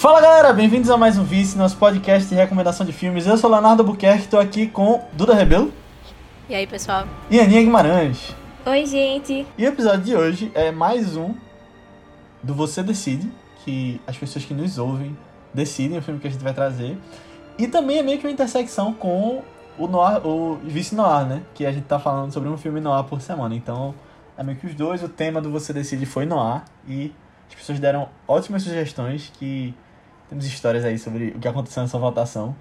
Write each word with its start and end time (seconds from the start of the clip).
Fala 0.00 0.18
galera, 0.22 0.50
bem-vindos 0.54 0.88
a 0.88 0.96
mais 0.96 1.18
um 1.18 1.24
Vice, 1.24 1.58
nosso 1.58 1.76
podcast 1.76 2.26
de 2.26 2.34
recomendação 2.34 2.86
de 2.86 2.90
filmes. 2.90 3.26
Eu 3.26 3.36
sou 3.36 3.50
Leonardo 3.50 3.84
Buquerque, 3.84 4.24
estou 4.24 4.40
aqui 4.40 4.66
com 4.66 5.04
Duda 5.12 5.34
Rebelo. 5.34 5.70
E 6.48 6.54
aí, 6.54 6.66
pessoal? 6.66 7.06
E 7.30 7.38
Aninha 7.38 7.60
Guimarães. 7.60 8.34
Oi, 8.64 8.86
gente. 8.86 9.46
E 9.58 9.64
o 9.66 9.68
episódio 9.68 10.00
de 10.00 10.16
hoje 10.16 10.50
é 10.54 10.70
mais 10.70 11.16
um 11.18 11.34
do 12.42 12.54
Você 12.54 12.82
Decide, 12.82 13.30
que 13.62 14.00
as 14.06 14.16
pessoas 14.16 14.42
que 14.42 14.54
nos 14.54 14.78
ouvem 14.78 15.14
decidem 15.52 15.98
o 15.98 16.02
filme 16.02 16.18
que 16.18 16.28
a 16.28 16.30
gente 16.30 16.42
vai 16.42 16.54
trazer. 16.54 16.96
E 17.58 17.68
também 17.68 17.98
é 17.98 18.02
meio 18.02 18.18
que 18.18 18.26
uma 18.26 18.32
intersecção 18.32 18.94
com 18.94 19.42
o, 19.78 19.86
noir, 19.86 20.26
o 20.26 20.56
Vice 20.64 20.94
Noir, 20.94 21.26
né? 21.26 21.42
Que 21.52 21.66
a 21.66 21.72
gente 21.72 21.84
tá 21.84 21.98
falando 21.98 22.32
sobre 22.32 22.48
um 22.48 22.56
filme 22.56 22.80
noir 22.80 23.04
por 23.04 23.20
semana. 23.20 23.54
Então, 23.54 23.94
é 24.38 24.42
meio 24.42 24.56
que 24.56 24.66
os 24.66 24.74
dois. 24.74 25.02
O 25.02 25.10
tema 25.10 25.42
do 25.42 25.50
Você 25.50 25.74
Decide 25.74 26.06
foi 26.06 26.24
noir. 26.24 26.62
E 26.88 27.12
as 27.50 27.54
pessoas 27.54 27.78
deram 27.78 28.08
ótimas 28.26 28.62
sugestões 28.62 29.30
que 29.38 29.74
temos 30.30 30.46
histórias 30.46 30.84
aí 30.84 30.98
sobre 30.98 31.34
o 31.36 31.38
que 31.38 31.46
aconteceu 31.46 31.82
nessa 31.82 31.98
votação. 31.98 32.54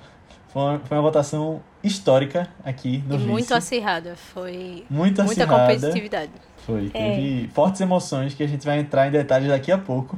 Foi 0.49 0.61
uma, 0.61 0.79
foi 0.79 0.97
uma 0.97 1.03
votação 1.03 1.61
histórica 1.83 2.47
aqui 2.65 3.03
no 3.07 3.15
e 3.15 3.17
Vice. 3.19 3.29
muito 3.29 3.53
acirrada. 3.53 4.15
Foi 4.17 4.83
Muito 4.89 5.23
muita 5.23 5.43
acirrada. 5.45 5.73
competitividade. 5.73 6.31
Foi, 6.65 6.89
É. 6.93 7.15
teve 7.15 7.47
fortes 7.53 7.79
emoções 7.81 8.33
que 8.33 8.43
a 8.43 8.47
gente 8.47 8.65
vai 8.65 8.79
entrar 8.79 9.07
em 9.07 9.11
detalhes 9.11 9.47
daqui 9.47 9.71
a 9.71 9.77
pouco. 9.77 10.17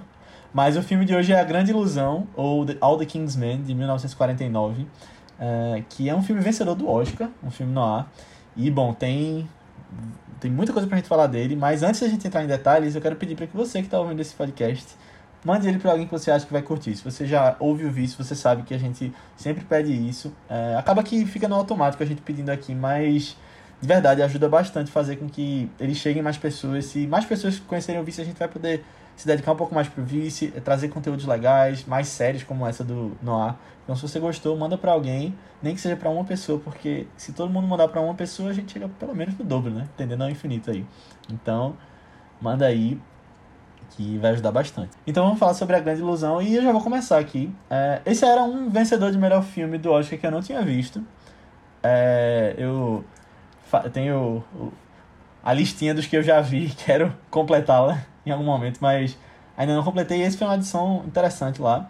Mas 0.54 0.76
o 0.76 0.82
filme 0.82 1.06
de 1.06 1.16
hoje 1.16 1.32
é 1.32 1.40
A 1.40 1.44
Grande 1.44 1.72
Ilusão, 1.72 2.28
ou 2.36 2.66
The- 2.66 2.76
All 2.82 2.98
the 2.98 3.06
King's 3.06 3.36
Men, 3.38 3.62
de 3.62 3.74
1949, 3.74 4.86
eh, 5.40 5.84
que 5.90 6.10
é 6.10 6.16
um 6.16 6.22
filme 6.22 6.42
vencedor 6.42 6.76
do 6.76 6.90
Oscar, 6.90 7.30
um 7.44 7.50
filme 7.52 7.72
noir. 7.72 8.06
E, 8.58 8.70
bom, 8.70 8.94
tem, 8.94 9.48
tem 10.42 10.52
muita 10.52 10.74
coisa 10.74 10.88
pra 10.90 10.98
gente 10.98 11.08
falar 11.08 11.28
dele, 11.28 11.56
mas 11.56 11.84
antes 11.84 12.02
da 12.02 12.08
gente 12.10 12.28
entrar 12.28 12.44
em 12.44 12.48
detalhes, 12.48 12.96
eu 12.96 13.02
quero 13.02 13.16
pedir 13.16 13.36
para 13.36 13.48
que 13.48 13.56
você 13.56 13.82
que 13.82 13.88
tá 13.88 13.98
ouvindo 14.00 14.20
esse 14.20 14.34
podcast, 14.36 14.86
mande 15.44 15.68
ele 15.68 15.80
pra 15.80 15.92
alguém 15.92 16.06
que 16.06 16.12
você 16.12 16.32
acha 16.32 16.46
que 16.46 16.54
vai 16.54 16.62
curtir. 16.62 16.96
Se 16.96 17.04
você 17.04 17.26
já 17.26 17.56
ouve 17.60 17.86
o 17.86 17.92
vídeo, 17.92 18.16
você 18.16 18.36
sabe 18.36 18.64
que 18.64 18.74
a 18.74 18.78
gente 18.78 19.14
sempre 19.36 19.64
pede 19.66 19.92
isso. 19.92 20.34
Eh, 20.50 20.76
acaba 20.78 21.04
que 21.04 21.26
fica 21.26 21.48
no 21.48 21.56
automático 21.56 22.02
a 22.04 22.06
gente 22.06 22.22
pedindo 22.22 22.50
aqui, 22.50 22.74
mas 22.76 23.36
de 23.82 23.88
verdade 23.88 24.22
ajuda 24.22 24.48
bastante 24.48 24.92
fazer 24.92 25.16
com 25.16 25.28
que 25.28 25.70
ele 25.80 25.96
chegue 25.96 26.22
mais 26.22 26.38
pessoas. 26.38 26.86
Se 26.86 27.08
mais 27.08 27.26
pessoas 27.26 27.60
conhecerem 27.60 28.00
o 28.00 28.04
Vice, 28.04 28.22
a 28.22 28.26
gente 28.26 28.38
vai 28.38 28.48
poder 28.48 28.84
se 29.16 29.28
dedicar 29.28 29.52
um 29.52 29.56
pouco 29.56 29.74
mais 29.74 29.88
pro 29.88 30.04
Vice, 30.04 30.54
eh, 30.56 30.60
trazer 30.60 30.88
conteúdos 30.90 31.26
legais, 31.26 31.86
mais 31.86 32.08
séries 32.08 32.44
como 32.44 32.66
essa 32.68 32.84
do 32.84 33.18
Noir. 33.22 33.56
Então, 33.84 33.96
se 33.96 34.02
você 34.04 34.20
gostou, 34.20 34.56
manda 34.56 34.78
pra 34.78 34.92
alguém, 34.92 35.36
nem 35.62 35.76
que 35.76 35.82
seja 35.82 35.96
pra 35.96 36.10
uma 36.10 36.24
pessoa, 36.24 36.60
porque 36.60 37.08
se 37.18 37.34
todo 37.34 37.52
mundo 37.52 37.68
mandar 37.68 37.88
pra 37.88 38.00
uma 38.00 38.14
pessoa, 38.14 38.50
a 38.50 38.54
gente 38.54 38.72
chega 38.72 38.88
pelo 38.88 39.16
menos 39.16 39.38
no 39.38 39.44
dobro, 39.44 39.72
né? 39.72 39.88
Entendendo 39.96 40.22
ao 40.22 40.30
infinito 40.30 40.72
aí. 40.72 40.86
Então, 41.30 41.76
manda 42.40 42.66
aí, 42.66 43.00
que 43.92 44.18
vai 44.18 44.32
ajudar 44.32 44.52
bastante. 44.52 44.92
Então, 45.06 45.24
vamos 45.26 45.40
falar 45.40 45.54
sobre 45.54 45.76
A 45.76 45.80
Grande 45.80 46.02
Ilusão 46.02 46.42
e 46.42 46.56
eu 46.56 46.64
já 46.64 46.72
vou 46.72 46.82
começar 46.82 47.20
aqui. 47.20 47.54
É, 47.70 48.02
esse 48.06 48.26
era 48.26 48.44
um 48.44 48.70
vencedor 48.70 49.12
de 49.12 49.18
melhor 49.18 49.44
filme 49.44 49.78
do 49.78 49.92
Oscar 49.92 50.18
que 50.18 50.26
eu 50.26 50.32
não 50.32 50.42
tinha 50.42 50.62
visto. 50.62 51.04
É, 51.84 52.56
eu 52.58 53.04
tenho 53.92 54.44
a 55.44 55.54
listinha 55.54 55.94
dos 55.94 56.06
que 56.06 56.16
eu 56.16 56.24
já 56.24 56.42
vi, 56.42 56.70
quero 56.86 57.14
completá-la 57.30 58.04
em 58.26 58.32
algum 58.32 58.44
momento, 58.46 58.80
mas 58.82 59.18
ainda 59.58 59.76
não 59.76 59.84
completei. 59.84 60.20
E 60.20 60.22
esse 60.22 60.38
foi 60.38 60.48
uma 60.48 60.54
adição 60.54 61.04
interessante 61.06 61.62
lá. 61.62 61.90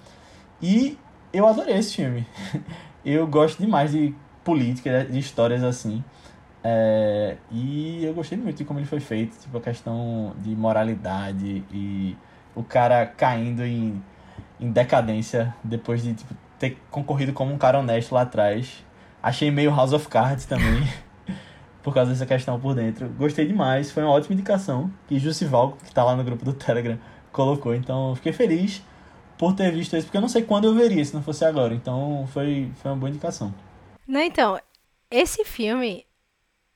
E 0.62 0.98
eu 1.34 1.48
adorei 1.48 1.76
esse 1.76 1.96
filme. 1.96 2.26
Eu 3.04 3.26
gosto 3.26 3.58
demais 3.58 3.92
de 3.92 4.14
política, 4.44 5.04
de 5.06 5.18
histórias 5.18 5.64
assim. 5.64 6.04
É, 6.64 7.38
e 7.50 8.06
eu 8.06 8.14
gostei 8.14 8.38
muito 8.38 8.58
de 8.58 8.66
como 8.66 8.80
ele 8.80 8.86
foi 8.86 9.00
feito, 9.00 9.38
tipo, 9.40 9.58
a 9.58 9.62
questão 9.62 10.36
de 10.38 10.56
moralidade 10.56 11.64
e 11.72 12.16
o 12.56 12.64
cara 12.64 13.06
caindo 13.06 13.64
em, 13.64 14.02
em 14.60 14.72
decadência 14.72 15.56
depois 15.64 16.04
de 16.04 16.14
tipo, 16.14 16.36
ter 16.60 16.78
concorrido 16.92 17.34
como 17.34 17.52
um 17.52 17.58
cara 17.58 17.80
honesto 17.80 18.14
lá 18.14 18.22
atrás. 18.22 18.86
Achei 19.24 19.50
meio 19.50 19.72
House 19.72 19.94
of 19.94 20.08
Cards 20.08 20.46
também, 20.46 20.88
por 21.82 21.94
causa 21.94 22.12
dessa 22.12 22.26
questão 22.26 22.60
por 22.60 22.76
dentro. 22.76 23.10
Gostei 23.10 23.46
demais, 23.48 23.92
foi 23.92 24.04
uma 24.04 24.12
ótima 24.12 24.34
indicação 24.34 24.92
que 25.08 25.18
Jussival, 25.18 25.78
que 25.84 25.94
tá 25.94 26.04
lá 26.04 26.16
no 26.16 26.24
grupo 26.24 26.46
do 26.46 26.54
Telegram, 26.54 26.98
colocou. 27.32 27.74
Então, 27.74 28.16
fiquei 28.16 28.34
feliz 28.34 28.84
por 29.38 29.56
ter 29.56 29.72
visto 29.72 29.96
isso, 29.96 30.06
porque 30.06 30.18
eu 30.18 30.22
não 30.22 30.30
sei 30.30 30.44
quando 30.44 30.66
eu 30.66 30.76
veria 30.76 31.04
se 31.04 31.14
não 31.14 31.24
fosse 31.24 31.44
agora. 31.44 31.74
Então, 31.74 32.28
foi, 32.32 32.72
foi 32.76 32.92
uma 32.92 32.98
boa 32.98 33.10
indicação. 33.10 33.54
Não, 34.08 34.20
então, 34.20 34.60
esse 35.10 35.44
filme, 35.44 36.06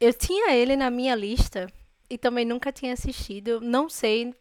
eu 0.06 0.14
tinha 0.14 0.54
ele 0.54 0.76
na 0.76 0.90
minha 0.90 1.16
lista 1.16 1.68
e 2.10 2.18
também 2.18 2.46
nunca 2.46 2.72
tinha 2.72 2.94
assistido. 2.94 3.60
Não 3.60 3.90
sei 3.90 4.34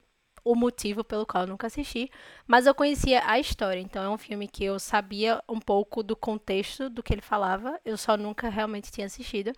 o 0.45 0.55
motivo 0.55 1.03
pelo 1.03 1.25
qual 1.25 1.45
eu 1.45 1.49
nunca 1.49 1.69
assisti, 1.69 2.11
mas 2.47 2.67
eu 2.67 2.75
conhecia 2.75 3.23
a 3.27 3.39
história. 3.39 3.81
Então, 3.81 4.03
é 4.03 4.09
um 4.11 4.19
filme 4.19 4.47
que 4.47 4.63
eu 4.63 4.79
sabia 4.79 5.43
um 5.49 5.59
pouco 5.59 6.03
do 6.03 6.15
contexto 6.15 6.91
do 6.91 7.03
que 7.03 7.15
ele 7.15 7.23
falava, 7.23 7.81
eu 7.83 7.97
só 7.97 8.15
nunca 8.15 8.51
realmente 8.51 8.93
tinha 8.93 9.07
assistido. 9.07 9.53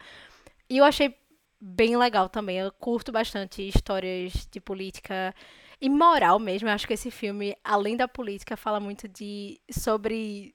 E 0.71 0.79
eu 0.79 0.85
achei 0.85 1.17
bem 1.61 1.97
legal 1.97 2.29
também. 2.29 2.59
Eu 2.59 2.71
curto 2.71 3.11
bastante 3.11 3.67
histórias 3.67 4.47
de 4.49 4.61
política 4.61 5.35
e 5.81 5.89
moral 5.91 6.39
mesmo. 6.39 6.69
Eu 6.69 6.73
acho 6.73 6.87
que 6.87 6.95
esse 6.95 7.11
filme, 7.11 7.57
além 7.65 7.97
da 7.97 8.07
política, 8.07 8.57
fala 8.57 8.79
muito 8.79 9.09
de 9.09 9.61
sobre 9.69 10.55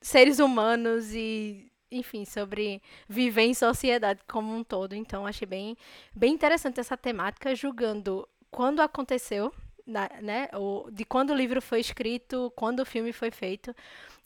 seres 0.00 0.38
humanos 0.38 1.12
e, 1.12 1.68
enfim, 1.96 2.24
sobre 2.24 2.82
viver 3.08 3.42
em 3.42 3.54
sociedade 3.54 4.20
como 4.28 4.54
um 4.54 4.62
todo. 4.64 4.94
Então, 4.94 5.26
achei 5.26 5.46
bem, 5.46 5.76
bem 6.14 6.32
interessante 6.34 6.80
essa 6.80 6.96
temática, 6.96 7.54
julgando 7.54 8.28
quando 8.50 8.80
aconteceu, 8.80 9.52
na- 9.86 10.10
né? 10.22 10.48
O, 10.54 10.88
de 10.90 11.04
quando 11.04 11.30
o 11.30 11.34
livro 11.34 11.60
foi 11.62 11.80
escrito, 11.80 12.52
quando 12.56 12.80
o 12.80 12.86
filme 12.86 13.12
foi 13.12 13.30
feito. 13.30 13.74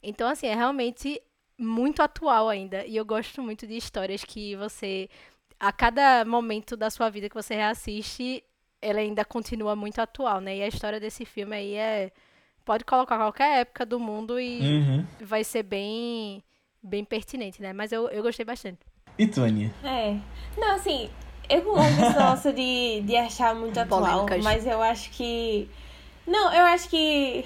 Então, 0.03 0.29
assim, 0.29 0.47
é 0.47 0.55
realmente 0.55 1.21
muito 1.59 2.03
atual 2.03 2.49
ainda. 2.49 2.84
E 2.87 2.97
eu 2.97 3.05
gosto 3.05 3.43
muito 3.43 3.67
de 3.67 3.77
histórias 3.77 4.23
que 4.25 4.55
você, 4.56 5.09
a 5.59 5.73
cada 5.73 6.25
momento 6.25 6.77
da 6.77 6.89
sua 6.91 7.11
vida 7.11 7.29
que 7.29 7.35
você 7.35 7.55
reassiste, 7.55 8.45
ela 8.81 9.00
ainda 9.00 9.25
continua 9.25 9.75
muito 9.75 9.99
atual, 10.00 10.41
né? 10.41 10.56
E 10.59 10.62
a 10.62 10.69
história 10.69 11.00
desse 11.00 11.25
filme 11.25 11.56
aí 11.56 11.75
é. 11.75 12.12
Pode 12.65 12.85
colocar 12.85 13.17
qualquer 13.17 13.61
época 13.62 13.87
do 13.87 13.99
mundo 13.99 14.39
e 14.39 14.61
Uhum. 14.61 15.06
vai 15.23 15.43
ser 15.43 15.62
bem, 15.62 16.45
bem 16.83 17.05
pertinente, 17.05 17.61
né? 17.61 17.72
Mas 17.72 17.93
eu, 17.93 18.09
eu 18.09 18.22
gostei 18.22 18.44
bastante. 18.44 18.78
E 19.19 19.27
tu, 19.27 19.43
Aninha? 19.43 19.72
É. 19.83 20.16
Não, 20.56 20.75
assim, 20.75 21.11
eu 21.49 21.65
não 21.65 21.77
amo 21.77 22.06
esse 22.06 22.19
nosso 22.19 22.53
de, 22.53 23.00
de 23.03 23.16
achar 23.16 23.55
muito 23.55 23.78
atual, 23.78 24.00
Polêmicas. 24.27 24.44
mas 24.44 24.66
eu 24.66 24.81
acho 24.83 25.11
que. 25.11 25.69
Não, 26.27 26.53
eu 26.53 26.65
acho 26.67 26.88
que. 26.88 27.44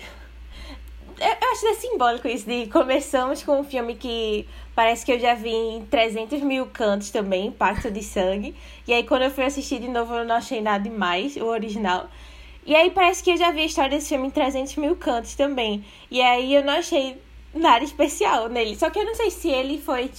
Eu 1.20 1.28
eu 1.28 1.52
acho 1.52 1.60
que 1.60 1.66
é 1.66 1.74
simbólico 1.74 2.26
isso 2.26 2.46
de 2.46 2.66
começamos 2.66 3.42
com 3.42 3.60
um 3.60 3.64
filme 3.64 3.94
que 3.94 4.48
parece 4.74 5.04
que 5.04 5.12
eu 5.12 5.20
já 5.20 5.34
vi 5.34 5.52
em 5.52 5.84
300 5.86 6.40
mil 6.40 6.66
cantos 6.66 7.10
também, 7.10 7.52
Pacto 7.52 7.90
de 7.90 8.02
Sangue. 8.02 8.56
E 8.88 8.92
aí 8.92 9.04
quando 9.04 9.22
eu 9.22 9.30
fui 9.30 9.44
assistir 9.44 9.78
de 9.80 9.88
novo 9.88 10.14
eu 10.14 10.24
não 10.24 10.36
achei 10.36 10.60
nada 10.60 10.82
demais, 10.82 11.36
o 11.36 11.44
original. 11.44 12.08
E 12.64 12.74
aí 12.74 12.90
parece 12.90 13.22
que 13.22 13.30
eu 13.30 13.36
já 13.36 13.50
vi 13.50 13.60
a 13.60 13.66
história 13.66 13.90
desse 13.90 14.08
filme 14.08 14.28
em 14.28 14.30
300 14.30 14.74
mil 14.76 14.96
cantos 14.96 15.34
também. 15.34 15.84
E 16.10 16.20
aí 16.20 16.54
eu 16.54 16.64
não 16.64 16.74
achei 16.74 17.20
nada 17.54 17.84
especial 17.84 18.48
nele. 18.48 18.76
Só 18.76 18.90
que 18.90 18.98
eu 18.98 19.04
não 19.04 19.14
sei 19.14 19.30
se 19.30 19.48
ele 19.48 19.78
foi 19.78 20.10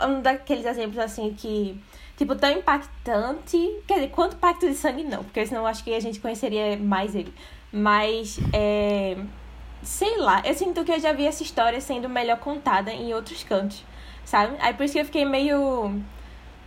um 0.00 0.20
daqueles 0.20 0.64
exemplos 0.64 0.98
assim 0.98 1.34
que. 1.34 1.78
Tipo, 2.16 2.34
tão 2.34 2.50
impactante. 2.50 3.80
Quer 3.86 3.94
dizer, 3.94 4.10
quanto 4.10 4.36
Pacto 4.36 4.68
de 4.68 4.74
Sangue 4.74 5.04
não, 5.04 5.22
porque 5.22 5.46
senão 5.46 5.66
acho 5.66 5.84
que 5.84 5.94
a 5.94 6.00
gente 6.00 6.18
conheceria 6.18 6.76
mais 6.76 7.14
ele. 7.14 7.32
Mas, 7.72 8.38
é. 8.52 9.16
Sei 9.82 10.16
lá, 10.18 10.42
eu 10.44 10.54
sinto 10.54 10.84
que 10.84 10.90
eu 10.90 10.98
já 10.98 11.12
vi 11.12 11.26
essa 11.26 11.42
história 11.42 11.80
sendo 11.80 12.08
melhor 12.08 12.38
contada 12.38 12.92
em 12.92 13.14
outros 13.14 13.44
cantos, 13.44 13.84
sabe? 14.24 14.56
Aí 14.58 14.74
por 14.74 14.82
isso 14.82 14.94
que 14.94 15.00
eu 15.00 15.04
fiquei 15.04 15.24
meio. 15.24 16.02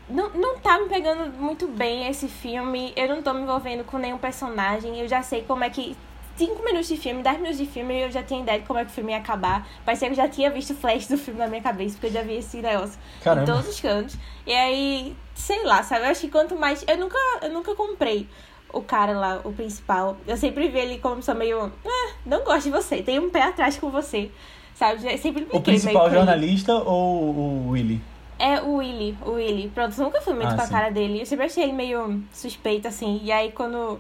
Não, 0.10 0.30
não 0.30 0.60
tá 0.60 0.80
me 0.80 0.88
pegando 0.88 1.38
muito 1.38 1.68
bem 1.68 2.08
esse 2.08 2.30
filme. 2.30 2.94
Eu 2.96 3.10
não 3.10 3.22
tô 3.22 3.34
me 3.34 3.42
envolvendo 3.42 3.84
com 3.84 3.98
nenhum 3.98 4.18
personagem. 4.18 4.98
Eu 5.00 5.08
já 5.08 5.22
sei 5.22 5.44
como 5.44 5.64
é 5.64 5.70
que. 5.70 5.98
5 6.38 6.64
minutos 6.64 6.88
de 6.88 6.98
filme, 6.98 7.22
10 7.22 7.38
minutos 7.38 7.58
de 7.58 7.66
filme, 7.66 8.02
eu 8.02 8.12
já 8.12 8.24
tinha 8.24 8.42
ideia 8.42 8.60
de 8.60 8.66
como 8.66 8.80
é 8.80 8.86
que 8.86 8.92
o 8.92 8.94
filme 8.94 9.12
ia 9.12 9.18
acabar. 9.20 9.68
Parecia 9.86 10.08
que 10.08 10.14
eu 10.14 10.18
já 10.18 10.28
tinha 10.28 10.50
visto 10.50 10.72
o 10.72 10.76
flash 10.76 11.08
do 11.08 11.18
filme 11.18 11.40
na 11.40 11.48
minha 11.48 11.62
cabeça, 11.62 11.96
porque 11.96 12.08
eu 12.08 12.12
já 12.12 12.22
vi 12.24 12.38
esse 12.38 12.58
negócio 12.58 12.98
Caramba. 13.24 13.44
em 13.44 13.54
todos 13.54 13.70
os 13.70 13.80
cantos. 13.80 14.16
E 14.48 14.54
aí, 14.54 15.16
sei 15.36 15.64
lá, 15.64 15.84
sabe? 15.84 16.06
Eu 16.06 16.10
acho 16.12 16.22
que 16.22 16.30
quanto 16.30 16.56
mais. 16.56 16.84
Eu 16.88 16.98
nunca, 16.98 17.18
eu 17.44 17.50
nunca 17.52 17.76
comprei 17.76 18.28
o 18.74 18.82
cara 18.82 19.12
lá, 19.12 19.42
o 19.44 19.52
principal. 19.54 20.18
Eu 20.26 20.38
sempre 20.38 20.68
vi 20.70 20.80
ele 20.80 20.98
como 21.00 21.22
só 21.22 21.34
meio. 21.36 21.72
Ah, 21.86 22.14
não 22.26 22.44
gosto 22.44 22.64
de 22.64 22.72
você, 22.72 23.04
tem 23.04 23.20
um 23.20 23.30
pé 23.30 23.44
atrás 23.44 23.78
com 23.78 23.90
você. 23.92 24.32
Sabe? 24.74 25.12
Eu 25.12 25.18
sempre 25.20 25.44
O 25.44 25.46
fiquei 25.46 25.62
principal 25.62 26.02
com 26.04 26.08
ele. 26.08 26.16
jornalista 26.16 26.74
ou 26.74 27.36
o 27.36 27.70
Willy? 27.72 28.02
É 28.40 28.60
o 28.62 28.78
Willy, 28.78 29.16
o 29.24 29.32
Willy. 29.34 29.70
Pronto, 29.70 29.94
eu 29.96 30.04
nunca 30.06 30.20
fui 30.22 30.34
muito 30.34 30.48
Ah, 30.48 30.56
com 30.56 30.62
a 30.62 30.66
sim. 30.66 30.72
cara 30.72 30.90
dele. 30.90 31.20
Eu 31.22 31.26
sempre 31.28 31.46
achei 31.46 31.64
ele 31.66 31.74
meio 31.74 32.24
suspeito, 32.34 32.88
assim. 32.88 33.20
E 33.24 33.32
aí, 33.32 33.52
quando 33.52 34.00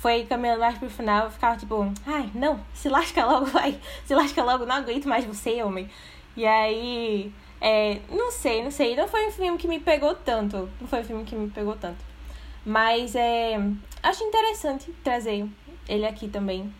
foi 0.00 0.24
caminhando 0.24 0.60
mais 0.60 0.78
pro 0.78 0.88
final, 0.88 1.26
eu 1.26 1.30
ficava 1.30 1.58
tipo, 1.58 1.92
ai, 2.06 2.30
não, 2.34 2.58
se 2.72 2.88
lasca 2.88 3.24
logo, 3.24 3.44
vai. 3.52 3.78
Se 4.06 4.14
lasca 4.14 4.42
logo, 4.42 4.64
não 4.64 4.76
aguento 4.76 5.06
mais 5.06 5.26
você, 5.26 5.62
homem. 5.62 5.90
E 6.34 6.46
aí, 6.46 7.30
é, 7.60 7.98
não 8.08 8.30
sei, 8.30 8.64
não 8.64 8.70
sei. 8.70 8.96
Não 8.96 9.06
foi 9.06 9.28
um 9.28 9.30
filme 9.30 9.58
que 9.58 9.68
me 9.68 9.78
pegou 9.78 10.14
tanto. 10.14 10.70
Não 10.80 10.88
foi 10.88 11.00
um 11.00 11.04
filme 11.04 11.24
que 11.24 11.36
me 11.36 11.50
pegou 11.50 11.76
tanto. 11.76 12.02
Mas 12.64 13.14
é, 13.14 13.60
acho 14.02 14.24
interessante 14.24 14.90
trazer 15.04 15.46
ele 15.86 16.06
aqui 16.06 16.28
também. 16.28 16.72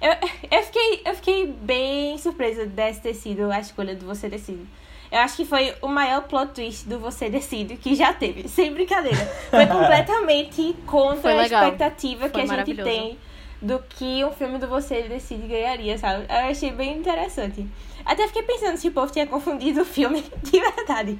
Eu, 0.00 0.10
eu, 0.50 0.62
fiquei, 0.64 1.02
eu 1.04 1.14
fiquei 1.14 1.46
bem 1.46 2.18
surpresa 2.18 2.66
desse 2.66 3.00
ter 3.00 3.14
sido 3.14 3.50
a 3.50 3.60
escolha 3.60 3.94
do 3.94 4.06
Você 4.06 4.28
Decide. 4.28 4.66
Eu 5.10 5.20
acho 5.20 5.36
que 5.36 5.44
foi 5.44 5.74
o 5.80 5.88
maior 5.88 6.22
plot 6.22 6.52
twist 6.52 6.88
do 6.88 6.98
Você 6.98 7.28
Decide 7.28 7.76
que 7.76 7.94
já 7.94 8.12
teve. 8.12 8.46
Sem 8.48 8.72
brincadeira. 8.72 9.24
Foi 9.50 9.66
completamente 9.66 10.76
contra 10.86 11.20
Foi 11.22 11.38
a 11.38 11.42
expectativa 11.44 12.28
Foi 12.28 12.30
que 12.30 12.40
a 12.40 12.46
gente 12.46 12.74
tem 12.74 13.18
do 13.60 13.78
que 13.88 14.24
um 14.24 14.32
filme 14.32 14.58
do 14.58 14.68
Você 14.68 15.02
Decide 15.02 15.46
ganharia, 15.46 15.96
sabe? 15.98 16.26
Eu 16.28 16.50
achei 16.50 16.70
bem 16.72 16.98
interessante. 16.98 17.66
Até 18.04 18.26
fiquei 18.28 18.42
pensando 18.42 18.76
se 18.76 18.88
o 18.88 18.92
povo 18.92 19.10
tinha 19.10 19.26
confundido 19.26 19.82
o 19.82 19.84
filme 19.84 20.24
de 20.42 20.60
verdade. 20.60 21.18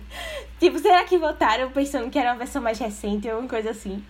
Tipo, 0.60 0.78
será 0.78 1.04
que 1.04 1.18
votaram 1.18 1.70
pensando 1.70 2.10
que 2.10 2.18
era 2.18 2.30
uma 2.30 2.38
versão 2.38 2.62
mais 2.62 2.78
recente 2.78 3.26
ou 3.26 3.34
alguma 3.34 3.48
coisa 3.48 3.70
assim? 3.70 4.04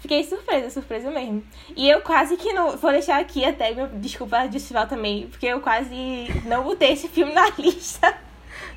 Fiquei 0.00 0.22
surpresa, 0.22 0.70
surpresa 0.70 1.10
mesmo. 1.10 1.42
E 1.76 1.88
eu 1.88 2.00
quase 2.02 2.36
que 2.36 2.52
não. 2.52 2.76
Vou 2.76 2.92
deixar 2.92 3.18
aqui 3.18 3.44
até 3.44 3.72
meu 3.72 3.88
desculpa 3.88 4.46
de 4.46 4.52
festival 4.52 4.86
também, 4.86 5.26
porque 5.26 5.46
eu 5.46 5.60
quase 5.60 6.28
não 6.44 6.62
botei 6.62 6.92
esse 6.92 7.08
filme 7.08 7.32
na 7.32 7.48
lista. 7.58 8.16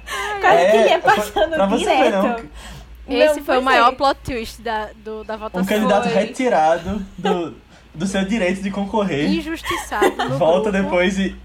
Quase 0.42 0.58
É, 0.64 0.72
que 0.72 0.90
ia 0.90 1.00
passando 1.00 1.50
pra 1.56 1.66
você 1.66 1.86
ver, 1.86 1.96
direto. 1.98 2.14
não. 2.24 2.72
Esse 3.08 3.26
Não, 3.26 3.34
foi 3.34 3.40
o 3.42 3.46
pois 3.46 3.64
maior 3.64 3.92
é. 3.92 3.96
plot 3.96 4.20
twist 4.24 4.62
da, 4.62 4.90
do, 5.04 5.24
da 5.24 5.36
votação. 5.36 5.64
Um 5.64 5.66
candidato 5.66 6.04
Foi. 6.10 6.14
retirado 6.22 7.06
do, 7.18 7.56
do 7.94 8.06
seu 8.08 8.24
direito 8.24 8.62
de 8.62 8.70
concorrer. 8.72 9.28
Injustiçado. 9.30 10.38
Volta 10.38 10.72
grupo. 10.72 10.84
depois 10.86 11.18
e. 11.20 11.36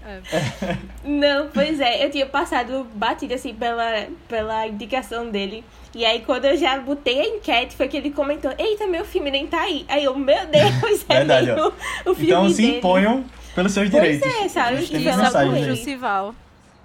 Não, 1.03 1.49
pois 1.53 1.79
é, 1.79 2.05
eu 2.05 2.09
tinha 2.11 2.25
passado 2.25 2.85
batido 2.93 3.33
assim 3.33 3.53
pela, 3.53 4.05
pela 4.29 4.67
indicação 4.67 5.29
dele. 5.29 5.63
E 5.95 6.05
aí 6.05 6.21
quando 6.21 6.45
eu 6.45 6.55
já 6.55 6.77
botei 6.79 7.19
a 7.19 7.25
enquete, 7.27 7.75
foi 7.75 7.87
que 7.87 7.97
ele 7.97 8.11
comentou, 8.11 8.53
eita, 8.57 8.85
meu 8.87 9.03
filme 9.03 9.31
nem 9.31 9.47
tá 9.47 9.61
aí. 9.61 9.83
Aí 9.89 10.03
eu, 10.03 10.15
meu 10.15 10.45
Deus, 10.45 11.05
é 11.09 11.15
Verdade, 11.17 11.47
mesmo 11.47 11.73
o 12.05 12.13
filme 12.13 12.23
Então 12.27 12.49
se 12.49 12.61
dele. 12.61 12.77
imponham 12.77 13.25
pelos 13.55 13.71
seus 13.73 13.89
Pois 13.89 14.03
direitos. 14.03 14.31
é, 14.43 14.47
sabe? 14.47 14.77
Justiça 14.77 15.31
por. 15.31 15.57
Justival. 15.57 16.35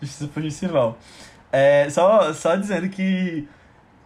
Justiça 0.00 0.28
por 0.32 0.42
Justival. 0.42 0.98
É, 1.52 1.88
só, 1.90 2.32
só 2.32 2.56
dizendo 2.56 2.88
que 2.88 3.46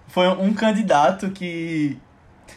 foi 0.08 0.26
um 0.28 0.52
candidato 0.52 1.30
que 1.30 1.96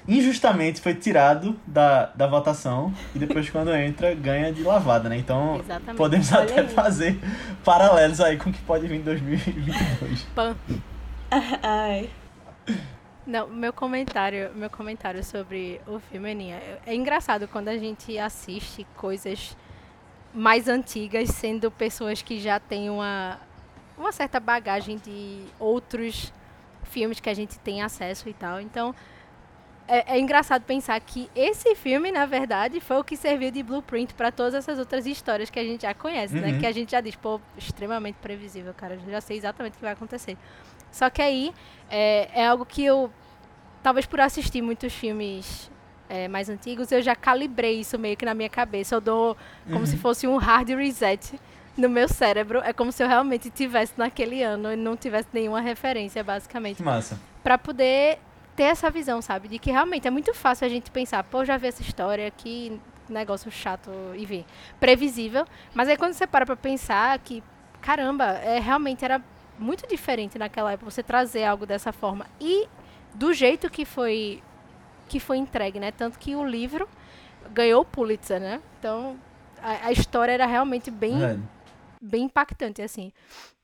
injustamente 0.08 0.82
foi 0.82 0.94
tirado 0.96 1.60
da, 1.66 2.08
da 2.08 2.26
votação 2.28 2.94
e 3.14 3.20
depois 3.20 3.50
quando 3.52 3.74
entra 3.74 4.14
ganha 4.16 4.52
de 4.52 4.64
lavada, 4.64 5.08
né? 5.10 5.18
Então 5.18 5.58
Exatamente. 5.60 5.98
podemos 5.98 6.32
Olha 6.32 6.44
até 6.44 6.60
aí. 6.62 6.68
fazer 6.70 7.20
paralelos 7.64 8.20
aí 8.20 8.38
com 8.38 8.50
o 8.50 8.54
que 8.54 8.62
pode 8.64 8.88
vir 8.88 8.96
em 9.00 9.02
2022. 9.02 10.24
Pan. 10.36 10.56
Ai. 11.62 12.10
Não, 13.26 13.48
meu 13.48 13.72
comentário, 13.72 14.50
meu 14.56 14.70
comentário 14.72 15.24
sobre 15.24 15.80
o 15.86 16.00
filme, 16.00 16.32
Aninha, 16.32 16.56
é- 16.56 16.80
é 16.88 16.96
engraçado 16.96 17.48
quando 17.48 17.68
a 17.68 17.78
gente 17.78 18.18
assiste 18.18 18.88
coisas 18.98 19.56
mais 20.34 20.68
antigas, 20.68 21.30
sendo 21.30 21.70
pessoas 21.70 22.22
que 22.24 22.40
já 22.40 22.60
têm 22.60 22.90
uma, 22.90 23.38
uma 24.00 24.12
certa 24.12 24.40
bagagem 24.40 24.98
de 24.98 25.44
outros 25.60 26.34
filmes 26.84 27.20
que 27.20 27.30
a 27.30 27.34
gente 27.34 27.60
tem 27.60 27.82
acesso 27.82 28.30
e 28.30 28.34
tal. 28.34 28.60
Então, 28.60 28.96
é, 29.88 30.16
é 30.16 30.20
engraçado 30.20 30.64
pensar 30.64 31.00
que 31.00 31.30
esse 31.36 31.76
filme, 31.76 32.12
na 32.12 32.26
verdade, 32.26 32.80
foi 32.80 32.98
o 32.98 33.04
que 33.04 33.18
serviu 33.18 33.52
de 33.52 33.64
blueprint 33.64 34.14
para 34.14 34.32
todas 34.32 34.54
essas 34.54 34.78
outras 34.78 35.06
histórias 35.06 35.50
que 35.50 35.60
a 35.60 35.64
gente 35.64 35.82
já 35.82 35.94
conhece, 35.94 36.36
né? 36.36 36.52
Uhum. 36.52 36.60
Que 36.60 36.66
a 36.66 36.72
gente 36.72 36.92
já 36.92 37.02
diz, 37.02 37.16
pô, 37.16 37.42
extremamente 37.58 38.16
previsível, 38.18 38.74
cara. 38.74 38.96
Eu 38.96 39.12
já 39.12 39.20
sei 39.20 39.38
exatamente 39.38 39.74
o 39.74 39.78
que 39.78 39.82
vai 39.82 39.94
acontecer. 39.94 40.38
Só 40.92 41.10
que 41.10 41.22
aí 41.22 41.54
é, 41.90 42.30
é 42.34 42.48
algo 42.48 42.66
que 42.66 42.86
eu, 42.86 43.12
talvez 43.82 44.06
por 44.06 44.20
assistir 44.22 44.62
muitos 44.62 44.94
filmes 44.94 45.72
é, 46.08 46.28
mais 46.28 46.50
antigos, 46.50 46.92
eu 46.92 47.02
já 47.02 47.16
calibrei 47.16 47.80
isso 47.80 47.98
meio 47.98 48.16
que 48.16 48.26
na 48.26 48.34
minha 48.34 48.50
cabeça. 48.50 48.96
Eu 48.96 49.02
dou 49.02 49.38
como 49.72 49.86
se 49.86 49.98
fosse 49.98 50.28
um 50.28 50.38
hard 50.38 50.70
reset 50.70 51.40
no 51.80 51.90
meu 51.90 52.08
cérebro. 52.08 52.60
É 52.64 52.74
como 52.74 52.92
se 52.92 53.02
eu 53.02 53.08
realmente 53.08 53.50
tivesse 53.50 53.94
naquele 53.98 54.44
ano 54.44 54.72
e 54.72 54.76
não 54.76 54.96
tivesse 54.96 55.30
nenhuma 55.34 55.62
referência, 55.62 56.24
basicamente 56.24 56.84
massa. 56.84 57.20
Pra 57.44 57.58
poder 57.58 58.20
ter 58.56 58.64
essa 58.64 58.90
visão, 58.90 59.22
sabe? 59.22 59.48
De 59.48 59.58
que 59.58 59.72
realmente 59.72 60.08
é 60.08 60.12
muito 60.12 60.34
fácil 60.34 60.68
a 60.68 60.70
gente 60.70 60.92
pensar, 60.92 61.24
pô, 61.24 61.46
já 61.46 61.58
vi 61.58 61.68
essa 61.68 61.82
história, 61.82 62.30
que 62.30 62.80
negócio 63.08 63.50
chato, 63.50 63.90
enfim, 64.16 64.46
previsível. 64.80 65.46
Mas 65.74 65.88
aí 65.88 65.98
quando 65.98 66.14
você 66.14 66.28
para 66.28 66.46
pra 66.46 66.56
pensar 66.56 67.18
que, 67.20 67.44
caramba, 67.82 68.26
é, 68.26 68.60
realmente 68.60 69.04
era 69.04 69.22
muito 69.58 69.88
diferente 69.88 70.38
naquela 70.38 70.72
época 70.72 70.92
você 70.92 71.02
trazer 71.02 71.44
algo 71.44 71.66
dessa 71.66 71.92
forma. 71.92 72.26
E 72.40 72.68
do 73.16 73.34
jeito 73.34 73.70
que 73.70 73.86
foi 73.86 74.44
que 75.08 75.20
foi 75.20 75.38
entregue, 75.38 75.80
né? 75.80 75.92
Tanto 75.92 76.20
que 76.20 76.36
o 76.36 76.46
livro 76.46 76.88
ganhou 77.52 77.82
o 77.82 77.86
Pulitzer, 77.86 78.40
né? 78.40 78.62
Então, 78.78 79.18
a, 79.62 79.88
a 79.88 79.92
história 79.92 80.32
era 80.32 80.46
realmente 80.46 80.92
bem 80.92 81.18
Verdade. 81.18 81.42
Bem 82.02 82.24
impactante, 82.24 82.82
assim. 82.82 83.12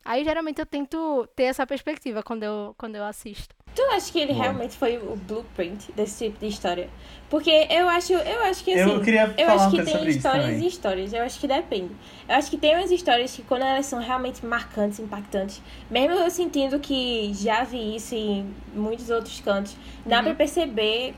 Aí, 0.03 0.23
geralmente, 0.23 0.59
eu 0.59 0.65
tento 0.65 1.27
ter 1.35 1.43
essa 1.43 1.65
perspectiva 1.65 2.21
quando 2.21 2.43
eu, 2.43 2.75
quando 2.77 2.95
eu 2.95 3.03
assisto. 3.03 3.55
Tu 3.73 3.81
acha 3.91 4.09
que 4.11 4.19
ele 4.19 4.33
Bom. 4.33 4.39
realmente 4.39 4.77
foi 4.77 4.97
o 4.97 5.17
blueprint 5.17 5.91
desse 5.91 6.25
tipo 6.25 6.39
de 6.39 6.47
história? 6.47 6.89
Porque 7.29 7.49
eu 7.69 7.89
acho, 7.89 8.13
eu 8.13 8.41
acho 8.43 8.63
que 8.63 8.71
assim. 8.73 8.89
Eu 8.93 9.01
queria 9.01 9.33
Eu 9.37 9.49
acho 9.49 9.69
que 9.71 9.83
tem 9.83 10.07
histórias 10.07 10.61
e 10.61 10.67
histórias, 10.67 11.11
eu 11.11 11.21
acho 11.23 11.39
que 11.39 11.47
depende. 11.47 11.93
Eu 12.29 12.35
acho 12.35 12.49
que 12.49 12.57
tem 12.57 12.73
umas 12.77 12.89
histórias 12.89 13.35
que 13.35 13.41
quando 13.41 13.63
elas 13.63 13.85
são 13.85 13.99
realmente 13.99 14.45
marcantes, 14.45 14.99
impactantes, 14.99 15.61
mesmo 15.91 16.13
eu 16.13 16.29
sentindo 16.31 16.79
que 16.79 17.33
já 17.33 17.63
vi 17.65 17.97
isso 17.97 18.15
em 18.15 18.49
muitos 18.73 19.09
outros 19.09 19.41
cantos, 19.41 19.75
dá 20.05 20.19
Uhum. 20.19 20.23
pra 20.25 20.35
perceber 20.35 21.13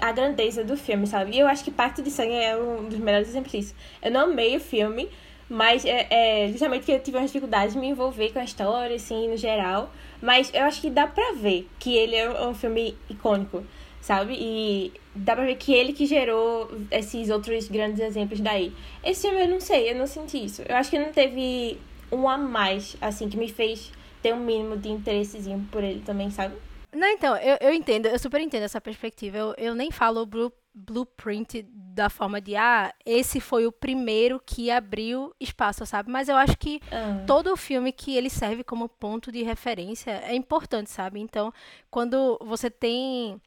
a 0.00 0.12
grandeza 0.12 0.62
do 0.62 0.76
filme, 0.76 1.06
sabe? 1.08 1.34
E 1.34 1.40
eu 1.40 1.48
acho 1.48 1.64
que 1.64 1.70
Pacto 1.72 2.02
de 2.02 2.10
Sangue 2.10 2.34
é 2.34 2.56
um 2.56 2.84
dos 2.88 2.98
melhores 3.00 3.28
exemplos 3.30 3.50
disso. 3.50 3.74
Eu 4.00 4.12
não 4.12 4.20
amei 4.30 4.54
o 4.56 4.60
filme, 4.60 5.08
mas 5.48 5.84
é, 5.84 6.06
é 6.10 6.48
justamente 6.48 6.84
que 6.84 6.92
eu 6.92 7.00
tive 7.00 7.16
umas 7.16 7.30
dificuldades 7.30 7.74
de 7.74 7.80
me 7.80 7.88
envolver 7.88 8.32
com 8.32 8.38
a 8.38 8.44
história, 8.44 8.96
assim, 8.96 9.28
no 9.28 9.36
geral. 9.36 9.90
Mas 10.20 10.52
eu 10.52 10.62
acho 10.64 10.80
que 10.80 10.90
dá 10.90 11.06
pra 11.06 11.32
ver 11.32 11.68
que 11.78 11.96
ele 11.96 12.16
é 12.16 12.28
um, 12.28 12.50
um 12.50 12.54
filme 12.54 12.96
icônico, 13.08 13.64
sabe? 14.00 14.34
E 14.38 14.92
dá 15.14 15.34
pra 15.36 15.44
ver 15.44 15.56
que 15.56 15.72
ele 15.72 15.92
que 15.92 16.06
gerou 16.06 16.70
esses 16.90 17.30
outros 17.30 17.68
grandes 17.68 18.00
exemplos 18.00 18.40
daí. 18.40 18.72
Esse 19.04 19.28
filme 19.28 19.44
eu 19.44 19.48
não 19.48 19.60
sei, 19.60 19.90
eu 19.90 19.94
não 19.96 20.06
senti 20.06 20.44
isso. 20.44 20.62
Eu 20.68 20.76
acho 20.76 20.90
que 20.90 20.98
não 20.98 21.12
teve 21.12 21.78
um 22.10 22.28
a 22.28 22.36
mais, 22.36 22.96
assim, 23.00 23.28
que 23.28 23.36
me 23.36 23.48
fez 23.48 23.92
ter 24.22 24.34
um 24.34 24.40
mínimo 24.40 24.76
de 24.76 24.88
interessezinho 24.88 25.66
por 25.70 25.84
ele 25.84 26.00
também, 26.00 26.30
sabe? 26.30 26.56
Não, 26.92 27.08
então, 27.08 27.36
eu, 27.36 27.58
eu 27.60 27.72
entendo, 27.72 28.06
eu 28.06 28.18
super 28.18 28.40
entendo 28.40 28.62
essa 28.62 28.80
perspectiva. 28.80 29.36
Eu, 29.36 29.54
eu 29.58 29.74
nem 29.74 29.90
falo 29.90 30.24
blue, 30.24 30.52
blueprint 30.78 31.62
da 31.72 32.10
forma 32.10 32.38
de, 32.40 32.54
ah, 32.54 32.92
esse 33.06 33.40
foi 33.40 33.66
o 33.66 33.72
primeiro 33.72 34.38
que 34.44 34.70
abriu 34.70 35.34
espaço, 35.40 35.86
sabe? 35.86 36.10
Mas 36.10 36.28
eu 36.28 36.36
acho 36.36 36.56
que 36.58 36.80
Ah. 36.92 37.24
todo 37.26 37.50
o 37.50 37.56
filme 37.56 37.90
que 37.92 38.14
ele 38.14 38.28
serve 38.28 38.62
como 38.62 38.86
ponto 38.88 39.32
de 39.32 39.42
referência 39.42 40.10
é 40.10 40.34
importante, 40.36 40.90
sabe? 40.90 41.18
Então, 41.18 41.50
quando 41.90 42.38
você 42.42 42.68
tem 42.70 43.40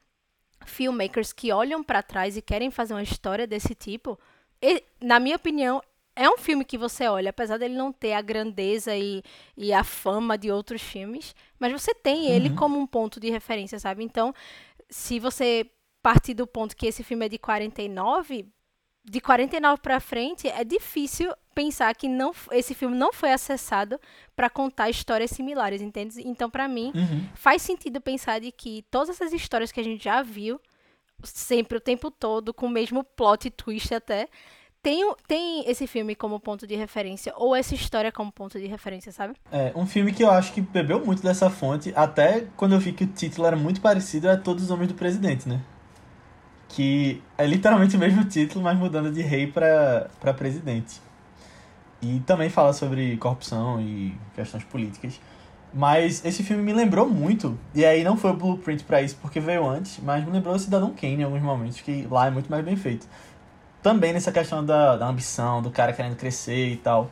filmmakers 0.66 1.32
que 1.32 1.52
olham 1.52 1.82
pra 1.82 2.02
trás 2.02 2.36
e 2.36 2.42
querem 2.42 2.70
fazer 2.70 2.94
uma 2.94 3.02
história 3.02 3.46
desse 3.46 3.74
tipo, 3.74 4.18
e- 4.60 4.82
na 5.00 5.18
minha 5.20 5.36
opinião, 5.36 5.80
é 6.14 6.28
um 6.28 6.36
filme 6.36 6.64
que 6.64 6.76
você 6.76 7.06
olha, 7.08 7.30
apesar 7.30 7.56
dele 7.56 7.74
não 7.76 7.92
ter 7.92 8.12
a 8.12 8.20
grandeza 8.20 8.94
e, 8.96 9.22
e 9.56 9.72
a 9.72 9.82
fama 9.84 10.36
de 10.36 10.50
outros 10.50 10.82
filmes, 10.82 11.34
mas 11.58 11.72
você 11.72 11.94
tem 11.94 12.26
ele 12.26 12.50
Uhum. 12.50 12.56
como 12.56 12.78
um 12.78 12.86
ponto 12.86 13.18
de 13.20 13.30
referência, 13.30 13.78
sabe? 13.78 14.02
Então, 14.04 14.34
se 14.90 15.18
você 15.20 15.70
partir 16.02 16.34
do 16.34 16.46
ponto 16.46 16.76
que 16.76 16.86
esse 16.86 17.02
filme 17.02 17.26
é 17.26 17.28
de 17.28 17.38
49, 17.38 18.46
de 19.04 19.20
49 19.20 19.80
pra 19.80 19.98
frente, 20.00 20.48
é 20.48 20.62
difícil 20.64 21.32
pensar 21.54 21.94
que 21.94 22.06
não, 22.08 22.32
esse 22.52 22.74
filme 22.74 22.96
não 22.96 23.12
foi 23.12 23.32
acessado 23.32 23.98
pra 24.36 24.48
contar 24.50 24.88
histórias 24.90 25.30
similares, 25.30 25.80
entende? 25.82 26.20
Então, 26.26 26.48
pra 26.50 26.68
mim, 26.68 26.92
Uhum. 26.94 27.26
faz 27.34 27.62
sentido 27.62 28.00
pensar 28.00 28.40
de 28.40 28.52
que 28.52 28.84
todas 28.90 29.08
essas 29.10 29.32
histórias 29.32 29.72
que 29.72 29.80
a 29.80 29.84
gente 29.84 30.02
já 30.04 30.22
viu, 30.22 30.60
sempre, 31.22 31.76
o 31.78 31.80
tempo 31.80 32.10
todo, 32.10 32.52
com 32.54 32.66
o 32.66 32.70
mesmo 32.70 33.02
plot 33.04 33.50
twist 33.50 33.92
até, 33.94 34.28
tem, 34.82 35.14
tem 35.26 35.68
esse 35.68 35.86
filme 35.86 36.14
como 36.14 36.40
ponto 36.40 36.66
de 36.66 36.74
referência, 36.74 37.34
ou 37.36 37.54
essa 37.54 37.74
história 37.74 38.10
como 38.10 38.32
ponto 38.32 38.58
de 38.58 38.66
referência, 38.66 39.12
sabe? 39.12 39.34
É, 39.52 39.72
um 39.76 39.86
filme 39.86 40.12
que 40.12 40.24
eu 40.24 40.30
acho 40.30 40.52
que 40.54 40.60
bebeu 40.62 41.04
muito 41.04 41.22
dessa 41.22 41.50
fonte, 41.50 41.92
até 41.94 42.46
quando 42.56 42.72
eu 42.74 42.78
vi 42.78 42.92
que 42.92 43.04
o 43.04 43.06
título 43.06 43.46
era 43.46 43.56
muito 43.56 43.80
parecido 43.82 44.30
a 44.30 44.36
Todos 44.38 44.64
os 44.64 44.70
Homens 44.70 44.88
do 44.88 44.94
Presidente, 44.94 45.46
né? 45.48 45.60
Que 46.70 47.22
é 47.36 47.46
literalmente 47.46 47.96
o 47.96 47.98
mesmo 47.98 48.24
título, 48.24 48.64
mas 48.64 48.78
mudando 48.78 49.12
de 49.12 49.22
rei 49.22 49.46
pra 49.46 50.08
presidente. 50.36 51.00
E 52.02 52.20
também 52.20 52.48
fala 52.48 52.72
sobre 52.72 53.16
corrupção 53.18 53.80
e 53.80 54.16
questões 54.34 54.64
políticas. 54.64 55.20
Mas 55.72 56.24
esse 56.24 56.42
filme 56.42 56.62
me 56.62 56.72
lembrou 56.72 57.08
muito, 57.08 57.56
e 57.74 57.84
aí 57.84 58.02
não 58.02 58.16
foi 58.16 58.30
o 58.30 58.34
blueprint 58.34 58.82
pra 58.82 59.00
isso 59.00 59.16
porque 59.22 59.38
veio 59.38 59.68
antes, 59.68 60.00
mas 60.02 60.24
me 60.24 60.32
lembrou 60.32 60.58
Cidadão 60.58 60.92
Kane 60.92 61.20
em 61.20 61.22
alguns 61.22 61.42
momentos, 61.42 61.80
que 61.80 62.06
lá 62.10 62.26
é 62.26 62.30
muito 62.30 62.50
mais 62.50 62.64
bem 62.64 62.74
feito. 62.74 63.06
Também 63.82 64.12
nessa 64.12 64.32
questão 64.32 64.64
da, 64.64 64.96
da 64.96 65.06
ambição, 65.06 65.62
do 65.62 65.70
cara 65.70 65.92
querendo 65.92 66.16
crescer 66.16 66.70
e 66.70 66.76
tal. 66.76 67.08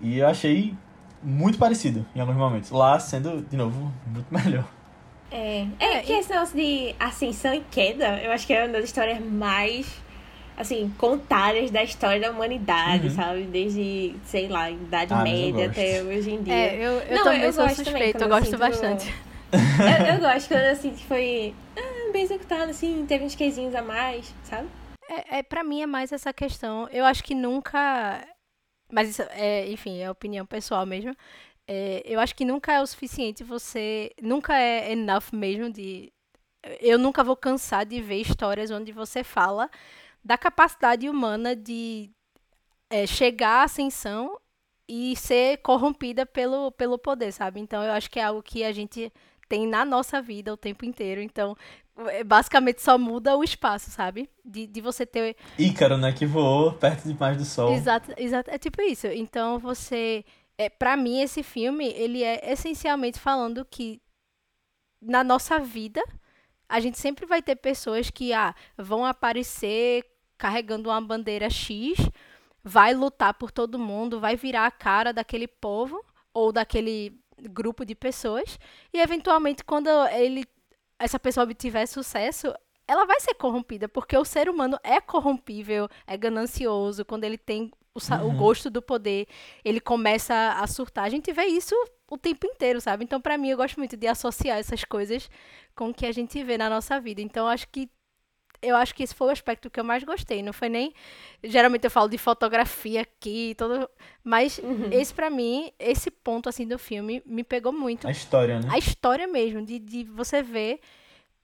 E 0.00 0.18
eu 0.18 0.26
achei 0.26 0.74
muito 1.22 1.58
parecido 1.58 2.06
em 2.14 2.20
alguns 2.20 2.36
momentos. 2.36 2.70
Lá 2.70 2.98
sendo, 2.98 3.42
de 3.42 3.56
novo, 3.56 3.92
muito 4.06 4.26
melhor. 4.32 4.64
É, 5.30 5.66
É, 5.78 5.96
é 5.98 6.02
que 6.02 6.12
esse 6.12 6.30
negócio 6.30 6.56
de 6.56 6.94
ascensão 6.98 7.54
e 7.54 7.60
queda, 7.70 8.20
eu 8.22 8.32
acho 8.32 8.46
que 8.46 8.52
é 8.52 8.64
uma 8.64 8.72
das 8.72 8.84
histórias 8.84 9.20
mais 9.20 9.86
assim, 10.56 10.92
contadas 10.98 11.70
da 11.70 11.82
história 11.82 12.20
da 12.20 12.30
humanidade, 12.30 13.04
Uhum. 13.08 13.14
sabe? 13.14 13.42
Desde, 13.44 14.14
sei 14.26 14.46
lá, 14.46 14.70
Idade 14.70 15.14
Ah, 15.14 15.22
Média 15.22 15.66
até 15.70 16.02
hoje 16.02 16.30
em 16.32 16.42
dia. 16.42 16.54
É, 16.54 16.76
eu, 16.76 16.92
eu 17.00 17.16
Não, 17.16 17.24
também 17.24 17.42
eu 17.42 17.52
sou 17.52 17.64
gosto 17.64 17.76
também, 17.76 17.84
suspeita, 17.84 18.24
eu 18.24 18.28
gosto 18.28 18.44
sinto- 18.44 18.58
bastante. 18.58 19.14
eu, 19.52 20.14
eu 20.14 20.20
gosto 20.20 20.48
quando 20.48 20.94
que 20.96 21.04
foi 21.06 21.54
ah, 21.78 22.12
bem 22.12 22.22
executado, 22.24 22.70
assim, 22.70 23.06
teve 23.06 23.24
uns 23.24 23.34
quezinhos 23.34 23.74
a 23.74 23.80
mais, 23.80 24.34
sabe? 24.44 24.68
É, 25.08 25.38
é, 25.38 25.42
pra 25.42 25.64
mim 25.64 25.80
é 25.80 25.86
mais 25.86 26.12
essa 26.12 26.30
questão. 26.32 26.86
Eu 26.92 27.04
acho 27.06 27.24
que 27.24 27.34
nunca. 27.34 28.22
Mas 28.92 29.08
isso 29.08 29.22
é, 29.30 29.66
enfim, 29.70 30.00
é 30.02 30.10
opinião 30.10 30.44
pessoal 30.44 30.84
mesmo. 30.84 31.14
É, 31.72 32.02
eu 32.04 32.18
acho 32.18 32.34
que 32.34 32.44
nunca 32.44 32.72
é 32.72 32.82
o 32.82 32.86
suficiente 32.86 33.44
você. 33.44 34.10
Nunca 34.20 34.58
é 34.58 34.90
enough 34.90 35.32
mesmo 35.32 35.70
de. 35.70 36.12
Eu 36.80 36.98
nunca 36.98 37.22
vou 37.22 37.36
cansar 37.36 37.86
de 37.86 38.02
ver 38.02 38.20
histórias 38.20 38.72
onde 38.72 38.90
você 38.90 39.22
fala 39.22 39.70
da 40.22 40.36
capacidade 40.36 41.08
humana 41.08 41.54
de 41.54 42.10
é, 42.90 43.06
chegar 43.06 43.60
à 43.60 43.62
ascensão 43.62 44.36
e 44.88 45.14
ser 45.14 45.58
corrompida 45.58 46.26
pelo, 46.26 46.72
pelo 46.72 46.98
poder, 46.98 47.30
sabe? 47.32 47.60
Então 47.60 47.84
eu 47.84 47.92
acho 47.92 48.10
que 48.10 48.18
é 48.18 48.24
algo 48.24 48.42
que 48.42 48.64
a 48.64 48.72
gente 48.72 49.12
tem 49.48 49.64
na 49.64 49.84
nossa 49.84 50.20
vida 50.20 50.52
o 50.52 50.56
tempo 50.56 50.84
inteiro. 50.84 51.20
Então, 51.20 51.56
é, 52.08 52.24
basicamente 52.24 52.82
só 52.82 52.98
muda 52.98 53.36
o 53.36 53.44
espaço, 53.44 53.92
sabe? 53.92 54.28
De, 54.44 54.66
de 54.66 54.80
você 54.80 55.06
ter. 55.06 55.36
Ícaro, 55.56 55.96
né? 55.96 56.12
Que 56.12 56.26
voou 56.26 56.72
perto 56.72 57.06
demais 57.06 57.36
do 57.36 57.44
sol. 57.44 57.72
Exato, 57.72 58.12
exato. 58.16 58.50
É 58.50 58.58
tipo 58.58 58.82
isso. 58.82 59.06
Então 59.06 59.60
você. 59.60 60.24
É, 60.60 60.68
para 60.68 60.94
mim, 60.94 61.22
esse 61.22 61.42
filme, 61.42 61.86
ele 61.86 62.22
é 62.22 62.52
essencialmente 62.52 63.18
falando 63.18 63.64
que 63.64 63.98
na 65.00 65.24
nossa 65.24 65.58
vida, 65.58 66.04
a 66.68 66.78
gente 66.80 66.98
sempre 66.98 67.24
vai 67.24 67.40
ter 67.40 67.56
pessoas 67.56 68.10
que 68.10 68.34
ah, 68.34 68.54
vão 68.76 69.06
aparecer 69.06 70.04
carregando 70.36 70.90
uma 70.90 71.00
bandeira 71.00 71.48
X, 71.48 71.96
vai 72.62 72.92
lutar 72.92 73.32
por 73.32 73.50
todo 73.50 73.78
mundo, 73.78 74.20
vai 74.20 74.36
virar 74.36 74.66
a 74.66 74.70
cara 74.70 75.14
daquele 75.14 75.48
povo 75.48 76.04
ou 76.34 76.52
daquele 76.52 77.18
grupo 77.38 77.82
de 77.82 77.94
pessoas, 77.94 78.58
e 78.92 79.00
eventualmente 79.00 79.64
quando 79.64 79.88
ele 80.08 80.44
essa 80.98 81.18
pessoa 81.18 81.44
obtiver 81.44 81.88
sucesso, 81.88 82.52
ela 82.86 83.06
vai 83.06 83.18
ser 83.18 83.32
corrompida, 83.32 83.88
porque 83.88 84.14
o 84.14 84.26
ser 84.26 84.50
humano 84.50 84.78
é 84.82 85.00
corrompível, 85.00 85.88
é 86.06 86.18
ganancioso, 86.18 87.02
quando 87.02 87.24
ele 87.24 87.38
tem 87.38 87.72
o, 87.94 88.00
sa- 88.00 88.22
o 88.22 88.28
Uhum. 88.28 88.36
gosto 88.36 88.70
do 88.70 88.80
poder, 88.82 89.26
ele 89.64 89.80
começa 89.80 90.34
a 90.60 90.66
surtar. 90.66 91.04
A 91.04 91.08
gente 91.10 91.32
vê 91.32 91.44
isso 91.46 91.74
o 92.10 92.16
tempo 92.18 92.46
inteiro, 92.46 92.80
sabe? 92.80 93.04
Então, 93.04 93.20
pra 93.20 93.36
mim, 93.38 93.48
eu 93.50 93.56
gosto 93.56 93.76
muito 93.78 93.96
de 93.96 94.06
associar 94.06 94.58
essas 94.58 94.84
coisas 94.84 95.28
com 95.74 95.88
o 95.90 95.94
que 95.94 96.06
a 96.06 96.12
gente 96.12 96.42
vê 96.44 96.56
na 96.58 96.68
nossa 96.70 97.00
vida. 97.00 97.20
Então, 97.20 97.46
eu 97.46 97.50
acho 97.50 97.68
que 97.68 97.88
eu 98.62 98.76
acho 98.76 98.94
que 98.94 99.02
esse 99.02 99.14
foi 99.14 99.28
o 99.28 99.30
aspecto 99.30 99.70
que 99.70 99.80
eu 99.80 99.84
mais 99.84 100.04
gostei. 100.04 100.42
Não 100.42 100.52
foi 100.52 100.68
nem. 100.68 100.92
Geralmente 101.42 101.84
eu 101.84 101.90
falo 101.90 102.10
de 102.10 102.18
fotografia 102.18 103.00
aqui, 103.00 103.54
todo. 103.56 103.88
Mas 104.22 104.58
Uhum. 104.58 104.90
esse, 104.92 105.14
pra 105.14 105.30
mim, 105.30 105.72
esse 105.78 106.10
ponto 106.10 106.46
assim 106.46 106.66
do 106.68 106.78
filme 106.78 107.22
me 107.24 107.42
pegou 107.42 107.72
muito 107.72 108.06
A 108.06 108.10
história, 108.10 108.60
né? 108.60 108.68
a 108.70 108.76
história 108.76 109.26
mesmo, 109.26 109.64
de, 109.64 109.78
de 109.78 110.04
você 110.04 110.42
ver. 110.42 110.78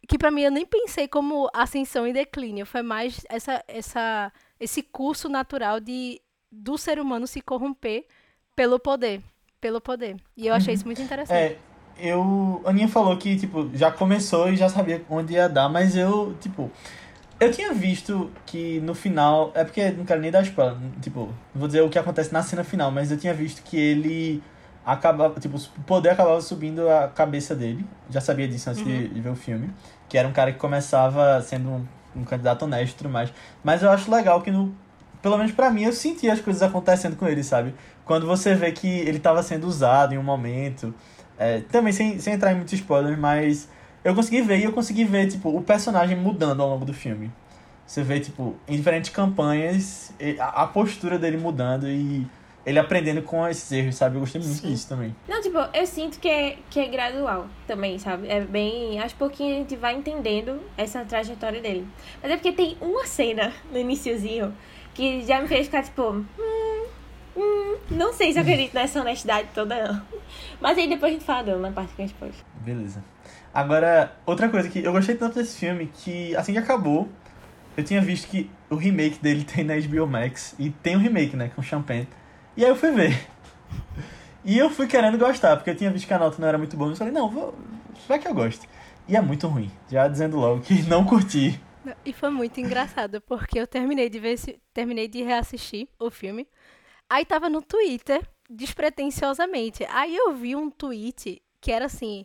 Que 0.07 0.19
pra 0.19 0.31
mim 0.31 0.43
eu 0.43 0.51
nem 0.51 0.67
pensei 0.67 1.09
como 1.09 1.49
ascensão 1.55 2.07
e 2.07 2.13
declínio. 2.13 2.67
Foi 2.67 2.83
mais 2.83 3.25
essa, 3.31 3.65
essa, 3.67 4.31
esse 4.61 4.83
curso 4.83 5.27
natural 5.27 5.81
de 5.81 6.21
do 6.57 6.79
ser 6.79 6.99
humano 6.99 7.27
se 7.27 7.41
corromper 7.41 8.07
pelo 8.55 8.79
poder. 8.79 9.21
Pelo 9.61 9.81
poder. 9.81 10.17
E 10.37 10.47
eu 10.47 10.55
achei 10.55 10.75
isso 10.75 10.85
muito 10.85 11.01
interessante. 11.03 11.37
É, 11.37 11.59
eu. 11.99 12.63
A 12.65 12.71
Aninha 12.71 12.89
falou 12.89 13.17
que, 13.17 13.37
tipo, 13.37 13.71
já 13.75 13.91
começou 13.91 14.49
e 14.51 14.57
já 14.57 14.69
sabia 14.69 15.03
onde 15.09 15.35
ia 15.35 15.49
dar, 15.49 15.69
mas 15.69 15.97
eu, 15.97 16.35
tipo. 16.41 16.71
Eu 17.39 17.51
tinha 17.53 17.73
visto 17.75 18.31
que 18.47 18.81
no 18.81 18.95
final. 18.95 19.53
É 19.55 19.63
porque 19.63 19.91
não 19.91 20.05
quero 20.05 20.21
nem 20.21 20.31
dar 20.31 20.43
spoiler. 20.43 20.77
Tipo, 21.03 21.27
não 21.55 21.61
vou 21.61 21.67
dizer 21.67 21.83
o 21.83 21.91
que 21.91 21.99
acontece 21.99 22.33
na 22.33 22.43
cena 22.43 22.65
final, 22.65 22.91
mas 22.91 23.11
eu 23.11 23.19
tinha 23.19 23.35
visto 23.35 23.63
que 23.63 23.77
ele 23.77 24.43
acabava. 24.85 25.39
Tipo, 25.39 25.59
o 25.59 25.83
poder 25.83 26.11
acabava 26.11 26.41
subindo 26.41 26.89
a 26.89 27.09
cabeça 27.09 27.55
dele. 27.55 27.85
Já 28.09 28.21
sabia 28.21 28.49
disso 28.49 28.71
antes 28.71 28.83
de, 28.83 29.09
de 29.09 29.21
ver 29.21 29.31
o 29.31 29.37
filme. 29.37 29.71
Que 30.09 30.17
era 30.17 30.27
um 30.27 30.33
cara 30.33 30.53
que 30.53 30.59
começava 30.59 31.43
sendo 31.43 31.69
um, 31.69 31.87
um 32.17 32.25
candidato 32.25 32.65
honesto 32.65 32.95
e 32.95 32.97
tudo 32.99 33.11
mais. 33.11 33.31
Mas 33.63 33.83
eu 33.83 33.91
acho 33.91 34.11
legal 34.11 34.41
que 34.41 34.51
no. 34.51 34.75
Pelo 35.27 35.39
menos 35.39 35.51
pra 35.51 35.73
mim, 35.73 35.83
eu 35.83 35.93
senti 35.93 36.31
as 36.31 36.41
coisas 36.41 36.63
acontecendo 36.63 37.17
com 37.17 37.27
ele, 37.27 37.43
sabe? 37.43 37.75
Quando 38.05 38.29
você 38.29 38.55
vê 38.55 38.71
que 38.71 38.87
ele 38.87 39.19
tava 39.19 39.43
sendo 39.43 39.67
usado 39.67 40.15
em 40.15 40.19
um 40.19 40.23
momento. 40.23 40.95
É, 41.37 41.63
também 41.63 41.93
sem, 41.93 42.21
sem 42.21 42.35
entrar 42.35 42.53
em 42.53 42.55
muitos 42.55 42.75
spoilers, 42.75 43.19
mas 43.19 43.69
eu 44.05 44.15
consegui 44.15 44.41
ver 44.41 44.61
e 44.61 44.63
eu 44.63 44.73
consegui 44.73 45.03
ver, 45.03 45.27
tipo, 45.27 45.49
o 45.49 45.61
personagem 45.61 46.17
mudando 46.17 46.63
ao 46.63 46.69
longo 46.69 46.85
do 46.85 46.95
filme. 46.95 47.33
Você 47.85 48.05
vê, 48.05 48.21
tipo, 48.21 48.55
em 48.69 48.77
diferentes 48.77 49.11
campanhas, 49.11 50.15
a, 50.39 50.63
a 50.63 50.67
postura 50.69 51.19
dele 51.19 51.39
mudando 51.39 51.89
e 51.89 52.25
ele 52.65 52.79
aprendendo 52.79 53.21
com 53.21 53.49
esses 53.49 53.73
erros, 53.73 53.97
sabe? 53.97 54.15
Eu 54.15 54.21
gostei 54.21 54.41
muito 54.41 54.55
Sim. 54.55 54.69
disso 54.69 54.89
também. 54.89 55.13
Não, 55.27 55.43
tipo, 55.43 55.59
eu 55.75 55.87
sinto 55.89 56.21
que 56.21 56.29
é, 56.29 56.59
que 56.71 56.79
é 56.79 56.87
gradual 56.87 57.49
também, 57.67 57.99
sabe? 57.99 58.29
É 58.29 58.41
bem. 58.43 59.01
Aos 59.01 59.13
pouquinhos 59.13 59.57
a 59.57 59.59
gente 59.59 59.75
vai 59.75 59.97
entendendo 59.97 60.61
essa 60.77 61.05
trajetória 61.05 61.61
dele. 61.61 61.85
Mas 62.23 62.31
é 62.31 62.37
porque 62.37 62.53
tem 62.53 62.77
uma 62.81 63.05
cena 63.07 63.53
no 63.73 63.79
iniciozinho 63.79 64.55
que 64.97 65.25
já 65.27 65.41
me 65.41 65.47
fez 65.47 65.67
ficar 65.67 65.83
tipo. 65.83 66.03
Hum, 66.03 66.87
hum, 67.37 67.77
não 67.91 68.13
sei 68.15 68.33
se 68.33 68.39
eu 68.39 68.43
acredito 68.43 68.75
nessa 68.75 69.01
honestidade 69.01 69.49
toda, 69.55 69.93
não. 69.93 70.03
Mas 70.61 70.79
aí 70.79 70.89
depois 70.89 71.13
a 71.13 71.15
gente 71.15 71.25
fala 71.25 71.45
dela 71.45 71.61
na 71.61 71.71
parte 71.71 71.95
que 71.95 72.03
a 72.03 72.07
gente 72.07 72.17
pode. 72.17 72.33
Beleza. 72.63 73.05
Agora, 73.53 74.17
outra 74.25 74.49
coisa 74.49 74.69
que 74.69 74.83
eu 74.83 74.93
gostei 74.93 75.15
tanto 75.15 75.37
desse 75.37 75.59
filme 75.59 75.91
que, 75.93 76.35
assim 76.35 76.53
que 76.53 76.59
acabou, 76.59 77.09
eu 77.77 77.85
tinha 77.85 78.01
visto 78.01 78.29
que 78.29 78.51
o 78.71 78.75
remake 78.75 79.19
dele 79.19 79.45
tem 79.45 79.65
na 79.65 79.75
HBO 79.77 80.07
Max. 80.07 80.55
E 80.59 80.71
tem 80.71 80.97
um 80.97 81.01
remake, 81.01 81.37
né, 81.37 81.51
com 81.55 81.63
Champagne. 81.63 82.09
E 82.57 82.65
aí 82.65 82.71
eu 82.71 82.77
fui 82.77 82.91
ver. 82.91 83.19
E 84.45 84.57
eu 84.57 84.71
fui 84.71 84.87
querendo 84.87 85.19
gostar, 85.19 85.57
porque 85.57 85.71
eu 85.71 85.75
tinha 85.75 85.91
visto 85.91 86.07
que 86.07 86.15
a 86.15 86.19
nota 86.19 86.41
não 86.41 86.47
era 86.47 86.57
muito 86.57 86.77
boa. 86.77 86.91
Eu 86.91 86.97
falei, 86.97 87.13
não, 87.13 87.29
vou, 87.29 87.53
vai 88.09 88.19
que 88.19 88.29
eu 88.29 88.35
gosto. 88.35 88.67
E 89.09 89.17
é 89.17 89.21
muito 89.21 89.49
ruim. 89.49 89.71
Já 89.91 90.07
dizendo 90.07 90.37
logo 90.37 90.61
que 90.61 90.83
não 90.89 91.05
curti. 91.05 91.61
E 92.05 92.13
foi 92.13 92.31
muito 92.31 92.61
engraçado, 92.61 93.21
porque 93.21 93.59
eu 93.59 93.67
terminei 93.67 94.09
de 94.09 94.19
ver 94.19 94.37
terminei 94.73 95.09
de 95.09 95.23
reassistir 95.23 95.89
o 95.99 96.11
filme. 96.11 96.47
Aí 97.09 97.25
tava 97.25 97.49
no 97.49 97.63
Twitter, 97.63 98.27
despretensiosamente. 98.51 99.87
Aí 99.91 100.17
eu 100.17 100.33
vi 100.35 100.57
um 100.57 100.71
tweet 100.71 101.43
que 101.61 101.71
era 101.73 101.87
assim: 101.87 102.25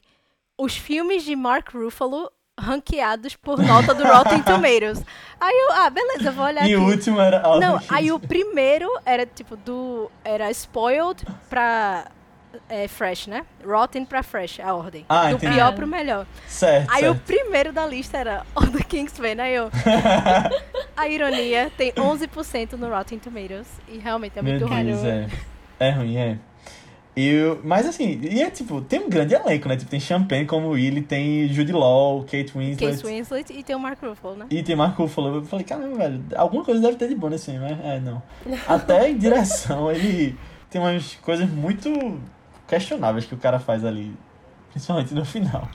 os 0.57 0.75
filmes 0.75 1.23
de 1.23 1.35
Mark 1.35 1.73
Ruffalo 1.73 2.31
ranqueados 2.59 3.35
por 3.35 3.59
nota 3.59 3.93
do 3.93 4.03
Rotten 4.03 4.43
Tomatoes. 4.43 5.03
Aí 5.39 5.55
eu, 5.55 5.71
ah, 5.73 5.89
beleza, 5.89 6.31
vou 6.31 6.45
olhar 6.45 6.67
E 6.67 6.73
aqui. 6.73 6.83
o 6.83 6.87
último 6.87 7.19
era 7.19 7.41
Não, 7.59 7.79
aí 7.89 8.11
o 8.11 8.19
primeiro 8.19 8.87
era 9.05 9.25
tipo 9.25 9.55
do. 9.57 10.11
Era 10.23 10.49
spoiled 10.51 11.23
pra. 11.49 12.11
É, 12.69 12.87
fresh, 12.87 13.27
né? 13.27 13.45
Rotten 13.65 14.05
pra 14.05 14.23
fresh, 14.23 14.59
a 14.59 14.73
ordem. 14.73 15.05
Ah, 15.07 15.29
do 15.29 15.35
entendi. 15.35 15.53
pior 15.53 15.73
pro 15.73 15.87
melhor. 15.87 16.25
Certo, 16.47 16.89
Aí 16.91 17.03
o 17.03 17.13
certo. 17.13 17.21
primeiro 17.25 17.73
da 17.73 17.85
lista 17.85 18.17
era 18.17 18.45
All 18.55 18.67
the 18.67 18.83
Kingsman, 18.83 19.39
aí 19.39 19.55
eu. 19.55 19.69
a 20.95 21.07
ironia 21.07 21.71
tem 21.77 21.91
11% 21.93 22.73
no 22.73 22.89
Rotten 22.89 23.19
Tomatoes. 23.19 23.67
E 23.87 23.97
realmente 23.97 24.37
é 24.37 24.41
Meu 24.41 24.53
muito 24.53 24.65
ruim. 24.67 24.91
É. 25.07 25.29
É 25.79 25.89
ruim, 25.91 26.17
é. 26.17 26.37
Eu, 27.15 27.59
mas 27.63 27.85
assim, 27.85 28.21
e 28.21 28.41
é 28.41 28.49
tipo, 28.49 28.79
tem 28.81 28.99
um 29.01 29.09
grande 29.09 29.33
elenco, 29.33 29.67
né? 29.67 29.75
Tipo, 29.75 29.91
tem 29.91 29.99
Champagne 29.99 30.45
como 30.45 30.69
Willy, 30.69 31.01
tem 31.01 31.45
Jude 31.49 31.73
Law, 31.73 32.21
Kate 32.23 32.53
Winslet. 32.55 32.77
Case 32.77 33.05
Winslet 33.05 33.51
e 33.51 33.63
tem 33.63 33.75
o 33.75 33.79
Mark 33.79 34.01
Ruffalo, 34.01 34.37
né? 34.37 34.45
E 34.49 34.63
tem 34.63 34.77
Mark 34.77 34.97
Ruffalo. 34.97 35.35
Eu 35.35 35.43
falei, 35.43 35.65
caramba, 35.65 35.97
velho, 35.97 36.23
alguma 36.35 36.63
coisa 36.63 36.81
deve 36.81 36.95
ter 36.95 37.09
de 37.09 37.15
bom 37.15 37.27
nesse 37.27 37.51
filme, 37.51 37.59
mas 37.59 37.85
é, 37.85 37.99
não. 37.99 38.23
Até 38.65 39.09
em 39.09 39.17
direção, 39.17 39.91
ele 39.91 40.37
tem 40.69 40.79
umas 40.79 41.15
coisas 41.15 41.49
muito 41.49 41.89
questionáveis 42.71 43.25
que 43.25 43.33
o 43.33 43.37
cara 43.37 43.59
faz 43.59 43.83
ali. 43.83 44.15
Principalmente 44.71 45.13
no 45.13 45.25
final. 45.25 45.67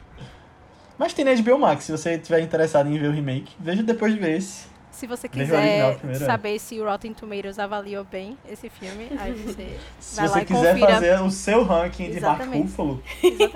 Mas 0.98 1.12
tem 1.12 1.26
na 1.26 1.34
HBO 1.34 1.58
Max, 1.58 1.84
se 1.84 1.92
você 1.92 2.14
estiver 2.14 2.40
interessado 2.40 2.88
em 2.88 2.98
ver 2.98 3.08
o 3.08 3.12
remake, 3.12 3.54
veja 3.60 3.82
depois 3.82 4.14
de 4.14 4.18
ver 4.18 4.38
esse. 4.38 4.66
Se 4.90 5.06
você 5.06 5.28
quiser 5.28 5.98
é. 6.08 6.14
saber 6.14 6.58
se 6.58 6.80
o 6.80 6.84
Rotten 6.86 7.12
Tomatoes 7.12 7.58
avaliou 7.58 8.02
bem 8.02 8.38
esse 8.48 8.70
filme, 8.70 9.10
aí 9.18 9.34
você 9.44 9.78
Se 10.00 10.16
vai 10.16 10.26
lá 10.26 10.32
você 10.32 10.40
e 10.40 10.44
quiser 10.46 10.72
confira. 10.72 10.94
fazer 10.94 11.20
o 11.20 11.30
seu 11.30 11.64
ranking 11.64 12.10
de 12.12 12.20
Mark. 12.20 12.46
Ruffalo, 12.46 13.02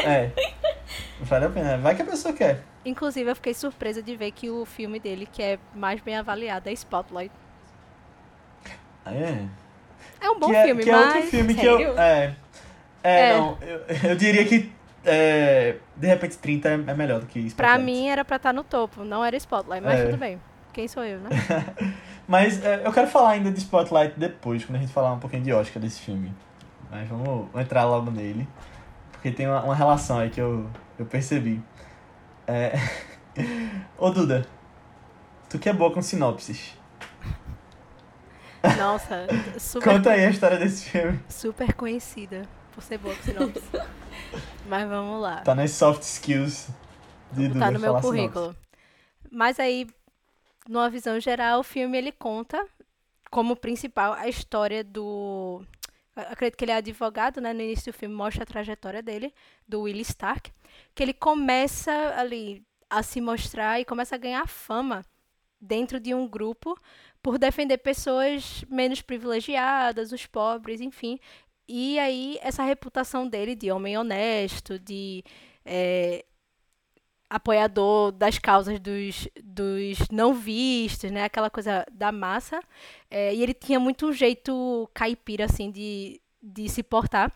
é. 0.05 0.31
Vale 1.23 1.47
a 1.47 1.49
pena. 1.49 1.79
Vai 1.79 1.95
que 1.95 2.03
a 2.03 2.05
pessoa 2.05 2.35
quer. 2.35 2.63
Inclusive, 2.85 3.31
eu 3.31 3.35
fiquei 3.35 3.55
surpresa 3.55 4.03
de 4.03 4.15
ver 4.17 4.33
que 4.33 4.51
o 4.51 4.67
filme 4.67 5.01
dele, 5.01 5.27
que 5.27 5.43
é 5.43 5.59
mais 5.75 5.99
bem 6.03 6.17
avaliado, 6.19 6.69
é 6.69 6.73
Spotlight. 6.73 7.33
É. 9.07 9.47
É 10.21 10.31
um 10.31 10.39
bom 10.39 10.49
que 10.49 10.57
é, 10.57 10.65
filme, 10.67 10.83
que 10.83 10.91
é 10.91 10.93
mas. 10.93 11.15
outro 11.15 11.31
filme 11.31 11.55
que 11.55 11.61
Sério? 11.63 11.87
eu. 11.87 11.99
É. 11.99 12.37
É, 13.03 13.31
É. 13.31 13.37
não. 13.39 13.59
Eu, 13.61 13.81
eu 14.11 14.17
diria 14.17 14.45
que. 14.45 14.73
É, 15.05 15.77
de 15.97 16.07
repente 16.07 16.37
30 16.37 16.69
é 16.69 16.73
é 16.89 16.95
melhor 16.95 17.21
do 17.21 17.27
que 17.27 17.39
isso. 17.39 17.57
Pra 17.57 17.79
mim 17.79 18.09
era 18.09 18.23
pra 18.25 18.37
estar 18.37 18.53
no 18.53 18.63
topo, 18.63 19.03
não 19.03 19.25
era 19.25 19.35
Spotlight, 19.37 19.83
mas 19.83 19.99
É. 20.01 20.05
tudo 20.07 20.19
bem. 20.19 20.41
Quem 20.73 20.87
sou 20.87 21.03
eu, 21.03 21.19
né? 21.21 21.31
Mas 22.29 22.65
é, 22.65 22.83
eu 22.87 22.93
quero 22.93 23.09
falar 23.09 23.31
ainda 23.31 23.51
de 23.51 23.59
Spotlight 23.59 24.15
depois, 24.17 24.65
quando 24.65 24.77
a 24.77 24.79
gente 24.81 24.93
falar 24.93 25.13
um 25.13 25.19
pouquinho 25.19 25.43
de 25.43 25.53
Oscar 25.53 25.83
desse 25.83 25.99
filme. 26.01 26.33
Mas 26.89 27.09
vamos 27.09 27.49
entrar 27.61 27.85
logo 27.87 28.09
nele. 28.09 28.47
Porque 29.11 29.33
tem 29.33 29.49
uma, 29.49 29.61
uma 29.65 29.75
relação 29.75 30.21
aí 30.21 30.31
que 30.31 30.41
eu, 30.41 30.71
eu 30.97 31.05
percebi. 31.07 31.61
É... 32.47 32.75
Ô 33.99 34.11
Duda, 34.11 34.47
tu 35.49 35.59
que 35.59 35.69
é 35.69 35.73
boa 35.73 35.91
com 35.93 36.01
sinopses. 36.01 36.79
Nossa, 38.79 39.27
super, 39.59 39.93
Conta 39.95 40.11
aí 40.11 40.25
a 40.27 40.31
história 40.31 40.57
desse 40.57 40.89
filme. 40.91 41.19
super 41.29 41.73
conhecida 41.73 42.43
por 42.81 42.87
ser 42.87 42.99
boa 42.99 43.15
com 43.15 43.23
sinopse. 43.23 43.63
Mas 44.67 44.89
vamos 44.89 45.21
lá. 45.21 45.43
Tá 45.43 45.55
nas 45.55 45.71
soft 45.73 46.03
skills 46.03 46.69
de 47.33 47.49
Duda 47.49 47.55
botar 47.55 47.71
no 47.71 47.79
meu 47.79 47.91
falar 47.91 48.03
sinopse. 48.03 48.19
currículo. 48.19 48.57
Mas 49.31 49.61
aí, 49.61 49.87
numa 50.69 50.89
visão 50.89 51.21
geral, 51.21 51.61
o 51.61 51.65
filme 51.65 51.99
ele 51.99 52.13
conta 52.13 52.67
como 53.31 53.55
principal 53.55 54.15
a 54.15 54.29
história 54.29 54.83
do. 54.83 55.63
Acredito 56.17 56.57
que 56.57 56.65
ele 56.65 56.73
é 56.73 56.77
advogado, 56.77 57.41
né? 57.41 57.53
No 57.53 57.61
início 57.61 57.93
do 57.93 57.97
filme 57.97 58.15
mostra 58.15 58.43
a 58.43 58.47
trajetória 58.47 59.03
dele, 59.03 59.33
do 59.67 59.83
Willie 59.83 60.03
Stark, 60.03 60.51
que 60.95 61.03
ele 61.03 61.15
começa 61.15 61.93
ali 62.17 62.65
a 62.89 63.03
se 63.03 63.21
mostrar 63.21 63.81
e 63.81 63.85
começa 63.85 64.17
a 64.17 64.19
ganhar 64.19 64.47
fama 64.49 65.05
dentro 65.61 66.01
de 66.01 66.13
um 66.15 66.27
grupo 66.27 66.77
por 67.23 67.39
defender 67.39 67.79
pessoas 67.79 68.65
menos 68.69 69.01
privilegiadas, 69.03 70.11
os 70.11 70.27
pobres, 70.27 70.81
enfim. 70.81 71.19
E 71.73 71.99
aí, 72.01 72.39
essa 72.43 72.65
reputação 72.65 73.29
dele 73.29 73.55
de 73.55 73.71
homem 73.71 73.97
honesto, 73.97 74.79
de 74.79 75.25
eh, 75.65 76.25
apoiador 77.29 78.11
das 78.13 78.39
causas 78.39 78.81
dos, 78.81 79.29
dos 79.43 79.99
não 80.11 80.35
vistos, 80.35 81.11
né? 81.11 81.25
Aquela 81.25 81.49
coisa 81.51 81.87
da 81.93 82.11
massa. 82.11 82.61
Eh, 83.11 83.35
e 83.35 83.43
ele 83.43 83.55
tinha 83.55 83.79
muito 83.79 84.07
um 84.09 84.13
jeito 84.13 84.89
caipira, 84.93 85.45
assim, 85.45 85.71
de, 85.71 86.21
de 86.43 86.69
se 86.69 86.83
portar. 86.83 87.33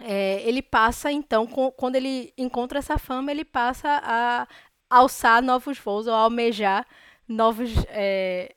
Eh, 0.00 0.42
ele 0.46 0.62
passa, 0.62 1.12
então, 1.12 1.46
com- 1.46 1.72
quando 1.72 1.96
ele 1.96 2.32
encontra 2.38 2.78
essa 2.80 2.98
fama, 2.98 3.30
ele 3.32 3.44
passa 3.44 4.00
a 4.04 4.48
alçar 4.90 5.42
novos 5.42 5.78
voos 5.78 6.06
ou 6.06 6.14
a 6.14 6.18
almejar 6.20 6.86
novos, 7.28 7.70
eh, 7.88 8.54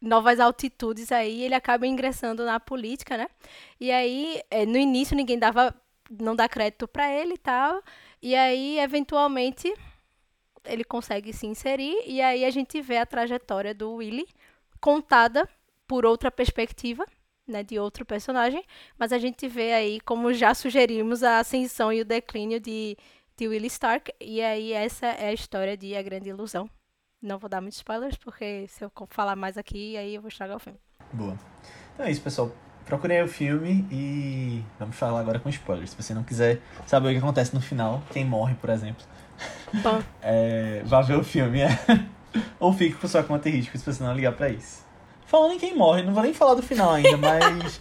novas 0.00 0.40
altitudes 0.40 1.12
aí. 1.12 1.42
Ele 1.42 1.54
acaba 1.54 1.86
ingressando 1.86 2.44
na 2.44 2.60
política, 2.60 3.16
né? 3.16 3.28
E 3.80 3.90
aí, 3.90 4.40
eh, 4.50 4.66
no 4.66 4.76
início, 4.78 5.16
ninguém 5.16 5.38
dava, 5.38 5.74
não 6.10 6.34
dá 6.36 6.48
crédito 6.48 6.86
pra 6.88 7.12
ele 7.12 7.34
e 7.34 7.38
tal. 7.38 7.82
E 8.22 8.34
aí, 8.34 8.78
eventualmente, 8.78 9.72
ele 10.64 10.84
consegue 10.84 11.32
se 11.32 11.46
inserir. 11.46 11.96
E 12.06 12.20
aí 12.20 12.44
a 12.44 12.50
gente 12.50 12.80
vê 12.80 12.98
a 12.98 13.06
trajetória 13.06 13.74
do 13.74 13.94
Willy 13.94 14.26
contada 14.80 15.48
por 15.86 16.04
outra 16.06 16.30
perspectiva, 16.30 17.04
né, 17.46 17.62
de 17.62 17.78
outro 17.78 18.04
personagem. 18.04 18.64
Mas 18.98 19.12
a 19.12 19.18
gente 19.18 19.48
vê 19.48 19.72
aí, 19.72 20.00
como 20.00 20.32
já 20.32 20.54
sugerimos, 20.54 21.22
a 21.22 21.38
ascensão 21.40 21.92
e 21.92 22.00
o 22.00 22.04
declínio 22.04 22.60
de, 22.60 22.96
de 23.36 23.48
Willy 23.48 23.68
Stark. 23.68 24.12
E 24.20 24.42
aí 24.42 24.72
essa 24.72 25.06
é 25.06 25.28
a 25.28 25.32
história 25.32 25.76
de 25.76 25.96
A 25.96 26.02
Grande 26.02 26.28
Ilusão. 26.30 26.70
Não 27.20 27.38
vou 27.38 27.48
dar 27.48 27.60
muitos 27.60 27.78
spoilers, 27.78 28.16
porque 28.16 28.66
se 28.68 28.84
eu 28.84 28.92
falar 29.08 29.34
mais 29.34 29.58
aqui, 29.58 29.96
aí 29.96 30.14
eu 30.14 30.20
vou 30.20 30.28
estragar 30.28 30.56
o 30.56 30.60
filme. 30.60 30.78
Boa. 31.12 31.36
Então 31.94 32.06
é 32.06 32.10
isso, 32.10 32.20
pessoal. 32.20 32.52
Procurem 32.84 33.18
aí 33.18 33.24
o 33.24 33.28
filme 33.28 33.86
e 33.90 34.62
vamos 34.78 34.96
falar 34.96 35.20
agora 35.20 35.38
com 35.38 35.48
spoilers. 35.48 35.90
Se 35.90 35.96
você 36.02 36.14
não 36.14 36.22
quiser 36.22 36.60
saber 36.86 37.08
o 37.08 37.12
que 37.12 37.18
acontece 37.18 37.54
no 37.54 37.60
final, 37.60 38.02
quem 38.12 38.24
morre, 38.24 38.54
por 38.54 38.70
exemplo, 38.70 39.04
é, 40.22 40.82
vá 40.86 41.02
ver 41.02 41.16
o 41.16 41.24
filme. 41.24 41.60
é. 41.60 41.68
Ou 42.60 42.72
fique 42.72 42.96
por 42.96 43.08
sua 43.08 43.22
conta 43.22 43.48
e 43.48 43.52
risco 43.52 43.76
se 43.76 43.84
você 43.84 44.02
não 44.02 44.14
ligar 44.14 44.32
pra 44.32 44.48
isso. 44.48 44.86
Falando 45.26 45.52
em 45.54 45.58
quem 45.58 45.76
morre, 45.76 46.02
não 46.02 46.14
vou 46.14 46.22
nem 46.22 46.32
falar 46.32 46.54
do 46.54 46.62
final 46.62 46.92
ainda, 46.92 47.16
mas. 47.18 47.80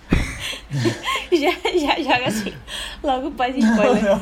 Já, 1.32 1.52
já 1.52 1.96
joga 2.02 2.28
assim. 2.28 2.54
Logo 3.04 3.32
pós-spoiler. 3.32 4.20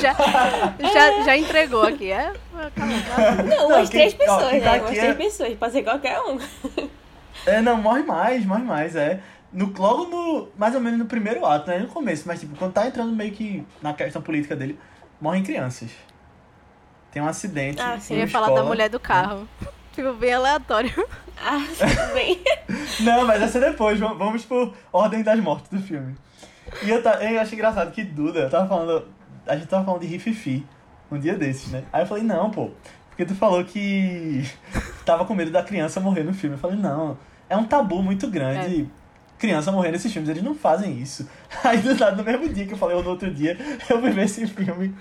Já, 0.00 0.14
já, 0.92 1.22
já 1.24 1.36
entregou 1.36 1.82
aqui, 1.82 2.10
é? 2.10 2.32
Calma, 2.74 2.94
calma. 3.14 3.42
Não, 3.42 3.68
Não, 3.68 3.68
umas 3.68 3.88
três 3.90 4.14
pessoas, 4.14 4.42
ó, 4.42 4.48
tá 4.48 4.52
né? 4.72 4.80
Umas 4.80 4.90
é- 4.96 5.00
três 5.00 5.16
pessoas. 5.16 5.54
Pode 5.58 5.72
ser 5.72 5.82
qualquer 5.82 6.20
um. 6.20 6.38
É, 7.46 7.60
não, 7.60 7.76
morre 7.76 8.02
mais, 8.02 8.44
morre 8.44 8.62
mais, 8.62 8.94
é. 8.96 9.20
No, 9.52 9.72
logo 9.76 10.04
no. 10.06 10.48
Mais 10.56 10.74
ou 10.74 10.80
menos 10.80 10.98
no 10.98 11.06
primeiro 11.06 11.44
ato, 11.44 11.68
né? 11.70 11.78
No 11.78 11.88
começo, 11.88 12.24
mas 12.26 12.38
tipo, 12.40 12.54
quando 12.56 12.72
tá 12.72 12.86
entrando 12.86 13.12
meio 13.14 13.32
que 13.32 13.66
na 13.82 13.92
questão 13.94 14.20
política 14.22 14.54
dele, 14.54 14.78
morrem 15.20 15.42
crianças. 15.42 15.90
Tem 17.10 17.20
um 17.20 17.26
acidente. 17.26 17.80
Ah, 17.82 17.98
sim. 17.98 18.14
Eu 18.14 18.18
ia 18.20 18.24
uma 18.26 18.30
falar 18.30 18.46
da 18.46 18.52
escola. 18.54 18.68
mulher 18.68 18.88
do 18.88 19.00
carro. 19.00 19.48
Tipo, 19.92 20.12
bem 20.14 20.32
aleatório. 20.32 20.92
Ah, 21.42 21.58
tudo 21.76 22.14
bem. 22.14 22.40
Não, 23.00 23.26
mas 23.26 23.42
essa 23.42 23.58
é 23.58 23.70
depois, 23.72 23.98
vamos- 23.98 24.44
por 24.44 24.72
ordem 24.92 25.20
das 25.20 25.40
mortes 25.40 25.68
do 25.68 25.80
filme. 25.82 26.14
E 26.84 26.88
eu, 26.90 27.02
ta- 27.02 27.16
eu 27.24 27.40
acho 27.40 27.52
engraçado 27.56 27.90
que 27.90 28.04
Duda, 28.04 28.38
eu 28.38 28.48
tava 28.50 28.68
falando. 28.68 29.08
A 29.50 29.56
gente 29.56 29.68
tava 29.68 29.84
falando 29.84 30.00
de 30.02 30.06
Rififi 30.06 30.64
um 31.10 31.18
dia 31.18 31.34
desses, 31.34 31.70
né? 31.72 31.82
Aí 31.92 32.02
eu 32.02 32.06
falei, 32.06 32.22
não, 32.22 32.50
pô, 32.50 32.70
porque 33.08 33.24
tu 33.24 33.34
falou 33.34 33.64
que 33.64 34.44
tava 35.04 35.24
com 35.24 35.34
medo 35.34 35.50
da 35.50 35.62
criança 35.62 36.00
morrer 36.00 36.22
no 36.22 36.32
filme. 36.32 36.54
Eu 36.54 36.60
falei, 36.60 36.76
não, 36.78 37.18
é 37.48 37.56
um 37.56 37.64
tabu 37.64 38.02
muito 38.02 38.28
grande. 38.30 38.88
Criança 39.38 39.72
morrer 39.72 39.90
nesses 39.90 40.12
filmes, 40.12 40.28
eles 40.28 40.42
não 40.42 40.54
fazem 40.54 40.98
isso. 40.98 41.28
Aí 41.64 41.78
do 41.78 41.94
nada, 41.96 42.14
no 42.16 42.22
mesmo 42.22 42.48
dia 42.50 42.66
que 42.66 42.74
eu 42.74 42.78
falei, 42.78 42.96
ou 42.96 43.02
no 43.02 43.10
outro 43.10 43.32
dia, 43.32 43.56
eu 43.88 44.00
vi 44.00 44.10
ver 44.10 44.24
esse 44.26 44.46
filme. 44.46 44.94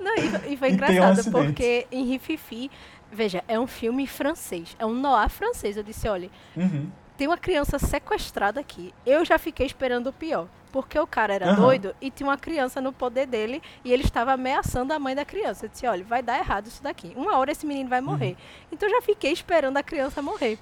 Não, 0.00 0.14
e, 0.48 0.56
foi 0.56 0.70
um 0.70 0.72
engraçado, 0.72 1.20
acidente. 1.20 1.46
porque 1.46 1.86
em 1.92 2.04
Rififi, 2.06 2.70
veja, 3.12 3.44
é 3.46 3.60
um 3.60 3.66
filme 3.66 4.06
francês, 4.06 4.74
é 4.78 4.86
um 4.86 4.94
noir 4.94 5.28
francês. 5.28 5.76
Eu 5.76 5.82
disse, 5.84 6.08
olha, 6.08 6.28
Uhum. 6.56 6.88
tem 7.16 7.28
uma 7.28 7.38
criança 7.38 7.78
sequestrada 7.78 8.58
aqui. 8.58 8.92
Eu 9.06 9.24
já 9.24 9.38
fiquei 9.38 9.66
esperando 9.66 10.08
o 10.08 10.12
pior. 10.12 10.48
Porque 10.72 10.98
o 10.98 11.06
cara 11.06 11.34
era 11.34 11.50
Aham. 11.50 11.60
doido 11.60 11.94
e 12.00 12.10
tinha 12.10 12.26
uma 12.26 12.38
criança 12.38 12.80
no 12.80 12.92
poder 12.92 13.26
dele 13.26 13.62
e 13.84 13.92
ele 13.92 14.02
estava 14.02 14.32
ameaçando 14.32 14.92
a 14.92 14.98
mãe 14.98 15.14
da 15.14 15.24
criança. 15.24 15.66
Eu 15.66 15.68
disse, 15.68 15.86
olha, 15.86 16.02
vai 16.02 16.22
dar 16.22 16.38
errado 16.38 16.66
isso 16.66 16.82
daqui. 16.82 17.12
Uma 17.14 17.36
hora 17.36 17.52
esse 17.52 17.66
menino 17.66 17.90
vai 17.90 18.00
morrer. 18.00 18.36
Então 18.72 18.88
eu 18.88 18.94
já 18.94 19.02
fiquei 19.02 19.32
esperando 19.32 19.76
a 19.76 19.82
criança 19.82 20.22
morrer. 20.22 20.58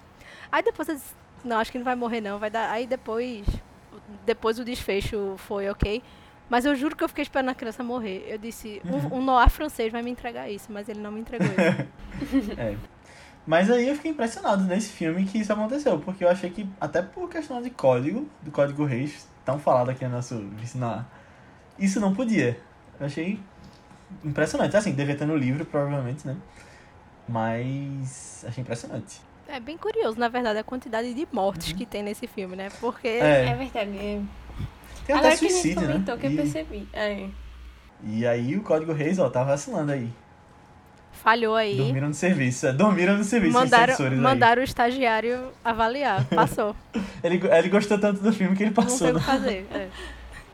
Aí 0.51 0.63
depois 0.65 0.89
eu 0.89 0.97
disse, 0.97 1.15
não, 1.45 1.59
acho 1.59 1.71
que 1.71 1.79
não 1.79 1.85
vai 1.85 1.95
morrer 1.95 2.21
não, 2.21 2.39
vai 2.41 2.51
dar. 2.51 2.71
Aí 2.71 2.87
depois, 2.87 3.47
depois 4.27 4.59
o 4.59 4.65
desfecho 4.65 5.37
foi 5.39 5.71
ok. 5.71 6.03
Mas 6.49 6.65
eu 6.65 6.75
juro 6.75 6.97
que 6.97 7.05
eu 7.05 7.09
fiquei 7.09 7.23
esperando 7.23 7.51
a 7.51 7.55
criança 7.55 7.85
morrer. 7.85 8.27
Eu 8.29 8.37
disse, 8.37 8.83
um, 8.85 9.19
um 9.19 9.23
noir 9.23 9.49
francês 9.49 9.93
vai 9.93 10.03
me 10.03 10.11
entregar 10.11 10.51
isso, 10.51 10.73
mas 10.73 10.89
ele 10.89 10.99
não 10.99 11.13
me 11.13 11.21
entregou 11.21 11.47
isso. 11.47 12.51
É. 12.59 12.77
Mas 13.47 13.71
aí 13.71 13.89
eu 13.89 13.95
fiquei 13.95 14.11
impressionado 14.11 14.65
nesse 14.65 14.91
filme 14.93 15.25
que 15.25 15.39
isso 15.39 15.53
aconteceu, 15.53 15.99
porque 15.99 16.23
eu 16.23 16.29
achei 16.29 16.51
que, 16.51 16.69
até 16.81 17.01
por 17.01 17.29
questão 17.31 17.63
de 17.63 17.71
código, 17.71 18.29
do 18.43 18.51
código 18.51 18.85
Reis, 18.85 19.27
tão 19.51 19.59
falado 19.59 19.91
aqui 19.91 20.05
no 20.05 20.11
nosso 20.11 20.39
Vicinal, 20.57 21.05
isso 21.79 22.01
não 22.01 22.15
podia. 22.15 22.59
Eu 22.99 23.07
achei 23.07 23.41
impressionante. 24.25 24.77
Assim, 24.77 24.93
devia 24.93 25.17
ter 25.17 25.27
no 25.27 25.37
livro, 25.37 25.65
provavelmente, 25.65 26.27
né? 26.27 26.37
Mas 27.29 28.45
achei 28.47 28.63
impressionante. 28.63 29.21
É 29.49 29.59
bem 29.59 29.77
curioso, 29.77 30.19
na 30.19 30.29
verdade, 30.29 30.59
a 30.59 30.65
quantidade 30.65 31.13
de 31.13 31.27
mortes 31.33 31.73
que 31.73 31.85
tem 31.85 32.03
nesse 32.03 32.27
filme, 32.27 32.55
né? 32.57 32.69
Porque 32.81 33.09
É, 33.09 33.47
É, 33.47 33.55
verdade. 33.55 33.99
é. 33.99 34.21
tem 35.07 35.17
Agora 35.17 35.35
até 35.35 35.37
que 35.37 35.47
a 35.47 35.49
gente 35.49 35.53
suicídio, 35.53 35.81
né? 35.89 35.93
comentou 35.95 36.19
que 36.19 36.27
eu 36.27 36.31
E, 36.31 36.37
percebi. 36.37 36.89
É. 36.93 37.29
e 38.05 38.27
aí 38.27 38.57
o 38.57 38.63
código 38.63 38.93
Reis, 38.93 39.19
ó, 39.19 39.29
tá 39.29 39.43
vacilando 39.43 39.93
aí. 39.93 40.13
Falhou 41.23 41.55
aí. 41.55 41.77
Dormiram 41.77 42.09
no 42.09 42.15
serviço. 42.15 42.67
é, 42.67 42.73
Dormiram 42.73 43.17
no 43.17 43.25
serviço, 43.25 43.57
os 43.57 43.63
Mandaram, 43.65 43.93
censores 43.93 44.19
aí. 44.19 44.25
mandaram 44.25 44.63
o 44.63 44.65
estagiário 44.65 45.51
avaliar. 45.65 46.25
Passou. 46.35 46.75
Ele, 47.23 47.41
ele 47.47 47.69
gostou 47.69 47.99
tanto 47.99 48.21
do 48.23 48.33
filme 48.33 48.57
que 48.57 48.63
ele 48.65 48.75
Não 48.77 48.83
passou. 48.85 49.07
tem 49.07 49.11
o 49.11 49.15
né? 49.15 49.21
que 49.21 49.27
fazer. 49.27 49.67
É. 49.73 49.89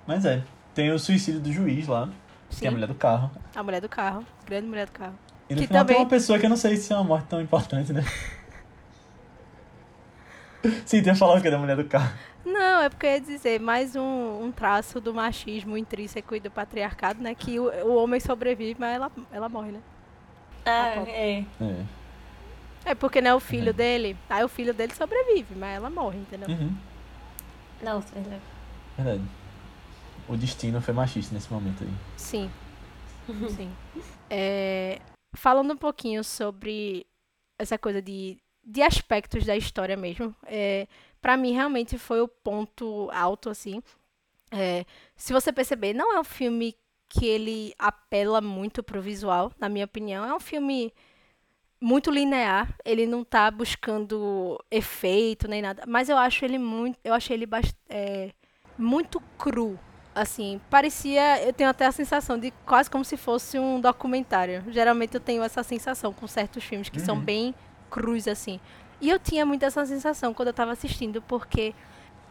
Mas 0.06 0.24
é. 0.24 0.42
Tem 0.74 0.90
o 0.92 0.98
suicídio 0.98 1.40
do 1.40 1.52
juiz 1.52 1.86
lá, 1.86 2.08
que 2.50 2.64
é 2.64 2.68
a 2.68 2.70
Sim, 2.70 2.74
mulher 2.76 2.86
do 2.86 2.94
carro. 2.94 3.30
a 3.54 3.62
mulher 3.62 3.80
do 3.80 3.88
carro. 3.88 4.24
Grande 4.44 4.66
mulher 4.66 4.86
do 4.86 4.92
carro. 4.92 5.14
E 5.48 5.54
no 5.54 5.60
Que 5.60 5.66
final 5.68 5.82
também- 5.84 5.96
tem 5.96 6.04
uma 6.04 6.10
pessoa 6.10 6.38
que 6.38 6.44
eu 6.46 6.50
não 6.50 6.56
sei 6.56 6.76
se 6.76 6.92
é 6.92 6.96
uma 6.96 7.04
morte 7.04 7.26
tão 7.28 7.40
importante, 7.40 7.92
né? 7.92 8.04
Sim, 10.84 11.02
tem 11.02 11.14
falado 11.14 11.40
que 11.40 11.48
é 11.48 11.50
da 11.50 11.58
mulher 11.58 11.76
do 11.76 11.84
carro. 11.84 12.12
Não, 12.44 12.82
é 12.82 12.88
porque 12.88 13.06
eu 13.06 13.10
ia 13.12 13.20
dizer, 13.20 13.60
mais 13.60 13.96
um, 13.96 14.44
um 14.44 14.52
traço 14.52 15.00
do 15.00 15.12
machismo 15.14 15.76
intrínseco 15.76 16.34
e 16.34 16.40
do 16.40 16.50
patriarcado, 16.50 17.22
né? 17.22 17.34
Que 17.34 17.58
o, 17.58 17.64
o 17.86 17.96
homem 17.96 18.20
sobrevive, 18.20 18.76
mas 18.78 18.94
ela, 18.96 19.10
ela 19.32 19.48
morre, 19.48 19.72
né? 19.72 19.80
Ah, 20.66 21.04
é. 21.08 21.44
É. 21.60 21.86
É 22.86 22.94
porque 22.94 23.20
não 23.20 23.30
é 23.32 23.34
o 23.34 23.40
filho 23.40 23.72
dele. 23.72 24.16
Aí 24.28 24.44
o 24.44 24.48
filho 24.48 24.72
dele 24.74 24.94
sobrevive, 24.94 25.54
mas 25.56 25.76
ela 25.76 25.90
morre, 25.90 26.18
entendeu? 26.18 26.48
Uhum. 26.48 26.76
Nossa, 27.82 28.14
verdade. 28.14 28.42
Verdade. 28.96 29.22
O 30.28 30.36
destino 30.36 30.80
foi 30.80 30.94
machista 30.94 31.34
nesse 31.34 31.52
momento 31.52 31.82
aí. 31.82 31.90
Sim. 32.16 32.50
Sim. 33.56 33.72
É, 34.30 35.00
falando 35.34 35.72
um 35.72 35.76
pouquinho 35.76 36.22
sobre 36.22 37.06
essa 37.58 37.78
coisa 37.78 38.00
de, 38.02 38.38
de 38.64 38.82
aspectos 38.82 39.44
da 39.44 39.56
história 39.56 39.96
mesmo, 39.96 40.34
é, 40.44 40.86
para 41.20 41.36
mim 41.36 41.52
realmente 41.52 41.98
foi 41.98 42.20
o 42.20 42.28
ponto 42.28 43.10
alto, 43.12 43.50
assim. 43.50 43.82
É, 44.50 44.84
se 45.16 45.32
você 45.32 45.52
perceber, 45.52 45.92
não 45.92 46.12
é 46.12 46.20
um 46.20 46.24
filme 46.24 46.76
que 47.08 47.26
ele 47.26 47.74
apela 47.78 48.40
muito 48.40 48.82
pro 48.82 49.00
visual, 49.00 49.52
na 49.58 49.68
minha 49.68 49.84
opinião. 49.84 50.24
É 50.24 50.34
um 50.34 50.40
filme 50.40 50.92
muito 51.80 52.10
linear. 52.10 52.74
Ele 52.84 53.06
não 53.06 53.24
tá 53.24 53.50
buscando 53.50 54.58
efeito 54.70 55.46
nem 55.48 55.62
nada. 55.62 55.84
Mas 55.86 56.08
eu 56.08 56.16
acho 56.16 56.44
ele 56.44 56.58
muito. 56.58 56.98
Eu 57.04 57.14
achei 57.14 57.36
ele 57.36 57.48
é, 57.88 58.30
muito 58.78 59.20
cru. 59.38 59.78
Assim, 60.14 60.60
parecia. 60.70 61.42
Eu 61.44 61.52
tenho 61.52 61.68
até 61.68 61.84
a 61.86 61.92
sensação 61.92 62.38
de 62.38 62.50
quase 62.64 62.90
como 62.90 63.04
se 63.04 63.16
fosse 63.16 63.58
um 63.58 63.80
documentário. 63.80 64.64
Geralmente 64.68 65.14
eu 65.14 65.20
tenho 65.20 65.42
essa 65.42 65.62
sensação 65.62 66.12
com 66.12 66.26
certos 66.26 66.64
filmes 66.64 66.88
que 66.88 66.98
são 66.98 67.16
Uhum. 67.16 67.20
bem 67.20 67.54
crus, 67.90 68.26
assim. 68.26 68.58
E 68.98 69.10
eu 69.10 69.18
tinha 69.18 69.44
muito 69.44 69.62
essa 69.64 69.84
sensação 69.84 70.32
quando 70.32 70.48
eu 70.48 70.54
tava 70.54 70.72
assistindo, 70.72 71.20
porque 71.20 71.74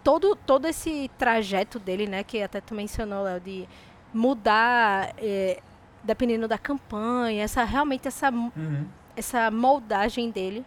todo, 0.03 0.35
todo 0.35 0.65
esse 0.67 1.11
trajeto 1.15 1.77
dele, 1.77 2.07
né, 2.07 2.23
que 2.23 2.41
até 2.41 2.59
tu 2.59 2.73
mencionou, 2.73 3.23
Léo, 3.23 3.39
de 3.39 3.69
mudar, 4.15 5.13
é, 5.17 5.59
dependendo 6.03 6.47
da 6.47 6.57
campanha, 6.57 7.43
essa 7.43 7.63
realmente 7.65 8.07
essa, 8.07 8.31
Uhum. 8.31 8.85
essa 9.15 9.51
moldagem 9.51 10.31
dele, 10.31 10.65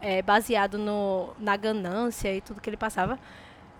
é, 0.00 0.20
baseado 0.20 0.76
no, 0.78 1.32
na 1.38 1.56
ganância 1.56 2.34
e 2.34 2.40
tudo 2.40 2.60
que 2.60 2.68
ele 2.68 2.76
passava. 2.76 3.18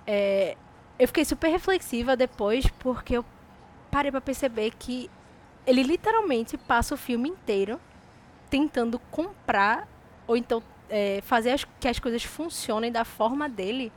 É, 0.07 0.57
eu 0.99 1.09
fiquei 1.09 1.25
super 1.25 1.51
reflexiva 1.51 2.17
depois, 2.17 2.67
porque 2.79 3.17
eu 3.17 3.25
parei 3.91 4.11
pra 4.12 4.21
perceber 4.21 4.71
que 4.79 5.11
ele 5.67 5.83
literalmente 5.83 6.57
passa 6.57 6.95
o 6.95 6.97
filme 6.99 7.29
inteiro 7.29 7.81
tentando 8.49 9.01
comprar, 9.11 9.88
ou 10.29 10.37
então 10.37 10.62
é, 10.88 11.21
fazer 11.25 11.51
as, 11.51 11.65
que 11.81 11.88
as 11.88 11.99
coisas 11.99 12.23
funcionem 12.23 12.93
da 12.93 13.05
forma 13.05 13.49
dele, 13.49 13.91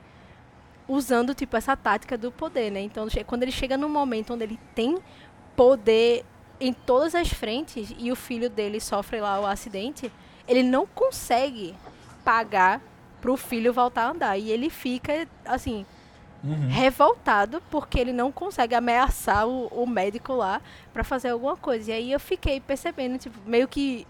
usando 0.88 1.34
tipo 1.34 1.58
essa 1.58 1.76
tática 1.76 2.18
do 2.18 2.32
poder, 2.32 2.72
né? 2.72 2.82
Então, 2.82 3.08
quando 3.26 3.44
ele 3.44 3.52
chega 3.52 3.78
num 3.78 3.90
momento 3.90 4.34
onde 4.34 4.44
ele 4.44 4.60
tem 4.74 4.98
poder 5.56 6.24
em 6.60 6.74
todas 6.74 7.16
as 7.16 7.30
frentes 7.30 7.94
e 7.98 8.12
o 8.12 8.16
filho 8.16 8.50
dele 8.50 8.80
sofre 8.80 9.20
lá 9.20 9.40
o 9.40 9.46
acidente, 9.46 10.12
ele 10.48 10.64
não 10.64 10.86
consegue 10.86 11.76
pagar 12.24 12.82
pro 13.22 13.36
filho 13.36 13.74
voltar 13.74 14.04
a 14.04 14.12
andar 14.12 14.38
e 14.38 14.52
ele 14.52 14.70
fica 14.70 15.28
assim 15.46 15.86
Uhum. 16.44 16.68
revoltado 16.70 17.60
porque 17.72 18.00
ele 18.00 18.14
não 18.14 18.32
consegue 18.32 18.76
ameaçar 18.76 19.48
o, 19.48 19.66
o 19.68 19.88
médico 19.88 20.34
lá 20.34 20.62
pra 20.94 21.04
fazer 21.04 21.30
alguma 21.30 21.58
coisa. 21.58 21.90
E 21.90 21.94
aí 21.94 22.12
eu 22.12 22.20
fiquei 22.20 22.60
percebendo, 22.60 23.18
tipo, 23.18 23.40
meio 23.50 23.68
que 23.68 24.06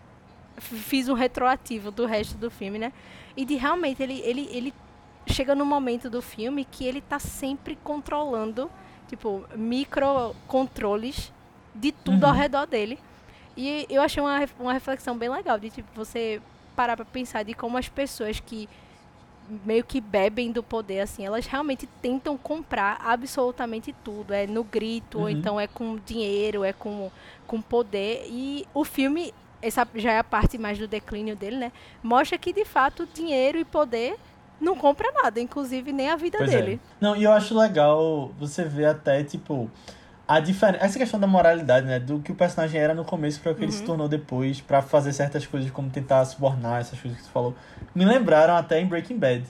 fiz 0.57 1.07
um 1.07 1.13
retroativo 1.13 1.91
do 1.91 2.05
resto 2.05 2.38
do 2.38 2.51
filme, 2.51 2.77
né? 2.77 2.91
E 3.38 3.45
de 3.45 3.55
realmente 3.55 4.03
ele, 4.03 4.19
ele, 4.19 4.49
ele 4.51 4.73
chega 5.27 5.55
num 5.55 5.65
momento 5.65 6.09
do 6.09 6.21
filme 6.21 6.65
que 6.65 6.85
ele 6.85 7.01
tá 7.01 7.19
sempre 7.19 7.77
controlando, 7.83 8.69
tipo, 9.07 9.43
microcontroles 9.55 11.31
de 11.73 11.91
tudo 11.91 12.25
ao 12.25 12.31
Uhum. 12.31 12.38
redor 12.38 12.65
dele. 12.65 12.99
E 13.57 13.85
eu 13.89 14.01
achei 14.01 14.21
uma, 14.21 14.45
uma 14.59 14.73
reflexão 14.73 15.17
bem 15.17 15.29
legal 15.29 15.57
de 15.59 15.69
tipo 15.69 15.88
você 15.95 16.41
parar 16.75 16.95
pra 16.97 17.05
pensar 17.05 17.43
de 17.43 17.53
como 17.53 17.77
as 17.77 17.88
pessoas 17.88 18.39
que 18.39 18.67
meio 19.63 19.83
que 19.83 20.01
bebem 20.01 20.51
do 20.51 20.63
poder, 20.63 21.01
assim, 21.01 21.23
elas 21.25 21.45
realmente 21.45 21.88
tentam 22.01 22.35
comprar 22.38 22.99
absolutamente 23.05 23.93
tudo. 24.03 24.33
É 24.33 24.47
no 24.47 24.63
grito, 24.63 25.19
ou 25.19 25.25
Uhum. 25.25 25.29
então 25.29 25.59
é 25.59 25.67
com 25.67 25.97
dinheiro, 26.05 26.63
é 26.63 26.73
com, 26.73 27.11
com 27.47 27.61
poder. 27.61 28.25
E 28.27 28.65
o 28.73 28.83
filme, 28.83 29.33
essa 29.61 29.88
já 29.95 30.13
é 30.13 30.19
a 30.19 30.23
parte 30.23 30.57
mais 30.57 30.77
do 30.79 30.88
declínio 30.88 31.35
dele, 31.35 31.57
né? 31.57 31.71
Mostra 32.01 32.38
que, 32.39 32.51
de 32.51 32.65
fato, 32.65 33.07
dinheiro 33.13 33.57
e 33.59 33.63
poder 33.63 34.17
não 34.59 34.75
compra 34.75 35.11
nada, 35.23 35.39
inclusive 35.39 35.91
nem 35.91 36.09
a 36.09 36.15
vida 36.15 36.37
Pois 36.37 36.49
dele. 36.49 36.79
é. 36.83 36.95
Não, 36.99 37.15
e 37.15 37.23
eu 37.23 37.31
acho 37.31 37.57
legal 37.57 38.31
você 38.39 38.63
ver 38.63 38.85
até, 38.85 39.23
tipo, 39.23 39.69
a 40.27 40.39
diferença. 40.39 40.83
Essa 40.85 40.97
questão 40.97 41.19
da 41.19 41.27
moralidade, 41.27 41.85
né? 41.85 41.99
Do 41.99 42.19
que 42.19 42.31
o 42.31 42.35
personagem 42.35 42.79
era 42.79 42.93
no 42.93 43.05
começo 43.05 43.39
para 43.41 43.51
o 43.51 43.55
que 43.55 43.63
ele 43.63 43.71
se 43.71 43.79
Uhum. 43.81 43.85
tornou 43.85 44.07
depois, 44.07 44.61
pra 44.61 44.81
fazer 44.81 45.13
certas 45.13 45.45
coisas, 45.45 45.69
como 45.71 45.89
tentar 45.89 46.23
subornar, 46.25 46.81
essas 46.81 46.99
coisas 46.99 47.19
que 47.19 47.25
tu 47.25 47.31
falou. 47.31 47.53
Me 47.93 48.05
lembraram 48.05 48.55
até 48.55 48.79
em 48.79 48.85
Breaking 48.85 49.17
Bad. 49.19 49.43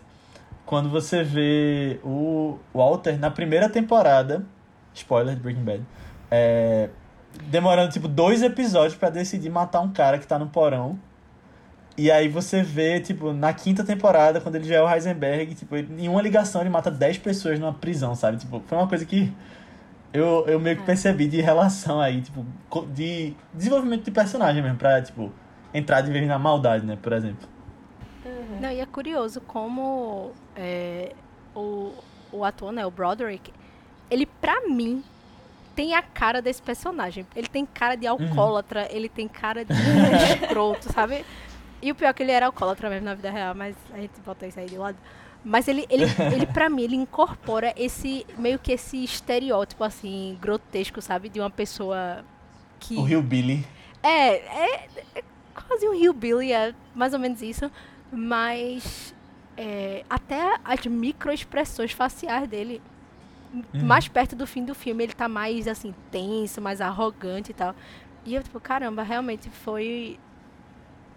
Quando 0.66 0.90
você 0.90 1.24
vê 1.24 2.00
o 2.04 2.58
Walter 2.74 3.20
na 3.20 3.30
primeira 3.30 3.70
temporada, 3.70 4.44
spoiler 4.94 5.36
de 5.36 5.42
Breaking 5.42 5.64
Bad, 5.64 5.84
é, 6.32 6.90
demorando 7.44 7.92
tipo 7.92 8.08
dois 8.08 8.42
episódios 8.42 8.96
pra 8.96 9.10
decidir 9.12 9.50
matar 9.50 9.82
um 9.82 9.92
cara 9.92 10.18
que 10.18 10.26
tá 10.26 10.40
no 10.40 10.48
porão. 10.48 10.98
E 11.98 12.12
aí 12.12 12.28
você 12.28 12.62
vê, 12.62 13.00
tipo, 13.00 13.32
na 13.32 13.54
quinta 13.54 13.84
temporada, 13.84 14.42
quando 14.42 14.56
ele 14.56 14.66
já 14.66 14.76
é 14.76 14.82
o 14.82 14.90
Heisenberg, 14.94 15.56
tipo, 15.56 15.76
ele- 15.78 16.04
em 16.04 16.10
uma 16.10 16.22
ligação 16.22 16.60
ele 16.62 16.70
mata 16.70 16.92
10 16.92 17.18
pessoas 17.18 17.58
numa 17.60 17.74
prisão, 17.74 18.14
sabe? 18.16 18.38
Tipo, 18.38 18.62
foi 18.68 18.78
uma 18.78 18.88
coisa 18.88 19.06
que 19.06 19.32
eu, 20.14 20.44
eu 20.48 20.60
meio 20.60 20.76
que 20.76 20.82
É. 20.84 20.86
percebi 20.86 21.28
de 21.28 21.40
relação 21.42 22.02
aí, 22.02 22.22
tipo, 22.22 22.46
de 22.94 23.34
desenvolvimento 23.54 24.04
de 24.04 24.12
personagem 24.12 24.62
mesmo, 24.62 24.78
pra, 24.78 25.02
tipo, 25.02 25.32
entrar 25.74 26.02
de 26.02 26.12
vez 26.12 26.28
na 26.28 26.38
maldade, 26.38 26.86
né, 26.86 26.98
por 27.02 27.14
exemplo. 27.14 27.48
Não, 28.60 28.72
e 28.72 28.80
é 28.80 28.86
curioso 28.86 29.40
como 29.42 30.32
é, 30.56 31.14
o, 31.56 31.92
o 32.32 32.44
ator, 32.44 32.72
né, 32.74 32.86
o 32.86 32.92
Broderick, 32.92 33.54
ele, 34.10 34.26
pra 34.26 34.68
mim, 34.68 35.04
tem 35.76 35.94
a 35.94 36.02
cara 36.02 36.42
desse 36.42 36.62
personagem. 36.62 37.26
Ele 37.36 37.48
tem 37.48 37.66
cara 37.66 37.96
de 37.96 38.08
alcoólatra, 38.08 38.88
ele 38.92 39.10
tem 39.10 39.28
cara 39.28 39.64
de 39.66 39.74
escroto, 40.44 40.92
sabe? 40.94 41.26
E 41.86 41.92
o 41.92 41.96
pior 41.96 42.10
é 42.10 42.14
que 42.14 42.24
ele 42.24 42.32
era 42.32 42.48
alcoólatra 42.48 42.90
mesmo 42.90 43.06
na 43.06 43.14
vida 43.14 43.30
real, 43.30 43.54
mas 43.54 43.76
a 43.94 43.98
gente 43.98 44.20
bota 44.26 44.48
isso 44.48 44.60
aí 44.60 44.66
de 44.66 44.76
lado. 44.76 44.98
Mas 45.44 45.68
ele, 45.68 45.86
ele, 45.88 46.06
ele 46.34 46.48
pra 46.48 46.68
mim, 46.68 46.82
ele 46.82 46.96
incorpora 46.96 47.74
esse, 47.78 48.26
meio 48.40 48.58
que 48.58 48.72
esse 48.72 49.04
estereótipo, 49.04 49.84
assim, 49.84 50.36
grotesco, 50.42 51.00
sabe? 51.00 51.30
De 51.30 51.40
uma 51.40 51.52
pessoa 51.52 52.26
que... 52.80 52.96
O 52.96 53.08
Hillbilly. 53.08 53.64
É, 54.02 54.36
é, 54.36 54.88
é 55.16 55.24
quase 55.54 55.88
um 55.88 55.94
hillbilly, 55.94 56.52
é 56.52 56.74
mais 56.96 57.14
ou 57.14 57.20
menos 57.20 57.44
isso. 57.44 57.72
Mas 58.12 59.14
é, 59.56 60.04
até 60.10 60.58
as 60.66 60.86
microexpressões 60.88 61.92
faciais 61.92 62.48
dele, 62.48 62.82
Uhum. 63.74 63.86
mais 63.86 64.08
perto 64.08 64.36
do 64.36 64.46
fim 64.46 64.66
do 64.66 64.76
filme, 64.76 65.04
ele 65.06 65.14
tá 65.14 65.30
mais 65.30 65.66
assim, 65.66 65.96
tenso, 66.12 66.60
mais 66.62 66.82
arrogante 66.82 67.52
e 67.52 67.54
tal. 67.54 67.74
E 68.26 68.36
eu, 68.36 68.44
tipo, 68.44 68.60
caramba, 68.60 69.04
realmente 69.04 69.50
foi. 69.50 70.20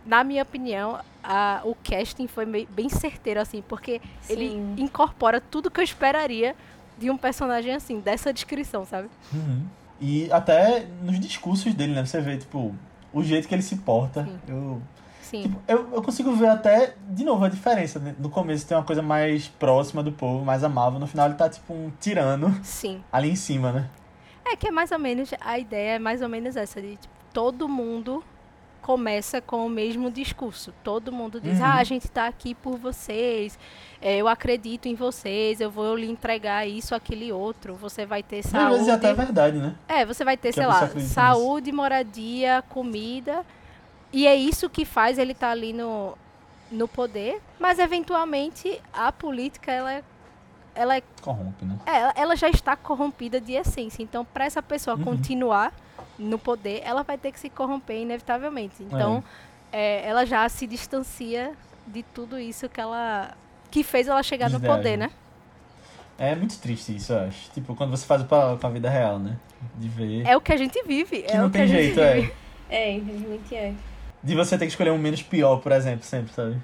Na 0.08 0.24
minha 0.24 0.42
opinião, 0.42 0.98
a, 1.22 1.60
o 1.64 1.74
casting 1.74 2.26
foi 2.26 2.46
mei- 2.46 2.66
bem 2.70 2.88
certeiro, 2.88 3.38
assim, 3.38 3.62
porque 3.68 4.00
ele 4.26 4.48
Sim. 4.52 4.74
incorpora 4.78 5.38
tudo 5.38 5.70
que 5.70 5.78
eu 5.78 5.84
esperaria 5.84 6.56
de 6.96 7.10
um 7.10 7.16
personagem 7.18 7.74
assim, 7.74 8.00
dessa 8.00 8.32
descrição, 8.32 8.86
sabe? 8.86 9.10
Uhum. 9.30 9.66
E 10.00 10.32
até 10.32 10.86
nos 11.02 11.20
discursos 11.20 11.74
dele, 11.74 11.92
né, 11.92 12.06
você 12.06 12.22
vê, 12.22 12.38
tipo, 12.38 12.74
o 13.12 13.22
jeito 13.22 13.46
que 13.46 13.54
ele 13.54 13.60
se 13.60 13.76
porta. 13.76 14.24
Sim. 14.24 14.38
Eu, 14.48 14.82
Sim. 15.20 15.42
tipo, 15.42 15.60
eu, 15.68 15.90
eu 15.92 16.02
consigo 16.02 16.32
ver 16.32 16.48
até, 16.48 16.94
de 17.10 17.22
novo, 17.22 17.44
a 17.44 17.48
diferença. 17.50 17.98
né? 17.98 18.14
No 18.18 18.30
começo 18.30 18.66
tem 18.66 18.78
uma 18.78 18.84
coisa 18.84 19.02
mais 19.02 19.46
próxima 19.46 20.02
do 20.02 20.10
povo, 20.10 20.42
mais 20.42 20.64
amável. 20.64 20.98
No 20.98 21.06
final 21.06 21.26
ele 21.26 21.34
tá, 21.34 21.50
tipo, 21.50 21.74
um 21.74 21.92
tirano 22.00 22.58
Sim. 22.64 23.04
ali 23.12 23.28
em 23.28 23.36
cima, 23.36 23.72
né? 23.72 23.90
É 24.50 24.56
que 24.56 24.68
é 24.68 24.70
mais 24.70 24.90
ou 24.90 24.98
menos, 24.98 25.34
a 25.38 25.58
ideia 25.58 25.96
é 25.96 25.98
mais 25.98 26.22
ou 26.22 26.30
menos 26.30 26.56
essa, 26.56 26.80
de 26.80 26.96
tipo, 26.96 27.14
todo 27.34 27.68
mundo 27.68 28.24
começa 28.88 29.38
com 29.42 29.66
o 29.66 29.68
mesmo 29.68 30.10
discurso. 30.10 30.72
Todo 30.82 31.12
mundo 31.12 31.38
diz, 31.38 31.58
Uhum. 31.58 31.64
ah, 31.66 31.74
a 31.74 31.84
gente 31.84 32.08
tá 32.08 32.26
aqui 32.26 32.54
por 32.54 32.78
vocês, 32.78 33.58
é, 34.00 34.16
eu 34.16 34.26
acredito 34.26 34.86
em 34.88 34.94
vocês, 34.94 35.60
eu 35.60 35.70
vou 35.70 35.94
lhe 35.94 36.10
entregar 36.10 36.66
isso, 36.66 36.94
aquele 36.94 37.30
outro, 37.30 37.74
você 37.74 38.06
vai 38.06 38.22
ter 38.22 38.38
Às 38.38 38.50
vezes 38.50 38.62
saúde. 38.86 38.88
é 38.90 38.92
até 38.94 39.12
verdade, 39.12 39.58
né? 39.58 39.74
É, 39.86 40.06
você 40.06 40.24
vai 40.24 40.38
ter, 40.38 40.48
que 40.48 40.54
sei 40.54 40.66
lá, 40.66 40.76
acredita 40.76 41.00
nisso. 41.00 41.12
saúde, 41.12 41.70
moradia, 41.70 42.64
comida. 42.70 43.44
E 44.10 44.26
é 44.26 44.34
isso 44.34 44.70
que 44.70 44.86
faz 44.86 45.18
ele 45.18 45.32
estar 45.32 45.50
ali 45.50 45.74
no, 45.74 46.16
no 46.72 46.88
poder. 46.88 47.42
Mas 47.60 47.78
eventualmente 47.78 48.80
a 48.90 49.12
política 49.12 49.70
ela 49.70 49.92
é, 49.92 50.02
ela 50.74 50.96
é 50.96 51.02
Corrompe, 51.20 51.62
né? 51.66 51.76
é, 51.84 51.94
ela- 51.98 52.12
ela 52.16 52.36
já 52.36 52.48
está 52.48 52.74
corrompida 52.74 53.38
de 53.38 53.52
essência. 53.52 54.02
Então, 54.02 54.24
para 54.24 54.46
essa 54.46 54.62
pessoa 54.62 54.96
Uhum. 54.96 55.04
continuar 55.04 55.74
no 56.18 56.38
poder, 56.38 56.82
ela 56.84 57.02
vai 57.02 57.16
ter 57.16 57.32
que 57.32 57.38
se 57.38 57.48
corromper 57.48 58.00
inevitavelmente. 58.00 58.82
Então, 58.82 59.22
é, 59.72 60.06
ela 60.06 60.24
já 60.26 60.48
se 60.48 60.66
distancia 60.66 61.52
de 61.86 62.02
tudo 62.02 62.38
isso 62.38 62.68
que 62.68 62.80
ela 62.80 63.34
que 63.70 63.82
fez 63.82 64.08
ela 64.08 64.22
chegar 64.22 64.50
no 64.50 64.60
poder, 64.60 64.96
né? 64.96 65.10
É 66.18 66.34
muito 66.34 66.58
triste 66.58 66.96
isso, 66.96 67.12
eu 67.12 67.20
acho. 67.20 67.50
Tipo, 67.52 67.74
quando 67.76 67.90
você 67.90 68.04
faz 68.04 68.22
o 68.22 68.24
paralelo 68.24 68.58
com 68.58 68.66
a 68.66 68.70
vida 68.70 68.90
real, 68.90 69.18
né? 69.18 69.36
De 69.76 69.88
ver. 69.88 70.26
É 70.26 70.36
o 70.36 70.40
que 70.40 70.52
a 70.52 70.56
gente 70.56 70.82
vive. 70.84 71.22
que 71.22 71.30
é 71.30 71.38
não 71.38 71.46
o 71.46 71.50
que 71.50 71.52
tem 71.58 71.62
a 71.62 71.66
gente 71.66 71.94
jeito, 71.94 72.00
vive. 72.00 72.34
é. 72.68 72.88
É, 72.90 72.92
infelizmente 72.92 73.54
é. 73.54 73.74
De 74.22 74.34
você 74.34 74.58
ter 74.58 74.66
que 74.66 74.72
escolher 74.72 74.90
um 74.90 74.98
menos 74.98 75.22
pior, 75.22 75.58
por 75.58 75.70
exemplo, 75.70 76.04
sempre, 76.04 76.32
sabe? 76.32 76.56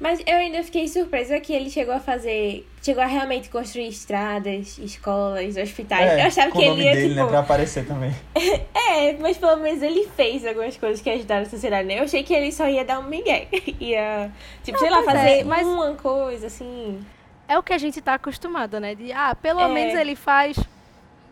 Mas 0.00 0.18
eu 0.26 0.34
ainda 0.38 0.62
fiquei 0.64 0.88
surpresa 0.88 1.38
que 1.40 1.52
ele 1.52 1.68
chegou 1.68 1.92
a 1.94 2.00
fazer. 2.00 2.66
Chegou 2.82 3.02
a 3.02 3.06
realmente 3.06 3.50
construir 3.50 3.86
estradas, 3.88 4.78
escolas, 4.78 5.56
hospitais. 5.58 6.18
eu 6.18 6.26
achava 6.26 6.48
É, 6.48 6.50
com 6.50 6.58
que 6.58 6.64
o 6.64 6.68
ele 6.68 6.70
nome 6.70 6.84
ia, 6.84 6.92
dele, 6.94 7.08
tipo. 7.10 7.20
né? 7.20 7.26
Pra 7.28 7.38
aparecer 7.40 7.86
também. 7.86 8.14
É, 8.92 9.12
mas 9.18 9.36
pelo 9.38 9.56
menos 9.58 9.82
ele 9.82 10.08
fez 10.16 10.44
algumas 10.44 10.76
coisas 10.76 11.00
que 11.00 11.08
ajudaram 11.08 11.42
a 11.42 11.48
sociedade, 11.48 11.86
né? 11.86 11.98
Eu 12.00 12.04
achei 12.04 12.22
que 12.24 12.34
ele 12.34 12.50
só 12.50 12.66
ia 12.68 12.84
dar 12.84 12.98
um 12.98 13.04
migué. 13.04 13.46
ia, 13.78 14.30
tipo, 14.64 14.78
sei 14.78 14.90
lá, 14.90 15.02
pois 15.02 15.14
é, 15.16 15.20
fazer 15.20 15.44
mas- 15.44 15.66
uma 15.66 15.92
coisa, 15.94 16.46
assim. 16.48 17.04
É 17.46 17.58
o 17.58 17.62
que 17.62 17.72
a 17.72 17.78
gente 17.78 18.00
tá 18.00 18.14
acostumado, 18.14 18.80
né? 18.80 18.94
De, 18.94 19.12
ah, 19.12 19.34
pelo 19.34 19.60
É. 19.60 19.68
menos 19.68 19.94
ele 19.98 20.16
faz. 20.16 20.56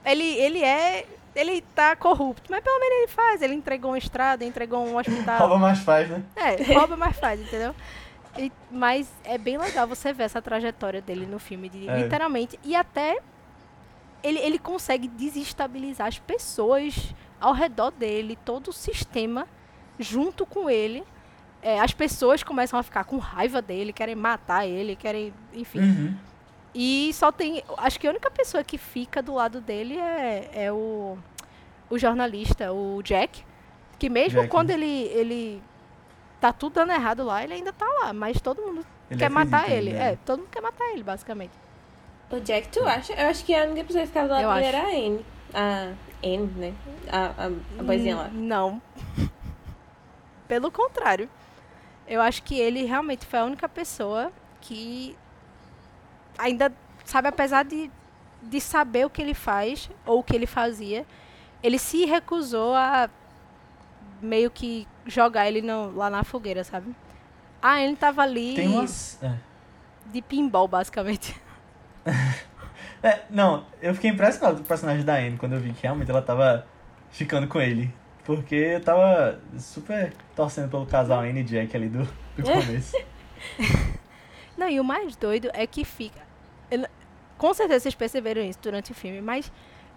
Ele, 0.04 0.24
ele 0.24 0.62
é. 0.62 1.04
Ele 1.35 1.62
tá 1.74 1.94
corrupto, 1.96 2.50
mas 2.50 2.62
pelo 2.62 2.78
menos 2.81 2.96
ele 2.98 3.09
faz. 3.09 3.42
Ele 3.42 3.54
entregou 3.54 3.90
uma 3.92 3.98
estrada, 3.98 4.44
entregou 4.44 4.87
um 4.87 4.96
hospital. 4.96 5.38
Rouba 5.48 5.59
mais 5.59 5.78
faz, 5.81 6.09
né? 6.09 6.22
É, 6.37 6.74
rouba 6.74 6.96
mais 6.96 7.16
faz, 7.18 7.40
entendeu? 7.40 7.74
E- 8.38 8.53
mas 8.70 9.11
é 9.24 9.37
bem 9.37 9.59
legal 9.59 9.87
você 9.87 10.12
ver 10.12 10.24
essa 10.24 10.40
trajetória 10.40 11.01
dele 11.03 11.27
no 11.27 11.38
filme, 11.38 11.68
de, 11.68 11.88
É. 11.88 12.03
literalmente. 12.03 12.59
E 12.64 12.74
até 12.77 13.18
ele, 14.22 14.38
ele 14.38 14.59
consegue 14.59 15.09
desestabilizar 15.09 16.07
as 16.09 16.18
pessoas 16.18 17.14
ao 17.40 17.53
redor 17.53 17.90
dele, 17.90 18.37
todo 18.44 18.68
o 18.68 18.72
sistema 18.72 19.46
junto 19.98 20.44
com 20.46 20.68
ele. 20.70 21.05
é, 21.61 21.81
as 21.81 21.92
pessoas 21.92 22.44
começam 22.44 22.79
a 22.79 22.85
ficar 22.85 23.03
com 23.03 23.18
raiva 23.18 23.61
dele, 23.61 23.92
querem 23.92 24.14
matar 24.14 24.64
ele, 24.64 24.94
querem. 24.94 25.35
Enfim. 25.53 25.81
Uhum. 25.81 26.14
E 26.72 27.11
só 27.14 27.33
tem. 27.33 27.64
Acho 27.79 27.98
que 27.98 28.07
a 28.07 28.11
única 28.11 28.31
pessoa 28.31 28.62
que 28.62 28.79
fica 28.79 29.20
do 29.20 29.35
lado 29.35 29.61
dele 29.61 29.98
é, 29.98 30.51
é 30.55 30.72
o, 30.72 31.18
o 31.90 31.98
jornalista, 31.98 32.72
o 32.72 33.03
Jack. 33.03 33.44
Que 33.98 34.09
mesmo 34.09 34.38
Jack, 34.42 34.51
quando 34.53 34.68
né? 34.68 34.74
ele, 34.74 34.87
ele 35.12 35.62
tá 36.40 36.53
tudo 36.53 36.74
dando 36.74 36.92
errado 36.92 37.24
lá, 37.24 37.42
ele 37.44 37.55
ainda 37.55 37.72
tá 37.72 37.87
lá. 38.03 38.12
Mas 38.12 38.40
todo 38.40 38.61
mundo 38.62 38.85
Ele 39.11 39.18
quer 39.18 39.31
matar 39.31 39.61
acredita 39.64 39.74
ele. 39.77 39.92
né? 39.92 40.12
É, 40.12 40.16
todo 40.16 40.40
mundo 40.40 40.51
quer 40.51 40.61
matar 40.62 40.85
ele, 40.92 41.03
basicamente. 41.03 41.53
O 42.31 42.38
Jack, 42.40 42.68
tu 42.68 42.81
acha? 42.87 43.12
Eu 43.14 43.29
acho 43.29 43.44
que 43.44 43.55
a 43.55 43.64
única 43.64 43.85
pessoa 43.85 44.03
que 44.03 44.09
ficava 44.09 44.29
do 44.29 44.33
lado 44.35 44.42
Eu 44.44 44.53
dele 44.55 44.66
acho. 44.66 44.77
era 44.77 44.87
a 44.87 44.90
Anne. 44.90 45.27
A 45.55 45.92
Anne, 46.22 46.46
né? 46.57 46.74
A, 47.11 47.27
a, 47.44 47.46
a 47.81 47.83
boizinha 47.83 48.16
lá. 48.16 48.29
N- 48.29 48.46
Não. 48.46 48.83
Pelo 50.46 50.70
contrário. 50.70 51.29
Eu 52.07 52.20
acho 52.22 52.42
que 52.42 52.59
ele 52.59 52.85
realmente 52.85 53.27
foi 53.27 53.38
a 53.38 53.44
única 53.44 53.68
pessoa 53.68 54.33
que 54.61 55.16
ainda, 56.38 56.72
sabe, 57.05 57.29
apesar 57.29 57.64
de, 57.64 57.90
de 58.42 58.61
saber 58.61 59.05
o 59.05 59.11
que 59.11 59.20
ele 59.20 59.35
faz 59.35 59.90
ou 60.07 60.20
o 60.20 60.22
que 60.22 60.35
ele 60.35 60.46
fazia, 60.46 61.05
ele 61.62 61.79
se 61.79 62.05
recusou 62.07 62.74
a 62.74 63.11
meio 64.22 64.51
que 64.51 64.87
jogar 65.08 65.48
ele 65.48 65.60
no- 65.62 65.90
lá 65.96 66.08
na 66.08 66.22
fogueira, 66.22 66.62
sabe? 66.62 66.94
Ah, 67.60 67.82
ele 67.82 67.96
tava 67.96 68.22
ali 68.22 68.54
Tem 68.54 68.68
umas. 68.68 69.18
É. 69.22 69.32
de 70.06 70.22
pinball, 70.22 70.68
basicamente. 70.68 71.34
É, 73.00 73.20
não, 73.30 73.64
eu 73.80 73.94
fiquei 73.94 74.10
impressionado 74.10 74.56
com 74.56 74.62
o 74.62 74.66
personagem 74.66 75.04
da 75.04 75.14
Anne 75.14 75.36
quando 75.36 75.52
eu 75.52 75.60
vi 75.60 75.72
que 75.72 75.84
realmente 75.84 76.10
ela 76.10 76.20
tava 76.20 76.66
ficando 77.12 77.46
com 77.46 77.60
ele. 77.60 77.94
Porque 78.24 78.56
eu 78.56 78.80
tava 78.82 79.40
super 79.56 80.12
torcendo 80.34 80.68
pelo 80.68 80.84
casal 80.84 81.20
Anne 81.20 81.40
e 81.40 81.44
Jack 81.44 81.76
ali 81.76 81.88
do, 81.88 82.02
do 82.02 82.42
começo. 82.42 82.96
Não, 84.56 84.68
e 84.68 84.80
o 84.80 84.84
mais 84.84 85.14
doido 85.14 85.48
é 85.54 85.64
que 85.64 85.84
fica. 85.84 86.20
eu 86.72 86.86
com 87.36 87.54
certeza 87.54 87.80
vocês 87.84 87.94
perceberam 87.94 88.42
isso 88.42 88.58
durante 88.60 88.90
o 88.90 88.94
filme, 88.96 89.20
mas 89.20 89.52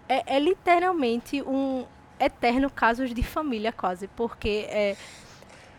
é, 0.08 0.36
é 0.36 0.38
literalmente 0.38 1.42
um 1.42 1.84
eterno 2.24 2.70
caso 2.70 3.06
de 3.06 3.22
família, 3.22 3.72
quase. 3.72 4.08
Porque 4.08 4.66
é, 4.68 4.96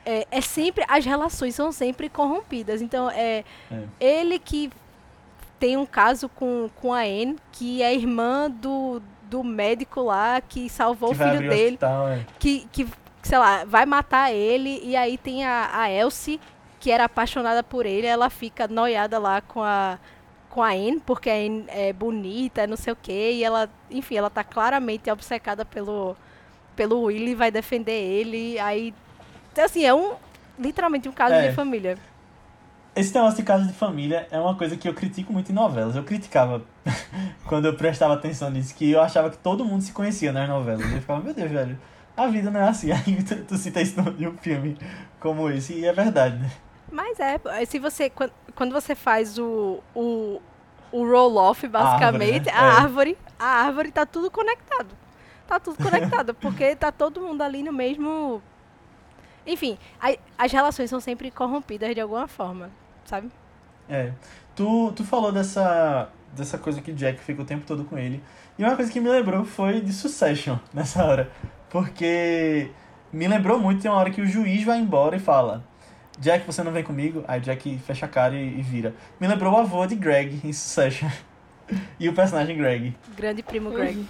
é, 0.06 0.27
é 0.32 0.41
sempre. 0.41 0.84
As 0.88 1.06
relações 1.06 1.56
são 1.56 1.71
sempre 1.71 2.10
corrompidas. 2.10 2.82
Então, 2.82 3.10
é, 3.10 3.43
É. 3.71 3.84
ele 3.99 4.39
que 4.39 4.69
tem 5.60 5.77
um 5.77 5.86
caso 5.86 6.27
com, 6.27 6.69
com 6.75 6.93
a 6.93 7.01
Anne, 7.01 7.38
que 7.51 7.82
é 7.82 7.93
irmã 7.95 8.49
do, 8.49 9.01
do 9.29 9.43
médico 9.43 10.01
lá 10.01 10.41
que 10.41 10.69
salvou 10.69 11.10
que 11.10 11.15
o 11.15 11.17
filho 11.17 11.39
dele 11.49 11.65
hospital, 11.75 12.08
é. 12.10 12.25
que, 12.38 12.67
que, 12.71 12.88
sei 13.21 13.38
lá, 13.38 13.63
vai 13.63 13.86
matar 13.86 14.34
ele 14.34 14.82
e 14.84 14.95
aí 14.95 15.17
tem 15.17 15.45
a, 15.45 15.69
a 15.73 15.89
Elsie, 15.89 16.39
que 16.82 16.91
era 16.91 17.06
apaixonada 17.06 17.63
por 17.63 17.86
ele, 17.86 18.06
ela 18.06 18.29
fica 18.29 18.67
noiada 18.67 19.17
lá 19.17 19.39
com 19.39 19.63
a 19.63 19.97
com 20.49 20.62
a 20.62 20.69
Anne, 20.69 20.99
porque 21.03 21.32
a 21.32 21.34
Anne 21.34 21.65
é 21.67 21.91
bonita, 21.91 22.67
não 22.67 22.77
sei 22.77 22.93
o 22.93 22.95
quê, 22.95 23.32
e 23.34 23.43
ela, 23.43 23.67
enfim, 23.89 24.17
ela 24.17 24.29
tá 24.29 24.43
claramente 24.43 25.10
obcecada 25.10 25.65
pelo 25.65 26.15
pelo 26.75 27.01
Willy 27.03 27.36
vai 27.36 27.51
defender 27.51 27.91
ele, 27.91 28.59
aí 28.59 28.93
assim, 29.57 29.86
é 29.86 29.93
um 29.93 30.13
literalmente 30.59 31.07
um 31.09 31.12
caso 31.12 31.36
É. 31.36 31.49
de 31.49 31.55
família. 31.55 31.97
Esse 32.95 33.13
negócio 33.15 33.38
de 33.38 33.43
caso 33.43 33.65
de 33.67 33.73
família 33.73 34.27
é 34.29 34.39
uma 34.39 34.55
coisa 34.55 34.77
que 34.77 34.88
eu 34.88 34.93
critico 34.93 35.33
muito 35.33 35.51
em 35.51 35.55
novelas. 35.55 35.95
Eu 35.95 36.03
criticava 36.03 36.62
quando 37.47 37.65
eu 37.65 37.75
prestava 37.75 38.13
atenção 38.13 38.51
nisso, 38.51 38.75
que 38.75 38.91
eu 38.91 39.01
achava 39.01 39.29
que 39.31 39.38
todo 39.38 39.65
mundo 39.65 39.81
se 39.81 39.91
conhecia 39.91 40.31
nas 40.31 40.47
novelas. 40.47 40.81
Eu 40.91 41.01
ficava, 41.01 41.19
meu 41.23 41.33
Deus, 41.33 41.51
velho, 41.51 41.79
a 42.15 42.27
vida 42.27 42.51
não 42.51 42.59
é 42.59 42.69
assim. 42.69 42.91
Aí 42.93 43.23
tu, 43.23 43.43
tu 43.45 43.57
cita 43.57 43.81
isso 43.81 43.95
em 44.19 44.27
um 44.27 44.38
filme 44.38 44.77
como 45.19 45.49
esse, 45.49 45.73
e 45.73 45.86
é 45.86 45.93
verdade, 45.93 46.38
né? 46.38 46.51
Mas 46.91 47.19
é, 47.19 47.39
se 47.65 47.79
você 47.79 48.12
quando, 48.55 48.71
você 48.71 48.93
faz 48.93 49.39
o 49.39 49.79
o, 49.95 50.39
o 50.91 51.09
roll-off, 51.09 51.67
basicamente, 51.67 52.45
né? 52.45 52.51
a 52.53 52.63
É. 52.65 52.69
árvore, 52.81 53.17
a 53.39 53.47
árvore 53.65 53.91
tá 53.91 54.05
tudo 54.05 54.29
conectado. 54.29 54.95
Tá 55.47 55.60
tudo 55.60 55.77
conectado, 55.77 56.34
porque 56.39 56.75
tá 56.75 56.91
todo 56.91 57.21
mundo 57.21 57.41
ali 57.41 57.63
no 57.63 57.71
mesmo. 57.73 58.41
Enfim, 59.45 59.77
a- 60.01 60.15
as 60.38 60.51
relações 60.51 60.89
são 60.89 60.99
sempre 60.99 61.29
corrompidas 61.32 61.93
de 61.93 62.01
alguma 62.01 62.27
forma, 62.27 62.69
sabe? 63.06 63.29
É. 63.89 64.12
Tu, 64.56 64.91
tu 64.95 65.03
falou 65.03 65.32
dessa, 65.32 66.10
dessa 66.34 66.58
coisa 66.58 66.82
que 66.82 66.93
Jack 66.93 67.19
fica 67.19 67.41
o 67.41 67.45
tempo 67.45 67.65
todo 67.65 67.84
com 67.84 67.97
ele. 67.97 68.23
E 68.58 68.63
uma 68.63 68.75
coisa 68.75 68.91
que 68.91 68.99
me 68.99 69.10
lembrou 69.10 69.43
foi 69.43 69.82
de 69.82 69.91
Succession 69.91 70.58
nessa 70.73 71.03
hora. 71.03 71.32
Porque 71.69 72.69
me 73.12 73.27
lembrou 73.27 73.60
muito, 73.60 73.82
tem 73.82 73.89
uma 73.91 73.99
hora 73.99 74.12
que 74.12 74.21
o 74.21 74.25
juiz 74.27 74.63
vai 74.63 74.77
embora 74.79 75.15
e 75.15 75.19
fala: 75.19 75.63
Jack, 76.19 76.45
você 76.45 76.63
não 76.63 76.71
vem 76.71 76.84
comigo? 76.84 77.23
Aí 77.27 77.41
Jack 77.41 77.77
fecha 77.79 78.06
a 78.06 78.10
cara 78.10 78.36
e, 78.36 78.60
e 78.60 78.62
vira. 78.62 78.93
Me 79.19 79.27
lembrou 79.27 79.53
o 79.53 79.58
avô 79.58 79.86
de 79.86 79.95
Greg 79.95 80.39
em 80.43 80.53
Succession. 80.53 81.10
e 81.99 82.08
o 82.08 82.13
personagem 82.13 82.56
Greg. 82.56 82.95
Grande 83.15 83.41
primo 83.41 83.71
Greg. 83.71 84.06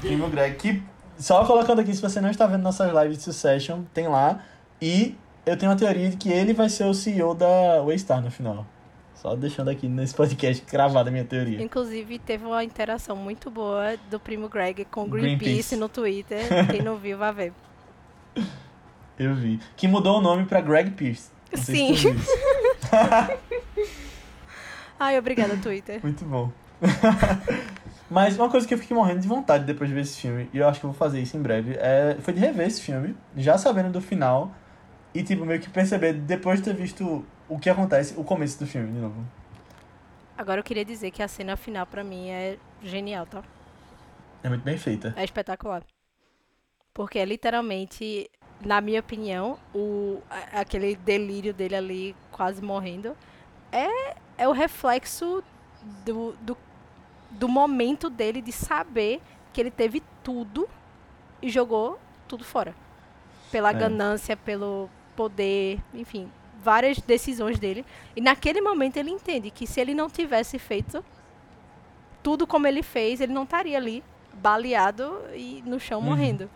Primo 0.00 0.28
Greg. 0.28 0.56
Que, 0.56 0.82
só 1.18 1.44
colocando 1.44 1.80
aqui, 1.80 1.94
se 1.94 2.02
você 2.02 2.20
não 2.20 2.30
está 2.30 2.46
vendo 2.46 2.62
nossas 2.62 2.92
lives 2.92 3.18
de 3.18 3.24
Succession, 3.24 3.82
tem 3.94 4.08
lá. 4.08 4.40
E 4.80 5.16
eu 5.44 5.56
tenho 5.56 5.70
uma 5.70 5.78
teoria 5.78 6.10
de 6.10 6.16
que 6.16 6.30
ele 6.30 6.52
vai 6.52 6.68
ser 6.68 6.84
o 6.84 6.94
CEO 6.94 7.34
da 7.34 7.82
Waystar 7.82 8.20
no 8.20 8.30
final. 8.30 8.66
Só 9.14 9.34
deixando 9.34 9.70
aqui 9.70 9.88
nesse 9.88 10.14
podcast 10.14 10.64
gravada 10.70 11.08
a 11.08 11.12
minha 11.12 11.24
teoria. 11.24 11.62
Inclusive, 11.62 12.18
teve 12.18 12.44
uma 12.44 12.62
interação 12.62 13.16
muito 13.16 13.50
boa 13.50 13.96
do 14.10 14.20
primo 14.20 14.48
Greg 14.48 14.84
com 14.84 15.04
o 15.04 15.06
Greenpeace. 15.08 15.38
Greenpeace, 15.38 15.76
no 15.76 15.88
Twitter. 15.88 16.66
Quem 16.70 16.82
não 16.82 16.96
viu, 16.96 17.16
vai 17.16 17.32
ver. 17.32 17.52
Eu 19.18 19.34
vi. 19.34 19.58
Que 19.74 19.88
mudou 19.88 20.18
o 20.18 20.20
nome 20.20 20.44
pra 20.44 20.60
Greg 20.60 20.90
Pierce. 20.90 21.30
Sim. 21.54 21.96
se. 21.96 22.08
Ai, 25.00 25.18
obrigada, 25.18 25.56
Twitter. 25.56 26.00
Muito 26.02 26.24
bom. 26.24 26.50
Mas 28.08 28.36
uma 28.36 28.48
coisa 28.48 28.66
que 28.66 28.72
eu 28.72 28.78
fiquei 28.78 28.96
morrendo 28.96 29.20
de 29.20 29.28
vontade 29.28 29.64
depois 29.64 29.88
de 29.88 29.94
ver 29.94 30.02
esse 30.02 30.20
filme, 30.20 30.48
e 30.52 30.58
eu 30.58 30.68
acho 30.68 30.78
que 30.78 30.86
eu 30.86 30.90
vou 30.90 30.98
fazer 30.98 31.20
isso 31.20 31.36
em 31.36 31.42
breve, 31.42 31.76
é, 31.78 32.16
foi 32.20 32.32
de 32.32 32.40
rever 32.40 32.66
esse 32.66 32.80
filme, 32.80 33.16
já 33.36 33.58
sabendo 33.58 33.90
do 33.90 34.00
final, 34.00 34.52
e 35.12 35.22
tipo, 35.22 35.44
meio 35.44 35.60
que 35.60 35.68
perceber, 35.68 36.12
depois 36.12 36.60
de 36.60 36.66
ter 36.66 36.74
visto 36.74 37.24
o 37.48 37.58
que 37.58 37.68
acontece, 37.68 38.14
o 38.16 38.22
começo 38.22 38.58
do 38.58 38.66
filme 38.66 38.92
de 38.92 38.98
novo. 38.98 39.24
Agora 40.38 40.60
eu 40.60 40.64
queria 40.64 40.84
dizer 40.84 41.10
que 41.10 41.22
a 41.22 41.28
cena 41.28 41.56
final 41.56 41.86
pra 41.86 42.04
mim 42.04 42.28
é 42.28 42.58
genial, 42.82 43.26
tá? 43.26 43.42
É 44.42 44.48
muito 44.48 44.62
bem 44.62 44.76
feita. 44.76 45.14
É 45.16 45.24
espetacular. 45.24 45.82
Porque 46.92 47.18
é 47.18 47.24
literalmente, 47.24 48.30
na 48.64 48.80
minha 48.80 49.00
opinião, 49.00 49.58
o, 49.74 50.22
aquele 50.52 50.94
delírio 50.96 51.52
dele 51.52 51.74
ali, 51.74 52.16
quase 52.30 52.62
morrendo, 52.62 53.16
é, 53.72 54.14
é 54.38 54.46
o 54.46 54.52
reflexo 54.52 55.42
do, 56.04 56.32
do, 56.42 56.56
do 57.30 57.48
momento 57.48 58.08
dele 58.10 58.40
de 58.40 58.52
saber 58.52 59.20
que 59.52 59.60
ele 59.60 59.70
teve 59.70 60.02
tudo 60.22 60.68
e 61.42 61.48
jogou 61.50 61.98
tudo 62.28 62.44
fora. 62.44 62.74
Pela 63.50 63.70
É. 63.70 63.74
ganância, 63.74 64.36
pelo 64.36 64.88
poder, 65.14 65.80
enfim, 65.94 66.30
várias 66.62 66.98
decisões 67.00 67.58
dele. 67.58 67.84
E 68.14 68.20
naquele 68.20 68.60
momento 68.60 68.96
ele 68.96 69.10
entende 69.10 69.50
que 69.50 69.66
se 69.66 69.80
ele 69.80 69.94
não 69.94 70.10
tivesse 70.10 70.58
feito 70.58 71.04
tudo 72.22 72.46
como 72.46 72.66
ele 72.66 72.82
fez, 72.82 73.20
ele 73.20 73.32
não 73.32 73.44
estaria 73.44 73.76
ali 73.76 74.02
baleado 74.34 75.22
e 75.34 75.62
no 75.64 75.78
chão 75.78 76.00
Uhum. 76.00 76.06
morrendo. 76.06 76.50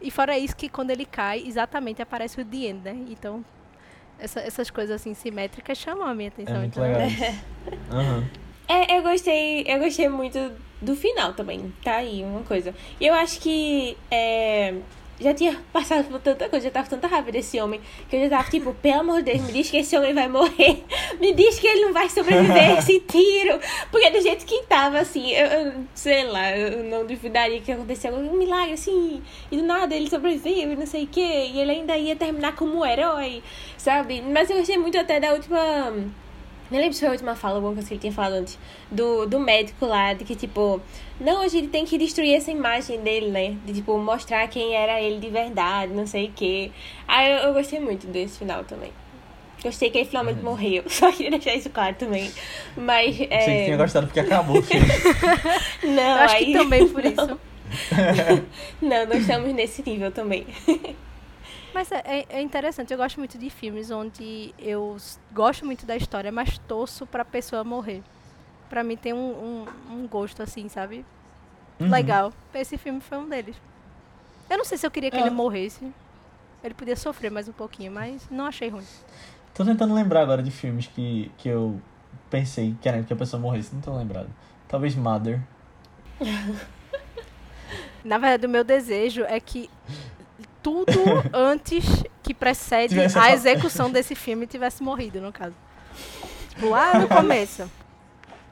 E 0.00 0.10
fora 0.10 0.38
isso 0.38 0.56
que 0.56 0.68
quando 0.68 0.90
ele 0.90 1.04
cai, 1.04 1.42
exatamente 1.46 2.00
aparece 2.00 2.40
o 2.40 2.44
The 2.44 2.56
End, 2.56 2.80
né? 2.82 3.04
Então, 3.10 3.44
essa- 4.18 4.40
essas 4.40 4.70
coisas 4.70 4.96
assim 5.00 5.12
simétricas 5.12 5.76
chamam 5.76 6.06
a 6.08 6.14
minha 6.14 6.28
É 6.28 6.32
atenção. 6.32 6.58
muito 6.58 6.72
então, 6.80 6.82
legal 6.82 7.06
isso. 7.06 7.44
Aham. 7.92 8.24
É, 8.70 8.96
eu 8.96 9.02
gostei, 9.02 9.64
eu 9.66 9.80
gostei 9.80 10.08
muito 10.08 10.38
do 10.80 10.94
final 10.94 11.32
também. 11.32 11.74
Tá 11.82 11.96
aí 11.96 12.22
uma 12.22 12.42
coisa. 12.42 12.72
E 13.00 13.06
eu 13.08 13.12
acho 13.14 13.40
que 13.40 13.96
é, 14.08 14.74
já 15.20 15.34
tinha 15.34 15.58
passado 15.74 16.04
por 16.04 16.20
tanta 16.20 16.48
coisa, 16.48 16.68
já 16.68 16.70
tava 16.70 16.88
tanta 16.88 17.08
raiva 17.08 17.32
desse 17.32 17.60
homem, 17.60 17.80
que 18.08 18.14
eu 18.14 18.22
já 18.22 18.38
tava 18.38 18.48
tipo, 18.48 18.72
pelo 18.74 19.00
amor 19.00 19.22
de 19.24 19.32
Deus, 19.32 19.42
me 19.42 19.52
diz 19.52 19.68
que 19.68 19.78
esse 19.78 19.96
homem 19.96 20.14
vai 20.14 20.28
morrer. 20.28 20.84
Me 21.18 21.34
diz 21.34 21.58
que 21.58 21.66
ele 21.66 21.84
não 21.84 21.92
vai 21.92 22.08
sobreviver 22.08 22.76
a 22.76 22.78
esse 22.78 23.00
tiro. 23.10 23.58
Porque 23.90 24.08
do 24.08 24.20
jeito 24.22 24.46
que 24.46 24.62
tava, 24.62 25.00
assim, 25.00 25.32
eu, 25.32 25.46
eu 25.46 25.72
sei 25.92 26.24
lá, 26.24 26.56
eu 26.56 26.84
não 26.84 27.04
duvidaria 27.04 27.60
que 27.60 27.72
acontecesse 27.72 28.06
algum 28.06 28.36
milagre, 28.36 28.74
assim, 28.74 29.20
e 29.50 29.56
do 29.56 29.64
nada 29.64 29.96
ele 29.96 30.08
sobreviveu 30.08 30.72
e 30.72 30.76
não 30.76 30.86
sei 30.86 31.04
o 31.04 31.08
quê, 31.08 31.50
e 31.52 31.60
ele 31.60 31.72
ainda 31.72 31.96
ia 31.96 32.14
terminar 32.14 32.54
como 32.54 32.78
um 32.78 32.86
herói, 32.86 33.42
sabe? 33.76 34.22
Mas 34.22 34.48
eu 34.48 34.58
gostei 34.58 34.78
muito 34.78 34.96
até 34.96 35.18
da 35.18 35.32
última. 35.32 35.92
Não 36.70 36.78
lembro 36.78 36.94
se 36.94 37.00
foi 37.00 37.08
a 37.08 37.12
última 37.12 37.34
fala, 37.34 37.56
alguma 37.56 37.74
coisa 37.74 37.88
que 37.88 37.94
ele 37.94 38.00
tinha 38.00 38.12
falado 38.12 38.34
antes. 38.34 38.58
Do, 38.90 39.26
do 39.26 39.40
médico 39.40 39.86
lá, 39.86 40.14
de 40.14 40.24
que, 40.24 40.36
tipo, 40.36 40.80
não, 41.20 41.42
a 41.42 41.48
gente 41.48 41.68
tem 41.68 41.84
que 41.84 41.98
destruir 41.98 42.34
essa 42.34 42.50
imagem 42.50 43.00
dele, 43.00 43.30
né? 43.30 43.56
De, 43.64 43.74
tipo, 43.74 43.98
mostrar 43.98 44.46
quem 44.48 44.74
era 44.74 45.00
ele 45.00 45.18
de 45.18 45.28
verdade, 45.28 45.92
não 45.92 46.06
sei 46.06 46.26
o 46.26 46.32
quê. 46.32 46.70
Aí 47.08 47.30
eu, 47.30 47.38
eu 47.38 47.54
gostei 47.54 47.80
muito 47.80 48.06
desse 48.06 48.38
final 48.38 48.62
também. 48.64 48.92
Gostei 49.62 49.90
que 49.90 49.98
ele 49.98 50.06
finalmente 50.06 50.42
morreu. 50.42 50.84
Só 50.88 51.10
queria 51.12 51.32
deixar 51.32 51.54
isso 51.54 51.70
claro 51.70 51.94
também. 51.96 52.30
Mas. 52.76 53.20
É... 53.20 53.36
Achei 53.36 53.58
que 53.58 53.64
tinha 53.64 53.76
gostado 53.76 54.06
porque 54.06 54.20
acabou 54.20 54.58
o 54.58 54.62
filme. 54.62 54.86
Não, 55.84 56.02
eu 56.02 56.22
acho 56.22 56.36
aí... 56.36 56.46
que 56.46 56.52
também 56.52 56.88
por 56.88 57.02
não. 57.04 57.10
isso. 57.10 57.38
Não, 58.80 59.06
não 59.06 59.16
estamos 59.16 59.54
nesse 59.54 59.82
nível 59.88 60.10
também. 60.10 60.46
Mas 61.74 61.90
é, 61.92 62.02
é- 62.04 62.26
é 62.28 62.40
interessante, 62.42 62.92
eu 62.92 62.98
gosto 62.98 63.18
muito 63.18 63.38
de 63.38 63.48
filmes 63.50 63.90
onde 63.90 64.54
eu 64.58 64.96
gosto 65.32 65.64
muito 65.64 65.86
da 65.86 65.96
história, 65.96 66.32
mas 66.32 66.58
torço 66.58 67.06
pra 67.06 67.24
pessoa 67.24 67.62
morrer. 67.64 68.02
Pra 68.68 68.82
mim 68.84 68.96
tem 68.96 69.12
um, 69.12 69.66
um, 69.88 69.94
um 69.94 70.06
gosto 70.08 70.42
assim, 70.42 70.68
sabe? 70.68 71.04
Uhum. 71.78 71.90
Legal. 71.90 72.32
Esse 72.54 72.76
filme 72.78 73.00
foi 73.00 73.18
um 73.18 73.28
deles. 73.28 73.56
Eu 74.48 74.58
não 74.58 74.64
sei 74.64 74.76
se 74.78 74.86
eu 74.86 74.90
queria 74.90 75.10
que 75.10 75.16
É. 75.16 75.20
ele 75.20 75.30
morresse. 75.30 75.92
Ele 76.62 76.74
podia 76.74 76.96
sofrer 76.96 77.30
mais 77.30 77.48
um 77.48 77.52
pouquinho, 77.52 77.90
mas 77.90 78.28
não 78.30 78.46
achei 78.46 78.68
ruim. 78.68 78.84
Tô 79.54 79.64
tentando 79.64 79.94
lembrar 79.94 80.20
agora 80.22 80.42
de 80.42 80.50
filmes 80.50 80.86
que, 80.86 81.30
que 81.38 81.48
eu 81.48 81.80
pensei 82.28 82.76
querendo 82.82 83.06
que 83.06 83.12
a 83.12 83.16
pessoa 83.16 83.40
morresse. 83.40 83.74
Não 83.74 83.80
tô 83.80 83.96
lembrado. 83.96 84.28
Talvez 84.68 84.94
Mother. 84.94 85.40
Na 88.04 88.18
verdade, 88.18 88.46
o 88.46 88.48
meu 88.48 88.64
desejo 88.64 89.22
é 89.24 89.38
que 89.38 89.68
tudo 90.62 90.92
antes 91.32 91.84
que 92.22 92.32
precede 92.34 92.94
Tivesse 92.94 93.18
a 93.18 93.22
a- 93.24 93.32
execução 93.32 93.90
desse 93.90 94.14
filme 94.14 94.46
tivesse 94.46 94.82
morrido, 94.82 95.20
no 95.20 95.32
caso. 95.32 95.54
Tipo, 96.50 96.70
lá 96.70 96.98
no 96.98 97.08
começo. 97.08 97.70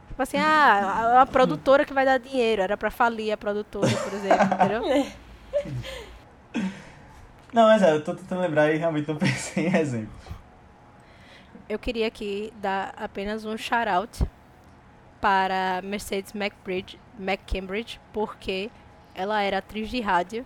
Tipo 0.08 0.22
assim, 0.22 0.38
ah, 0.38 1.14
a, 1.18 1.22
a 1.22 1.26
produtora 1.26 1.84
que 1.84 1.92
vai 1.94 2.04
dar 2.04 2.18
dinheiro. 2.18 2.62
Era 2.62 2.76
pra 2.76 2.90
falir 2.90 3.30
a 3.32 3.36
produtora, 3.36 3.88
por 3.96 4.12
exemplo, 4.12 4.44
entendeu? 4.54 4.82
Não, 7.52 7.62
mas 7.64 7.82
é, 7.82 7.92
eu 7.94 8.04
tô 8.04 8.14
tentando 8.14 8.42
lembrar 8.42 8.72
e 8.72 8.76
realmente 8.76 9.08
não 9.08 9.16
pensei 9.16 9.68
em 9.68 9.74
exemplo. 9.74 10.12
Eu 11.68 11.78
queria 11.78 12.06
aqui 12.06 12.52
dar 12.60 12.92
apenas 12.96 13.44
um 13.44 13.56
shout-out 13.56 14.22
para 15.20 15.80
Mercedes 15.82 16.34
McBridge, 16.34 16.98
McCambridge, 17.18 17.98
porque 18.12 18.70
ela 19.14 19.42
era 19.42 19.58
atriz 19.58 19.88
de 19.90 20.00
rádio. 20.00 20.44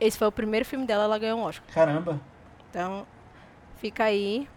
Esse 0.00 0.18
foi 0.18 0.28
o 0.28 0.32
primeiro 0.32 0.64
filme 0.64 0.84
dela, 0.86 1.04
ela 1.04 1.18
ganhou 1.18 1.38
um 1.38 1.42
Oscar. 1.42 1.66
Caramba. 1.72 2.20
Então, 2.70 3.06
fica 3.78 4.04
aí 4.04 4.48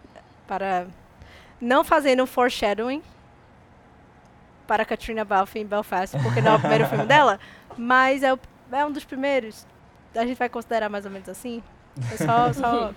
para 0.46 0.86
não 1.60 1.82
fazendo 1.84 2.22
um 2.22 2.26
foreshadowing 2.26 3.02
para 4.66 4.84
Katrina 4.84 5.24
Balfe 5.24 5.58
em 5.58 5.66
Belfast, 5.66 6.16
porque 6.22 6.40
não 6.40 6.52
é 6.52 6.56
o 6.56 6.60
primeiro 6.60 6.86
filme 6.86 7.04
dela, 7.06 7.40
mas 7.76 8.22
é, 8.22 8.32
o- 8.32 8.38
é 8.72 8.84
um 8.84 8.92
dos 8.92 9.04
primeiros. 9.04 9.66
A 10.14 10.24
gente 10.26 10.38
vai 10.38 10.48
considerar 10.48 10.88
mais 10.88 11.04
ou 11.04 11.10
menos 11.10 11.28
assim. 11.28 11.62
É 12.12 12.16
só, 12.16 12.52
só 12.52 12.92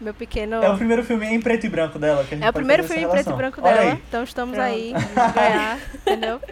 meu 0.00 0.14
pequeno. 0.14 0.56
É 0.56 0.68
o 0.70 0.76
primeiro 0.76 1.02
filme 1.04 1.26
em 1.26 1.40
preto 1.40 1.66
e 1.66 1.68
branco 1.68 1.98
dela 1.98 2.24
que 2.24 2.34
a 2.34 2.36
gente 2.36 2.46
É 2.46 2.50
o 2.50 2.52
primeiro 2.52 2.84
filme 2.84 3.02
em 3.04 3.08
preto 3.08 3.30
e 3.30 3.32
branco 3.32 3.60
Olha 3.62 3.74
dela. 3.74 3.92
aí. 3.92 4.02
Então 4.08 4.22
estamos 4.24 4.54
Pronto. 4.56 4.66
aí 4.68 4.92
ganhar, 5.34 5.78
entendeu? 5.94 6.40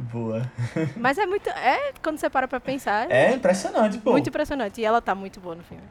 Boa. 0.00 0.50
Mas 0.96 1.18
é 1.18 1.26
muito. 1.26 1.48
É, 1.50 1.92
quando 2.02 2.18
você 2.18 2.30
para 2.30 2.48
pra 2.48 2.58
pensar, 2.58 3.10
É 3.10 3.34
impressionante, 3.34 3.98
pô. 3.98 4.12
muito 4.12 4.28
impressionante. 4.28 4.80
E 4.80 4.84
ela 4.84 5.00
tá 5.00 5.14
muito 5.14 5.38
boa 5.40 5.54
no 5.54 5.62
filme. 5.62 5.82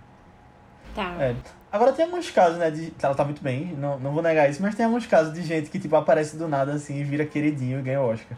Tá. 0.96 1.16
É. 1.20 1.36
Agora 1.72 1.94
tem 1.94 2.06
alguns 2.06 2.32
casos, 2.32 2.58
né, 2.58 2.72
de... 2.72 2.92
Ela 3.02 3.14
tá 3.14 3.24
muito 3.24 3.44
bem, 3.44 3.76
não, 3.78 4.00
não 4.00 4.12
vou 4.12 4.24
negar 4.24 4.50
isso, 4.50 4.60
mas 4.60 4.74
tem 4.74 4.84
alguns 4.88 5.06
casos 5.06 5.32
de 5.32 5.44
gente 5.44 5.70
que, 5.70 5.78
tipo, 5.78 5.96
aparece 5.96 6.36
do 6.36 6.48
nada, 6.48 6.74
assim, 6.74 6.98
e 7.00 7.04
vira 7.04 7.24
queridinho 7.28 7.78
e 7.78 7.82
ganha 7.84 8.02
o 8.02 8.10
Oscar. 8.10 8.36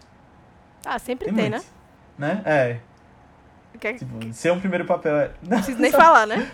Ah, 0.85 0.99
sempre 0.99 1.25
Tem, 1.27 1.33
tem, 1.35 1.49
né? 1.49 1.61
Né? 2.17 2.41
É. 2.43 2.77
Que- 3.79 3.93
Tipo, 3.93 4.33
ser 4.33 4.51
um 4.51 4.59
primeiro 4.59 4.83
papel 4.83 5.15
é... 5.17 5.31
Não 5.41 5.57
preciso 5.57 5.79
nem 5.81 5.91
falar, 5.91 6.27
né? 6.27 6.51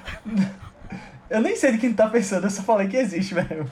Eu 1.30 1.42
nem 1.42 1.56
sei 1.56 1.72
de 1.72 1.80
quem 1.80 1.92
tá 1.94 2.08
pensando, 2.08 2.44
eu 2.46 2.52
só 2.52 2.62
falei 2.62 2.88
que 2.88 2.96
existe 2.96 3.34
mesmo. 3.34 3.70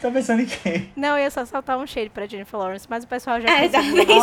Tá 0.00 0.10
pensando 0.10 0.42
em 0.42 0.46
quem? 0.46 0.90
Não, 0.96 1.16
eu 1.16 1.24
ia 1.24 1.30
só 1.30 1.44
soltar 1.44 1.78
um 1.78 1.86
shade 1.86 2.10
pra 2.10 2.26
Jennifer 2.26 2.58
Lawrence, 2.58 2.86
mas 2.88 3.04
o 3.04 3.06
pessoal 3.06 3.40
já 3.40 3.48
É, 3.48 3.68
fez, 3.68 3.72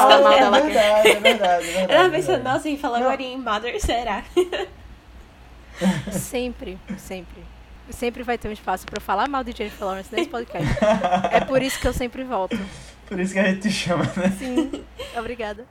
falar 0.02 0.22
mal 0.22 0.32
né? 0.32 0.38
é 0.38 0.40
dela 0.40 0.58
é 0.58 0.62
verdade, 0.62 1.10
é 1.10 1.20
verdade. 1.20 1.68
Eu 1.68 1.88
tava 1.88 1.94
é 2.04 2.10
pensando, 2.10 2.12
verdade. 2.36 2.44
nossa, 2.44 2.70
e 2.70 2.78
falou 2.78 2.98
agora 2.98 3.22
em 3.22 3.38
Mother, 3.38 3.80
será? 3.82 4.24
Sempre, 6.12 6.78
sempre. 6.98 7.44
Sempre 7.92 8.24
vai 8.24 8.38
ter 8.38 8.48
um 8.48 8.52
espaço 8.52 8.86
pra 8.86 8.98
eu 8.98 9.02
falar 9.02 9.30
mal 9.30 9.44
de 9.44 9.52
Jennifer 9.56 9.86
Lawrence 9.86 10.14
nesse 10.14 10.28
podcast. 10.30 10.68
é 11.32 11.40
por 11.42 11.62
isso 11.62 11.80
que 11.80 11.88
eu 11.88 11.94
sempre 11.94 12.24
volto. 12.24 12.58
Por 13.06 13.20
isso 13.20 13.32
que 13.34 13.40
a 13.40 13.44
gente 13.46 13.62
te 13.62 13.72
chama, 13.72 14.04
né? 14.18 14.34
Sim, 14.38 14.84
obrigada. 15.16 15.66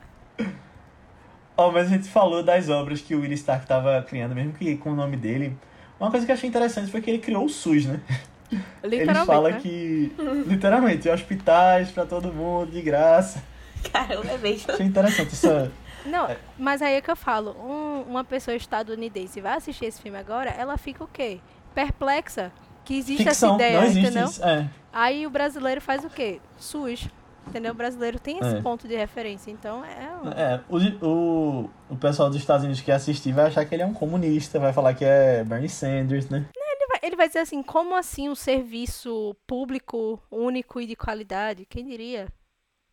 Ó, 1.56 1.70
mas 1.72 1.86
a 1.88 1.90
gente 1.90 2.08
falou 2.08 2.42
das 2.42 2.68
obras 2.68 3.00
que 3.00 3.14
o 3.14 3.20
Willie 3.20 3.34
Stark 3.34 3.66
tava 3.66 4.00
criando, 4.08 4.34
mesmo 4.34 4.52
que 4.52 4.76
com 4.76 4.92
o 4.92 4.94
nome 4.94 5.16
dele. 5.16 5.56
Uma 5.98 6.10
coisa 6.10 6.24
que 6.24 6.30
eu 6.30 6.36
achei 6.36 6.48
interessante 6.48 6.90
foi 6.90 7.00
que 7.00 7.10
ele 7.10 7.18
criou 7.18 7.44
o 7.44 7.48
SUS, 7.48 7.86
né? 7.86 8.00
Ele 8.82 8.98
Literalmente, 8.98 9.26
fala 9.26 9.50
né? 9.50 9.58
que, 9.60 10.12
literalmente, 10.46 11.08
hospitais 11.08 11.90
pra 11.90 12.04
todo 12.06 12.32
mundo, 12.32 12.70
de 12.70 12.80
graça. 12.82 13.42
Caramba, 13.92 14.30
é 14.32 14.38
mesmo. 14.38 14.72
Achei 14.72 14.86
interessante 14.86 15.32
essa... 15.32 15.70
Não, 16.04 16.28
mas 16.56 16.82
aí 16.82 16.94
é 16.94 17.00
que 17.00 17.10
eu 17.10 17.16
falo, 17.16 17.50
um- 17.58 18.02
uma 18.08 18.22
pessoa 18.22 18.54
estadunidense 18.56 19.40
vai 19.40 19.54
assistir 19.56 19.86
esse 19.86 20.00
filme 20.00 20.16
agora, 20.18 20.50
ela 20.50 20.76
fica 20.76 21.02
o 21.02 21.08
quê? 21.08 21.40
Perplexa. 21.74 22.52
Que 22.84 22.96
existe 22.96 23.24
Ficção, 23.24 23.54
essa 23.56 23.64
ideia, 23.64 23.80
não 23.80 23.86
existe 23.86 24.06
entendeu? 24.10 24.28
isso. 24.28 24.44
É. 24.44 24.68
Aí 24.92 25.26
o 25.26 25.30
brasileiro 25.30 25.80
faz 25.80 26.04
o 26.04 26.08
quê? 26.08 26.40
SUS. 26.56 27.08
Entendeu? 27.48 27.72
O 27.72 27.74
brasileiro 27.76 28.18
tem 28.18 28.38
esse 28.38 28.56
É. 28.56 28.60
ponto 28.60 28.86
de 28.88 28.96
referência. 28.96 29.50
Então 29.50 29.84
é. 29.84 30.08
um- 30.24 30.30
É, 30.30 30.60
o, 30.68 31.06
o, 31.06 31.70
o 31.90 31.96
pessoal 31.96 32.28
dos 32.28 32.38
Estados 32.38 32.64
Unidos 32.64 32.80
que 32.80 32.90
assistir 32.92 33.32
vai 33.32 33.46
achar 33.46 33.64
que 33.64 33.74
ele 33.74 33.82
é 33.82 33.86
um 33.86 33.92
comunista, 33.92 34.58
vai 34.60 34.72
falar 34.72 34.94
que 34.94 35.04
é 35.04 35.42
Bernie 35.44 35.68
Sanders, 35.68 36.28
né? 36.28 36.44
Ele 36.54 36.64
vai, 36.64 36.65
ele 37.06 37.16
vai 37.16 37.28
dizer 37.28 37.40
assim: 37.40 37.62
como 37.62 37.94
assim 37.94 38.28
um 38.28 38.34
serviço 38.34 39.36
público 39.46 40.20
único 40.30 40.80
e 40.80 40.86
de 40.86 40.96
qualidade? 40.96 41.64
Quem 41.64 41.86
diria? 41.86 42.28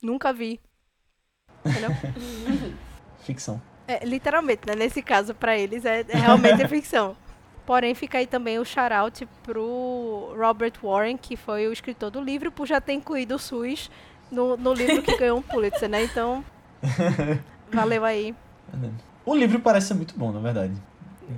Nunca 0.02 0.32
vi. 0.32 0.60
Ficção. 3.24 3.62
É, 3.88 4.06
literalmente, 4.06 4.62
né? 4.66 4.76
Nesse 4.76 5.02
caso, 5.02 5.34
pra 5.34 5.58
eles, 5.58 5.86
é, 5.86 6.06
é 6.08 6.18
realmente 6.18 6.68
ficção. 6.68 7.18
Porém, 7.66 7.96
fica 7.96 8.18
aí 8.18 8.28
também 8.28 8.60
o 8.60 8.66
shout-out 8.66 9.26
pro 9.44 10.34
Robert 10.38 10.74
Warren, 10.82 11.18
que 11.18 11.36
foi 11.36 11.68
o 11.68 11.74
escritor 11.74 12.12
do 12.12 12.22
livro, 12.22 12.52
por 12.52 12.68
já 12.68 12.82
ter 12.82 12.94
incluído 12.94 13.36
o 13.36 13.40
SUS 13.40 13.90
no, 14.30 14.58
no 14.58 14.74
livro 14.74 15.02
que 15.02 15.18
ganhou 15.18 15.38
um 15.38 15.42
Pulitzer, 15.42 15.90
né? 15.90 16.04
Então, 16.04 16.44
valeu 17.72 18.04
aí. 18.04 18.36
O 19.26 19.36
livro 19.36 19.60
parece 19.60 19.88
ser 19.88 19.94
muito 19.94 20.18
bom, 20.18 20.32
na 20.32 20.40
verdade. 20.40 20.74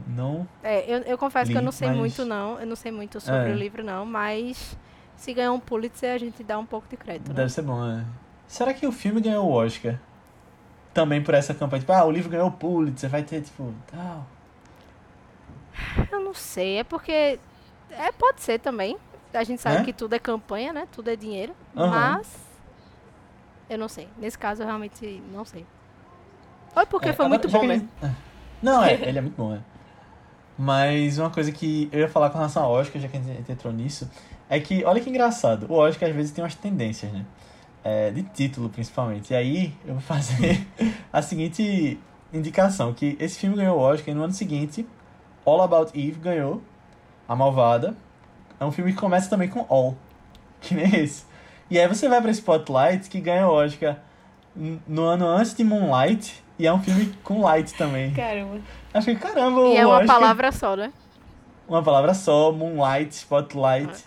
Não. 0.07 0.47
É, 0.63 0.81
eu, 0.91 0.99
eu 1.03 1.17
confesso 1.17 1.51
que 1.51 1.57
eu 1.57 1.61
não 1.61 1.71
sei 1.71 1.89
mas- 1.89 1.97
muito, 1.97 2.25
não. 2.25 2.59
Eu 2.59 2.65
não 2.65 2.75
sei 2.75 2.91
muito 2.91 3.19
sobre 3.19 3.49
É. 3.49 3.53
o 3.53 3.55
livro, 3.55 3.83
não. 3.83 4.05
Mas 4.05 4.77
se 5.17 5.33
ganhar 5.33 5.51
um 5.51 5.59
Pulitzer, 5.59 6.13
a 6.13 6.17
gente 6.17 6.43
dá 6.43 6.57
um 6.57 6.65
pouco 6.65 6.87
de 6.87 6.97
crédito, 6.97 7.29
né? 7.29 7.35
Deve 7.35 7.49
ser 7.49 7.61
bom, 7.61 7.79
né? 7.85 8.05
Será 8.47 8.73
que 8.73 8.85
o 8.85 8.91
filme 8.91 9.21
ganhou 9.21 9.45
o 9.47 9.51
Oscar? 9.51 9.99
Também 10.93 11.21
por 11.21 11.33
essa 11.33 11.53
campanha, 11.53 11.79
tipo, 11.81 11.91
ah, 11.91 12.05
o 12.05 12.11
livro 12.11 12.29
ganhou 12.29 12.47
o 12.47 12.51
Pulitzer, 12.51 13.09
vai 13.09 13.23
ter, 13.23 13.41
tipo, 13.41 13.73
tal. 13.91 14.25
Eu 16.11 16.19
não 16.21 16.33
sei. 16.33 16.77
É 16.79 16.83
porque... 16.83 17.39
É, 17.91 18.11
pode 18.11 18.41
ser 18.41 18.59
também. 18.59 18.97
A 19.33 19.43
gente 19.43 19.61
sabe 19.61 19.77
É? 19.77 19.83
que 19.83 19.91
tudo 19.93 20.13
é 20.13 20.19
campanha, 20.19 20.71
né? 20.71 20.87
Tudo 20.91 21.09
é 21.09 21.15
dinheiro. 21.15 21.53
Aham. 21.75 22.17
Mas... 22.17 22.45
Eu 23.69 23.77
não 23.77 23.89
sei. 23.89 24.07
Nesse 24.17 24.37
caso, 24.37 24.61
eu 24.61 24.65
realmente 24.67 25.21
não 25.33 25.43
sei. 25.43 25.65
Foi 26.73 26.85
porque 26.85 27.09
É, 27.09 27.13
foi 27.13 27.27
muito 27.27 27.47
bom 27.49 27.59
que 27.61 27.67
mesmo. 27.67 27.89
ele- 28.01 28.11
é. 28.11 28.15
Não, 28.61 28.83
é, 28.83 28.93
ele 28.93 29.17
é 29.17 29.21
muito 29.21 29.35
bom, 29.35 29.53
é. 29.55 29.59
Mas 30.57 31.17
uma 31.17 31.29
coisa 31.29 31.51
que 31.51 31.89
eu 31.91 31.99
ia 31.99 32.07
falar 32.07 32.29
com 32.29 32.37
relação 32.37 32.63
ao 32.63 32.71
Oscar, 32.71 33.01
já 33.01 33.07
que 33.07 33.17
a 33.17 33.19
gente 33.19 33.51
entrou 33.51 33.73
nisso, 33.73 34.09
é 34.49 34.59
que, 34.59 34.85
olha 34.85 35.01
que 35.01 35.09
engraçado, 35.09 35.65
o 35.69 35.73
Oscar 35.73 36.09
às 36.09 36.15
vezes 36.15 36.31
tem 36.31 36.43
umas 36.43 36.55
tendências, 36.55 37.11
né? 37.11 37.25
É, 37.83 38.09
de 38.11 38.23
título, 38.23 38.69
principalmente. 38.69 39.31
E 39.31 39.35
aí, 39.35 39.73
eu 39.85 39.93
vou 39.93 40.01
fazer 40.01 40.65
a 41.11 41.21
seguinte 41.21 41.99
indicação, 42.33 42.93
que 42.93 43.17
esse 43.19 43.37
filme 43.37 43.55
ganhou 43.55 43.77
o 43.77 43.81
Oscar 43.81 44.13
e 44.13 44.17
no 44.17 44.23
ano 44.23 44.33
seguinte, 44.33 44.87
All 45.45 45.61
About 45.61 45.91
Eve 45.97 46.19
ganhou, 46.19 46.61
A 47.27 47.35
Malvada. 47.35 47.95
É 48.59 48.65
um 48.65 48.71
filme 48.71 48.93
que 48.93 48.97
começa 48.97 49.29
também 49.29 49.49
com 49.49 49.65
All, 49.69 49.95
que 50.61 50.73
nem 50.73 50.95
esse. 50.95 51.25
E 51.69 51.79
aí 51.79 51.87
você 51.87 52.07
vai 52.07 52.21
pra 52.21 52.31
Spotlight, 52.31 53.09
que 53.09 53.19
ganha 53.19 53.47
o 53.47 53.51
Oscar 53.51 53.97
no 54.87 55.03
ano 55.03 55.27
antes 55.27 55.53
de 55.53 55.63
Moonlight, 55.63 56.43
e 56.57 56.65
é 56.65 56.73
um 56.73 56.81
filme 56.81 57.13
com 57.23 57.41
light 57.41 57.73
também. 57.73 58.13
Caramba. 58.13 58.61
Eu 58.95 59.01
fiquei, 59.01 59.15
caramba, 59.15 59.61
E 59.67 59.77
é 59.77 59.85
uma 59.85 60.05
palavra 60.05 60.51
só, 60.51 60.75
né? 60.75 60.91
Uma 61.67 61.83
palavra 61.83 62.13
só, 62.13 62.51
Moonlight, 62.51 63.13
Spotlight. 63.13 64.05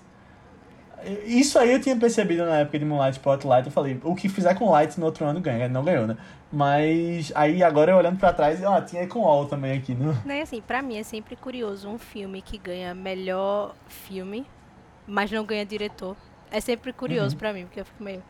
Isso 1.24 1.58
aí 1.58 1.72
eu 1.72 1.80
tinha 1.80 1.94
percebido 1.96 2.44
na 2.44 2.58
época 2.60 2.78
de 2.78 2.84
Moonlight, 2.84 3.18
Spotlight. 3.18 3.66
Eu 3.66 3.72
falei, 3.72 4.00
o 4.02 4.14
que 4.14 4.28
fizer 4.28 4.54
com 4.54 4.70
Light 4.70 4.98
no 4.98 5.06
outro 5.06 5.24
ano 5.24 5.40
ganha. 5.40 5.68
Não 5.68 5.84
ganhou, 5.84 6.06
né? 6.06 6.16
Mas 6.50 7.30
aí 7.34 7.62
agora 7.62 7.92
eu 7.92 7.96
olhando 7.98 8.18
pra 8.18 8.32
trás, 8.32 8.62
ó, 8.64 8.80
tinha 8.80 9.06
com 9.06 9.24
All 9.24 9.46
também 9.46 9.76
aqui. 9.78 9.94
No... 9.94 10.12
Né, 10.24 10.40
assim, 10.40 10.60
pra 10.62 10.80
mim 10.82 10.96
é 10.98 11.02
sempre 11.02 11.36
curioso 11.36 11.88
um 11.88 11.98
filme 11.98 12.40
que 12.40 12.56
ganha 12.58 12.94
melhor 12.94 13.74
filme, 13.86 14.46
mas 15.06 15.30
não 15.30 15.44
ganha 15.44 15.64
diretor. 15.66 16.16
É 16.50 16.60
sempre 16.60 16.92
curioso 16.92 17.34
Uhum. 17.34 17.38
pra 17.38 17.52
mim, 17.52 17.64
porque 17.66 17.80
eu 17.80 17.84
fico 17.84 18.02
meio. 18.02 18.22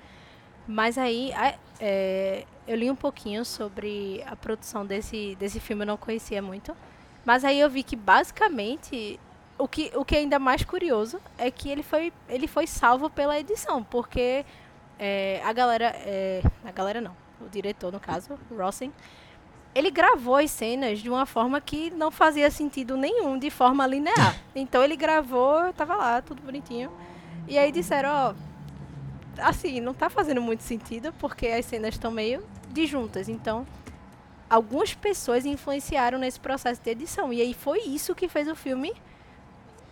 Mas 0.66 0.98
aí, 0.98 1.32
é, 1.80 2.44
eu 2.68 2.76
li 2.76 2.90
um 2.90 2.94
pouquinho 2.94 3.46
sobre 3.46 4.22
a 4.26 4.36
produção 4.36 4.84
desse, 4.84 5.34
desse 5.36 5.58
filme, 5.58 5.82
eu 5.82 5.86
não 5.86 5.96
conhecia 5.96 6.42
muito. 6.42 6.76
Mas 7.24 7.42
aí 7.42 7.58
eu 7.58 7.70
vi 7.70 7.82
que 7.82 7.96
basicamente 7.96 9.18
o 9.56 9.66
que, 9.66 9.90
o 9.94 10.04
que 10.04 10.14
é 10.14 10.18
ainda 10.18 10.38
mais 10.38 10.62
curioso 10.62 11.18
é 11.38 11.50
que 11.50 11.70
ele 11.70 11.82
foi, 11.82 12.12
ele 12.28 12.46
foi 12.46 12.66
salvo 12.66 13.08
pela 13.08 13.40
edição, 13.40 13.82
porque 13.82 14.44
é, 14.98 15.40
a 15.44 15.52
galera. 15.52 15.86
é, 15.96 16.42
a 16.62 16.70
galera 16.70 17.00
não, 17.00 17.16
o 17.40 17.48
diretor 17.48 17.90
no 17.90 17.98
caso, 17.98 18.38
o 18.50 18.54
Rossen, 18.54 18.92
ele 19.74 19.90
gravou 19.90 20.36
as 20.36 20.50
cenas 20.50 20.98
de 20.98 21.08
uma 21.08 21.24
forma 21.24 21.62
que 21.62 21.90
não 21.90 22.10
fazia 22.10 22.50
sentido 22.50 22.98
nenhum 22.98 23.38
de 23.38 23.48
forma 23.48 23.86
linear. 23.86 24.36
Então 24.54 24.82
ele 24.82 24.96
gravou, 24.96 25.72
tava 25.72 25.96
lá, 25.96 26.20
tudo 26.20 26.42
bonitinho. 26.42 26.92
E 27.46 27.56
aí 27.56 27.72
disseram, 27.72 28.10
ó, 28.10 28.34
assim, 29.38 29.80
não 29.80 29.94
tá 29.94 30.10
fazendo 30.10 30.42
muito 30.42 30.62
sentido 30.62 31.14
porque 31.18 31.46
as 31.46 31.64
cenas 31.64 31.94
estão 31.94 32.10
meio 32.10 32.42
disjuntas. 32.78 33.28
Então, 33.28 33.66
algumas 34.48 34.94
pessoas 34.94 35.44
influenciaram 35.44 36.18
nesse 36.18 36.38
processo 36.40 36.80
de 36.82 36.90
edição. 36.90 37.32
E 37.32 37.40
aí 37.40 37.52
foi 37.52 37.80
isso 37.80 38.14
que 38.14 38.28
fez 38.28 38.48
o 38.48 38.54
filme 38.54 38.92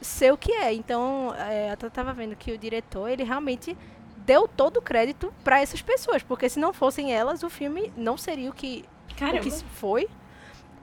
ser 0.00 0.32
o 0.32 0.36
que 0.36 0.52
é. 0.52 0.72
Então, 0.72 1.34
é, 1.36 1.76
eu 1.80 1.90
tava 1.90 2.12
vendo 2.12 2.36
que 2.36 2.52
o 2.52 2.58
diretor, 2.58 3.08
ele 3.08 3.24
realmente 3.24 3.76
deu 4.18 4.48
todo 4.48 4.78
o 4.78 4.82
crédito 4.82 5.32
para 5.44 5.60
essas 5.60 5.82
pessoas, 5.82 6.22
porque 6.22 6.48
se 6.48 6.58
não 6.58 6.72
fossem 6.72 7.12
elas, 7.12 7.42
o 7.42 7.50
filme 7.50 7.92
não 7.96 8.16
seria 8.16 8.50
o 8.50 8.52
que, 8.52 8.84
o 9.10 9.40
que 9.40 9.50
foi. 9.50 10.08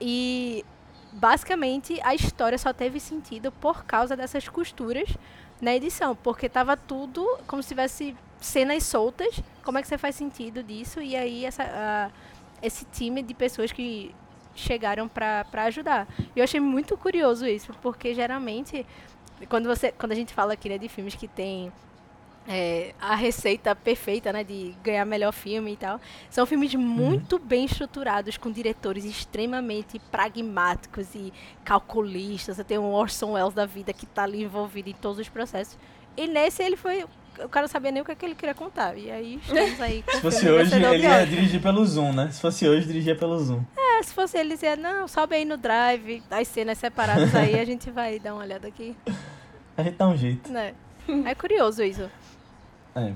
E 0.00 0.64
basicamente 1.12 2.00
a 2.02 2.14
história 2.14 2.58
só 2.58 2.72
teve 2.72 2.98
sentido 2.98 3.52
por 3.52 3.84
causa 3.84 4.16
dessas 4.16 4.48
costuras 4.48 5.08
na 5.60 5.74
edição, 5.74 6.16
porque 6.16 6.48
tava 6.48 6.76
tudo 6.76 7.38
como 7.46 7.62
se 7.62 7.68
tivesse 7.68 8.16
cenas 8.44 8.84
soltas. 8.84 9.40
Como 9.64 9.78
é 9.78 9.82
que 9.82 9.88
você 9.88 9.98
faz 9.98 10.14
sentido 10.14 10.62
disso? 10.62 11.00
E 11.00 11.16
aí 11.16 11.44
essa, 11.44 12.10
esse 12.62 12.84
time 12.84 13.22
de 13.22 13.34
pessoas 13.34 13.72
que 13.72 14.14
chegaram 14.54 15.08
para 15.08 15.46
ajudar. 15.64 16.06
E 16.36 16.38
eu 16.38 16.44
achei 16.44 16.60
muito 16.60 16.96
curioso 16.96 17.46
isso, 17.46 17.72
porque 17.82 18.14
geralmente 18.14 18.86
quando 19.48 19.66
você 19.66 19.90
quando 19.90 20.12
a 20.12 20.14
gente 20.14 20.32
fala 20.32 20.52
aqui 20.52 20.68
né, 20.68 20.78
de 20.78 20.88
filmes 20.88 21.14
que 21.14 21.26
tem 21.26 21.72
é, 22.46 22.94
a 23.00 23.14
receita 23.14 23.74
perfeita, 23.74 24.30
né, 24.32 24.44
de 24.44 24.74
ganhar 24.82 25.04
melhor 25.06 25.32
filme 25.32 25.72
e 25.72 25.76
tal. 25.76 25.98
São 26.28 26.44
filmes 26.44 26.74
muito 26.74 27.36
uhum. 27.36 27.42
bem 27.42 27.64
estruturados, 27.64 28.36
com 28.36 28.52
diretores 28.52 29.04
extremamente 29.04 29.98
pragmáticos 29.98 31.14
e 31.14 31.32
calculistas. 31.64 32.56
Você 32.56 32.64
tem 32.64 32.78
um 32.78 32.92
Orson 32.92 33.32
Welles 33.32 33.54
da 33.54 33.64
vida 33.64 33.92
que 33.94 34.04
está 34.04 34.24
ali 34.24 34.42
envolvido 34.42 34.90
em 34.90 34.94
todos 34.94 35.18
os 35.18 35.28
processos. 35.28 35.78
E 36.16 36.28
nesse 36.28 36.62
ele 36.62 36.76
foi 36.76 37.06
o 37.42 37.48
cara 37.48 37.62
não 37.64 37.68
sabia 37.68 37.90
nem 37.90 38.02
o 38.02 38.04
que, 38.04 38.12
é 38.12 38.14
que 38.14 38.24
ele 38.24 38.34
queria 38.34 38.54
contar. 38.54 38.96
E 38.96 39.10
aí 39.10 39.40
estamos 39.42 39.80
aí. 39.80 40.04
se 40.08 40.20
fosse 40.20 40.48
hoje, 40.48 40.74
ele 40.74 40.98
ia 40.98 41.26
dirigir 41.26 41.60
pelo 41.60 41.84
Zoom, 41.84 42.12
né? 42.12 42.30
Se 42.30 42.40
fosse 42.40 42.68
hoje, 42.68 42.86
dirigia 42.86 43.16
pelo 43.16 43.38
Zoom. 43.38 43.62
É, 43.76 44.02
se 44.02 44.12
fosse 44.12 44.38
ele, 44.38 44.54
dizia, 44.54 44.76
não, 44.76 45.08
sobe 45.08 45.36
aí 45.36 45.44
no 45.44 45.56
drive, 45.56 46.22
as 46.30 46.48
cenas 46.48 46.78
separadas 46.78 47.34
aí, 47.34 47.58
a 47.58 47.64
gente 47.64 47.90
vai 47.90 48.18
dar 48.18 48.34
uma 48.34 48.42
olhada 48.42 48.68
aqui. 48.68 48.96
A 49.76 49.82
gente 49.82 49.96
dá 49.96 50.08
um 50.08 50.16
jeito. 50.16 50.50
Né? 50.52 50.74
É 51.26 51.34
curioso 51.34 51.82
isso. 51.82 52.10
É. 52.94 53.12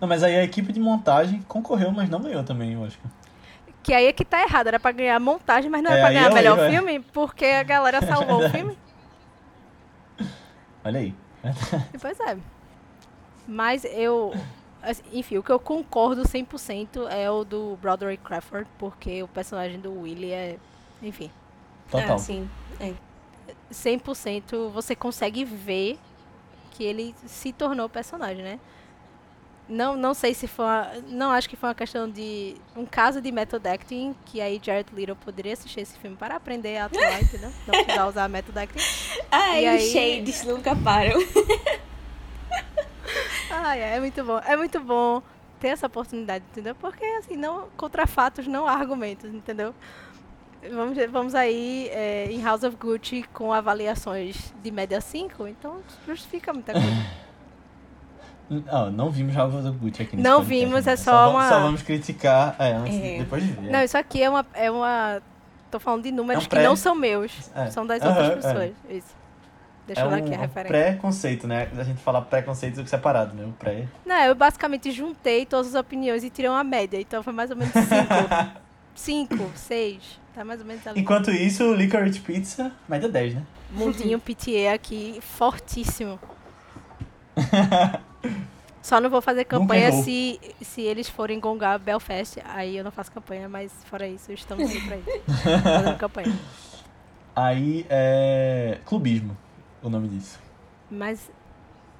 Não, 0.00 0.08
mas 0.08 0.22
aí 0.22 0.36
a 0.36 0.44
equipe 0.44 0.72
de 0.72 0.80
montagem 0.80 1.42
concorreu, 1.48 1.90
mas 1.90 2.08
não 2.08 2.20
ganhou 2.20 2.42
também, 2.42 2.72
eu 2.72 2.84
acho. 2.84 2.98
Que 3.82 3.94
aí 3.94 4.06
é 4.06 4.12
que 4.12 4.24
tá 4.24 4.42
errado, 4.42 4.66
era 4.66 4.80
pra 4.80 4.90
ganhar 4.90 5.18
montagem, 5.20 5.70
mas 5.70 5.82
não 5.82 5.90
é, 5.90 5.94
era 5.94 6.02
pra 6.02 6.12
ganhar 6.12 6.30
é 6.30 6.34
melhor 6.34 6.58
aí, 6.58 6.70
filme, 6.70 7.00
porque 7.12 7.44
a 7.44 7.62
galera 7.62 8.04
salvou 8.04 8.42
é 8.44 8.46
o 8.46 8.50
filme. 8.50 8.78
Olha 10.84 11.00
aí. 11.00 11.14
pois 12.00 12.18
é. 12.20 12.36
Mas 13.46 13.84
eu. 13.84 14.34
Enfim, 15.12 15.38
o 15.38 15.42
que 15.42 15.50
eu 15.50 15.58
concordo 15.58 16.22
100% 16.22 17.08
é 17.10 17.30
o 17.30 17.44
do 17.44 17.76
Broderick 17.80 18.22
Crawford, 18.22 18.68
porque 18.78 19.22
o 19.22 19.28
personagem 19.28 19.80
do 19.80 20.00
Willie 20.00 20.32
é. 20.32 20.58
Enfim. 21.02 21.30
Total. 21.90 22.16
É, 22.16 22.18
sim. 22.18 22.48
É. 22.80 22.92
100% 23.72 24.70
você 24.70 24.94
consegue 24.94 25.44
ver 25.44 25.98
que 26.70 26.84
ele 26.84 27.14
se 27.26 27.52
tornou 27.52 27.88
personagem, 27.88 28.42
né? 28.42 28.60
Não, 29.68 29.96
não 29.96 30.14
sei 30.14 30.32
se 30.32 30.46
foi. 30.46 30.64
Uma, 30.64 30.92
não 31.08 31.30
acho 31.32 31.48
que 31.48 31.56
foi 31.56 31.68
uma 31.68 31.74
questão 31.74 32.08
de. 32.08 32.56
Um 32.76 32.86
caso 32.86 33.20
de 33.20 33.32
method 33.32 33.66
acting, 33.66 34.14
que 34.24 34.40
aí 34.40 34.60
Jared 34.62 34.94
Little 34.94 35.16
poderia 35.16 35.54
assistir 35.54 35.80
esse 35.80 35.98
filme 35.98 36.16
para 36.16 36.36
aprender 36.36 36.76
a 36.76 36.84
atuar, 36.84 37.18
entendeu? 37.22 37.50
Não 37.66 37.74
precisar 37.82 38.06
usar 38.06 38.28
method 38.28 38.56
acting. 38.56 38.78
Ai, 39.30 39.64
e 39.64 39.76
os 39.76 39.82
aí... 39.82 39.90
shades 39.90 40.44
nunca 40.44 40.76
param. 40.76 41.18
Ai, 43.50 43.80
é 43.80 44.00
muito 44.00 44.24
bom. 44.24 44.38
É 44.38 44.56
muito 44.56 44.80
bom 44.80 45.22
ter 45.60 45.68
essa 45.68 45.86
oportunidade, 45.86 46.44
entendeu? 46.50 46.74
Porque, 46.74 47.04
assim, 47.18 47.36
não, 47.36 47.68
contra 47.76 48.06
fatos 48.06 48.46
não 48.46 48.66
há 48.66 48.72
argumentos, 48.72 49.32
entendeu? 49.32 49.74
Vamos, 50.72 50.98
vamos 51.10 51.34
aí 51.34 51.88
é, 51.90 52.30
em 52.30 52.42
House 52.42 52.62
of 52.64 52.76
Gucci 52.76 53.24
com 53.32 53.52
avaliações 53.52 54.52
de 54.62 54.70
média 54.70 55.00
5, 55.00 55.46
então 55.46 55.80
justifica 56.06 56.52
muita 56.52 56.72
coisa. 56.72 56.88
Não, 58.48 58.92
não 58.92 59.10
vimos 59.10 59.34
House 59.34 59.54
of 59.54 59.76
Gucci 59.76 60.02
aqui 60.02 60.16
Não 60.16 60.40
vimos, 60.40 60.86
é 60.86 60.94
só, 60.94 61.10
só 61.10 61.30
uma... 61.32 61.48
Só 61.48 61.58
vamos 61.58 61.82
criticar 61.82 62.54
é, 62.60 62.70
é. 62.70 63.18
depois 63.18 63.42
de 63.42 63.50
ver. 63.50 63.72
Não, 63.72 63.82
isso 63.82 63.98
aqui 63.98 64.22
é 64.22 64.30
uma... 64.30 64.46
É 64.54 64.70
uma... 64.70 65.20
Tô 65.68 65.80
falando 65.80 66.04
de 66.04 66.12
números 66.12 66.44
é 66.44 66.46
um 66.46 66.48
que 66.48 66.58
não 66.60 66.76
são 66.76 66.94
meus, 66.94 67.50
é. 67.56 67.70
são 67.70 67.84
das 67.84 68.00
outras 68.00 68.28
é. 68.28 68.34
pessoas. 68.36 68.72
Isso. 68.88 69.16
Deixa 69.86 70.02
eu 70.02 70.10
dar 70.10 70.16
aqui 70.16 70.34
a 70.34 70.38
referência. 70.38 70.78
pré-conceito, 70.78 71.46
né? 71.46 71.68
A 71.76 71.84
gente 71.84 72.02
fala 72.02 72.20
pré-conceito 72.20 72.82
do 72.82 72.88
separado, 72.88 73.34
né? 73.34 73.44
O 73.44 73.52
pré... 73.52 73.86
Não, 74.04 74.20
eu 74.24 74.34
basicamente 74.34 74.90
juntei 74.90 75.46
todas 75.46 75.68
as 75.68 75.74
opiniões 75.80 76.24
e 76.24 76.30
tirei 76.30 76.50
uma 76.50 76.64
média, 76.64 77.00
então 77.00 77.22
foi 77.22 77.32
mais 77.32 77.50
ou 77.50 77.56
menos 77.56 77.72
5. 77.72 78.66
5, 78.96 79.52
6, 79.54 80.20
tá 80.34 80.44
mais 80.44 80.60
ou 80.60 80.66
menos 80.66 80.86
ali. 80.86 81.00
Enquanto 81.00 81.30
isso, 81.30 81.72
Licorice 81.74 82.20
Pizza, 82.20 82.72
média 82.88 83.08
10, 83.08 83.34
né? 83.34 83.42
Mundinho 83.70 84.18
PTA 84.18 84.72
aqui, 84.74 85.18
fortíssimo. 85.20 86.18
Só 88.86 89.00
não 89.00 89.10
vou 89.10 89.20
fazer 89.20 89.44
campanha 89.44 89.90
se, 89.90 90.40
se 90.62 90.80
eles 90.80 91.08
forem 91.08 91.40
gongar 91.40 91.76
Belfast. 91.76 92.38
Aí 92.44 92.76
eu 92.76 92.84
não 92.84 92.92
faço 92.92 93.10
campanha, 93.10 93.48
mas 93.48 93.72
fora 93.90 94.06
isso, 94.06 94.32
estamos 94.32 94.70
aí 94.70 94.80
pra 94.80 94.96
isso. 94.96 95.10
Fazendo 95.62 95.98
campanha. 95.98 96.38
Aí 97.34 97.84
é. 97.90 98.78
Clubismo, 98.86 99.36
o 99.82 99.88
nome 99.88 100.08
disso. 100.08 100.38
Mas 100.90 101.30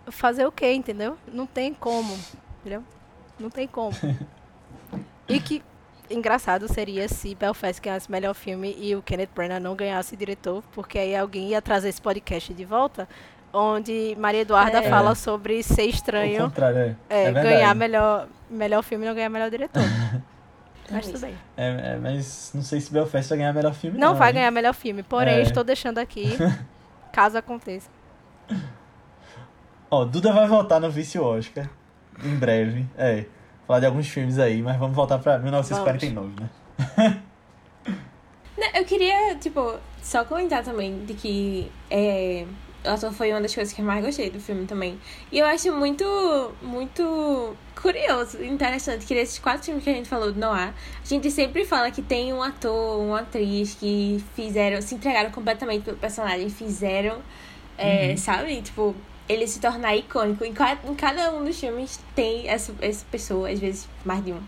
fazer 0.08 0.46
o 0.46 0.52
quê, 0.52 0.72
entendeu? 0.72 1.16
Não 1.32 1.46
tem 1.46 1.74
como, 1.74 2.16
entendeu? 2.60 2.82
Não 3.38 3.50
tem 3.50 3.66
como. 3.66 3.92
E 5.28 5.40
que 5.40 5.60
engraçado 6.08 6.72
seria 6.72 7.08
se 7.08 7.34
Belfast 7.34 7.82
ganhasse 7.82 8.08
melhor 8.08 8.32
filme 8.32 8.76
e 8.78 8.94
o 8.94 9.02
Kenneth 9.02 9.30
Branagh 9.34 9.60
não 9.60 9.74
ganhasse 9.74 10.16
diretor, 10.16 10.62
porque 10.72 11.00
aí 11.00 11.16
alguém 11.16 11.48
ia 11.48 11.60
trazer 11.60 11.88
esse 11.88 12.00
podcast 12.00 12.54
de 12.54 12.64
volta 12.64 13.08
onde 13.52 14.14
Maria 14.18 14.42
Eduarda 14.42 14.78
é. 14.78 14.90
fala 14.90 15.14
sobre 15.14 15.62
ser 15.62 15.84
estranho. 15.84 16.52
É. 17.08 17.24
É, 17.24 17.24
é 17.24 17.32
ganhar 17.32 17.74
melhor, 17.74 18.28
melhor 18.50 18.82
filme 18.82 19.04
e 19.04 19.08
não 19.08 19.14
ganhar 19.14 19.30
melhor 19.30 19.50
diretor. 19.50 19.82
mas 20.90 21.06
tudo 21.06 21.20
bem. 21.20 21.34
É, 21.56 21.94
é, 21.94 21.98
mas 22.00 22.52
não 22.54 22.62
sei 22.62 22.80
se 22.80 22.92
Belfast 22.92 23.28
vai 23.28 23.38
ganhar 23.38 23.52
melhor 23.52 23.74
filme. 23.74 23.98
Não, 23.98 24.08
não 24.08 24.16
vai 24.16 24.28
hein? 24.28 24.34
ganhar 24.34 24.50
melhor 24.50 24.74
filme, 24.74 25.02
porém 25.02 25.42
estou 25.42 25.64
deixando 25.64 25.98
aqui, 25.98 26.36
caso 27.16 27.38
aconteça. 27.38 27.88
Ó, 29.90 30.04
Duda 30.04 30.34
vai 30.34 30.46
voltar 30.46 30.78
no 30.78 30.90
Vício 30.90 31.24
Oscar 31.24 31.66
em 32.22 32.36
breve. 32.36 32.86
É, 32.98 33.24
falar 33.66 33.80
de 33.80 33.86
alguns 33.86 34.06
filmes 34.06 34.38
aí, 34.38 34.60
mas 34.60 34.76
vamos 34.76 34.94
voltar 34.94 35.18
pra 35.18 35.38
1949, 35.38 36.28
vamos. 36.28 36.50
né? 36.98 37.22
eu 38.74 38.84
queria, 38.84 39.34
tipo, 39.36 39.78
só 40.02 40.26
comentar 40.26 40.62
também 40.62 41.06
de 41.06 41.14
que 41.14 41.72
é, 41.90 42.44
essa 42.86 43.10
foi 43.12 43.30
uma 43.30 43.40
das 43.40 43.54
coisas 43.54 43.72
que 43.72 43.80
eu 43.80 43.84
mais 43.84 44.04
gostei 44.04 44.30
do 44.30 44.40
filme 44.40 44.66
também. 44.66 44.98
E 45.30 45.38
eu 45.38 45.46
acho 45.46 45.72
muito, 45.72 46.04
muito 46.62 47.56
curioso, 47.80 48.42
interessante 48.42 49.04
que 49.04 49.14
nesses 49.14 49.38
quatro 49.38 49.64
filmes 49.64 49.84
que 49.84 49.90
a 49.90 49.92
gente 49.92 50.08
falou 50.08 50.32
do 50.32 50.38
Noah, 50.38 50.72
a 51.02 51.06
gente 51.06 51.30
sempre 51.30 51.64
fala 51.64 51.90
que 51.90 52.02
tem 52.02 52.32
um 52.32 52.42
ator, 52.42 53.00
uma 53.00 53.20
atriz 53.20 53.74
que 53.74 54.22
fizeram, 54.34 54.80
se 54.80 54.94
entregaram 54.94 55.30
completamente 55.30 55.82
pelo 55.82 55.96
personagem, 55.96 56.48
fizeram, 56.48 57.18
é, 57.76 58.10
uhum. 58.10 58.16
sabe? 58.16 58.62
Tipo, 58.62 58.94
ele 59.28 59.46
se 59.46 59.60
tornar 59.60 59.96
icônico. 59.96 60.44
Em 60.44 60.52
cada, 60.52 60.88
em 60.88 60.94
cada 60.94 61.30
um 61.32 61.44
dos 61.44 61.58
filmes 61.58 62.00
tem 62.14 62.48
essa, 62.48 62.74
essa 62.80 63.04
pessoa, 63.10 63.50
às 63.50 63.58
vezes 63.58 63.88
mais 64.04 64.24
de 64.24 64.32
um. 64.32 64.40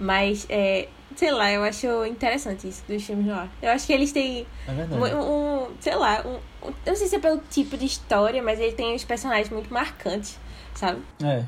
Mas 0.00 0.46
é, 0.48 0.88
Sei 1.16 1.30
lá, 1.30 1.50
eu 1.50 1.62
acho 1.62 2.04
interessante 2.06 2.68
isso 2.68 2.82
dos 2.88 3.02
filmes 3.02 3.26
no 3.26 3.34
ar. 3.34 3.48
Eu 3.60 3.70
acho 3.70 3.86
que 3.86 3.92
eles 3.92 4.12
têm 4.12 4.46
é 4.66 4.72
um, 4.72 5.64
um, 5.64 5.68
sei 5.80 5.94
lá, 5.94 6.22
um, 6.24 6.38
eu 6.62 6.74
não 6.86 6.96
sei 6.96 7.06
se 7.06 7.16
é 7.16 7.18
pelo 7.18 7.38
tipo 7.50 7.76
de 7.76 7.86
história, 7.86 8.42
mas 8.42 8.60
ele 8.60 8.72
tem 8.72 8.94
os 8.94 9.04
personagens 9.04 9.50
muito 9.50 9.72
marcantes, 9.72 10.38
sabe? 10.74 11.02
É. 11.22 11.44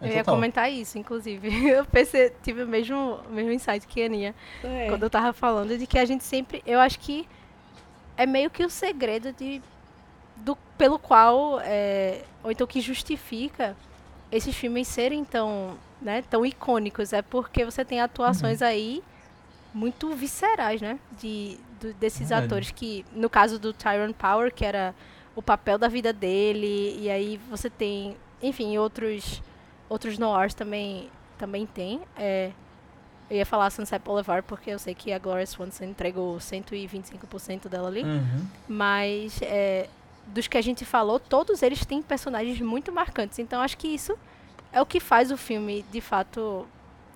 É 0.00 0.08
eu 0.08 0.12
ia 0.12 0.24
comentar 0.24 0.70
isso, 0.70 0.98
inclusive. 0.98 1.48
Eu 1.66 1.86
pensei, 1.86 2.30
tive 2.42 2.62
o 2.62 2.66
mesmo, 2.66 3.18
o 3.26 3.32
mesmo 3.32 3.50
insight 3.50 3.86
que 3.86 4.02
a 4.02 4.06
Aninha. 4.06 4.34
É. 4.62 4.88
Quando 4.90 5.04
eu 5.04 5.08
tava 5.08 5.32
falando 5.32 5.76
de 5.78 5.86
que 5.86 5.98
a 5.98 6.04
gente 6.04 6.22
sempre. 6.22 6.62
Eu 6.66 6.78
acho 6.78 6.98
que 6.98 7.26
é 8.14 8.26
meio 8.26 8.50
que 8.50 8.62
o 8.62 8.68
segredo 8.68 9.32
de, 9.32 9.62
do, 10.36 10.54
pelo 10.76 10.98
qual. 10.98 11.60
É, 11.62 12.24
ou 12.44 12.52
então 12.52 12.66
que 12.66 12.78
justifica 12.78 13.74
esses 14.30 14.54
filmes 14.54 14.86
serem 14.86 15.24
tão 15.24 15.78
né, 16.00 16.22
tão 16.28 16.44
icônicos, 16.44 17.12
é 17.12 17.22
porque 17.22 17.64
você 17.64 17.84
tem 17.84 18.00
atuações 18.00 18.60
uhum. 18.60 18.66
aí 18.66 19.02
muito 19.72 20.14
viscerais, 20.14 20.80
né? 20.80 20.98
De, 21.18 21.58
do, 21.80 21.92
desses 21.94 22.30
atores 22.44 22.70
que, 22.70 23.04
no 23.12 23.28
caso 23.30 23.58
do 23.58 23.72
Tyrone 23.72 24.14
Power, 24.14 24.52
que 24.52 24.64
era 24.64 24.94
o 25.34 25.42
papel 25.42 25.76
da 25.78 25.88
vida 25.88 26.12
dele, 26.12 26.96
e 27.00 27.10
aí 27.10 27.40
você 27.50 27.68
tem, 27.70 28.16
enfim, 28.42 28.76
outros 28.78 29.42
outros 29.88 30.18
noirs 30.18 30.54
também 30.54 31.08
também 31.38 31.66
tem. 31.66 32.00
É, 32.16 32.50
Eu 33.28 33.36
ia 33.36 33.46
falar 33.46 33.70
Sunset 33.70 34.02
Boulevard 34.04 34.44
porque 34.46 34.70
eu 34.70 34.78
sei 34.78 34.94
que 34.94 35.12
a 35.12 35.18
Gloria 35.18 35.46
Swanson 35.46 35.84
entregou 35.84 36.36
125% 36.38 37.68
dela 37.68 37.88
ali. 37.88 38.02
Uhum. 38.02 38.46
Mas 38.68 39.40
é, 39.42 39.88
dos 40.28 40.46
que 40.46 40.56
a 40.56 40.62
gente 40.62 40.84
falou, 40.84 41.18
todos 41.18 41.62
eles 41.62 41.84
têm 41.84 42.00
personagens 42.02 42.60
muito 42.60 42.92
marcantes. 42.92 43.38
Então 43.38 43.60
acho 43.60 43.76
que 43.76 43.88
isso 43.88 44.16
é 44.72 44.80
o 44.80 44.86
que 44.86 45.00
faz 45.00 45.30
o 45.30 45.36
filme, 45.36 45.84
de 45.90 46.00
fato, 46.00 46.66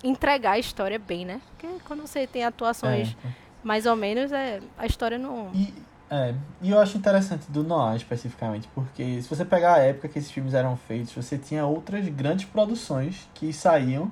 entregar 0.03 0.51
a 0.51 0.59
história 0.59 0.99
bem, 0.99 1.25
né? 1.25 1.41
Porque 1.51 1.67
quando 1.85 2.01
você 2.01 2.27
tem 2.27 2.43
atuações 2.43 3.15
É. 3.25 3.27
mais 3.63 3.85
ou 3.85 3.95
menos, 3.95 4.31
é, 4.31 4.59
a 4.77 4.85
história 4.85 5.17
não. 5.17 5.49
E, 5.53 5.73
é, 6.09 6.33
e 6.61 6.71
eu 6.71 6.79
acho 6.79 6.97
interessante 6.97 7.49
do 7.49 7.63
Noir 7.63 7.95
especificamente, 7.95 8.67
porque 8.75 9.21
se 9.21 9.29
você 9.29 9.45
pegar 9.45 9.75
a 9.75 9.79
época 9.79 10.07
que 10.09 10.19
esses 10.19 10.31
filmes 10.31 10.53
eram 10.53 10.75
feitos, 10.75 11.13
você 11.13 11.37
tinha 11.37 11.65
outras 11.65 12.07
grandes 12.09 12.45
produções 12.45 13.29
que 13.33 13.53
saíam, 13.53 14.09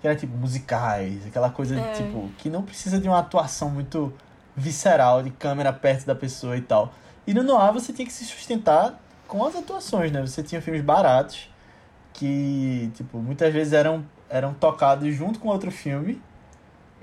que 0.00 0.06
era 0.06 0.16
tipo 0.16 0.36
musicais, 0.36 1.26
aquela 1.26 1.50
coisa 1.50 1.78
É. 1.78 1.92
tipo, 1.92 2.28
que 2.38 2.48
não 2.48 2.62
precisa 2.62 2.98
de 3.00 3.08
uma 3.08 3.18
atuação 3.18 3.70
muito 3.70 4.12
visceral, 4.56 5.22
de 5.22 5.30
câmera 5.30 5.72
perto 5.72 6.04
da 6.06 6.14
pessoa 6.14 6.56
e 6.56 6.60
tal. 6.60 6.92
E 7.26 7.32
no 7.32 7.42
Noir 7.42 7.72
você 7.72 7.92
tinha 7.92 8.06
que 8.06 8.12
se 8.12 8.24
sustentar 8.24 9.00
com 9.26 9.44
as 9.44 9.56
atuações, 9.56 10.12
né? 10.12 10.20
Você 10.20 10.42
tinha 10.42 10.60
filmes 10.60 10.82
baratos 10.82 11.48
que, 12.12 12.90
tipo, 12.94 13.18
muitas 13.18 13.52
vezes 13.52 13.72
eram, 13.72 14.04
eram 14.28 14.52
tocados 14.52 15.12
junto 15.14 15.38
com 15.38 15.48
outro 15.48 15.70
filme. 15.70 16.20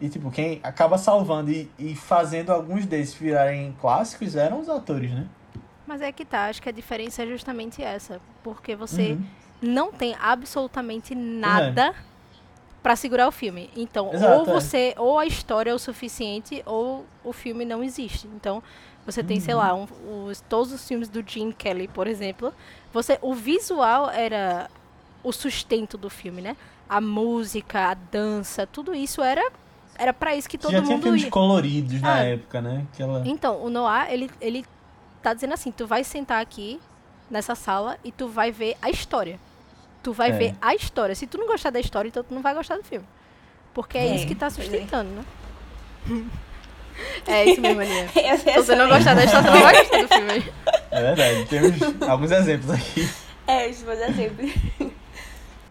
E, 0.01 0.09
tipo, 0.09 0.31
quem 0.31 0.59
acaba 0.63 0.97
salvando 0.97 1.51
e, 1.51 1.69
e 1.77 1.95
fazendo 1.95 2.51
alguns 2.51 2.85
desses 2.85 3.13
virarem 3.13 3.75
clássicos 3.81 4.35
eram 4.35 4.59
os 4.59 4.69
atores, 4.69 5.11
né? 5.11 5.27
Mas 5.85 6.01
é 6.01 6.11
que 6.11 6.23
tá, 6.23 6.45
acho 6.45 6.61
que 6.61 6.69
a 6.69 6.71
diferença 6.71 7.23
é 7.23 7.27
justamente 7.27 7.81
essa. 7.83 8.21
Porque 8.43 8.75
você 8.75 9.13
Uhum. 9.13 9.23
não 9.61 9.91
tem 9.91 10.15
absolutamente 10.21 11.13
nada 11.15 11.93
pra 12.81 12.95
segurar 12.95 13.27
o 13.27 13.31
filme. 13.31 13.69
Então, 13.75 14.13
Exato, 14.13 14.33
ou 14.33 14.41
é. 14.49 14.53
você, 14.53 14.93
ou 14.97 15.19
a 15.19 15.25
história 15.25 15.71
é 15.71 15.73
o 15.73 15.79
suficiente, 15.79 16.61
ou 16.65 17.05
o 17.23 17.33
filme 17.33 17.65
não 17.65 17.83
existe. 17.83 18.27
Então, 18.27 18.63
você 19.05 19.23
tem, 19.23 19.39
sei 19.39 19.53
Uhum. 19.55 19.59
lá, 19.59 19.73
um- 19.73 20.25
os, 20.27 20.41
todos 20.41 20.71
os 20.71 20.87
filmes 20.87 21.09
do 21.09 21.23
Gene 21.27 21.53
Kelly, 21.53 21.87
por 21.87 22.07
exemplo. 22.07 22.53
Você, 22.93 23.17
o 23.21 23.33
visual 23.33 24.09
era 24.09 24.69
o 25.23 25.31
sustento 25.33 25.97
do 25.97 26.09
filme, 26.09 26.41
né? 26.41 26.55
A 26.87 27.01
música, 27.01 27.89
a 27.91 27.93
dança, 27.95 28.65
tudo 28.65 28.95
isso 28.95 29.21
era 29.21 29.51
era 29.99 30.13
para 30.13 30.35
isso 30.35 30.49
que 30.49 30.57
todo 30.57 30.71
Já 30.71 30.81
tinha 30.81 30.93
mundo 30.95 31.03
filmes 31.03 31.23
ia. 31.23 31.29
coloridos 31.29 32.01
na 32.01 32.13
Ah. 32.15 32.23
época, 32.23 32.61
né? 32.61 32.85
Aquela... 32.93 33.21
Então, 33.25 33.61
o 33.61 33.69
Noah, 33.69 34.11
ele, 34.11 34.29
ele 34.41 34.65
tá 35.21 35.33
dizendo 35.33 35.53
assim, 35.53 35.71
tu 35.71 35.85
vai 35.85 36.03
sentar 36.03 36.41
aqui 36.41 36.79
nessa 37.29 37.53
sala 37.55 37.97
e 38.03 38.11
tu 38.11 38.27
vai 38.27 38.51
ver 38.51 38.75
a 38.81 38.89
história. 38.89 39.39
Tu 40.01 40.13
vai 40.13 40.29
É. 40.29 40.31
ver 40.33 40.55
a 40.61 40.73
história. 40.73 41.13
Se 41.13 41.27
tu 41.27 41.37
não 41.37 41.45
gostar 41.45 41.69
da 41.69 41.79
história, 41.79 42.07
então 42.09 42.23
tu 42.23 42.33
não 42.33 42.41
vai 42.41 42.53
gostar 42.55 42.77
do 42.77 42.83
filme. 42.83 43.05
Porque 43.73 43.97
é, 43.97 44.07
É, 44.07 44.15
isso 44.15 44.25
que 44.25 44.33
tá 44.35 44.49
sustentando, 44.49 45.09
né? 45.11 45.23
é 47.27 47.45
isso 47.45 47.61
mesmo, 47.61 47.81
Aninha. 47.81 48.07
Se 48.39 48.51
você 48.55 48.75
não 48.75 48.87
gostar 48.87 49.13
da 49.13 49.23
história, 49.25 49.47
tu 49.49 49.53
não 49.53 49.61
vai 49.61 49.77
gostar 49.77 50.01
do 50.01 50.07
filme. 50.07 50.53
É 50.91 51.01
verdade, 51.01 51.45
temos 51.45 52.01
alguns 52.09 52.31
exemplos 52.31 52.71
aqui. 52.71 53.09
É, 53.45 53.67
os 53.69 53.83
meus 53.83 53.99
exemplos. 53.99 54.51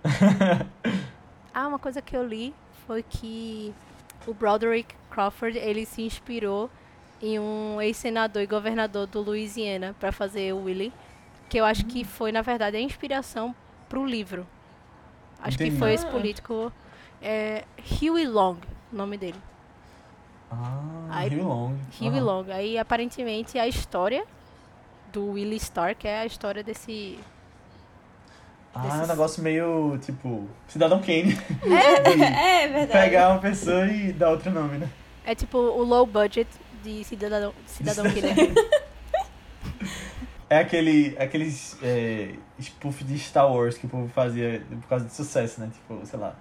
Ah, 1.55 1.67
uma 1.67 1.79
coisa 1.79 2.01
que 2.01 2.17
eu 2.17 2.25
li 2.27 2.55
foi 2.87 3.03
que 3.03 3.75
o 4.29 4.35
Broderick 4.35 4.95
Crawford, 5.11 5.57
ele 5.59 5.87
se 5.87 6.03
inspirou 6.03 6.71
em 7.21 7.39
um 7.39 7.81
ex-senador 7.81 8.43
e 8.43 8.47
governador 8.47 9.07
do 9.07 9.21
Louisiana 9.23 9.97
para 9.99 10.13
fazer 10.13 10.53
o 10.53 10.65
Willie, 10.65 10.93
que 11.49 11.59
eu 11.59 11.65
acho 11.65 11.85
que 11.87 12.05
foi, 12.05 12.31
na 12.31 12.43
verdade, 12.43 12.77
a 12.77 12.81
inspiração 12.81 13.55
pro 13.89 14.05
livro. 14.05 14.47
Acho 15.41 15.57
que 15.57 15.65
Entendi. 15.65 15.79
foi 15.79 15.95
esse 15.95 16.07
político 16.07 16.73
é, 17.23 17.65
Huey 18.03 18.27
Long, 18.27 18.57
o 18.93 18.97
nome 18.97 19.17
dele. 19.17 19.39
Ah, 20.51 21.07
Aí- 21.11 21.29
Rio 21.31 21.47
Long. 21.49 21.77
Huey. 22.01 22.21
Long. 22.21 22.45
Aí, 22.51 22.79
aparentemente, 22.79 23.59
a 23.59 23.67
história 23.67 24.25
do 25.13 25.33
Willie 25.33 25.57
Stark 25.57 26.07
é 26.07 26.21
a 26.21 26.27
história 26.27 26.63
desse... 26.63 27.19
Ah, 28.75 28.83
é 28.85 28.87
um 28.87 28.91
desses- 28.93 29.09
negócio 29.09 29.43
meio, 29.43 29.99
tipo, 29.99 30.47
Cidadão 30.69 31.01
Kane. 31.01 31.37
É, 31.67 32.65
é 32.65 32.69
verdade. 32.69 32.93
Pegar 33.05 33.31
uma 33.31 33.41
pessoa 33.41 33.87
e 33.87 34.13
dar 34.13 34.31
outro 34.31 34.51
nome, 34.51 34.79
né? 34.79 34.89
É 35.25 35.35
tipo 35.35 35.59
o 35.59 35.83
low 35.83 36.07
budget 36.07 36.49
de 36.83 37.03
Cidadão, 37.05 37.53
Cidadão 37.67 38.05
Killer. 38.13 38.35
É 40.51 40.59
aquele, 40.59 41.15
aqueles 41.19 41.77
é, 41.83 42.35
spoof 42.61 43.05
de 43.05 43.19
Star 43.19 43.53
Wars 43.53 43.77
que 43.77 43.85
o 43.85 43.89
povo 43.89 44.09
fazia 44.09 44.63
por 44.81 44.89
causa 44.89 45.05
de 45.05 45.13
sucesso, 45.13 45.61
né? 45.61 45.71
Tipo, 45.73 46.05
sei 46.07 46.19
lá. 46.19 46.35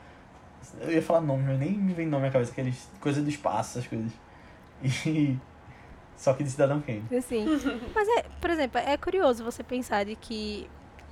Eu 0.79 0.91
ia 0.91 1.01
falar 1.01 1.21
nome, 1.21 1.43
mas 1.43 1.59
nem 1.59 1.71
me 1.71 1.93
vem 1.93 2.07
nome 2.07 2.25
na 2.25 2.31
cabeça. 2.31 2.51
Aqueles 2.51 2.89
coisas 3.01 3.21
do 3.23 3.29
espaço, 3.29 3.77
essas 3.79 3.87
coisas. 3.89 4.11
E... 5.05 5.35
Só 6.15 6.33
que 6.33 6.43
de 6.43 6.49
Cidadão 6.49 6.81
Kane. 6.81 7.03
Assim. 7.15 7.45
Mas 7.93 8.07
é, 8.07 8.23
por 8.39 8.49
exemplo, 8.49 8.79
é 8.79 8.95
curioso 8.97 9.43
você 9.43 9.61
pensar 9.63 10.05
de 10.05 10.15
que, 10.15 10.69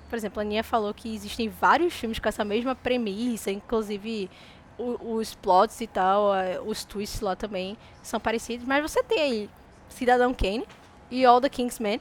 por 0.09 0.15
exemplo, 0.15 0.39
a 0.39 0.43
Aninha 0.43 0.63
falou 0.63 0.93
que 0.93 1.13
existem 1.13 1.49
vários 1.49 1.93
filmes 1.93 2.19
com 2.19 2.29
essa 2.29 2.43
mesma 2.45 2.75
premissa, 2.75 3.51
inclusive 3.51 4.29
o- 4.77 5.15
os 5.15 5.33
plots 5.35 5.79
e 5.81 5.87
tal, 5.87 6.31
os 6.65 6.83
twists 6.85 7.21
lá 7.21 7.35
também 7.35 7.77
são 8.03 8.19
parecidos, 8.19 8.65
mas 8.67 8.81
você 8.81 9.01
tem 9.03 9.19
aí 9.21 9.49
Cidadão 9.89 10.33
Kane 10.33 10.65
e 11.09 11.25
All 11.25 11.39
the 11.39 11.49
Kingsmen 11.49 11.99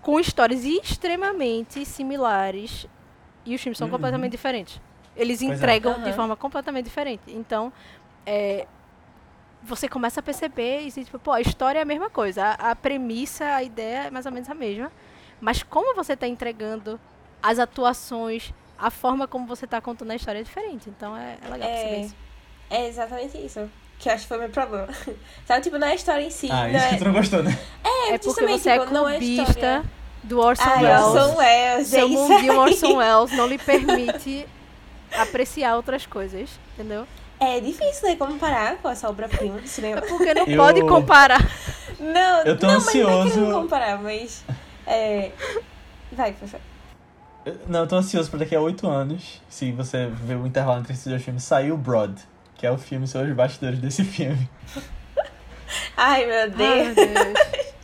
com 0.00 0.20
histórias 0.20 0.64
extremamente 0.64 1.84
similares 1.84 2.86
e 3.44 3.54
os 3.54 3.60
filmes 3.60 3.78
são 3.78 3.88
Uhum. 3.88 3.92
completamente 3.92 4.32
diferentes. 4.32 4.80
Eles 5.16 5.40
Pois 5.40 5.50
é. 5.50 5.54
entregam 5.54 5.94
de 5.98 6.08
Aham. 6.10 6.12
forma 6.12 6.36
completamente 6.36 6.84
diferente. 6.86 7.22
Então, 7.28 7.72
é, 8.26 8.66
você 9.62 9.88
começa 9.88 10.20
a 10.20 10.22
perceber 10.22 10.86
e 10.86 10.90
tipo, 10.92 11.18
pô, 11.18 11.32
a 11.32 11.40
história 11.40 11.78
é 11.78 11.82
a 11.82 11.86
mesma 11.86 12.10
coisa, 12.10 12.44
a, 12.44 12.70
a 12.72 12.76
premissa, 12.76 13.44
a 13.44 13.62
ideia 13.62 14.06
é 14.06 14.10
mais 14.10 14.26
ou 14.26 14.32
menos 14.32 14.48
a 14.48 14.54
mesma, 14.54 14.90
mas 15.40 15.62
como 15.62 15.94
você 15.94 16.12
está 16.14 16.26
entregando 16.28 17.00
as 17.46 17.58
atuações, 17.58 18.52
a 18.78 18.90
forma 18.90 19.28
como 19.28 19.46
você 19.46 19.66
está 19.66 19.80
contando 19.80 20.10
a 20.10 20.16
história 20.16 20.38
é 20.40 20.42
diferente. 20.42 20.88
Então 20.88 21.16
é, 21.16 21.36
é 21.44 21.48
legal 21.50 21.68
perceber 21.68 21.94
É, 21.94 22.00
isso. 22.00 22.14
é 22.70 22.88
exatamente 22.88 23.38
isso. 23.38 23.70
Que 23.98 24.08
eu 24.08 24.12
acho 24.14 24.22
que 24.22 24.28
foi 24.28 24.36
o 24.38 24.40
meu 24.40 24.48
problema. 24.48 24.88
Sabe, 25.46 25.62
tipo, 25.62 25.78
não 25.78 25.86
é 25.86 25.92
a 25.92 25.94
história 25.94 26.22
em 26.22 26.30
si. 26.30 26.48
Ah, 26.50 26.66
não 26.66 26.76
isso 26.76 26.84
é... 26.86 26.88
que 26.90 26.96
tu 26.96 27.04
não 27.04 27.12
gostou, 27.12 27.42
né? 27.42 27.58
É, 27.84 28.14
É 28.14 28.18
porque 28.18 28.46
você 28.46 28.70
é 28.70 28.78
tipo, 28.78 28.92
não 28.94 29.08
é 29.08 29.16
a 29.16 29.18
clubista 29.18 29.42
história. 29.50 29.84
do 30.22 30.40
Orson 30.40 30.64
Ai, 30.64 30.84
Welles. 30.84 31.04
Orson 31.06 31.36
Welles, 31.36 31.92
é 31.92 31.98
Seu 31.98 32.08
isso 32.08 32.28
mundinho. 32.28 32.58
Orson 32.58 32.96
Welles 32.96 33.32
não 33.32 33.46
lhe 33.46 33.58
permite 33.62 34.46
apreciar 35.16 35.76
outras 35.76 36.06
coisas, 36.06 36.48
entendeu? 36.74 37.06
É 37.38 37.60
difícil, 37.60 38.08
né, 38.08 38.16
comparar 38.16 38.76
com 38.78 38.88
essa 38.88 39.08
obra-prima 39.08 39.58
do 39.58 39.68
cinema. 39.68 40.00
Porque 40.02 40.32
não 40.34 40.46
Eu- 40.46 40.56
pode 40.56 40.82
comparar. 40.82 41.40
Não, 42.00 42.42
Eu 42.42 42.58
tô 42.58 42.66
não, 42.66 42.74
mas 42.80 42.94
não 42.94 43.10
é 43.10 43.22
ansioso. 43.22 43.52
comparar, 43.52 43.98
mas... 44.02 44.44
É... 44.86 45.30
Vai, 46.12 46.32
professor. 46.32 46.60
Eu- 47.44 47.56
Não, 47.68 47.80
eu 47.80 47.86
tô 47.86 47.96
ansioso 47.96 48.30
pra 48.30 48.38
daqui 48.38 48.54
a 48.56 48.60
oito 48.60 48.86
anos, 48.88 49.40
se 49.48 49.70
você 49.72 50.06
ver 50.06 50.36
o 50.36 50.46
intervalo 50.46 50.80
entre 50.80 50.92
esses 50.92 51.06
dois 51.06 51.22
filmes, 51.22 51.42
sair 51.42 51.72
o 51.72 51.76
Broad, 51.76 52.14
que 52.56 52.66
é 52.66 52.70
o 52.70 52.78
filme 52.78 53.06
sobre 53.06 53.30
os 53.30 53.36
bastidores 53.36 53.78
desse 53.78 54.02
filme. 54.04 54.48
Ai, 55.96 56.26
meu 56.26 56.34
Ai, 56.40 56.50
Deus. 56.50 56.94
meu 56.94 56.94
Deus. 56.94 57.74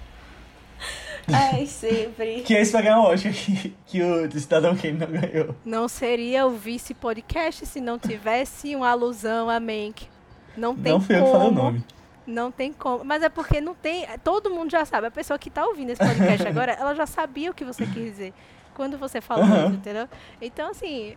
Ai, 1.32 1.66
sempre. 1.66 2.40
Que 2.42 2.54
esse 2.54 2.72
vai 2.72 2.82
ganhar 2.82 2.98
o 3.00 3.04
Oscar 3.04 3.32
que, 3.32 3.74
que 3.86 4.02
o 4.02 4.30
Cidadão 4.40 4.76
Kane 4.76 4.94
não 4.98 5.06
ganhou. 5.06 5.54
Não 5.64 5.86
seria 5.88 6.44
o 6.46 6.50
vice 6.50 6.92
podcast 6.92 7.64
se 7.66 7.80
não 7.80 7.98
tivesse 7.98 8.74
uma 8.74 8.88
alusão 8.90 9.48
a 9.48 9.60
Mank. 9.60 10.08
Não 10.56 10.74
tem 10.74 10.92
não 10.92 11.00
fui 11.00 11.14
eu 11.16 11.20
como. 11.20 11.30
que 11.32 11.38
falei 11.38 11.48
o 11.48 11.52
nome. 11.54 11.84
Não 12.26 12.50
tem 12.50 12.72
como. 12.72 13.04
Mas 13.04 13.22
é 13.22 13.28
porque 13.28 13.60
não 13.60 13.74
tem. 13.74 14.06
Todo 14.24 14.50
mundo 14.50 14.70
já 14.72 14.84
sabe. 14.84 15.06
A 15.06 15.10
pessoa 15.10 15.38
que 15.38 15.50
tá 15.50 15.64
ouvindo 15.64 15.90
esse 15.90 16.04
podcast 16.04 16.46
agora, 16.48 16.72
ela 16.72 16.94
já 16.94 17.06
sabia 17.06 17.50
o 17.50 17.54
que 17.54 17.64
você 17.64 17.86
quis 17.86 17.94
dizer. 18.02 18.34
Quando 18.80 18.96
você 18.96 19.20
falou 19.20 19.44
isso, 19.44 19.74
entendeu? 19.74 20.08
Então, 20.40 20.70
assim. 20.70 21.14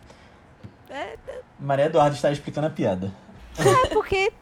É, 0.89 1.15
Maria 1.57 1.85
Eduarda 1.85 2.13
está 2.13 2.29
explicando 2.29 2.67
a 2.67 2.69
piada. 2.69 3.09
é 3.57 3.87
porque. 3.87 4.33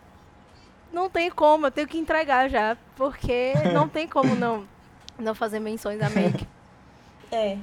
Não 0.92 1.08
tem 1.08 1.30
como, 1.30 1.68
eu 1.68 1.72
tenho 1.72 1.88
que 1.88 2.00
entregar 2.00 2.50
já. 2.50 2.76
Porque 2.96 3.54
não 3.72 3.88
tem 3.88 4.08
como 4.08 4.34
não, 4.34 4.68
não 5.20 5.36
fazer 5.36 5.60
menções 5.60 6.02
a 6.02 6.10
Mank. 6.10 6.48
É. 7.32 7.58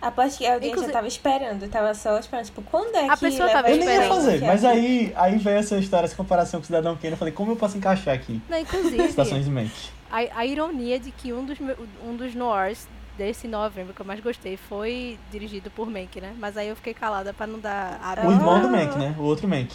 Aposto 0.00 0.38
que 0.38 0.46
a 0.46 0.52
audiência 0.52 0.72
Inclusive- 0.72 0.92
tava 0.92 1.08
esperando. 1.08 1.68
Tava 1.68 1.94
só 1.94 2.18
esperando, 2.20 2.44
tipo, 2.44 2.62
quando 2.62 2.94
é 2.94 3.08
A 3.08 3.14
que 3.14 3.20
pessoa 3.20 3.48
tava 3.48 3.70
Eu 3.70 3.78
nem 3.78 3.88
ia 3.88 4.08
fazer, 4.08 4.42
mas 4.42 4.62
aí, 4.62 5.12
aí 5.16 5.38
veio 5.38 5.56
essa 5.56 5.76
história, 5.78 6.04
essa 6.04 6.14
comparação 6.14 6.60
com 6.60 6.64
o 6.64 6.66
Cidadão 6.66 6.94
Kane. 6.96 7.12
Eu 7.12 7.16
falei, 7.16 7.32
como 7.32 7.50
eu 7.52 7.56
posso 7.56 7.78
encaixar 7.78 8.14
aqui? 8.14 8.40
Não, 8.48 8.58
inclusive. 8.58 9.08
Citações 9.08 9.46
de 9.46 9.50
Mank. 9.50 9.72
A, 10.08 10.18
a 10.38 10.46
ironia 10.46 11.00
de 11.00 11.10
que 11.10 11.32
um 11.32 11.44
dos, 11.46 11.58
um 12.06 12.14
dos 12.14 12.34
noirs 12.34 12.86
desse 13.16 13.48
novembro 13.48 13.94
que 13.94 14.00
eu 14.00 14.06
mais 14.06 14.20
gostei 14.20 14.56
foi 14.56 15.18
dirigido 15.30 15.70
por 15.70 15.88
Mank, 15.90 16.20
né? 16.20 16.34
Mas 16.38 16.56
aí 16.56 16.68
eu 16.68 16.76
fiquei 16.76 16.92
calada 16.94 17.32
pra 17.32 17.46
não 17.46 17.58
dar 17.58 17.98
a 18.02 18.26
O 18.26 18.30
irmão 18.30 18.60
do 18.60 18.66
Ah. 18.66 18.70
Mank, 18.70 18.98
né? 18.98 19.14
O 19.18 19.22
outro 19.22 19.48
Mank. 19.48 19.72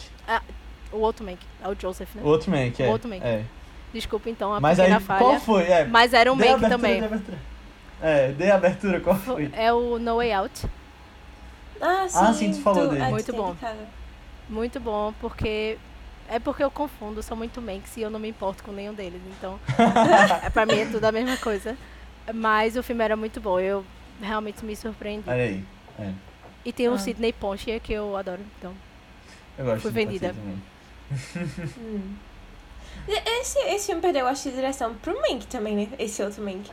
O 0.92 0.98
outro 0.98 1.26
Mank, 1.26 1.40
é 1.64 1.68
o 1.70 1.76
Joseph, 1.80 2.14
né? 2.16 2.22
O 2.24 2.28
outro 2.28 2.52
Mank, 2.52 2.82
é. 2.84 2.88
O 2.88 2.92
outro 2.92 3.10
Mank. 3.10 3.24
É. 3.26 3.44
Desculpa 3.94 4.30
então 4.30 4.54
a 4.54 4.60
Mas 4.60 4.80
aí, 4.80 4.86
pequena 4.86 5.00
falha. 5.02 5.20
qual 5.20 5.40
foi? 5.40 5.64
É, 5.64 5.86
Mas 5.86 6.14
era 6.14 6.32
um 6.32 6.36
Mank 6.36 6.50
abertura, 6.66 6.70
também. 6.70 7.02
dê. 7.02 7.18
É, 8.02 8.32
dê 8.32 8.52
a 8.52 8.56
abertura, 8.56 9.00
qual 9.00 9.16
foi? 9.16 9.50
É 9.54 9.72
o 9.74 9.98
No 10.00 10.18
Way 10.18 10.34
Out. 10.34 10.68
Ah, 11.82 12.06
sim. 12.08 12.18
Ah, 12.20 12.34
sim, 12.34 12.52
tu 12.52 12.62
falou 12.62 12.88
dele. 12.90 13.02
ah, 13.02 13.10
Muito 13.10 13.34
bom. 13.34 13.56
Muito 14.50 14.80
bom, 14.80 15.14
porque 15.20 15.78
É 16.30 16.40
porque 16.40 16.64
eu 16.64 16.72
confundo, 16.72 17.22
sou 17.22 17.36
muito 17.36 17.62
Manx 17.62 17.98
e 17.98 18.02
eu 18.02 18.10
não 18.10 18.18
me 18.20 18.30
importo 18.30 18.64
com 18.64 18.72
nenhum 18.72 18.94
deles. 18.94 19.22
Então, 19.38 19.60
é, 20.44 20.50
pra 20.50 20.66
mim 20.66 20.80
é 20.80 20.86
tudo 20.86 21.04
a 21.04 21.12
mesma 21.12 21.36
coisa. 21.38 21.76
Mas 22.34 22.76
o 22.78 22.84
filme 22.84 23.04
era 23.04 23.16
muito 23.16 23.40
bom. 23.42 23.60
Eu 23.60 23.86
realmente 24.22 24.64
me 24.66 24.76
surpreendi. 24.76 25.30
Olha 25.30 25.44
aí. 25.44 25.64
É. 26.00 26.12
E 26.64 26.72
tem 26.72 26.88
o 26.90 26.94
Ah. 26.94 26.98
Sidney 26.98 27.34
Poitier 27.34 27.80
que 27.82 27.92
eu 27.94 28.16
adoro. 28.16 28.42
Então, 28.58 28.74
Eu 29.58 29.66
gosto 29.66 29.82
Fui 29.82 29.92
de 29.92 29.96
vendida. 29.96 30.36
Hum. 31.78 32.14
Esse, 33.08 33.60
esse 33.60 33.88
filme 33.88 34.02
perdeu, 34.02 34.28
acho, 34.28 34.50
de 34.50 34.56
direção 34.56 34.94
pro 34.96 35.14
Mank 35.22 35.48
também, 35.48 35.76
né? 35.76 35.88
Esse 35.98 36.22
outro 36.22 36.44
Mank. 36.44 36.70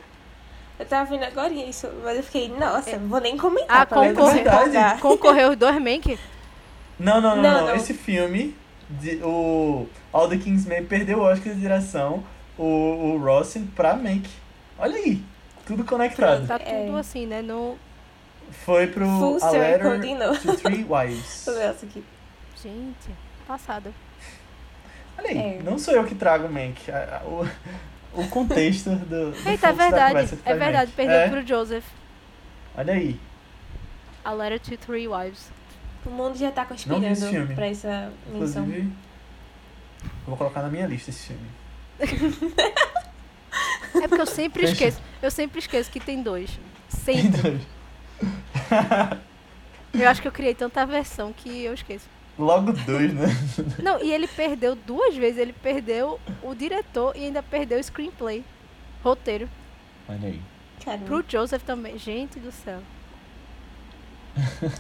Eu 0.78 0.86
tava 0.86 1.11
vendo 1.11 1.24
agora 1.24 1.53
isso, 1.53 1.88
mas 2.05 2.16
eu 2.16 2.22
fiquei, 2.22 2.49
nossa, 2.49 2.96
não 2.99 3.09
vou 3.09 3.20
nem 3.20 3.36
comentar. 3.36 3.80
Ah, 3.82 3.86
concorre- 3.86 4.44
concorreu 5.01 5.51
os 5.51 5.57
dois 5.57 5.74
Mank? 5.80 6.18
Não, 6.99 7.20
não, 7.20 7.34
não, 7.36 7.42
Não, 7.42 7.66
não. 7.68 7.74
Esse 7.76 7.94
filme, 7.94 8.55
de, 8.88 9.16
o 9.24 9.88
All 10.12 10.28
the 10.28 10.36
Kingsman 10.36 10.84
perdeu 10.84 11.18
o 11.18 11.22
Oscar 11.22 11.53
de 11.55 11.61
direção, 11.61 12.22
o, 12.57 12.62
o 12.64 13.18
Rossen 13.18 13.66
pra 13.74 13.94
Mank. 13.96 14.28
Olha 14.78 14.96
aí, 14.96 15.22
tudo 15.69 15.85
conectado. 15.85 16.47
Tá 16.47 16.57
É. 16.64 16.87
tudo 16.87 16.97
assim, 16.97 17.27
né? 17.27 17.41
No... 17.43 17.79
Foi 18.64 18.87
pro 18.87 19.05
Full 19.07 19.37
A 19.37 19.51
circle 19.51 19.89
Letter 20.14 20.41
to 20.41 20.57
Three 20.57 20.87
Wives. 20.89 21.47
Essa 21.49 21.85
aqui. 21.87 22.03
Gente, 22.62 23.11
passado. 23.47 23.95
Olha 25.19 25.29
aí, 25.31 25.39
É. 25.39 25.61
não 25.62 25.79
sou 25.79 25.95
eu 25.95 26.05
que 26.05 26.14
trago 26.14 26.47
o 26.47 26.53
Mank. 26.53 26.81
o, 27.27 28.21
o 28.21 28.29
contexto 28.29 28.91
do, 28.91 29.31
do 29.33 29.49
Eita, 29.49 29.69
é 29.69 29.73
verdade. 29.73 30.39
É 30.45 30.55
verdade, 30.55 30.93
perdeu 30.93 31.16
É, 31.16 31.29
pro 31.29 31.47
Joseph. 31.47 31.85
Olha 32.77 32.95
aí. 32.95 33.21
A 34.25 34.33
Letter 34.33 34.61
to 34.61 34.77
Three 34.87 35.07
Wives. 35.07 35.51
O 36.07 36.11
mundo 36.11 36.39
já 36.39 36.51
tá 36.51 36.62
Não 36.62 36.69
vi 36.71 36.75
esse 36.75 36.89
conspirando 36.89 37.31
filme. 37.31 37.55
pra 37.55 37.66
essa 37.66 38.11
menção. 38.33 38.62
Inclusive, 38.64 38.93
eu 40.03 40.11
vou 40.27 40.37
colocar 40.37 40.62
na 40.62 40.69
minha 40.69 40.87
lista 40.87 41.11
esse 41.11 41.29
filme. 41.29 41.49
É 43.95 44.07
porque 44.09 44.22
eu 44.22 44.26
sempre 44.26 44.61
Fecha. 44.62 44.72
esqueço. 44.72 45.01
Eu 45.22 45.30
sempre 45.30 45.59
esqueço 45.59 45.91
que 45.91 46.01
tem 46.01 46.22
dois. 46.22 46.51
Tem 47.05 47.22
Sempre. 47.22 47.41
dois. 47.43 47.61
Eu 49.95 50.09
acho 50.09 50.20
que 50.22 50.28
eu 50.28 50.32
criei 50.32 50.55
tanta 50.55 50.84
versão 50.86 51.32
que 51.32 51.64
eu 51.64 51.74
esqueço. 51.74 52.07
Logo 52.39 52.72
dois, 52.72 53.12
né? 53.12 53.26
Não, 53.82 54.01
e 54.03 54.12
ele 54.12 54.28
perdeu 54.28 54.76
duas 54.76 55.16
vezes. 55.16 55.39
Ele 55.41 55.53
perdeu 55.53 56.20
o 56.43 56.55
diretor 56.55 57.16
e 57.16 57.24
ainda 57.24 57.43
perdeu 57.43 57.78
o 57.78 57.82
screenplay. 57.82 58.45
Roteiro. 59.03 59.49
Olha 60.09 60.28
aí. 60.28 60.41
Caramba. 60.84 61.05
Pro 61.07 61.24
Joseph 61.28 61.62
também. 61.64 61.99
Gente 61.99 62.39
do 62.39 62.53
céu. 62.53 62.78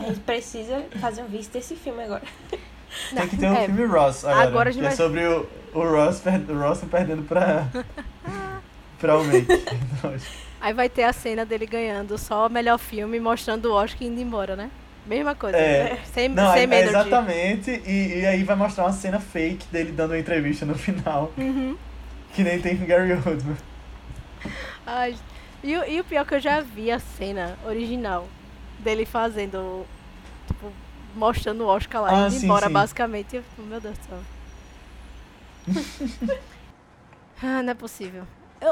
A 0.00 0.04
gente 0.04 0.20
precisa 0.20 0.84
fazer 1.00 1.22
um 1.22 1.26
visto 1.26 1.52
desse 1.52 1.74
filme 1.74 2.04
agora. 2.04 2.22
Não, 3.12 3.20
Tem 3.22 3.28
que 3.28 3.36
ter 3.36 3.50
um 3.50 3.54
é, 3.54 3.64
filme 3.66 3.84
Ross 3.86 4.24
agora. 4.24 4.46
Agora 4.48 4.68
a 4.68 4.72
gente 4.72 4.82
que 4.82 4.86
é 4.86 4.90
vai- 4.90 4.96
sobre 4.96 5.26
o, 5.26 5.48
o 5.74 5.82
Ross, 5.82 6.20
per, 6.20 6.40
o 6.48 6.58
Ross 6.60 6.80
perdendo 6.88 7.22
pra, 7.24 7.66
Mank. 9.02 9.46
Aí 10.60 10.72
vai 10.74 10.88
ter 10.88 11.04
a 11.04 11.12
cena 11.12 11.44
dele 11.46 11.66
ganhando 11.66 12.18
só 12.18 12.46
o 12.46 12.50
melhor 12.50 12.78
filme, 12.78 13.20
mostrando 13.20 13.66
o 13.66 13.72
Oscar 13.74 14.02
indo 14.06 14.20
embora, 14.20 14.56
né? 14.56 14.70
Mesma 15.06 15.34
coisa. 15.34 15.56
É. 15.56 15.98
Sem, 16.12 16.28
Não, 16.28 16.52
sem 16.52 16.62
é, 16.64 16.66
medo 16.66 16.84
de... 16.84 16.88
exatamente. 16.90 17.70
E, 17.86 18.18
e 18.20 18.26
aí 18.26 18.42
vai 18.42 18.56
mostrar 18.56 18.84
uma 18.84 18.92
cena 18.92 19.20
fake 19.20 19.66
dele 19.68 19.92
dando 19.92 20.10
uma 20.10 20.18
entrevista 20.18 20.66
no 20.66 20.74
final. 20.76 21.32
Uhum. 21.38 21.76
Que 22.34 22.42
nem 22.42 22.60
tem 22.60 22.76
com 22.76 22.84
Gary 22.86 23.12
Oldman. 23.12 23.56
Ai, 24.86 25.16
e, 25.62 25.76
o- 25.76 25.84
e 25.84 26.00
o 26.00 26.04
pior 26.04 26.22
é 26.22 26.24
que 26.24 26.34
eu 26.34 26.40
já 26.40 26.60
vi 26.60 26.90
a 26.90 26.98
cena 26.98 27.56
original 27.64 28.28
dele 28.80 29.06
fazendo, 29.06 29.86
tipo, 30.46 30.72
mostrando 31.14 31.64
o 31.64 31.66
Oscar 31.68 32.02
lá, 32.02 32.26
Ah, 32.26 32.28
indo 32.28 32.38
sim, 32.38 32.46
embora, 32.46 32.66
sim. 32.66 32.72
basicamente. 32.72 33.36
Eu 33.36 33.42
fico, 33.42 33.62
meu 33.62 33.80
Deus 33.80 33.96
do 33.98 34.04
céu. 34.04 34.18
ah, 37.42 37.62
não 37.62 37.70
é 37.70 37.74
possível. 37.74 38.26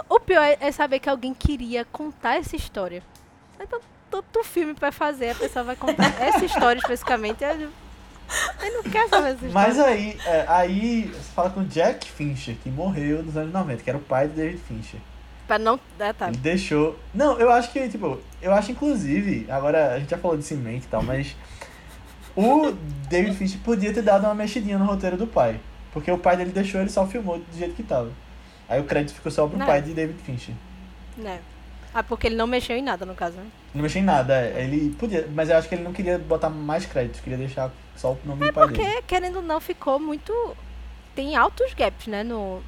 O 0.09 0.21
pior 0.21 0.43
é, 0.43 0.59
é 0.61 0.73
saber 0.73 0.99
que 0.99 1.09
alguém 1.09 1.33
queria 1.33 1.85
contar 1.85 2.37
essa 2.37 2.57
história. 2.57 3.03
Então, 3.61 3.81
tanto 4.11 4.45
filme 4.45 4.75
pra 4.75 4.91
fazer, 4.91 5.31
a 5.31 5.35
pessoa 5.35 5.65
vai 5.65 5.77
contar 5.77 6.15
essa 6.21 6.45
história 6.45 6.79
especificamente. 6.79 7.45
Eu, 7.45 7.51
eu 7.51 8.73
não 8.75 8.83
quero 8.83 9.09
saber 9.09 9.29
essa 9.29 9.47
história. 9.47 9.53
Mas 9.53 9.79
aí, 9.79 10.19
é, 10.27 10.45
aí 10.49 11.03
você 11.03 11.33
fala 11.35 11.51
com 11.51 11.61
o 11.61 11.65
Jack 11.65 12.11
Fincher, 12.11 12.57
que 12.63 12.69
morreu 12.69 13.23
nos 13.23 13.37
anos 13.37 13.53
90, 13.53 13.83
que 13.83 13.91
era 13.91 13.99
o 13.99 14.03
pai 14.03 14.29
do 14.29 14.35
David 14.35 14.61
Fincher. 14.67 15.01
Pra 15.47 15.59
não. 15.59 15.79
Ah, 16.01 16.13
tá. 16.13 16.29
Ele 16.29 16.39
deixou. 16.39 16.99
Não, 17.15 17.39
eu 17.39 17.51
acho 17.51 17.71
que, 17.71 17.89
tipo, 17.89 18.19
eu 18.43 18.53
acho 18.53 18.73
inclusive, 18.73 19.47
agora 19.49 19.95
a 19.95 19.99
gente 20.01 20.11
já 20.11 20.19
falou 20.19 20.37
de 20.37 20.43
cimento 20.43 20.85
e 20.85 20.89
tal, 20.89 21.03
mas 21.03 21.37
o 22.37 22.73
David 23.09 23.37
Fincher 23.37 23.61
podia 23.61 23.95
ter 23.95 24.03
dado 24.03 24.25
uma 24.25 24.35
mexidinha 24.35 24.79
no 24.79 24.85
roteiro 24.85 25.17
do 25.17 25.27
pai. 25.27 25.61
Porque 25.93 26.11
o 26.11 26.19
pai 26.19 26.37
dele 26.37 26.51
deixou, 26.51 26.81
ele 26.81 26.91
só 26.91 27.07
filmou 27.07 27.39
do 27.39 27.57
jeito 27.57 27.75
que 27.75 27.83
tava. 27.83 28.11
Aí 28.69 28.81
o 28.81 28.85
crédito 28.85 29.15
ficou 29.15 29.31
só 29.31 29.47
pro 29.47 29.59
Não. 29.59 29.67
pai 29.67 29.81
de 29.83 29.93
David 29.93 30.19
Fincher. 30.23 30.55
Né. 31.17 31.41
Ah, 31.95 32.03
porque 32.03 32.27
ele 32.27 32.37
não 32.37 32.47
mexeu 32.47 32.77
em 32.77 32.83
nada, 32.83 33.07
no 33.07 33.15
caso, 33.15 33.37
né? 33.37 33.47
Não 33.75 33.83
mexeu 33.83 34.03
em 34.03 34.05
nada, 34.05 34.35
é, 34.35 34.65
ele 34.65 34.91
podia, 34.99 35.27
mas 35.35 35.49
eu 35.49 35.57
acho 35.57 35.69
que 35.69 35.75
ele 35.75 35.83
não 35.85 35.93
queria 35.93 36.19
botar 36.19 36.51
mais 36.51 36.85
crédito, 36.85 37.23
queria 37.23 37.39
deixar 37.39 37.71
só 37.97 38.13
o 38.13 38.19
nome 38.25 38.47
do 38.47 38.53
pai 38.53 38.69
dele. 38.69 38.83
Porque, 38.85 39.03
querendo 39.03 39.37
ou 39.37 39.43
não, 39.43 39.61
ficou 39.61 39.99
muito. 39.99 40.33
Tem 41.15 41.37
altos 41.37 41.73
gaps, 41.73 42.07
né? 42.09 42.23
No, 42.23 42.63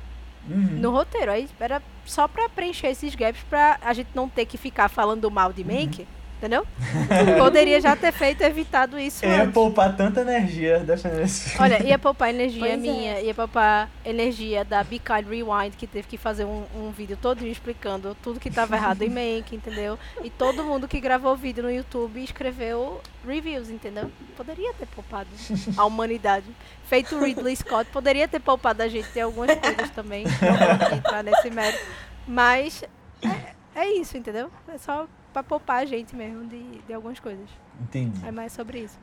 Uhum. 0.49 0.79
no 0.79 0.91
roteiro. 0.93 1.31
Aí 1.31 1.47
era 1.61 1.83
só 2.07 2.27
pra 2.27 2.49
preencher 2.49 2.87
esses 2.87 3.15
gaps 3.15 3.43
pra 3.51 3.79
a 3.83 3.93
gente 3.93 4.09
não 4.15 4.29
ter 4.31 4.47
que 4.47 4.57
ficar 4.57 4.89
falando 4.89 5.31
mal 5.31 5.53
de 5.53 5.63
Make, 5.63 6.07
entendeu? 6.39 6.67
Poderia 7.39 7.81
já 7.81 7.95
ter 7.95 8.13
feito, 8.13 8.43
evitado 8.43 8.99
isso 8.99 9.25
Eu 9.25 9.31
ia 9.31 9.43
antes. 9.43 9.53
poupar 9.55 9.97
tanta 9.97 10.21
energia 10.21 10.79
defendendo 10.79 11.23
esse. 11.23 11.61
Olha, 11.61 11.83
ia 11.83 11.99
poupar 11.99 12.31
energia 12.31 12.61
Pois 12.61 12.73
é. 12.73 12.77
minha, 12.77 13.21
ia 13.21 13.35
poupar 13.35 13.91
energia 14.05 14.65
da 14.65 14.83
Be 14.83 14.99
Kind 14.99 15.29
Rewind, 15.29 15.75
que 15.77 15.87
teve 15.87 16.07
que 16.09 16.17
fazer 16.17 16.45
um, 16.45 16.65
um 16.75 16.91
vídeo 16.91 17.19
todo 17.21 17.45
explicando 17.47 18.17
tudo 18.23 18.41
que 18.41 18.51
tava 18.51 18.77
errado 18.77 19.03
em 19.03 19.11
Make, 19.11 19.55
entendeu? 19.55 19.99
E 20.23 20.31
todo 20.31 20.65
mundo 20.65 20.87
que 20.89 21.01
gravou 21.01 21.37
vídeo 21.37 21.63
no 21.63 21.71
YouTube 21.71 22.23
escreveu 22.23 23.01
reviews, 23.27 23.69
entendeu? 23.69 24.11
Poderia 24.37 24.73
ter 24.75 24.87
poupado 24.87 25.29
a 25.77 25.85
humanidade. 25.85 26.47
Feito 26.85 27.17
o 27.17 27.25
Ridley 27.25 27.57
Scott, 27.57 27.91
poderia 27.91 28.27
ter 28.29 28.41
poupado 28.41 28.83
a 28.83 28.89
gente 28.89 29.09
em 29.17 29.21
algumas 29.21 29.55
coisas 29.59 29.91
também. 29.91 30.25
Não 30.25 30.89
vou 30.89 30.97
entrar 30.99 31.23
nesse 31.23 31.51
mérito. 31.51 31.85
Mas 32.27 32.85
é, 33.23 33.55
é 33.75 33.93
isso, 33.95 34.17
entendeu? 34.17 34.51
É 34.73 34.79
só 34.79 35.07
pra 35.33 35.43
poupar 35.43 35.83
a 35.83 35.85
gente 35.85 36.15
mesmo 36.15 36.47
de, 36.47 36.81
de 36.83 36.93
algumas 36.93 37.21
coisas. 37.21 37.49
Entendi. 37.81 38.21
É 38.27 38.31
mais 38.31 38.53
sobre 38.53 38.81
isso. 38.81 38.99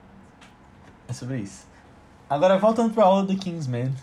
É 1.07 1.13
sobre 1.13 1.39
isso. 1.39 1.67
Agora, 2.30 2.57
voltando 2.57 2.93
pra 2.93 3.05
aula 3.05 3.23
do 3.23 3.36
Kingsman. 3.36 3.93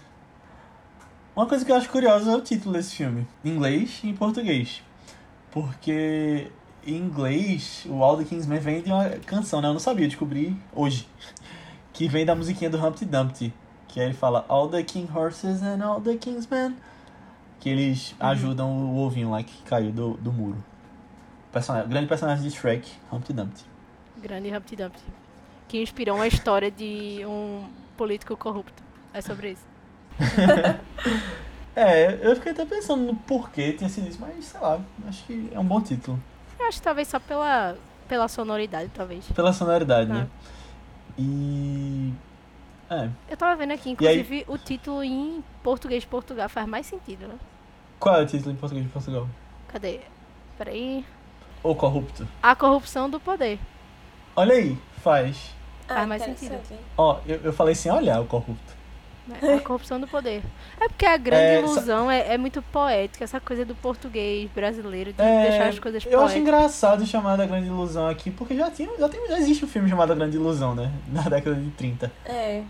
Uma 1.34 1.46
coisa 1.46 1.64
que 1.64 1.72
eu 1.72 1.76
acho 1.76 1.88
curiosa 1.88 2.30
é 2.30 2.36
o 2.36 2.40
título 2.40 2.74
desse 2.74 2.94
filme. 2.94 3.26
Em 3.44 3.50
inglês 3.50 4.00
e 4.04 4.08
em 4.10 4.14
português. 4.14 4.82
Porque 5.50 6.50
em 6.86 6.96
inglês, 6.96 7.86
o 7.88 8.02
All 8.02 8.16
the 8.16 8.24
Kingsman 8.24 8.58
vem 8.58 8.82
de 8.82 8.90
uma 8.90 9.08
canção, 9.26 9.60
né? 9.60 9.68
Eu 9.68 9.72
não 9.72 9.80
sabia, 9.80 10.04
eu 10.04 10.08
descobri 10.08 10.56
hoje. 10.74 11.08
Que 11.92 12.08
vem 12.08 12.24
da 12.24 12.34
musiquinha 12.34 12.70
do 12.70 12.78
Humpty 12.78 13.04
Dumpty. 13.04 13.52
Que 13.86 14.00
aí 14.00 14.06
ele 14.06 14.14
fala 14.14 14.46
All 14.48 14.66
the 14.66 14.82
King 14.82 15.06
Horses 15.14 15.62
and 15.62 15.84
All 15.84 16.00
the 16.00 16.16
Kingsmen. 16.16 16.74
Que 17.60 17.68
eles 17.68 18.14
ajudam 18.18 18.70
o 18.70 18.96
ovinho 18.96 19.30
lá 19.30 19.42
que 19.42 19.62
caiu 19.64 19.92
do, 19.92 20.14
do 20.14 20.32
muro. 20.32 20.64
Personagem, 21.52 21.88
grande 21.88 22.06
personagem 22.06 22.48
de 22.48 22.50
Shrek, 22.56 22.90
Humpty 23.12 23.32
Dumpty. 23.32 23.64
Grande 24.18 24.54
Humpty 24.56 24.76
Dumpty. 24.76 25.02
Que 25.68 25.82
inspirou 25.82 26.16
uma 26.16 26.26
história 26.26 26.70
de 26.70 27.20
um 27.26 27.68
político 27.96 28.36
corrupto. 28.36 28.82
É 29.12 29.20
sobre 29.20 29.52
isso. 29.52 29.66
É, 31.74 32.18
eu 32.20 32.34
fiquei 32.36 32.52
até 32.52 32.66
pensando 32.66 33.02
no 33.02 33.16
porquê 33.16 33.72
tinha 33.72 33.88
sido 33.88 34.06
isso, 34.06 34.18
mas 34.20 34.44
sei 34.44 34.60
lá, 34.60 34.78
acho 35.08 35.24
que 35.24 35.48
é 35.54 35.58
um 35.58 35.64
bom 35.64 35.80
título. 35.80 36.22
Eu 36.60 36.66
acho 36.66 36.76
que 36.76 36.84
talvez 36.84 37.08
só 37.08 37.18
pela, 37.18 37.78
pela 38.06 38.28
sonoridade, 38.28 38.90
talvez. 38.94 39.24
Pela 39.32 39.54
sonoridade, 39.54 40.10
Ah. 40.10 40.14
né? 40.14 40.28
E. 41.18 42.12
É. 42.90 43.08
Eu 43.30 43.36
tava 43.38 43.56
vendo 43.56 43.72
aqui, 43.72 43.96
E 43.98 44.06
aí- 44.06 44.20
inclusive, 44.20 44.44
o 44.48 44.58
título 44.58 45.02
em 45.02 45.42
português 45.62 46.02
de 46.02 46.08
Portugal 46.10 46.46
faz 46.50 46.68
mais 46.68 46.84
sentido, 46.84 47.26
né? 47.26 47.36
Qual 47.98 48.16
é 48.16 48.22
o 48.22 48.26
título 48.26 48.52
em 48.52 48.56
português 48.56 48.84
de 48.86 48.92
Portugal? 48.92 49.26
Cadê? 49.68 50.00
Peraí. 50.58 51.06
O 51.62 51.74
Corrupto. 51.74 52.26
A 52.42 52.54
corrupção 52.56 53.08
do 53.08 53.20
poder. 53.20 53.58
Olha 54.34 54.54
aí, 54.54 54.76
faz. 55.02 55.54
Faz 55.86 56.08
mais 56.08 56.22
interessante. 56.26 56.74
Ó, 56.96 57.18
eu, 57.26 57.40
eu 57.44 57.52
falei 57.52 57.74
sem 57.74 57.92
olhar 57.92 58.20
o 58.20 58.24
Corrupto. 58.24 58.72
né? 59.26 59.36
A 59.56 59.60
corrupção 59.60 60.00
do 60.00 60.08
poder. 60.08 60.42
É 60.80 60.88
porque 60.88 61.04
a 61.06 61.16
grande 61.16 61.42
É, 61.44 61.58
ilusão 61.60 62.10
é, 62.10 62.34
é 62.34 62.38
muito 62.38 62.60
poética, 62.62 63.22
essa 63.24 63.38
coisa 63.38 63.64
do 63.64 63.74
português 63.74 64.50
brasileiro, 64.52 65.12
de 65.12 65.20
É, 65.22 65.50
deixar 65.50 65.68
as 65.68 65.78
coisas 65.78 66.04
Eu 66.04 66.10
acho 66.20 66.32
poéticas. 66.34 66.42
engraçado 66.42 67.06
chamar 67.06 67.36
da 67.36 67.46
Grande 67.46 67.66
Ilusão 67.68 68.08
aqui, 68.08 68.30
porque 68.30 68.56
já, 68.56 68.70
tinha, 68.70 68.88
já, 68.98 69.08
tem, 69.08 69.28
já 69.28 69.38
existe 69.38 69.64
um 69.64 69.68
filme 69.68 69.88
chamado 69.88 70.12
A 70.12 70.14
Grande 70.16 70.36
Ilusão, 70.36 70.74
né? 70.74 70.90
Na 71.12 71.22
década 71.22 71.54
de 71.54 71.70
30. 71.70 72.10
É. 72.24 72.62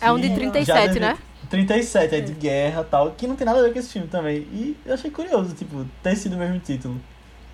É 0.00 0.12
um 0.12 0.20
de 0.20 0.28
Que 0.28 0.34
37, 0.34 0.66
já 0.66 0.86
deve- 0.86 1.00
né? 1.00 1.18
37, 1.48 2.14
é 2.14 2.20
de 2.20 2.32
guerra 2.34 2.82
e 2.82 2.84
tal, 2.84 3.10
que 3.12 3.26
não 3.26 3.34
tem 3.36 3.46
nada 3.46 3.60
a 3.60 3.62
ver 3.62 3.72
com 3.72 3.78
esse 3.78 3.92
filme 3.92 4.08
também. 4.08 4.38
E 4.52 4.76
eu 4.84 4.92
achei 4.94 5.10
curioso, 5.10 5.54
tipo, 5.54 5.86
ter 6.02 6.14
sido 6.14 6.34
o 6.34 6.38
mesmo 6.38 6.58
título. 6.58 7.00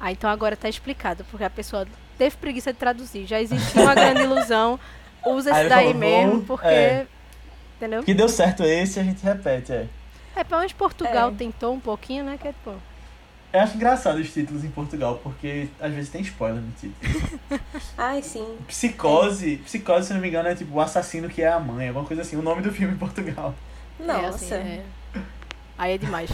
Ah, 0.04 0.10
então 0.10 0.28
agora 0.28 0.56
tá 0.56 0.68
explicado, 0.68 1.24
porque 1.30 1.44
a 1.44 1.48
pessoa 1.50 1.86
teve 2.18 2.36
preguiça 2.36 2.72
de 2.72 2.78
traduzir. 2.80 3.24
Já 3.24 3.40
existia 3.40 3.82
uma 3.82 3.94
grande 3.94 4.22
ilusão, 4.22 4.80
usa 5.24 5.50
esse 5.52 5.68
daí 5.68 5.84
falou, 5.86 5.94
mesmo, 5.94 6.32
vou- 6.32 6.42
porque 6.42 6.66
é. 6.66 7.06
Entendeu? 7.76 8.02
Que 8.02 8.12
deu 8.12 8.28
certo 8.28 8.64
esse, 8.64 8.98
a 8.98 9.04
gente 9.04 9.22
repete, 9.22 9.72
é. 9.72 9.86
É, 10.34 10.42
pelo 10.42 10.58
menos 10.60 10.72
Portugal 10.72 11.28
É. 11.28 11.32
tentou 11.32 11.72
um 11.72 11.78
pouquinho, 11.78 12.24
né? 12.24 12.36
Que 12.40 12.48
é, 12.48 12.54
pô. 12.64 12.72
Eu 13.52 13.60
acho 13.60 13.76
engraçado 13.76 14.16
os 14.16 14.32
títulos 14.32 14.64
em 14.64 14.70
Portugal, 14.70 15.20
porque 15.22 15.68
às 15.78 15.92
vezes 15.92 16.10
tem 16.10 16.22
spoiler 16.22 16.60
no 16.62 16.72
título. 16.72 16.96
Ai, 17.96 18.22
sim. 18.22 18.56
Psicose, 18.66 19.58
Psicose, 19.58 20.06
se 20.08 20.14
não 20.14 20.20
me 20.20 20.28
engano, 20.28 20.48
é 20.48 20.54
tipo 20.56 20.74
o 20.74 20.80
assassino 20.80 21.28
que 21.28 21.42
é 21.42 21.48
a 21.52 21.60
mãe, 21.60 21.88
alguma 21.88 22.06
coisa 22.06 22.22
assim, 22.22 22.34
o 22.34 22.42
nome 22.42 22.60
do 22.62 22.72
filme 22.72 22.94
em 22.94 22.96
Portugal. 22.98 23.54
Nossa. 24.00 24.20
É, 24.20 24.26
assim, 24.26 24.54
é. 24.54 24.82
Aí 25.78 25.92
é 25.92 25.98
demais. 25.98 26.30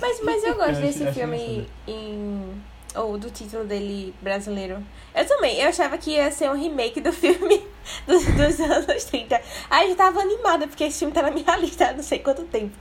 Mas, 0.00 0.20
mas 0.22 0.44
eu 0.44 0.54
gosto 0.54 0.68
Eu 0.70 0.72
acho- 0.72 0.80
desse 0.80 1.04
acho 1.04 1.12
filme 1.18 1.38
engraçado. 1.38 1.68
em. 1.88 2.62
Ou 2.96 3.16
do 3.16 3.30
título 3.30 3.64
dele 3.64 4.12
brasileiro. 4.20 4.84
Eu 5.14 5.24
também, 5.24 5.60
eu 5.60 5.68
achava 5.68 5.96
que 5.96 6.10
ia 6.10 6.28
ser 6.32 6.50
um 6.50 6.54
remake 6.60 7.00
do 7.00 7.12
filme 7.12 7.64
dos, 8.04 8.24
dos 8.24 8.60
anos 8.60 9.04
30. 9.04 9.40
Aí 9.70 9.90
eu 9.90 9.96
tava 9.96 10.20
animada, 10.20 10.66
porque 10.66 10.82
esse 10.82 10.98
filme 10.98 11.14
tá 11.14 11.22
na 11.22 11.30
minha 11.30 11.54
lista 11.58 11.86
há 11.90 11.92
não 11.92 12.02
sei 12.02 12.18
quanto 12.18 12.42
tempo. 12.46 12.74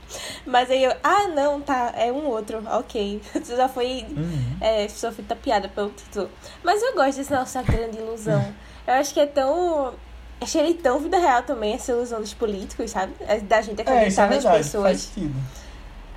Mas 0.47 0.71
aí 0.71 0.83
eu, 0.83 0.91
ah 1.03 1.27
não, 1.27 1.61
tá, 1.61 1.93
é 1.95 2.11
um 2.11 2.25
outro, 2.25 2.59
ok. 2.71 3.21
Já 3.55 3.69
foi. 3.69 4.03
Uhum. 4.09 4.57
É, 4.59 4.87
só 4.89 5.11
fui 5.11 5.23
tapeada 5.23 5.69
pelo 5.69 5.91
título. 5.91 6.27
Mas 6.63 6.81
eu 6.81 6.93
gosto 6.95 7.17
desse 7.17 7.31
Nossa 7.31 7.61
Grande 7.61 7.99
Ilusão. 7.99 8.51
Eu 8.87 8.95
acho 8.95 9.13
que 9.13 9.19
é 9.19 9.27
tão. 9.27 9.93
Achei 10.41 10.61
ele 10.61 10.73
tão 10.73 10.97
vida 10.99 11.19
real 11.19 11.43
também, 11.43 11.73
essa 11.73 11.91
ilusão 11.91 12.19
dos 12.19 12.33
políticos, 12.33 12.89
sabe? 12.89 13.13
É 13.27 13.39
Da 13.41 13.61
gente 13.61 13.79
É, 13.81 13.83
é 13.83 13.93
acreditar 13.97 14.23
nas 14.27 14.35
verdade, 14.43 14.43
faz 14.43 14.65
pessoas. 14.65 14.99
sentido. 15.01 15.35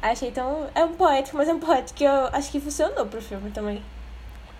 Achei 0.02 0.30
tão. 0.32 0.66
É 0.74 0.84
um 0.84 0.94
poético, 0.94 1.36
mas 1.36 1.48
é 1.48 1.54
um 1.54 1.60
poético 1.60 1.96
que 1.98 2.04
eu 2.04 2.26
acho 2.32 2.50
que 2.50 2.60
funcionou 2.60 3.06
pro 3.06 3.22
filme 3.22 3.50
também. 3.52 3.80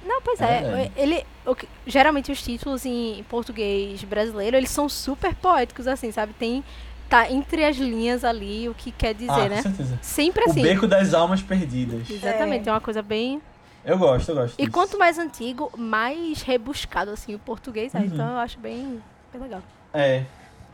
Não, 0.06 0.20
pois 0.22 0.40
É 0.40 0.44
é. 0.46 0.92
ele, 0.96 1.24
o 1.46 1.54
geralmente 1.86 2.30
os 2.32 2.42
títulos 2.42 2.84
em 2.86 3.24
português 3.28 4.02
brasileiro, 4.04 4.56
eles 4.56 4.70
são 4.70 4.88
super 4.88 5.34
poéticos, 5.34 5.86
assim, 5.86 6.10
sabe? 6.12 6.32
Tem. 6.34 6.62
Tá 7.08 7.30
entre 7.30 7.62
as 7.64 7.76
linhas 7.76 8.24
ali 8.24 8.68
o 8.70 8.74
que 8.74 8.90
quer 8.90 9.12
dizer, 9.14 9.30
ah, 9.30 9.48
né? 9.48 9.56
com 9.56 9.62
certeza. 9.64 9.98
Sempre 10.00 10.44
O 10.46 10.50
assim. 10.50 10.62
Beco 10.62 10.86
das 10.86 11.12
Almas 11.12 11.42
Perdidas. 11.42 12.08
Exatamente, 12.08 12.66
É. 12.66 12.70
é 12.70 12.72
uma 12.72 12.80
coisa 12.80 13.02
bem. 13.02 13.40
Eu 13.84 13.98
gosto, 13.98 14.30
eu 14.30 14.34
gosto 14.36 14.54
E 14.54 14.62
disso. 14.62 14.70
quanto 14.72 14.98
mais 14.98 15.18
antigo, 15.18 15.70
mais 15.76 16.40
rebuscado, 16.40 17.10
assim, 17.10 17.34
o 17.34 17.38
português 17.38 17.94
é. 17.94 17.98
Uhum. 17.98 18.04
Então 18.06 18.30
eu 18.30 18.38
acho 18.38 18.58
bem, 18.58 19.02
bem 19.32 19.42
legal. 19.42 19.60
É, 19.92 20.24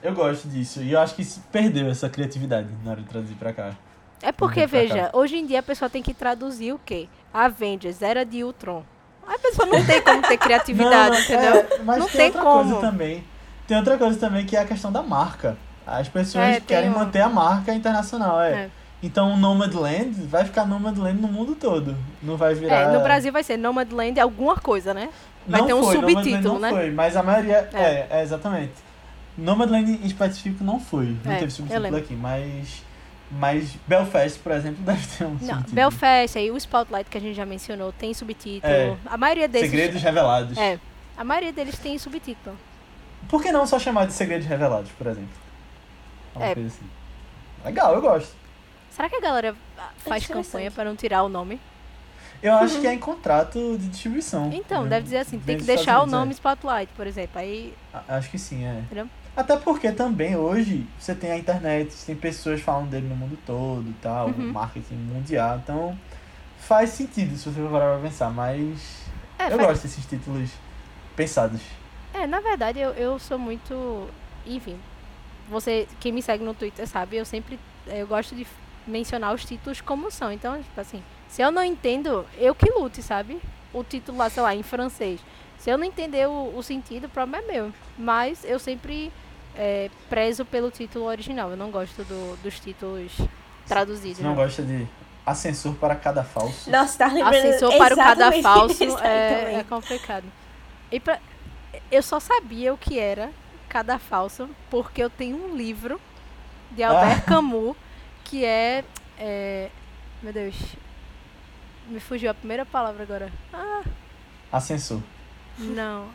eu 0.02 0.14
gosto 0.14 0.46
disso. 0.46 0.80
E 0.82 0.92
eu 0.92 1.00
acho 1.00 1.14
que 1.16 1.24
se 1.24 1.40
perdeu 1.50 1.88
essa 1.88 2.08
criatividade 2.08 2.68
na 2.84 2.92
hora 2.92 3.00
de 3.00 3.08
traduzir 3.08 3.34
pra 3.34 3.52
cá. 3.52 3.72
É 4.22 4.32
porque, 4.32 4.62
Uhum, 4.62 4.66
veja, 4.66 5.10
hoje 5.12 5.36
em 5.36 5.46
dia 5.46 5.60
a 5.60 5.62
pessoa 5.62 5.88
tem 5.88 6.02
que 6.02 6.12
traduzir 6.12 6.72
o 6.72 6.80
quê? 6.84 7.08
Avengers, 7.32 8.02
Era 8.02 8.24
de 8.24 8.42
Ultron. 8.42 8.82
Aí 9.26 9.34
A 9.34 9.38
pessoa 9.38 9.66
não 9.66 9.84
tem 9.84 10.00
como 10.02 10.22
ter 10.22 10.36
criatividade, 10.38 11.10
Não, 11.14 11.20
entendeu? 11.20 11.54
é, 11.56 11.78
mas 11.84 11.98
Não 11.98 12.06
tem, 12.08 12.16
tem 12.16 12.26
outra 12.26 12.42
como. 12.42 12.70
coisa 12.74 12.80
também. 12.90 13.24
Tem 13.66 13.76
outra 13.76 13.98
coisa 13.98 14.18
também 14.18 14.46
que 14.46 14.56
é 14.56 14.60
a 14.60 14.64
questão 14.64 14.90
da 14.90 15.02
marca. 15.02 15.56
As 15.86 16.08
pessoas 16.08 16.44
É, 16.56 16.60
querem 16.60 16.90
um- 16.90 16.94
manter 16.94 17.20
a 17.20 17.28
marca 17.28 17.72
internacional, 17.74 18.40
é. 18.40 18.52
É. 18.52 18.70
Então 19.02 19.32
o 19.34 19.36
Nomadland 19.36 20.10
vai 20.26 20.44
ficar 20.44 20.66
Nomadland 20.66 21.20
no 21.20 21.28
mundo 21.28 21.54
todo. 21.54 21.96
Não 22.22 22.36
vai 22.36 22.54
virar. 22.54 22.74
É, 22.74 22.92
no 22.92 23.00
Brasil 23.00 23.32
vai 23.32 23.42
ser 23.44 23.56
Nomadland 23.56 24.18
alguma 24.18 24.56
coisa, 24.56 24.92
né? 24.92 25.10
vai 25.46 25.60
não 25.60 25.66
ter 25.68 25.74
um 25.74 25.82
foi, 25.84 25.94
subtítulo, 25.96 26.54
não 26.54 26.58
né? 26.58 26.70
Foi, 26.70 26.90
mas 26.90 27.16
a 27.16 27.22
maioria. 27.22 27.68
É. 27.72 27.80
É, 27.80 28.06
é 28.10 28.22
exatamente. 28.22 28.72
Nomadland 29.36 29.90
em 30.02 30.06
específico 30.06 30.64
não 30.64 30.80
foi. 30.80 31.16
Não 31.24 31.32
É, 31.32 31.36
teve 31.38 31.50
subtítulo 31.52 31.96
aqui, 31.96 32.14
mas. 32.14 32.82
Mas 33.30 33.76
Belfast, 33.86 34.38
por 34.38 34.52
exemplo, 34.52 34.82
deve 34.84 35.06
ter 35.06 35.24
um 35.24 35.30
Não, 35.30 35.38
subtítulo. 35.38 35.74
Belfast, 35.74 36.38
aí 36.38 36.50
o 36.50 36.56
Spotlight 36.56 37.10
que 37.10 37.18
a 37.18 37.20
gente 37.20 37.34
já 37.34 37.44
mencionou, 37.46 37.92
tem 37.92 38.14
subtítulo. 38.14 38.72
É. 38.72 38.96
A 39.06 39.16
maioria 39.16 39.46
desses. 39.48 39.70
Segredos 39.70 40.02
Revelados. 40.02 40.56
É. 40.56 40.78
A 41.16 41.24
maioria 41.24 41.52
deles 41.52 41.78
tem 41.78 41.98
subtítulo. 41.98 42.56
Por 43.28 43.42
que 43.42 43.52
não 43.52 43.66
só 43.66 43.78
chamar 43.78 44.06
de 44.06 44.12
Segredos 44.14 44.46
Revelados, 44.46 44.90
por 44.92 45.06
exemplo? 45.06 45.28
Alguma 46.34 46.50
É. 46.50 46.54
coisa 46.54 46.68
assim. 46.68 46.86
Legal, 47.64 47.94
eu 47.94 48.00
gosto. 48.00 48.34
Será 48.90 49.08
que 49.08 49.16
a 49.16 49.20
galera 49.20 49.54
ah, 49.76 49.90
faz 49.98 50.24
interessante. 50.24 50.46
campanha 50.46 50.70
para 50.70 50.84
não 50.84 50.96
tirar 50.96 51.22
o 51.22 51.28
nome? 51.28 51.60
Eu 52.42 52.54
acho 52.54 52.78
que 52.80 52.86
é 52.86 52.94
em 52.94 52.98
contrato 52.98 53.58
de 53.76 53.88
distribuição. 53.88 54.50
Então, 54.52 54.84
né? 54.84 54.90
deve 54.90 55.02
dizer 55.04 55.18
assim, 55.18 55.38
tem 55.38 55.58
que 55.58 55.64
deixar 55.64 56.00
o 56.02 56.06
nome 56.06 56.22
Unidos, 56.22 56.38
Spotlight, 56.38 56.90
por 56.96 57.06
exemplo. 57.06 57.38
Aí. 57.40 57.74
é. 57.92 58.14
Acho 58.14 58.30
que 58.30 58.38
sim, 58.38 58.64
é. 58.64 58.78
Entendeu? 58.80 59.08
Até 59.38 59.56
porque 59.56 59.92
também 59.92 60.34
hoje 60.36 60.84
você 60.98 61.14
tem 61.14 61.30
a 61.30 61.38
internet, 61.38 61.94
tem 62.04 62.16
pessoas 62.16 62.60
falando 62.60 62.90
dele 62.90 63.06
no 63.06 63.14
mundo 63.14 63.38
todo 63.46 63.88
e 63.88 63.92
tal, 64.02 64.30
Uhum. 64.30 64.50
marketing 64.52 64.96
mundial, 64.96 65.58
então 65.62 65.96
faz 66.58 66.90
sentido 66.90 67.36
se 67.36 67.48
você 67.48 67.60
for 67.60 67.70
parar 67.70 67.92
pra 68.00 68.08
pensar, 68.08 68.30
mas 68.30 69.04
É, 69.38 69.46
eu 69.46 69.50
faz- 69.50 69.60
gosto 69.68 69.82
desses 69.84 70.04
títulos 70.06 70.50
pensados. 71.14 71.60
É, 72.12 72.26
na 72.26 72.40
verdade, 72.40 72.80
eu, 72.80 72.90
eu 72.94 73.16
sou 73.20 73.38
muito. 73.38 74.08
Enfim, 74.44 74.76
você, 75.48 75.86
quem 76.00 76.10
me 76.10 76.20
segue 76.20 76.42
no 76.42 76.52
Twitter 76.52 76.84
sabe, 76.88 77.16
eu 77.16 77.24
sempre. 77.24 77.60
Eu 77.86 78.08
gosto 78.08 78.34
de 78.34 78.44
mencionar 78.88 79.32
os 79.32 79.44
títulos 79.44 79.80
como 79.80 80.10
são. 80.10 80.32
Então, 80.32 80.60
tipo 80.60 80.80
assim, 80.80 81.00
se 81.28 81.40
eu 81.42 81.52
não 81.52 81.62
entendo, 81.62 82.26
eu 82.38 82.56
que 82.56 82.68
lute, 82.72 83.02
sabe? 83.04 83.38
O 83.72 83.84
título 83.84 84.18
lá, 84.18 84.28
sei 84.28 84.42
lá, 84.42 84.52
em 84.52 84.64
francês. 84.64 85.20
Se 85.58 85.70
eu 85.70 85.78
não 85.78 85.84
entender 85.84 86.26
o, 86.28 86.56
o 86.56 86.62
sentido, 86.62 87.04
o 87.04 87.08
problema 87.08 87.44
é 87.46 87.52
meu. 87.52 87.72
Mas 87.96 88.44
eu 88.44 88.58
sempre 88.58 89.12
é, 89.56 89.90
prezo 90.08 90.44
pelo 90.44 90.70
título 90.70 91.04
original. 91.06 91.50
Eu 91.50 91.56
não 91.56 91.70
gosto 91.70 92.04
do- 92.04 92.36
dos 92.42 92.58
títulos 92.60 93.12
traduzidos. 93.66 94.18
Você 94.18 94.22
não 94.22 94.30
né? 94.30 94.36
gosta 94.36 94.62
de 94.62 94.86
ascensor 95.26 95.74
para 95.74 95.94
cada 95.96 96.24
falso? 96.24 96.70
Nossa, 96.70 96.98
tá 96.98 97.06
lembrando 97.08 97.34
Ascensor 97.36 97.76
para 97.76 97.94
o 97.94 97.96
cada 97.96 98.32
falso 98.42 98.98
é, 98.98 99.54
é 99.56 99.64
complicado. 99.68 100.24
E 100.90 100.98
pra, 100.98 101.18
eu 101.90 102.02
só 102.02 102.18
sabia 102.18 102.72
o 102.72 102.78
que 102.78 102.98
era 102.98 103.30
cada 103.68 103.98
falso 103.98 104.48
porque 104.70 105.02
eu 105.02 105.10
tenho 105.10 105.36
um 105.36 105.54
livro 105.54 106.00
de 106.70 106.82
Albert 106.82 107.18
Ah. 107.18 107.20
Camus 107.28 107.76
que 108.24 108.44
é, 108.44 108.84
é- 109.18 109.68
Meu 110.22 110.32
Deus. 110.32 110.54
Me 111.88 112.00
fugiu 112.00 112.30
a 112.30 112.34
primeira 112.34 112.64
palavra 112.66 113.02
agora. 113.02 113.32
Ah, 113.52 113.82
Ascensor. 114.52 115.00
não. 115.58 116.06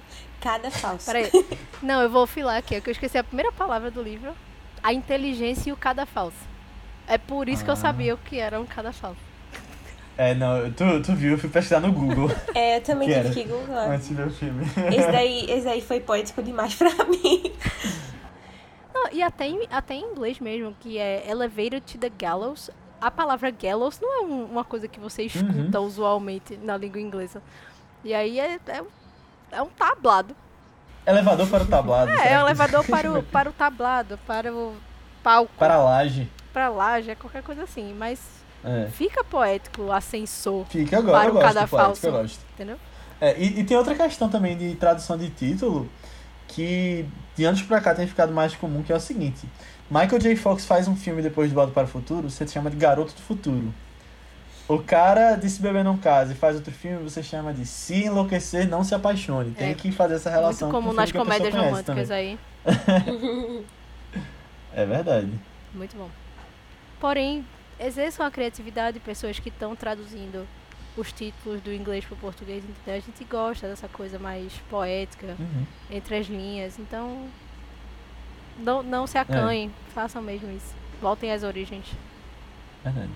Cada 0.44 0.70
falso. 0.70 1.06
Peraí. 1.06 1.32
Não, 1.82 2.02
eu 2.02 2.10
vou 2.10 2.28
filar 2.28 2.58
aqui, 2.58 2.76
é 2.76 2.82
que 2.82 2.90
eu 2.90 2.92
esqueci 2.92 3.18
a 3.18 3.24
primeira 3.24 3.52
palavra 3.52 3.90
do 3.90 4.02
livro. 4.04 4.34
A 4.84 4.92
inteligência 4.94 5.70
e 5.70 5.74
o 5.74 5.78
cada 5.78 6.06
falso. 6.06 6.38
É 7.08 7.18
por 7.18 7.48
isso 7.48 7.64
que 7.64 7.70
eu 7.70 7.74
Ah. 7.74 7.78
sabia 7.78 8.14
o 8.14 8.18
que 8.18 8.38
era 8.40 8.60
um 8.60 8.66
cada 8.66 8.92
falso. 8.92 9.20
É, 10.18 10.36
não, 10.36 10.72
tu, 10.74 10.84
tu 11.04 11.16
viu, 11.16 11.32
eu 11.32 11.38
fui 11.40 11.50
pesquisar 11.50 11.80
no 11.80 11.92
Google 11.92 12.30
É, 12.54 12.78
eu 12.78 12.82
também 12.82 13.08
Que 13.08 13.16
tive 13.16 13.26
era? 13.28 13.34
que 13.34 13.44
googlar. 13.46 13.90
antes 13.92 14.08
de 14.10 14.14
ver 14.14 14.28
o 14.28 14.32
filme. 14.32 14.64
Esse 14.96 15.12
daí, 15.12 15.46
esse 15.50 15.66
daí 15.66 15.82
foi 15.82 16.00
poético 16.02 16.44
demais 16.44 16.76
pra 16.76 16.92
mim. 17.06 17.52
Não, 18.94 19.10
e 19.12 19.22
até 19.24 19.48
em, 19.48 19.68
até 19.72 19.96
em 19.96 20.04
inglês 20.12 20.40
mesmo, 20.40 20.76
que 20.80 20.98
é 20.98 21.30
elevated 21.30 21.82
to 21.82 21.98
the 21.98 22.10
gallows. 22.10 22.70
A 23.02 23.10
palavra 23.10 23.50
gallows 23.50 24.00
não 24.00 24.14
é 24.14 24.22
um- 24.26 24.46
uma 24.46 24.64
coisa 24.64 24.88
que 24.88 25.00
você 25.00 25.24
escuta 25.24 25.80
usualmente 25.80 26.58
na 26.58 26.78
língua 26.78 27.02
inglesa. 27.02 27.42
E 28.04 28.14
aí 28.14 28.40
é, 28.40 28.60
é, 28.68 28.84
é 29.54 29.62
um 29.62 29.68
tablado. 29.70 30.36
Elevador 31.06 31.48
para 31.48 31.64
o 31.64 31.68
tablado. 31.68 32.12
É, 32.12 32.34
é 32.34 32.38
um 32.40 32.46
elevador 32.48 32.86
para 32.86 33.12
o, 33.12 33.24
para 33.32 33.50
o 33.50 33.54
tablado, 33.54 34.18
para 34.26 34.54
o 34.54 34.76
palco, 35.22 35.52
Para 35.58 35.76
a 35.76 35.84
laje. 35.84 36.30
para 36.54 36.66
a 36.68 36.70
laje, 36.70 37.12
é 37.12 37.16
qualquer 37.16 37.44
coisa 37.44 37.64
assim. 37.64 37.94
Mas 37.94 38.20
É. 38.64 38.88
fica 38.92 39.24
poético, 39.24 39.92
ascensor, 39.92 40.66
Fica, 40.70 41.02
go- 41.02 41.12
Para 41.12 41.26
eu 41.26 41.32
o 41.32 41.34
gosto 41.34 41.48
cada 41.48 41.62
do 41.66 41.70
poético, 41.70 41.86
falso. 41.88 42.08
eu 42.08 42.12
gosto. 42.14 42.40
entendeu? 42.54 42.78
É, 43.20 43.38
e, 43.38 43.60
e 43.60 43.64
tem 43.64 43.76
outra 43.78 43.96
questão 43.96 44.30
também 44.30 44.58
de 44.58 44.76
tradução 44.76 45.18
de 45.18 45.30
título 45.30 45.90
que 46.48 47.06
de 47.36 47.46
anos 47.46 47.62
pra 47.62 47.82
cá 47.82 47.94
tem 47.96 48.08
ficado 48.08 48.32
mais 48.34 48.54
comum, 48.56 48.84
que 48.84 48.92
é 48.92 48.96
o 48.96 49.00
seguinte. 49.00 49.48
Michael 49.90 50.20
J. 50.20 50.36
Fox 50.36 50.66
faz 50.66 50.88
um 50.88 50.96
filme 50.96 51.22
depois 51.22 51.50
de 51.50 51.56
Volta 51.56 51.72
para 51.74 51.84
o 51.84 51.88
Futuro, 51.88 52.30
você 52.30 52.48
chama 52.48 52.70
de 52.70 52.78
Garoto 52.78 53.14
do 53.14 53.22
Futuro. 53.22 53.74
O 54.68 54.80
cara 54.80 55.36
de 55.36 55.50
Se 55.50 55.62
Beber 55.62 55.84
Não 55.84 55.98
Case 55.98 56.34
e 56.34 56.36
faz 56.36 56.56
outro 56.56 56.72
filme, 56.72 57.04
você 57.04 57.22
chama 57.22 57.54
de 57.54 57.66
Se 57.66 58.06
Enlouquecer, 58.06 58.68
Não 58.70 58.84
Se 58.84 58.96
Apaixone. 58.96 59.52
Tem 59.52 59.72
É. 59.72 59.74
que 59.74 59.92
fazer 59.92 60.16
essa 60.16 60.30
relação 60.30 60.70
Muito 60.70 60.82
com 60.84 60.90
o 60.90 60.94
filme 60.94 60.96
nas 60.98 61.12
comédias 61.12 61.54
românticas 61.54 62.10
aí. 62.12 62.40
É 64.76 64.86
verdade. 64.88 65.30
Muito 65.74 65.96
bom. 65.96 66.10
Porém, 67.00 67.46
exerçam 67.80 68.26
a 68.26 68.32
criatividade 68.32 69.00
pessoas 69.00 69.38
que 69.38 69.50
estão 69.50 69.76
traduzindo 69.76 70.48
os 70.98 71.12
títulos 71.12 71.62
do 71.62 71.72
inglês 71.72 72.04
para 72.06 72.16
o 72.16 72.18
português, 72.18 72.64
entendeu? 72.64 72.96
A 72.96 73.00
gente 73.00 73.24
gosta 73.24 73.68
dessa 73.68 73.88
coisa 73.88 74.18
mais 74.18 74.52
poética, 74.72 75.36
Uhum. 75.40 75.66
entre 75.92 76.16
as 76.18 76.26
linhas. 76.28 76.80
Então, 76.80 77.28
não, 78.58 78.82
não 78.82 79.06
se 79.06 79.18
acanhem, 79.18 79.72
façam 79.94 80.22
mesmo 80.24 80.50
isso. 80.56 80.74
Voltem 81.02 81.32
às 81.32 81.44
origens. 81.44 81.86
Verdade. 82.84 83.10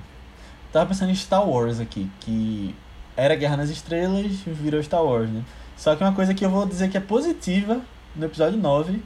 Tava 0.71 0.85
pensando 0.87 1.11
em 1.11 1.15
Star 1.15 1.47
Wars 1.47 1.79
aqui, 1.79 2.09
que 2.19 2.75
era 3.15 3.35
Guerra 3.35 3.57
nas 3.57 3.69
Estrelas 3.69 4.25
e 4.45 4.49
virou 4.51 4.81
Star 4.83 5.03
Wars, 5.03 5.29
né? 5.29 5.43
Só 5.75 5.95
que 5.95 6.03
uma 6.03 6.13
coisa 6.13 6.33
que 6.33 6.45
eu 6.45 6.49
vou 6.49 6.65
dizer 6.65 6.89
que 6.89 6.97
é 6.97 6.99
positiva 7.01 7.79
no 8.15 8.25
episódio 8.25 8.57
9 8.59 9.01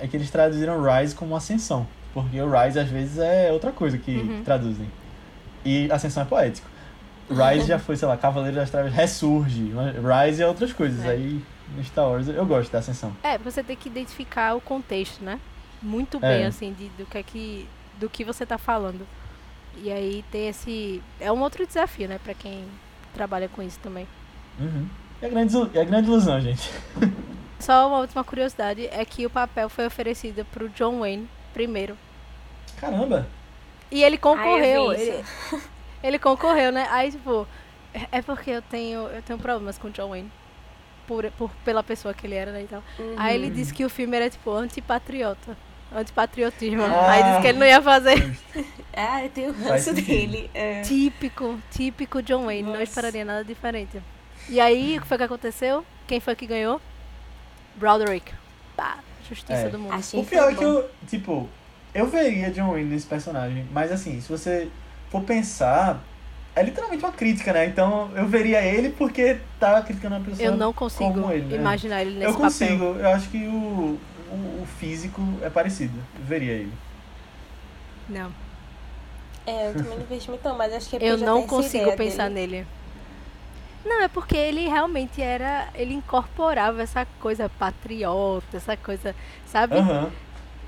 é 0.00 0.06
que 0.06 0.16
eles 0.16 0.30
traduziram 0.30 0.80
Rise 0.82 1.14
como 1.14 1.34
Ascensão. 1.36 1.86
Porque 2.14 2.40
o 2.40 2.50
Rise 2.50 2.78
às 2.78 2.88
vezes 2.88 3.18
é 3.18 3.50
outra 3.52 3.70
coisa 3.72 3.98
que 3.98 4.16
Uhum. 4.16 4.42
traduzem. 4.44 4.90
E 5.64 5.90
Ascensão 5.92 6.22
é 6.22 6.26
poético. 6.26 6.66
Rise 7.30 7.66
já 7.66 7.78
foi, 7.78 7.96
sei 7.96 8.08
lá, 8.08 8.16
Cavaleiro 8.16 8.56
das 8.56 8.70
Trevas 8.70 8.92
ressurge. 8.92 9.70
Rise 10.24 10.42
é 10.42 10.46
outras 10.46 10.72
coisas. 10.72 11.04
É. 11.04 11.10
Aí 11.10 11.42
no 11.76 11.84
Star 11.84 12.08
Wars 12.08 12.28
eu 12.28 12.46
gosto 12.46 12.72
da 12.72 12.78
Ascensão. 12.78 13.12
É, 13.22 13.36
você 13.36 13.62
tem 13.62 13.76
que 13.76 13.88
identificar 13.88 14.54
o 14.56 14.60
contexto, 14.60 15.22
né? 15.22 15.38
muito 15.80 16.18
bem, 16.18 16.42
É. 16.42 16.46
assim, 16.46 16.72
de, 16.72 16.88
do 16.98 17.06
que 17.06 17.18
é 17.18 17.22
que. 17.22 17.68
do 18.00 18.08
que 18.08 18.24
você 18.24 18.44
tá 18.46 18.58
falando. 18.58 19.06
E 19.76 19.92
aí 19.92 20.24
tem 20.30 20.48
esse. 20.48 21.02
É 21.20 21.30
um 21.30 21.40
outro 21.40 21.66
desafio, 21.66 22.08
né, 22.08 22.18
pra 22.22 22.34
quem 22.34 22.64
trabalha 23.14 23.48
com 23.48 23.62
isso 23.62 23.78
também. 23.80 24.06
Uhum. 24.58 24.88
É 25.20 25.26
a 25.26 25.28
grande, 25.28 25.56
é 25.74 25.84
grande 25.84 26.08
ilusão, 26.08 26.40
gente. 26.40 26.70
Só 27.58 27.88
uma 27.88 27.98
última 27.98 28.22
curiosidade 28.22 28.86
é 28.86 29.04
que 29.04 29.26
o 29.26 29.30
papel 29.30 29.68
foi 29.68 29.86
oferecido 29.86 30.44
pro 30.44 30.68
John 30.70 31.00
Wayne 31.00 31.28
primeiro. 31.52 31.96
Caramba! 32.80 33.26
E 33.90 34.02
ele 34.02 34.16
concorreu. 34.18 34.92
Eu 34.92 34.96
vi 34.98 35.02
ele, 35.02 35.24
ele 36.02 36.18
concorreu, 36.18 36.70
né? 36.70 36.86
Aí, 36.90 37.10
tipo, 37.10 37.46
é- 38.12 38.22
porque 38.22 38.50
eu 38.50 38.62
tenho, 38.62 39.00
eu 39.08 39.22
tenho 39.22 39.38
problemas 39.38 39.78
com 39.78 39.88
o 39.88 39.90
John 39.90 40.10
Wayne. 40.10 40.30
Por, 41.06 41.30
por, 41.32 41.50
pela 41.64 41.82
pessoa 41.82 42.12
que 42.12 42.26
ele 42.26 42.34
era, 42.34 42.52
né, 42.52 42.62
e 42.64 42.66
tal. 42.66 42.82
Aí 43.16 43.34
ele 43.34 43.48
disse 43.48 43.72
que 43.72 43.82
o 43.82 43.88
filme 43.88 44.14
era, 44.14 44.28
tipo, 44.28 44.50
antipatriota. 44.52 45.56
Antipatriotismo. 45.94 46.82
Ah. 46.82 47.10
Aí 47.12 47.22
disse 47.24 47.40
que 47.40 47.46
ele 47.48 47.58
não 47.58 47.66
ia 47.66 47.82
fazer. 47.82 48.36
Ah, 49.00 49.22
eu 49.22 49.30
tenho 49.30 49.52
ranço 49.52 49.94
dele. 49.94 50.50
É. 50.52 50.80
Típico, 50.82 51.56
típico 51.70 52.20
John 52.20 52.46
Wayne. 52.46 52.64
Não 52.64 52.70
Nossa. 52.72 52.82
esperaria 52.82 53.24
nada 53.24 53.44
diferente. 53.44 54.02
E 54.48 54.58
aí, 54.60 54.98
o 54.98 55.02
que 55.02 55.06
foi 55.06 55.16
que 55.16 55.22
aconteceu? 55.22 55.84
Quem 56.08 56.18
foi 56.18 56.34
que 56.34 56.46
ganhou? 56.48 56.80
Broderick. 57.76 58.32
Pá, 58.76 58.98
justiça 59.28 59.52
É. 59.52 59.68
do 59.68 59.78
mundo. 59.78 59.92
Achei 59.92 60.18
O 60.20 60.24
pior 60.24 60.50
é 60.52 60.54
que 60.56 60.64
eu, 60.64 60.90
tipo, 61.06 61.48
eu 61.94 62.08
veria 62.08 62.50
John 62.50 62.72
Wayne 62.72 62.90
nesse 62.90 63.06
personagem, 63.06 63.64
mas 63.72 63.92
assim, 63.92 64.20
se 64.20 64.28
você 64.28 64.68
for 65.10 65.22
pensar, 65.22 66.02
é 66.56 66.62
literalmente 66.64 67.04
uma 67.04 67.12
crítica, 67.12 67.52
né? 67.52 67.66
Então 67.66 68.10
eu 68.16 68.26
veria 68.26 68.60
ele 68.62 68.88
porque 68.90 69.38
tava 69.60 69.80
criticando 69.82 70.16
uma 70.16 70.24
pessoa 70.24 70.44
Eu 70.44 70.56
não 70.56 70.72
consigo 70.72 71.12
como 71.12 71.32
ele, 71.32 71.44
né? 71.44 71.54
imaginar 71.54 72.00
ele 72.02 72.14
nesse 72.14 72.24
Eu 72.24 72.32
papel. 72.32 72.44
consigo, 72.46 72.84
eu 72.98 73.08
acho 73.10 73.28
que 73.28 73.46
o, 73.46 73.96
o, 74.30 74.62
o 74.62 74.66
físico 74.66 75.20
é 75.42 75.50
parecido. 75.50 75.98
Eu 76.18 76.24
veria 76.24 76.52
ele. 76.52 76.72
Não. 78.08 78.32
É, 79.46 79.68
eu 79.70 79.74
também 79.74 79.98
não 79.98 80.06
vejo 80.06 80.30
muito, 80.30 80.44
não, 80.46 80.56
mas 80.56 80.72
acho 80.72 80.88
que 80.90 80.96
é 80.96 81.00
porque 81.00 81.12
Eu 81.12 81.16
não 81.16 81.46
consigo 81.46 81.92
pensar 81.92 82.28
dele. 82.30 82.30
nele. 82.30 82.66
Não, 83.84 84.02
é 84.02 84.08
porque 84.08 84.36
ele 84.36 84.68
realmente 84.68 85.22
era. 85.22 85.70
Ele 85.74 85.94
incorporava 85.94 86.82
essa 86.82 87.06
coisa 87.20 87.48
patriota, 87.48 88.56
essa 88.56 88.76
coisa, 88.76 89.14
sabe? 89.46 89.76
Aham. 89.76 90.12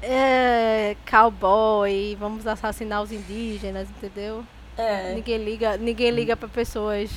É, 0.02 0.96
cowboy, 1.10 2.16
vamos 2.18 2.46
assassinar 2.46 3.02
os 3.02 3.12
indígenas, 3.12 3.90
entendeu? 3.90 4.46
É. 4.76 5.14
Ninguém 5.14 5.38
liga, 5.44 5.76
ninguém 5.76 6.10
liga 6.10 6.36
para 6.36 6.48
pessoas 6.48 7.10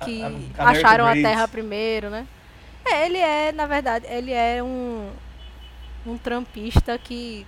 que 0.00 0.22
A- 0.56 0.64
a- 0.64 0.70
acharam 0.70 1.06
a 1.06 1.12
terra 1.12 1.46
primeiro, 1.48 2.10
né? 2.10 2.26
É, 2.84 3.06
ele 3.06 3.18
é, 3.18 3.52
na 3.52 3.66
verdade, 3.66 4.06
ele 4.08 4.32
é 4.32 4.62
um 4.62 5.10
um 6.06 6.16
trampista 6.16 6.96
que 6.98 7.46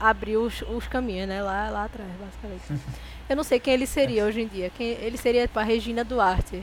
abriu 0.00 0.42
os, 0.42 0.62
os 0.62 0.86
caminhos, 0.86 1.28
né? 1.28 1.42
Lá, 1.42 1.68
lá 1.70 1.84
atrás, 1.84 2.08
basicamente. 2.18 2.82
Eu 3.28 3.36
não 3.36 3.42
sei 3.44 3.58
quem 3.60 3.74
ele 3.74 3.86
seria 3.86 4.24
hoje 4.24 4.40
em 4.42 4.46
dia. 4.46 4.70
Quem, 4.76 4.92
ele 4.92 5.18
seria 5.18 5.42
tipo, 5.46 5.58
a 5.58 5.62
Regina 5.62 6.04
Duarte 6.04 6.62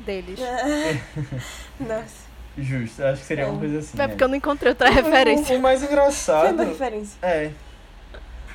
deles. 0.00 0.38
Nossa, 1.80 2.22
Justo, 2.56 3.00
eu 3.02 3.08
acho 3.08 3.20
que 3.22 3.26
seria 3.26 3.44
É. 3.44 3.46
uma 3.48 3.58
coisa 3.58 3.78
assim. 3.78 3.98
É 4.00 4.04
é. 4.04 4.08
porque 4.08 4.22
eu 4.22 4.28
não 4.28 4.36
encontrei 4.36 4.70
outra 4.70 4.88
O- 4.90 4.92
referência. 4.92 5.56
O, 5.56 5.58
o 5.58 5.62
mais 5.62 5.82
engraçado. 5.84 6.54
uma 6.54 6.64
referência. 6.64 7.16
É. 7.22 7.50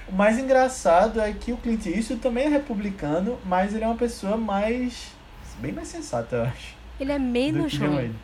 O 0.08 0.14
mais 0.16 0.38
engraçado 0.40 1.20
é 1.20 1.34
que 1.34 1.52
o 1.52 1.58
Clint 1.58 1.86
Eastwood 1.88 2.22
também 2.22 2.46
é 2.46 2.50
republicano, 2.50 3.38
mas 3.44 3.74
ele 3.76 3.84
é 3.84 3.88
uma 3.88 3.98
pessoa 3.98 4.38
mais. 4.38 5.12
bem 5.60 5.72
mais 5.74 5.88
sensata, 5.90 6.36
eu 6.38 6.44
acho. 6.44 6.76
Ele 7.00 7.12
é 7.12 7.20
menos 7.20 7.78
ruim. 7.78 7.90
Wayne. 7.96 8.16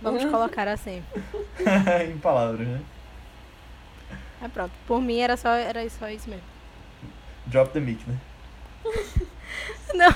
Vamos 0.00 0.24
colocar 0.24 0.68
assim. 0.68 1.02
em 2.10 2.18
palavras, 2.18 2.66
né? 2.66 2.80
É 4.42 4.48
pronto. 4.48 4.72
Por 4.86 5.00
mim 5.00 5.18
era 5.20 5.36
só, 5.36 5.50
era 5.50 5.88
só 5.90 6.08
isso 6.08 6.28
mesmo. 6.28 6.44
Drop 7.46 7.72
the 7.72 7.80
mic, 7.80 8.00
né? 8.06 8.16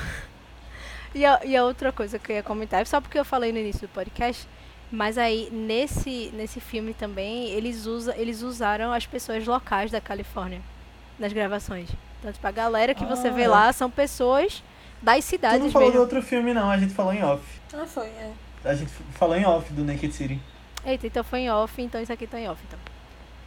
E 1.15 1.25
a, 1.25 1.41
e 1.45 1.57
a 1.57 1.65
outra 1.65 1.91
coisa 1.93 2.19
que 2.19 2.31
eu 2.31 2.37
ia 2.37 2.43
comentar, 2.43 2.87
só 2.87 3.01
porque 3.01 3.19
eu 3.19 3.25
falei 3.25 3.51
no 3.51 3.59
início 3.59 3.83
do 3.83 3.89
podcast, 3.89 4.47
mas 4.93 5.17
aí 5.17 5.49
nesse, 5.51 6.31
nesse 6.35 6.61
filme 6.61 6.93
também 6.93 7.49
eles, 7.51 7.87
usa, 7.87 8.15
eles 8.19 8.43
usaram 8.43 8.93
as 8.93 9.07
pessoas 9.07 9.47
locais 9.47 9.91
da 9.91 9.99
Califórnia 9.99 10.61
nas 11.19 11.33
gravações. 11.33 11.89
Então, 12.21 12.31
tipo, 12.33 12.47
a 12.47 12.51
galera 12.51 12.95
que 12.95 13.05
você 13.07 13.29
Ah, 13.29 13.33
vê 13.33 13.43
é. 13.43 13.49
lá 13.49 13.73
são 13.73 13.91
pessoas 13.91 14.63
das 15.01 15.25
Tu 15.25 15.29
cidades 15.29 15.61
não 15.63 15.71
falou 15.71 15.89
mesmo. 15.89 16.03
outro 16.03 16.21
filme, 16.21 16.53
não. 16.53 16.71
A 16.71 16.77
gente 16.77 16.93
falou 16.93 17.15
em 17.15 17.23
off. 17.25 17.43
Ah, 17.73 17.87
foi, 17.87 18.07
é. 18.09 18.33
A 18.67 18.75
gente 18.75 18.91
falou 19.15 19.37
em 19.37 19.45
off 19.47 19.73
do 19.73 19.85
Naked 19.85 20.13
City. 20.13 20.41
Eita, 20.85 21.07
então 21.07 21.25
foi 21.25 21.41
em 21.41 21.51
off, 21.51 21.81
então 21.81 22.01
isso 22.01 22.13
aqui 22.13 22.27
tá 22.27 22.39
em 22.41 22.49
off. 22.49 22.61
Então. 22.67 22.79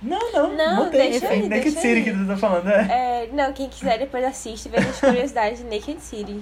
Não, 0.01 0.31
não. 0.31 0.55
Não, 0.55 0.75
mantém. 0.85 1.11
deixa 1.11 1.27
aí, 1.27 1.47
Naked 1.47 1.63
deixa 1.71 1.81
City 1.81 1.87
aí. 1.95 2.03
que 2.03 2.11
tu 2.13 2.25
tá 2.27 2.37
falando, 2.37 2.69
é. 2.69 3.23
É, 3.25 3.29
Não, 3.33 3.51
quem 3.53 3.67
quiser 3.69 3.97
depois 3.99 4.23
assiste, 4.23 4.69
veja 4.69 4.89
as 4.89 4.99
curiosidades 4.99 5.59
de 5.59 5.65
Naked 5.65 5.99
City. 6.01 6.41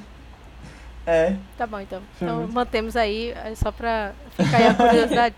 É. 1.05 1.35
Tá 1.57 1.65
bom, 1.65 1.79
então. 1.79 2.01
Então 2.17 2.37
muito- 2.39 2.53
mantemos 2.53 2.95
aí, 2.95 3.31
é, 3.31 3.53
só 3.55 3.71
pra 3.71 4.11
ficar 4.35 4.57
aí 4.57 4.67
a 4.67 4.73
curiosidade, 4.73 5.35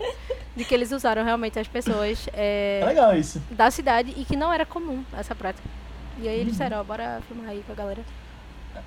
de 0.56 0.64
que 0.64 0.74
eles 0.74 0.90
usaram 0.90 1.24
realmente 1.24 1.58
as 1.58 1.68
pessoas 1.68 2.28
é, 2.34 2.80
É 2.82 2.86
legal 2.86 3.16
isso. 3.16 3.40
da 3.52 3.70
cidade 3.70 4.12
e 4.16 4.24
que 4.24 4.34
não 4.36 4.52
era 4.52 4.66
comum 4.66 5.04
essa 5.16 5.34
prática. 5.34 5.66
E 6.18 6.28
aí 6.28 6.40
eles 6.40 6.52
disseram, 6.52 6.80
ó, 6.80 6.84
bora 6.84 7.22
filmar 7.28 7.50
aí 7.50 7.62
com 7.66 7.72
a 7.72 7.76
galera. 7.76 8.00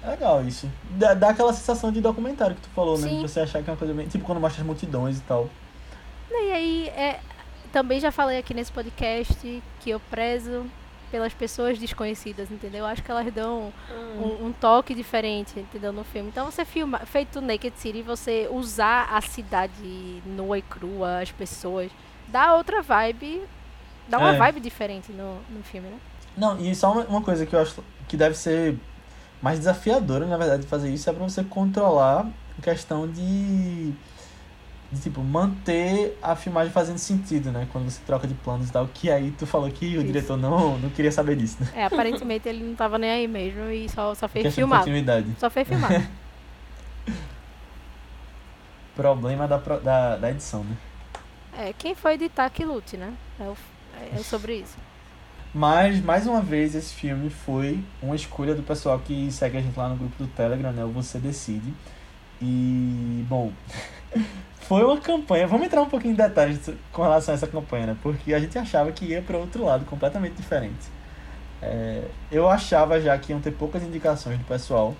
É 0.03 0.09
legal 0.09 0.43
isso. 0.45 0.69
Dá, 0.91 1.13
dá 1.13 1.29
aquela 1.29 1.53
sensação 1.53 1.91
de 1.91 2.01
documentário 2.01 2.55
que 2.55 2.61
tu 2.61 2.69
falou, 2.69 2.97
né? 2.97 3.07
Sim. 3.07 3.21
De 3.21 3.29
você 3.29 3.39
achar 3.39 3.63
que 3.63 3.69
é 3.69 3.73
uma 3.73 3.77
coisa 3.79 3.93
bem. 3.93 4.07
Tipo 4.07 4.25
quando 4.25 4.39
mostra 4.41 4.61
as 4.61 4.67
multidões 4.67 5.17
e 5.17 5.21
tal. 5.21 5.49
E 6.29 6.51
aí, 6.51 6.87
é, 6.89 7.19
também 7.71 7.99
já 7.99 8.11
falei 8.11 8.37
aqui 8.37 8.53
nesse 8.53 8.71
podcast 8.71 9.63
que 9.79 9.89
eu 9.89 9.99
prezo 9.99 10.65
pelas 11.11 11.31
pessoas 11.31 11.77
desconhecidas, 11.77 12.49
entendeu? 12.51 12.85
Acho 12.85 13.03
que 13.03 13.11
elas 13.11 13.31
dão 13.31 13.71
um, 14.17 14.47
um 14.47 14.51
toque 14.51 14.95
diferente, 14.95 15.59
entendeu? 15.59 15.93
No 15.93 16.03
filme. 16.03 16.29
Então 16.29 16.49
você 16.49 16.65
filma, 16.65 16.99
feito 17.05 17.39
Naked 17.39 17.77
City, 17.77 18.01
você 18.01 18.47
usar 18.51 19.07
a 19.11 19.21
cidade 19.21 20.23
nua 20.25 20.57
e 20.57 20.61
crua, 20.63 21.19
as 21.21 21.31
pessoas, 21.31 21.91
dá 22.29 22.55
outra 22.55 22.81
vibe, 22.81 23.43
dá 24.09 24.17
uma 24.17 24.33
É. 24.33 24.37
vibe 24.37 24.59
diferente 24.59 25.11
no, 25.11 25.35
no 25.51 25.63
filme, 25.63 25.87
né? 25.87 25.97
Não, 26.35 26.59
e 26.59 26.73
só 26.73 26.91
uma, 26.91 27.03
uma 27.03 27.21
coisa 27.21 27.45
que 27.45 27.55
eu 27.55 27.61
acho 27.61 27.83
que 28.07 28.17
deve 28.17 28.35
ser 28.35 28.75
mais 29.43 29.59
desafiadora, 29.59 30.25
na 30.25 30.37
verdade, 30.37 30.63
de 30.63 30.69
fazer 30.69 30.89
isso 30.89 31.09
é 31.09 31.13
pra 31.13 31.23
você 31.23 31.43
controlar 31.43 32.25
a 32.57 32.61
questão 32.61 33.07
de, 33.07 33.91
de 34.91 35.01
tipo, 35.01 35.21
manter 35.21 36.17
a 36.21 36.33
filmagem 36.35 36.71
fazendo 36.71 36.97
sentido, 36.97 37.51
né? 37.51 37.67
Quando 37.71 37.91
você 37.91 37.99
troca 38.05 38.25
de 38.25 38.33
planos 38.35 38.69
e 38.69 38.71
tal, 38.71 38.87
que 38.87 39.11
aí 39.11 39.31
tu 39.31 39.45
falou 39.45 39.69
que 39.69 39.85
o 39.85 39.97
Isso. 39.97 40.03
diretor 40.05 40.37
não, 40.37 40.77
não 40.77 40.89
queria 40.89 41.11
saber 41.11 41.35
disso, 41.35 41.57
né? 41.59 41.67
É, 41.75 41.85
aparentemente 41.85 42.47
ele 42.47 42.63
não 42.63 42.73
tava 42.73 42.97
nem 42.97 43.09
aí 43.11 43.27
mesmo 43.27 43.69
e 43.69 43.89
só, 43.89 44.15
só 44.15 44.29
fez 44.29 44.55
filmar. 44.55 44.85
Só 45.37 45.49
fez 45.49 45.67
filmar. 45.67 45.91
Problema 48.95 49.47
da, 49.47 49.57
da, 49.57 50.15
da 50.17 50.31
edição, 50.31 50.63
né? 50.63 50.77
É, 51.57 51.73
quem 51.73 51.93
foi 51.95 52.13
editar 52.13 52.49
que 52.49 52.63
lute, 52.63 52.95
né? 52.97 53.13
É, 53.39 53.43
o- 53.43 53.57
é 54.17 54.23
sobre 54.23 54.55
isso. 54.57 54.77
Mas, 55.53 56.03
mais 56.03 56.25
uma 56.25 56.41
vez, 56.41 56.73
esse 56.73 56.93
filme 56.93 57.29
foi 57.29 57.79
uma 58.01 58.15
escolha 58.15 58.55
do 58.55 58.63
pessoal 58.63 58.97
que 58.99 59.31
segue 59.31 59.57
a 59.57 59.61
gente 59.61 59.77
lá 59.77 59.87
no 59.87 59.95
grupo 59.95 60.15
do 60.17 60.27
Telegram, 60.27 60.71
né? 60.71 60.83
O 60.83 60.89
Você 60.89 61.19
Decide. 61.19 61.71
E, 62.41 63.23
bom, 63.29 63.51
foi 64.61 64.83
uma 64.83 64.97
campanha. 64.97 65.45
Vamos 65.45 65.67
entrar 65.67 65.83
um 65.83 65.89
pouquinho 65.89 66.13
em 66.13 66.17
detalhes 66.17 66.71
com 66.91 67.03
relação 67.03 67.33
a 67.33 67.37
essa 67.37 67.45
campanha, 67.45 67.87
né? 67.87 67.97
Porque 68.01 68.33
a 68.33 68.39
gente 68.39 68.57
achava 68.57 68.91
que 68.91 69.05
ia 69.05 69.21
para 69.21 69.37
outro 69.37 69.63
lado, 69.63 69.85
completamente 69.85 70.33
diferente. 70.33 70.91
É, 71.61 72.03
eu 72.31 72.49
achava 72.49 72.99
já 72.99 73.15
que 73.17 73.31
iam 73.31 73.39
ter 73.39 73.51
poucas 73.51 73.83
indicações 73.83 74.39
do 74.39 74.45
pessoal 74.45 74.95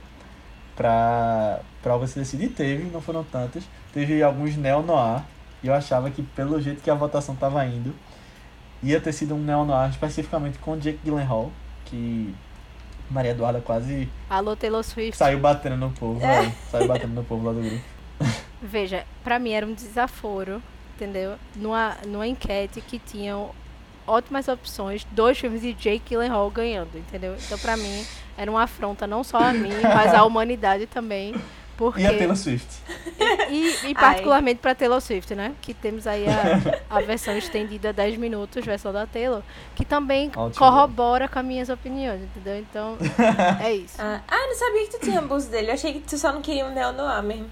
para 0.75 1.61
Você 1.99 2.19
Decide. 2.19 2.45
E 2.45 2.49
teve, 2.49 2.83
não 2.91 3.01
foram 3.01 3.23
tantas. 3.23 3.63
Teve 3.91 4.21
alguns 4.21 4.55
neo-noir. 4.55 5.23
E 5.63 5.67
eu 5.67 5.73
achava 5.73 6.11
que, 6.11 6.21
pelo 6.21 6.61
jeito 6.61 6.83
que 6.83 6.91
a 6.91 6.95
votação 6.95 7.35
tava 7.35 7.65
indo, 7.65 7.95
ia 8.83 8.99
ter 8.99 9.13
sido 9.13 9.33
um 9.35 9.39
neo-noir 9.39 9.89
especificamente 9.89 10.59
com 10.59 10.77
Jake 10.77 10.99
Gyllenhaal, 11.03 11.51
que 11.85 12.33
Maria 13.09 13.31
Eduarda 13.31 13.61
quase 13.61 14.09
Alô, 14.29 14.55
Taylor 14.55 14.83
Swift. 14.83 15.17
saiu 15.17 15.39
batendo 15.39 15.77
no 15.77 15.91
povo, 15.91 16.19
velho. 16.19 16.51
Saiu 16.69 16.87
batendo 16.87 17.13
no 17.13 17.23
povo 17.23 17.45
lá 17.45 17.53
do 17.53 17.61
grupo. 17.61 17.83
Veja, 18.61 19.05
pra 19.23 19.39
mim 19.39 19.51
era 19.51 19.65
um 19.65 19.73
desaforo, 19.73 20.61
entendeu? 20.95 21.35
Numa, 21.55 21.97
numa 22.05 22.27
enquete 22.27 22.81
que 22.81 22.97
tinham 22.99 23.51
ótimas 24.05 24.47
opções, 24.47 25.05
dois 25.11 25.37
filmes 25.37 25.61
de 25.61 25.73
Jake 25.73 26.01
Gyllenhaal 26.09 26.49
ganhando, 26.49 26.97
entendeu? 26.97 27.35
Então 27.45 27.57
pra 27.57 27.77
mim 27.77 28.05
era 28.37 28.49
uma 28.49 28.63
afronta 28.63 29.07
não 29.07 29.23
só 29.23 29.37
a 29.37 29.53
mim, 29.53 29.71
mas 29.81 30.13
à 30.13 30.23
humanidade 30.25 30.87
também, 30.87 31.33
porque 31.77 32.01
E 32.01 32.05
a 32.05 32.09
Taylor 32.17 32.35
Swift. 32.35 32.67
e, 33.49 33.89
e 33.89 33.93
particularmente 33.95 34.59
pra 34.59 34.75
Taylor 34.75 35.01
Swift, 35.01 35.33
né? 35.35 35.53
Que 35.61 35.73
temos 35.73 36.05
aí 36.07 36.25
a, 36.27 36.97
a 36.97 37.01
versão 37.01 37.35
estendida 37.37 37.91
10 37.91 38.17
minutos, 38.17 38.63
versão 38.63 38.93
da 38.93 39.05
Taylor, 39.07 39.41
que 39.75 39.83
também 39.83 40.27
Ótimo. 40.35 40.53
corrobora 40.55 41.27
com 41.27 41.39
as 41.39 41.45
minhas 41.45 41.69
opiniões, 41.69 42.21
entendeu? 42.21 42.59
Então, 42.59 42.97
é 43.63 43.73
isso. 43.73 43.95
Ah, 43.99 44.21
ah, 44.27 44.35
eu 44.37 44.47
não 44.47 44.55
sabia 44.55 44.85
que 44.87 44.97
tu 44.97 44.99
tinha 44.99 45.19
abuso 45.19 45.49
dele. 45.49 45.69
Eu 45.69 45.73
achei 45.73 45.93
que 45.93 45.99
tu 46.01 46.17
só 46.17 46.31
não 46.31 46.41
queria 46.41 46.65
um 46.65 46.73
neo 46.73 46.91
noir 46.93 47.23
mesmo. 47.23 47.49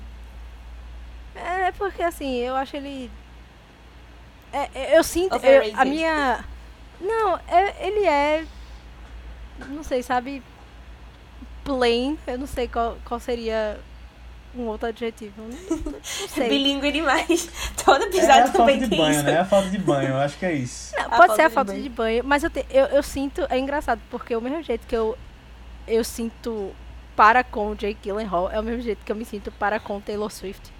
É 1.35 1.71
porque 1.71 2.03
assim, 2.03 2.35
eu 2.37 2.55
acho 2.55 2.75
ele 2.75 3.09
É, 4.53 4.69
é, 4.75 4.97
eu 4.97 5.03
sinto. 5.03 5.35
eu- 5.37 5.71
a 5.75 5.85
minha. 5.85 6.43
Não, 6.99 7.39
é- 7.47 7.87
ele 7.87 8.05
é. 8.05 8.45
Não 9.69 9.83
sei, 9.83 10.03
sabe? 10.03 10.43
Plain. 11.63 12.17
Eu 12.27 12.37
não 12.37 12.47
sei 12.47 12.67
qual, 12.67 12.97
qual 13.05 13.19
seria 13.19 13.79
um 14.57 14.63
outro 14.67 14.87
adjetivo. 14.89 15.33
Não, 15.37 15.77
não 15.77 15.93
sei. 16.03 16.49
Bilíngue 16.49 16.91
demais. 16.91 17.49
Todo 17.83 18.01
É 18.01 18.05
a 18.05 18.07
episódio 18.07 18.33
falta 18.43 18.51
também 18.57 18.79
de 18.79 18.87
tem 18.89 18.97
banho, 18.99 19.11
isso. 19.15 19.23
né? 19.23 19.31
É 19.33 19.39
a 19.39 19.45
falta 19.45 19.69
de 19.69 19.77
banho, 19.77 20.09
eu 20.09 20.17
acho 20.17 20.37
que 20.37 20.45
é 20.45 20.53
isso. 20.53 20.93
Não, 20.97 21.05
A 21.05 21.09
pode 21.17 21.35
ser 21.35 21.41
falta 21.41 21.43
a 21.43 21.47
de 21.49 21.53
falta 21.53 21.71
banho. 21.73 21.83
de 21.83 21.89
banho, 21.89 22.23
mas 22.25 22.43
eu, 22.43 22.49
te- 22.49 22.65
eu, 22.69 22.85
eu 22.87 23.03
sinto. 23.03 23.45
É 23.49 23.57
engraçado, 23.57 24.01
porque 24.09 24.35
o 24.35 24.41
mesmo 24.41 24.61
jeito 24.63 24.85
que 24.87 24.95
eu, 24.95 25.17
eu 25.87 26.03
sinto 26.03 26.71
para 27.15 27.43
com 27.43 27.73
Jake 27.75 27.97
Gyllenhaal 28.03 28.49
é 28.51 28.59
o 28.59 28.63
mesmo 28.63 28.81
jeito 28.81 29.03
que 29.05 29.11
eu 29.11 29.15
me 29.15 29.25
sinto 29.25 29.51
para 29.51 29.79
com 29.79 29.99
Taylor 29.99 30.31
Swift. 30.31 30.71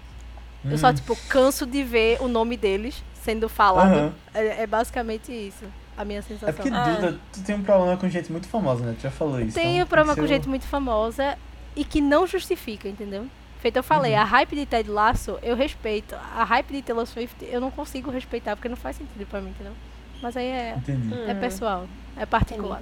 Eu 0.64 0.78
só, 0.78 0.90
Hum. 0.90 0.94
tipo, 0.94 1.16
canso 1.28 1.66
de 1.66 1.82
ver 1.82 2.18
o 2.20 2.28
nome 2.28 2.56
deles 2.56 3.02
sendo 3.22 3.48
falado. 3.48 4.14
É, 4.32 4.62
é 4.62 4.66
basicamente 4.66 5.32
isso, 5.32 5.64
a 5.96 6.04
minha 6.04 6.22
sensação. 6.22 6.48
É 6.48 6.52
porque, 6.52 6.68
Ah. 6.72 6.84
Duda, 6.84 7.18
tu 7.32 7.42
tem 7.42 7.56
um 7.56 7.62
problema 7.62 7.96
com 7.96 8.08
gente 8.08 8.30
muito 8.30 8.46
famosa, 8.48 8.84
né? 8.84 8.94
Tu 8.98 9.02
já 9.02 9.10
falou 9.10 9.40
isso. 9.40 9.54
Tenho 9.54 9.76
então 9.76 9.86
problema 9.88 10.14
com 10.14 10.22
ser 10.22 10.28
gente 10.28 10.48
muito 10.48 10.66
famosa 10.66 11.36
e 11.74 11.84
que 11.84 12.00
não 12.00 12.26
justifica, 12.28 12.88
entendeu? 12.88 13.26
Feito 13.62 13.76
eu 13.76 13.82
falei, 13.82 14.12
Uhum. 14.14 14.18
a 14.20 14.24
hype 14.24 14.56
de 14.56 14.66
Ted 14.66 14.90
Lasso 14.90 15.38
eu 15.42 15.54
respeito. 15.56 16.14
A 16.36 16.42
hype 16.44 16.72
de 16.72 16.82
Taylor 16.82 17.06
Swift 17.06 17.44
eu 17.44 17.60
não 17.60 17.70
consigo 17.70 18.10
respeitar 18.10 18.56
porque 18.56 18.68
não 18.68 18.76
faz 18.76 18.96
sentido 18.96 19.24
pra 19.26 19.40
mim, 19.40 19.50
entendeu? 19.50 19.72
Mas 20.20 20.36
aí 20.36 20.46
é, 20.48 20.74
Entendi. 20.76 21.14
é 21.28 21.32
Hum. 21.32 21.38
pessoal, 21.40 21.86
é 22.16 22.26
particular. 22.26 22.80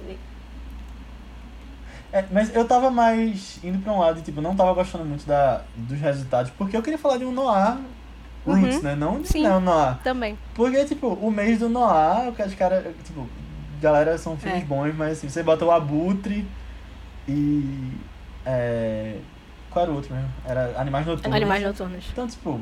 É, 2.11 2.25
mas 2.31 2.53
eu 2.53 2.67
tava 2.67 2.89
mais 2.91 3.57
indo 3.63 3.79
pra 3.79 3.93
um 3.93 3.99
lado 3.99 4.19
e, 4.19 4.21
tipo, 4.21 4.41
não 4.41 4.55
tava 4.55 4.73
gostando 4.73 5.05
muito 5.05 5.25
da, 5.25 5.61
dos 5.75 5.97
resultados, 5.99 6.51
porque 6.57 6.75
eu 6.75 6.81
queria 6.81 6.99
falar 6.99 7.17
de 7.17 7.23
um 7.25 7.31
Noir 7.31 7.77
Roots, 8.45 8.77
Uhum. 8.77 8.81
né? 8.81 8.95
Não 8.95 9.21
de 9.21 9.27
Sim. 9.29 9.43
Neo 9.43 9.59
Noir. 9.61 9.97
Também. 10.03 10.37
Porque, 10.55 10.83
tipo, 10.85 11.07
o 11.07 11.31
mês 11.31 11.59
do 11.59 11.69
Noir, 11.69 12.27
o 12.29 12.33
que 12.33 12.41
os 12.43 12.53
caras, 12.55 12.83
tipo, 13.05 13.29
galera, 13.79 14.17
são 14.17 14.35
filmes 14.35 14.63
É. 14.63 14.65
bons, 14.65 14.93
mas 14.95 15.13
assim, 15.19 15.29
você 15.29 15.41
bota 15.43 15.63
o 15.63 15.71
Abutre 15.71 16.45
e. 17.27 17.91
É, 18.45 19.17
qual 19.71 19.83
era 19.83 19.91
o 19.91 19.95
outro 19.95 20.13
mesmo? 20.13 20.29
Era 20.45 20.73
Animais 20.77 21.05
Noturnos. 21.05 21.35
Animais 21.35 21.63
noturnos. 21.63 22.05
Então, 22.11 22.27
tipo. 22.27 22.59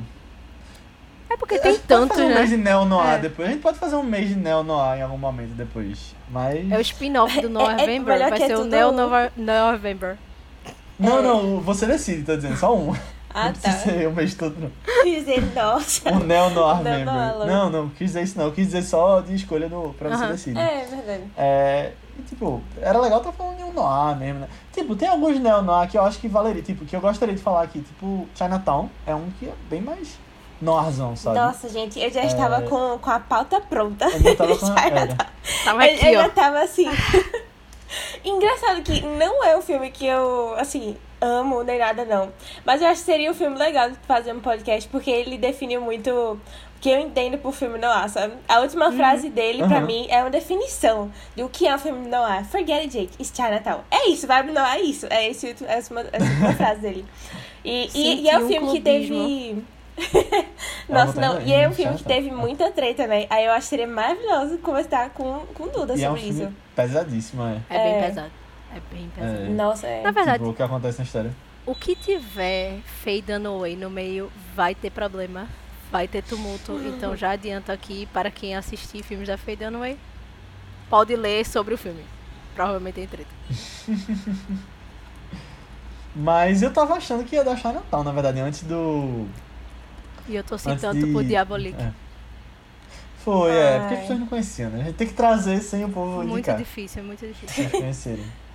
É 1.32 1.38
porque 1.38 1.56
a 1.56 1.60
tem 1.60 1.74
gente 1.74 1.82
pode 1.84 2.00
tantos, 2.02 2.18
fazer 2.18 2.24
um 2.32 2.36
mês 2.36 2.50
né? 2.50 2.58
de 2.58 2.64
Neo 2.64 2.86
Noir 2.86 3.14
É. 3.14 3.18
depois. 3.20 3.48
A 3.48 3.52
gente 3.52 3.62
pode 3.62 3.78
fazer 3.78 3.96
um 3.96 4.04
mês 4.04 4.30
de 4.30 4.36
Neo 4.36 4.64
Noir 4.64 4.98
em 5.00 5.02
algum 5.04 5.18
momento 5.18 5.52
depois. 5.54 6.16
Mas. 6.32 6.72
É 6.72 6.78
o 6.78 6.82
spin-off 6.82 7.40
do 7.42 7.48
É- 7.48 7.50
é 7.50 7.50
November, 7.78 8.14
melhor 8.16 8.30
vai 8.30 8.38
que 8.40 8.44
é 8.46 8.48
ser 8.48 8.56
o 8.58 8.64
Neo 8.64 8.92
November. 8.92 10.18
Não, 11.00 11.20
É. 11.20 11.22
não, 11.22 11.60
você 11.62 11.86
decide, 11.86 12.24
tá 12.24 12.36
dizendo, 12.36 12.58
só 12.58 12.76
um. 12.76 12.94
Ah, 13.32 13.46
não 13.46 13.54
tá. 13.54 13.60
precisa 13.62 13.78
ser 13.84 14.08
o 14.08 14.12
mês 14.12 14.34
todo, 14.34 14.56
não. 14.60 14.72
Dizer, 15.06 15.54
nossa. 15.56 16.12
Um 16.12 16.20
Neo 16.20 16.50
Noir 16.50 16.76
Não, 16.78 16.84
member. 16.84 17.06
não, 17.06 17.46
Não, 17.46 17.70
não, 17.70 17.90
quis 17.90 18.08
dizer 18.08 18.24
isso 18.24 18.38
não. 18.38 18.52
Quis 18.52 18.66
dizer 18.66 18.82
só 18.82 19.22
de 19.22 19.36
escolha 19.36 19.70
no, 19.70 19.94
pra 19.94 20.10
você 20.10 20.24
Aham. 20.24 20.32
decidir. 20.32 20.58
É, 20.60 20.86
verdade. 20.86 21.24
É, 21.38 21.92
e, 22.20 22.24
tipo, 22.24 22.62
era 22.82 23.00
legal 23.00 23.20
estar 23.20 23.32
falando 23.32 23.58
de 23.58 23.64
um 23.64 23.74
noir 23.74 24.16
mesmo, 24.18 24.40
né? 24.42 24.48
Tipo, 24.74 24.96
tem 24.96 25.08
alguns 25.08 25.40
neo 25.40 25.62
noir 25.62 25.90
que 25.90 25.98
eu 25.98 26.04
acho 26.04 26.20
que 26.20 26.28
valeria, 26.28 26.62
tipo, 26.62 26.86
que 26.86 26.96
eu 26.96 27.02
gostaria 27.02 27.36
de 27.36 27.42
falar 27.42 27.64
aqui. 27.64 27.82
Tipo, 27.82 28.28
Chinatown 28.36 28.90
é 29.08 29.16
um 29.16 29.30
que 29.40 29.48
é 29.48 29.54
bem 29.70 29.82
mais 29.82 30.18
noirzão, 30.62 31.16
sabe? 31.16 31.38
Nossa, 31.40 31.70
gente, 31.70 32.00
eu 32.00 32.12
já 32.12 32.24
estava 32.26 32.62
com, 32.64 32.98
com 33.00 33.10
a 33.10 33.20
pauta 33.20 33.62
pronta. 33.62 34.06
Eu 34.06 34.20
já 34.20 34.36
tava 34.36 34.56
com 34.60 34.66
a- 34.66 34.76
Já 34.76 34.86
era. 34.88 35.18
Tava 35.64 35.86
eu, 35.88 35.96
aqui, 35.96 36.08
eu 36.08 36.14
já 36.14 36.26
ó. 36.26 36.30
tava 36.30 36.60
assim. 36.60 36.86
Engraçado 38.24 38.82
que 38.84 39.02
não 39.02 39.44
é 39.44 39.58
um 39.58 39.62
filme 39.62 39.90
que 39.90 40.06
eu, 40.06 40.54
assim, 40.58 40.96
amo 41.20 41.64
nem 41.64 41.80
nada, 41.80 42.06
não. 42.06 42.30
Mas 42.66 42.82
eu 42.82 42.88
acho 42.88 43.00
que 43.00 43.06
seria 43.06 43.32
um 43.32 43.34
filme 43.34 43.58
legal 43.58 43.90
de 43.90 43.98
fazer 44.08 44.34
um 44.34 44.40
podcast, 44.40 44.88
porque 44.90 45.10
ele 45.10 45.38
definiu 45.38 45.82
muito 45.82 46.10
o 46.12 46.40
que 46.82 46.90
eu 46.90 47.00
entendo 47.00 47.38
por 47.38 47.54
filme 47.54 47.78
noir, 47.78 48.10
sabe? 48.10 48.34
A 48.48 48.60
última 48.62 48.92
frase 48.92 49.30
dele, 49.30 49.64
pra 49.68 49.80
Uhum. 49.80 49.86
mim, 49.86 50.08
é 50.10 50.22
uma 50.22 50.30
definição 50.30 51.12
do 51.36 51.50
que 51.50 51.68
é 51.68 51.76
um 51.76 51.80
filme 51.80 52.08
noir. 52.08 52.46
Forget 52.46 52.80
it, 52.84 52.90
Jake. 52.90 53.14
It's 53.20 53.32
Chinatown. 53.36 53.82
É 53.92 54.10
isso, 54.10 54.26
vibe 54.28 54.52
noir 54.52 54.76
é 54.76 54.82
isso. 54.82 55.06
É 55.10 55.28
esse, 55.30 55.56
essa, 55.68 55.94
uma- 55.94 56.06
essa 56.12 56.26
última 56.26 56.54
frase 56.56 56.80
dele. 56.82 57.06
E, 57.66 57.90
e, 57.94 58.22
e 58.22 58.30
é 58.30 58.38
um 58.40 58.46
um 58.46 58.48
filme 58.48 58.72
que 58.72 58.80
teve... 58.82 59.64
Nossa, 60.88 61.20
não. 61.20 61.42
E 61.42 61.52
é 61.54 61.68
um 61.68 61.74
filme 61.74 61.98
que 61.98 62.04
teve 62.04 62.32
muita 62.32 62.72
treta, 62.72 63.06
né? 63.06 63.26
Aí 63.30 63.46
eu 63.46 63.52
acho 63.52 63.64
que 63.64 63.70
seria 63.70 63.88
maravilhoso 63.88 64.58
conversar 64.60 65.10
com, 65.10 65.46
com 65.54 65.64
o 65.66 65.70
Duda 65.70 65.96
E 65.96 66.04
é 66.04 66.10
um 66.10 66.16
sobre 66.16 66.22
filme 66.32 66.44
isso. 66.46 66.54
pesadíssimo, 66.76 67.44
é. 67.44 67.58
É 67.70 67.84
bem 67.84 67.94
É. 67.96 68.02
pesado. 68.08 68.32
É 68.76 68.80
bem 68.96 69.12
pesado. 69.16 69.44
É. 69.44 69.50
Nossa, 69.50 69.88
é. 69.88 70.02
Na 70.02 70.12
verdade, 70.12 70.38
Tipo, 70.40 70.52
o 70.52 70.54
que 70.54 70.64
acontece 70.64 71.00
na 71.00 71.04
história. 71.04 71.32
o 71.66 71.76
que 71.76 71.96
tiver 71.96 72.78
Faye 73.04 73.22
Dunaway 73.22 73.76
no 73.76 73.90
meio 73.90 74.32
vai 74.56 74.74
ter 74.74 74.90
problema, 74.92 75.48
vai 75.92 76.08
ter 76.08 76.24
tumulto. 76.24 76.80
Então 76.86 77.16
já 77.16 77.32
adianto 77.32 77.72
aqui 77.72 78.08
para 78.14 78.30
quem 78.32 78.56
assistir 78.56 79.04
filmes 79.04 79.28
da 79.28 79.38
Faye 79.38 79.58
Dunaway, 79.58 79.98
pode 80.90 81.16
ler 81.16 81.46
sobre 81.46 81.74
o 81.74 81.78
filme. 81.78 82.04
Provavelmente 82.56 82.96
tem 82.96 83.08
treta. 83.08 83.30
Mas 86.16 86.62
eu 86.62 86.74
tava 86.74 86.96
achando 86.96 87.24
que 87.24 87.36
ia 87.36 87.44
dar 87.44 87.56
Chinatown, 87.56 88.04
na 88.04 88.12
verdade, 88.12 88.40
antes 88.40 88.64
do. 88.64 89.28
E 90.28 90.36
eu 90.36 90.44
tô 90.44 90.58
citando 90.58 91.06
de... 91.06 91.12
por 91.12 91.24
Diabolique. 91.24 91.82
É. 91.82 91.92
Foi, 93.24 93.52
é, 93.52 93.80
porque 93.80 93.94
Ai. 93.94 93.96
as 93.96 94.00
pessoas 94.02 94.20
não 94.20 94.28
conheciam, 94.28 94.70
né? 94.72 94.82
A 94.82 94.84
gente 94.86 94.96
tem 94.96 95.08
que 95.08 95.14
trazer 95.14 95.60
sem 95.62 95.84
o 95.86 95.90
povo 95.90 96.18
Muito 96.24 96.32
indicar. 96.34 96.58
difícil, 96.58 97.02
é 97.02 97.06
muito 97.06 97.26
difícil. 97.28 97.48
Pra 97.56 97.64
eles 97.64 97.72
conhecerem. 97.80 98.26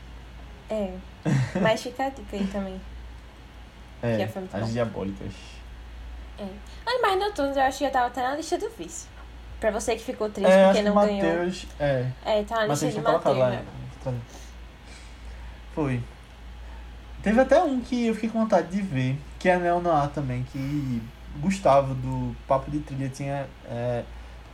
É. 0.70 0.94
Mas 1.60 1.82
fica 1.82 2.06
a 2.06 2.08
dica 2.08 2.36
aí 2.36 2.46
também. 2.46 2.80
Que 4.00 4.06
É, 4.06 4.22
é 4.22 4.26
filme 4.26 4.48
as 4.50 4.60
bom. 4.62 4.72
diabólicas. 4.72 5.32
Animais 6.86 7.18
Noturnos 7.20 7.56
eu 7.56 7.62
acho 7.62 7.78
que 7.78 7.84
já 7.84 7.90
tava 7.90 8.06
até 8.08 8.22
na 8.22 8.36
lista 8.36 8.58
do 8.58 8.68
vice. 8.70 9.06
Pra 9.60 9.70
você 9.70 9.94
que 9.96 10.02
ficou 10.04 10.28
triste 10.28 10.50
É, 10.52 10.64
porque 10.66 10.78
que 10.82 10.88
não 10.88 10.96
o 10.96 11.00
ganhou. 11.00 11.16
Matheus. 11.28 11.66
É, 11.80 12.06
É, 12.24 12.42
tá 12.42 12.56
na 12.56 12.66
lista 12.66 12.86
Matheus 12.86 12.94
de 12.94 13.00
Matheus. 13.00 13.38
lá. 13.38 13.50
né? 13.50 13.64
né? 14.06 14.14
Foi. 15.74 16.00
Teve 17.22 17.40
até 17.40 17.62
um 17.62 17.80
que 17.80 18.06
eu 18.06 18.14
fiquei 18.14 18.28
com 18.28 18.40
vontade 18.40 18.68
de 18.68 18.82
ver, 18.82 19.18
que 19.38 19.48
é 19.48 19.56
Neo 19.58 19.80
Noir 19.80 20.08
também, 20.10 20.44
que 20.52 21.02
Gustavo 21.38 21.94
do 21.94 22.36
Papo 22.46 22.70
de 22.70 22.80
Trilha 22.80 23.08
tinha 23.08 23.46
é, 23.66 24.02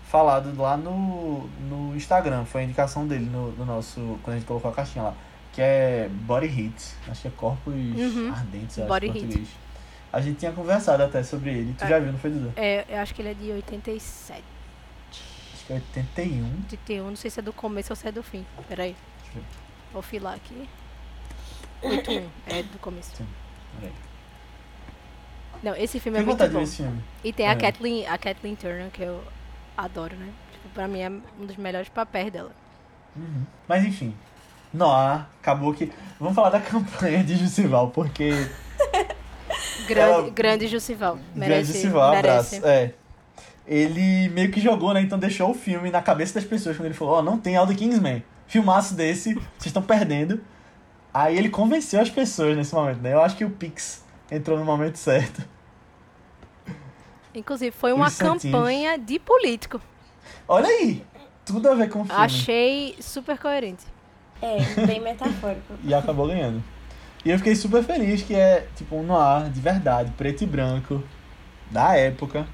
falado 0.04 0.54
lá 0.56 0.76
no, 0.76 1.48
no 1.68 1.96
Instagram. 1.96 2.44
Foi 2.44 2.60
a 2.60 2.64
indicação 2.64 3.06
dele 3.06 3.26
no, 3.26 3.50
no 3.52 3.64
nosso. 3.64 4.18
Quando 4.22 4.36
a 4.36 4.38
gente 4.38 4.46
colocou 4.46 4.70
a 4.70 4.74
caixinha 4.74 5.02
lá. 5.04 5.14
Que 5.52 5.60
é 5.60 6.08
Body 6.08 6.46
Heat. 6.46 6.94
Acho 7.10 7.22
que 7.22 7.28
é 7.28 7.30
Corpos 7.32 7.74
Uhum. 7.74 8.32
Ardentes, 8.32 8.78
acho, 8.78 8.86
Body 8.88 9.06
em 9.06 9.10
Heat. 9.10 9.20
português. 9.20 9.48
A 10.12 10.20
gente 10.20 10.38
tinha 10.38 10.50
conversado 10.52 11.02
até 11.02 11.22
sobre 11.22 11.50
ele. 11.50 11.74
Tu 11.78 11.84
É. 11.84 11.88
já 11.88 11.98
viu, 11.98 12.12
não 12.12 12.18
foi, 12.18 12.30
Duda? 12.30 12.52
É, 12.56 12.84
eu 12.88 12.98
acho 12.98 13.14
que 13.14 13.22
ele 13.22 13.30
é 13.30 13.34
de 13.34 13.50
87. 13.52 14.42
Acho 15.54 15.66
que 15.66 15.72
é 15.72 15.76
81. 15.76 16.44
81, 16.70 17.06
não 17.08 17.16
sei 17.16 17.30
se 17.30 17.38
é 17.38 17.42
do 17.42 17.52
começo 17.52 17.92
ou 17.92 17.96
se 17.96 18.08
é 18.08 18.12
do 18.12 18.22
fim. 18.22 18.44
Peraí. 18.68 18.96
Deixa 19.22 19.38
eu 19.38 19.42
ver. 19.42 19.48
Vou 19.92 20.02
filar 20.02 20.34
aqui. 20.34 20.68
81, 21.82 22.28
é 22.46 22.62
do 22.62 22.78
começo. 22.78 23.16
Sim, 23.16 23.26
peraí. 23.78 23.92
Não, 25.62 25.74
esse 25.76 26.00
filme 26.00 26.18
é 26.18 26.22
Fiquei 26.22 26.36
com 26.36 26.42
muito 26.42 26.58
bom. 26.58 26.66
filme. 26.66 27.02
E 27.22 27.32
tem 27.32 27.46
a 27.46 27.52
É. 27.52 27.54
Kathleen, 27.56 28.06
a 28.06 28.16
Kathleen 28.18 28.54
Turner, 28.56 28.90
que 28.90 29.02
eu 29.02 29.22
adoro, 29.76 30.16
né? 30.16 30.30
Tipo, 30.52 30.68
pra 30.70 30.88
mim 30.88 31.00
é 31.00 31.10
um 31.10 31.46
dos 31.46 31.56
melhores 31.56 31.88
papéis 31.88 32.32
dela. 32.32 32.50
Uhum. 33.14 33.44
Mas 33.68 33.84
enfim, 33.84 34.14
Noah 34.72 35.26
acabou 35.40 35.72
que. 35.74 35.92
Vamos 36.18 36.34
falar 36.34 36.50
da 36.50 36.60
campanha 36.60 37.22
de 37.22 37.36
Jussival, 37.36 37.88
porque. 37.90 38.30
Grande, 39.94 40.12
Ela- 40.12 40.30
grande 40.30 40.66
Jussival. 40.68 41.14
Grande 41.16 41.38
Merece, 41.38 41.72
Jussival, 41.72 42.10
merece. 42.12 42.56
abraço. 42.56 42.66
É. 42.66 42.94
Ele 43.66 44.28
meio 44.30 44.50
que 44.50 44.60
jogou, 44.60 44.92
né? 44.94 45.00
Então 45.02 45.18
deixou 45.18 45.50
o 45.50 45.54
filme 45.54 45.90
na 45.90 46.02
cabeça 46.02 46.34
das 46.34 46.44
pessoas 46.44 46.76
quando 46.76 46.86
ele 46.86 46.94
falou: 46.94 47.14
Ó, 47.14 47.22
não 47.22 47.38
tem 47.38 47.54
the 47.66 47.74
Kingsman. 47.74 48.22
Filmaço 48.46 48.94
desse, 48.94 49.34
vocês 49.34 49.66
estão 49.66 49.82
perdendo. 49.82 50.40
Aí 51.12 51.36
ele 51.36 51.48
convenceu 51.48 52.00
as 52.00 52.10
pessoas 52.10 52.56
nesse 52.56 52.74
momento, 52.74 53.00
né? 53.00 53.12
Eu 53.12 53.20
acho 53.22 53.36
que 53.36 53.44
o 53.44 53.50
Pix 53.50 54.04
entrou 54.30 54.58
no 54.58 54.64
momento 54.64 54.96
certo. 54.96 55.42
Inclusive, 57.34 57.70
foi 57.70 57.92
uma 57.92 58.10
campanha 58.10 58.98
de 58.98 59.18
político. 59.18 59.80
Olha 60.48 60.66
aí! 60.66 61.04
Tudo 61.44 61.68
a 61.68 61.74
ver 61.74 61.88
com 61.88 62.02
o 62.02 62.04
filme. 62.04 62.20
Achei 62.20 62.96
super 63.00 63.38
coerente. 63.38 63.84
É, 64.42 64.86
bem 64.86 65.00
metafórico. 65.00 65.74
E 65.84 65.92
acabou 65.94 66.26
ganhando. 66.26 66.62
E 67.24 67.30
eu 67.30 67.38
fiquei 67.38 67.54
super 67.54 67.82
feliz 67.84 68.22
que 68.22 68.34
é 68.34 68.66
tipo 68.76 68.96
um 68.96 69.02
noir 69.02 69.50
de 69.50 69.60
verdade, 69.60 70.10
preto 70.16 70.42
e 70.42 70.46
branco, 70.46 71.02
da 71.70 71.94
época. 71.94 72.46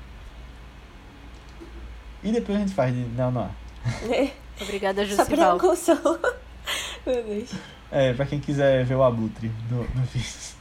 E 2.22 2.32
depois 2.32 2.56
a 2.58 2.60
gente 2.60 2.74
faz 2.74 2.92
de 2.92 3.00
neo 3.00 3.30
noir. 3.30 3.50
Obrigada, 4.60 5.06
Só 5.06 5.24
pra 5.24 5.56
Jussival. 5.58 6.18
Meu 7.06 7.22
Deus. 7.22 7.50
É, 7.92 8.12
pra 8.14 8.26
quem 8.26 8.40
quiser 8.40 8.84
ver 8.84 8.96
o 8.96 9.04
abutre 9.04 9.50
no, 9.70 9.78
no 9.78 10.02
vídeo. 10.12 10.56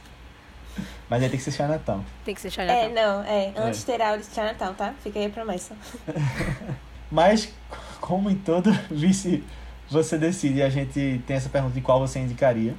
Mas 1.08 1.22
aí 1.22 1.28
tem 1.28 1.38
que 1.38 1.44
ser 1.44 1.52
Chinatown. 1.52 2.04
Tem 2.24 2.34
que 2.34 2.40
ser 2.40 2.48
É, 2.48 2.50
Chinatown. 2.50 2.92
não, 2.92 3.22
é. 3.24 3.52
Antes 3.56 3.82
terá 3.84 4.14
o 4.14 4.18
de 4.18 4.26
Chinatown, 4.26 4.74
tá? 4.74 4.94
Fica 5.02 5.18
aí 5.18 5.26
a 5.26 5.30
promessa. 5.30 5.74
Mas, 7.10 7.52
como 8.00 8.30
em 8.30 8.36
todo 8.36 8.70
vice 8.90 9.42
você 9.88 10.18
decide, 10.18 10.62
a 10.62 10.68
gente 10.68 11.22
tem 11.26 11.36
essa 11.36 11.48
pergunta 11.48 11.74
de 11.74 11.80
qual 11.80 12.00
você 12.00 12.18
indicaria. 12.18 12.74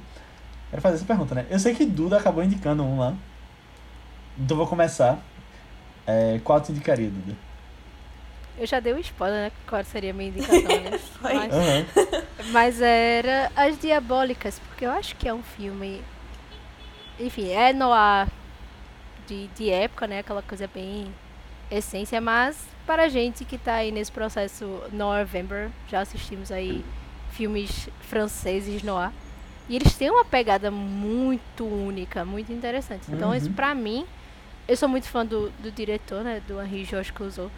Quero 0.70 0.82
fazer 0.82 0.96
essa 0.96 1.04
pergunta, 1.04 1.34
né? 1.34 1.46
Eu 1.50 1.58
sei 1.58 1.74
que 1.74 1.84
Duda 1.84 2.18
acabou 2.18 2.44
indicando 2.44 2.82
um 2.82 2.98
lá. 2.98 3.14
Então 4.38 4.56
vou 4.56 4.66
começar. 4.66 5.18
É, 6.06 6.40
qual 6.44 6.60
tu 6.60 6.72
indicaria, 6.72 7.10
Duda? 7.10 7.36
Eu 8.58 8.66
já 8.66 8.80
dei 8.80 8.92
o 8.92 8.96
um 8.96 8.98
spoiler, 8.98 9.44
né? 9.44 9.52
Qual 9.66 9.82
seria 9.84 10.10
a 10.10 10.14
minha 10.14 10.30
indicação, 10.30 10.62
né? 10.62 10.98
Foi. 11.20 11.34
Mas, 11.34 11.52
Aham. 11.52 11.86
mas 12.50 12.80
era 12.80 13.52
As 13.54 13.78
Diabólicas, 13.78 14.58
porque 14.58 14.84
eu 14.84 14.90
acho 14.90 15.14
que 15.16 15.28
é 15.28 15.34
um 15.34 15.42
filme. 15.42 16.02
Enfim, 17.20 17.50
é 17.50 17.72
noir 17.72 18.28
de, 19.26 19.46
de 19.48 19.70
época, 19.70 20.06
né? 20.06 20.20
Aquela 20.20 20.42
coisa 20.42 20.68
bem 20.72 21.12
essência, 21.70 22.20
mas 22.20 22.58
para 22.86 23.04
a 23.04 23.08
gente 23.08 23.44
que 23.44 23.58
tá 23.58 23.74
aí 23.74 23.92
nesse 23.92 24.10
processo 24.10 24.82
November, 24.92 25.70
já 25.88 26.00
assistimos 26.00 26.50
aí 26.50 26.84
filmes 27.32 27.88
franceses 28.00 28.82
noir. 28.82 29.12
E 29.68 29.76
eles 29.76 29.94
têm 29.94 30.10
uma 30.10 30.24
pegada 30.24 30.70
muito 30.70 31.64
única, 31.64 32.24
muito 32.24 32.52
interessante. 32.52 33.02
Então, 33.10 33.30
Uhum. 33.30 33.34
isso 33.34 33.50
pra 33.50 33.74
mim, 33.74 34.06
eu 34.66 34.76
sou 34.76 34.88
muito 34.88 35.06
fã 35.08 35.24
do, 35.26 35.50
do 35.60 35.70
diretor, 35.70 36.22
né? 36.24 36.40
Do 36.46 36.60
Henri 36.62 36.84
Georges 36.84 37.10
Clouzot. 37.10 37.50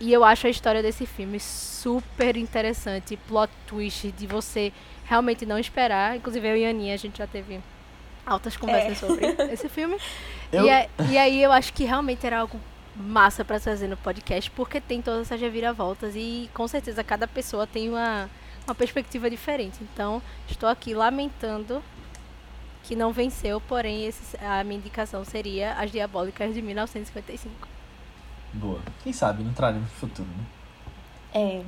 E 0.00 0.12
eu 0.12 0.24
acho 0.24 0.46
a 0.46 0.50
história 0.50 0.80
desse 0.82 1.04
filme 1.06 1.38
super 1.40 2.36
interessante, 2.36 3.16
plot 3.28 3.52
twist 3.66 4.12
de 4.12 4.26
você 4.26 4.72
realmente 5.04 5.44
não 5.44 5.58
esperar. 5.58 6.16
Inclusive 6.16 6.46
eu 6.48 6.56
e 6.56 6.64
a 6.64 6.70
Aninha, 6.70 6.94
a 6.94 6.96
gente 6.98 7.18
já 7.18 7.26
teve 7.26 7.60
altas 8.24 8.56
conversas 8.56 8.98
sobre 8.98 9.26
esse 9.52 9.68
filme. 9.68 9.96
Eu- 10.52 10.64
E, 10.64 10.70
a- 10.70 10.88
e 11.10 11.18
aí 11.18 11.42
eu 11.42 11.50
acho 11.52 11.72
que 11.72 11.84
realmente 11.84 12.26
era 12.26 12.38
algo 12.38 12.58
massa 12.94 13.44
pra 13.44 13.58
trazer 13.60 13.88
no 13.88 13.96
podcast, 13.96 14.50
porque 14.52 14.80
tem 14.80 15.00
todas 15.02 15.22
essas 15.22 15.40
reviravoltas 15.40 16.14
e 16.16 16.48
com 16.54 16.66
certeza 16.66 17.02
cada 17.04 17.26
pessoa 17.28 17.66
tem 17.66 17.88
uma, 17.88 18.28
uma 18.68 18.74
perspectiva 18.74 19.30
diferente. 19.30 19.78
Então, 19.82 20.20
estou 20.48 20.68
aqui 20.68 20.92
lamentando 20.94 21.82
que 22.84 22.94
não 22.94 23.12
venceu, 23.12 23.60
porém 23.62 24.06
esse- 24.06 24.36
a 24.44 24.62
minha 24.62 24.78
indicação 24.78 25.24
seria 25.24 25.72
As 25.74 25.90
Diabólicas 25.90 26.52
de 26.54 26.60
1955. 26.62 27.66
Boa. 28.52 28.80
Quem 29.02 29.12
sabe 29.12 29.42
não 29.42 29.52
traremos 29.52 29.84
no 29.90 29.96
futuro, 29.96 30.28
né? 30.28 30.44
É. 31.34 31.62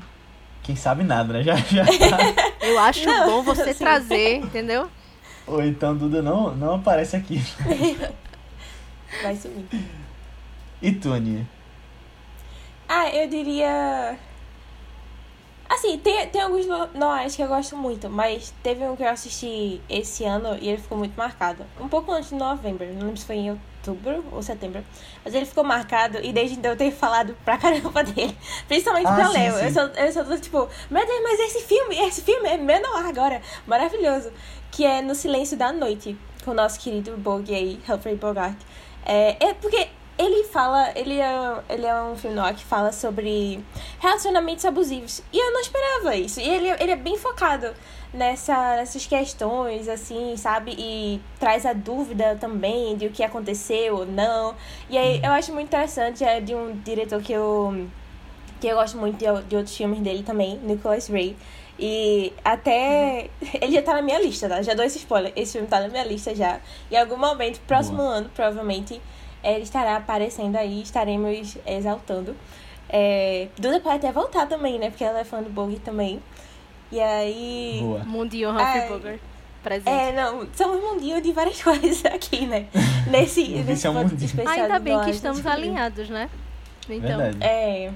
Quem 0.62 0.76
sabe 0.76 1.03
nada, 1.03 1.32
né? 1.32 1.42
Já, 1.42 1.57
já 1.57 1.84
tá. 1.84 2.18
Eu 2.61 2.78
acho 2.78 3.05
Não, 3.07 3.26
bom 3.26 3.42
você 3.42 3.72
sim. 3.72 3.78
trazer, 3.84 4.36
entendeu? 4.36 4.90
Ou 5.46 5.62
então 5.64 5.96
Duda 5.96 6.22
não, 6.22 6.55
não 6.55 6.74
aparece 6.74 7.16
aqui. 7.16 7.42
Vai 9.22 9.36
sumir. 9.36 9.66
E 10.80 10.92
tu, 10.92 11.12
Aninha? 11.12 11.46
Ah, 12.88 13.09
eu 13.11 13.28
diria. 13.28 14.18
Assim, 15.72 15.96
tem, 15.98 16.26
tem 16.28 16.42
alguns 16.42 16.66
no- 16.66 16.88
noirs 16.94 17.36
que 17.36 17.42
eu 17.42 17.46
gosto 17.46 17.76
muito, 17.76 18.10
mas 18.10 18.52
teve 18.60 18.84
um 18.84 18.96
que 18.96 19.04
eu 19.04 19.08
assisti 19.08 19.80
esse 19.88 20.24
ano 20.24 20.58
e 20.60 20.68
ele 20.68 20.78
ficou 20.82 20.98
muito 20.98 21.14
marcado. 21.16 21.64
Um 21.80 21.88
pouco 21.88 22.10
antes 22.10 22.30
de 22.30 22.34
novembro, 22.34 22.84
não 22.92 23.02
lembro 23.06 23.16
se 23.16 23.24
foi 23.24 23.36
em 23.36 23.50
outubro 23.52 24.24
ou 24.32 24.42
setembro. 24.42 24.84
Mas 25.24 25.32
ele 25.32 25.46
ficou 25.46 25.62
marcado 25.62 26.18
e 26.24 26.32
desde 26.32 26.56
então 26.58 26.72
eu 26.72 26.76
tenho 26.76 26.90
falado 26.90 27.36
pra 27.44 27.56
caramba 27.56 28.02
dele. 28.04 28.36
Principalmente 28.66 29.06
Ah, 29.06 29.14
pra 29.14 29.26
sim, 29.28 29.32
Léo. 29.34 29.52
sim. 29.58 29.64
Eu 29.66 29.70
sou, 29.72 29.82
eu 29.82 30.12
sou 30.12 30.24
toda 30.24 30.38
tipo, 30.38 30.68
meu 30.90 31.06
Deus, 31.06 31.20
mas 31.22 31.38
esse 31.38 31.60
filme, 31.62 31.96
esse 32.00 32.22
filme 32.22 32.48
é 32.48 32.56
meu 32.56 32.82
noir 32.82 33.06
agora. 33.06 33.40
Maravilhoso. 33.64 34.32
Que 34.72 34.84
é 34.84 35.00
No 35.00 35.14
Silêncio 35.14 35.56
da 35.56 35.72
Noite, 35.72 36.16
com 36.44 36.50
o 36.50 36.54
nosso 36.54 36.80
querido 36.80 37.16
Bog 37.16 37.54
aí, 37.54 37.80
Humphrey 37.88 38.16
Bogart. 38.16 38.56
É, 39.06 39.36
é 39.50 39.54
porque 39.54 39.86
ele 40.20 40.44
fala, 40.44 40.92
ele 40.94 41.18
é, 41.18 41.60
ele 41.70 41.86
é 41.86 42.02
um 42.02 42.14
filme 42.14 42.36
noir 42.36 42.54
que 42.54 42.64
fala 42.64 42.92
sobre 42.92 43.64
relacionamentos 43.98 44.64
abusivos. 44.66 45.22
E 45.32 45.38
eu 45.38 45.52
não 45.52 45.60
esperava 45.60 46.14
isso. 46.14 46.40
E 46.40 46.48
ele, 46.48 46.68
ele 46.78 46.92
é 46.92 46.96
bem 46.96 47.16
focado 47.16 47.72
nessa, 48.12 48.76
nessas 48.76 49.06
questões, 49.06 49.88
assim, 49.88 50.36
sabe? 50.36 50.74
E 50.78 51.20
traz 51.38 51.64
a 51.64 51.72
dúvida 51.72 52.36
também 52.38 52.96
de 52.96 53.06
o 53.06 53.10
que 53.10 53.22
aconteceu 53.22 53.96
ou 53.96 54.06
não. 54.06 54.54
E 54.90 54.98
aí 54.98 55.20
eu 55.22 55.30
acho 55.32 55.54
muito 55.54 55.68
interessante, 55.68 56.22
é 56.22 56.38
de 56.38 56.54
um 56.54 56.76
diretor 56.76 57.22
que 57.22 57.32
eu, 57.32 57.86
que 58.60 58.66
eu 58.66 58.76
gosto 58.76 58.98
muito 58.98 59.16
de, 59.16 59.24
de 59.48 59.56
outros 59.56 59.74
filmes 59.74 60.00
dele 60.00 60.22
também, 60.22 60.58
Nicholas 60.58 61.08
Ray. 61.08 61.34
E 61.78 62.30
até. 62.44 63.30
Ele 63.58 63.72
já 63.72 63.80
tá 63.80 63.94
na 63.94 64.02
minha 64.02 64.20
lista, 64.20 64.46
tá? 64.50 64.60
Já 64.60 64.74
dou 64.74 64.84
esse 64.84 64.98
spoiler. 64.98 65.32
Esse 65.34 65.52
filme 65.52 65.66
tá 65.66 65.80
na 65.80 65.88
minha 65.88 66.04
lista 66.04 66.34
já. 66.34 66.60
Em 66.90 66.96
algum 66.98 67.16
momento, 67.16 67.58
próximo 67.60 67.96
Boa. 67.96 68.16
ano, 68.16 68.30
provavelmente, 68.34 69.00
ele 69.43 69.62
estará 69.62 69.97
aparecendo 69.97 70.57
aí, 70.57 70.82
estaremos 70.82 71.57
exaltando. 71.66 72.34
É, 72.88 73.49
Duda 73.57 73.80
pode 73.80 73.97
até 73.97 74.12
voltar 74.12 74.47
também, 74.47 74.78
né? 74.78 74.91
Porque 74.91 75.05
ela 75.05 75.20
é 75.20 75.24
fã 75.24 75.43
do 75.43 75.51
Bog 75.51 75.78
também. 75.80 76.20
E 76.91 77.01
aí. 77.01 77.78
Boa. 77.80 78.05
Mundinho. 78.05 78.51
Humphrey 78.51 78.88
Bogart 78.88 79.20
presente. 79.62 79.88
É, 79.91 80.12
não, 80.12 80.47
somos 80.55 80.80
mundinho 80.82 81.20
de 81.20 81.32
várias 81.32 81.61
coisas 81.62 82.05
aqui, 82.07 82.47
né? 82.47 82.66
Nesse, 83.09 83.43
Esse 83.43 83.62
nesse 83.62 83.86
é 83.86 83.91
um 83.91 83.95
mundinho. 83.95 84.24
especial 84.24 84.55
Ainda 84.57 84.78
bem 84.78 85.01
que 85.03 85.11
estamos 85.11 85.47
alinhados, 85.47 86.09
né? 86.09 86.28
Então, 86.88 87.18
Verdade. 87.18 87.38
É. 87.41 87.91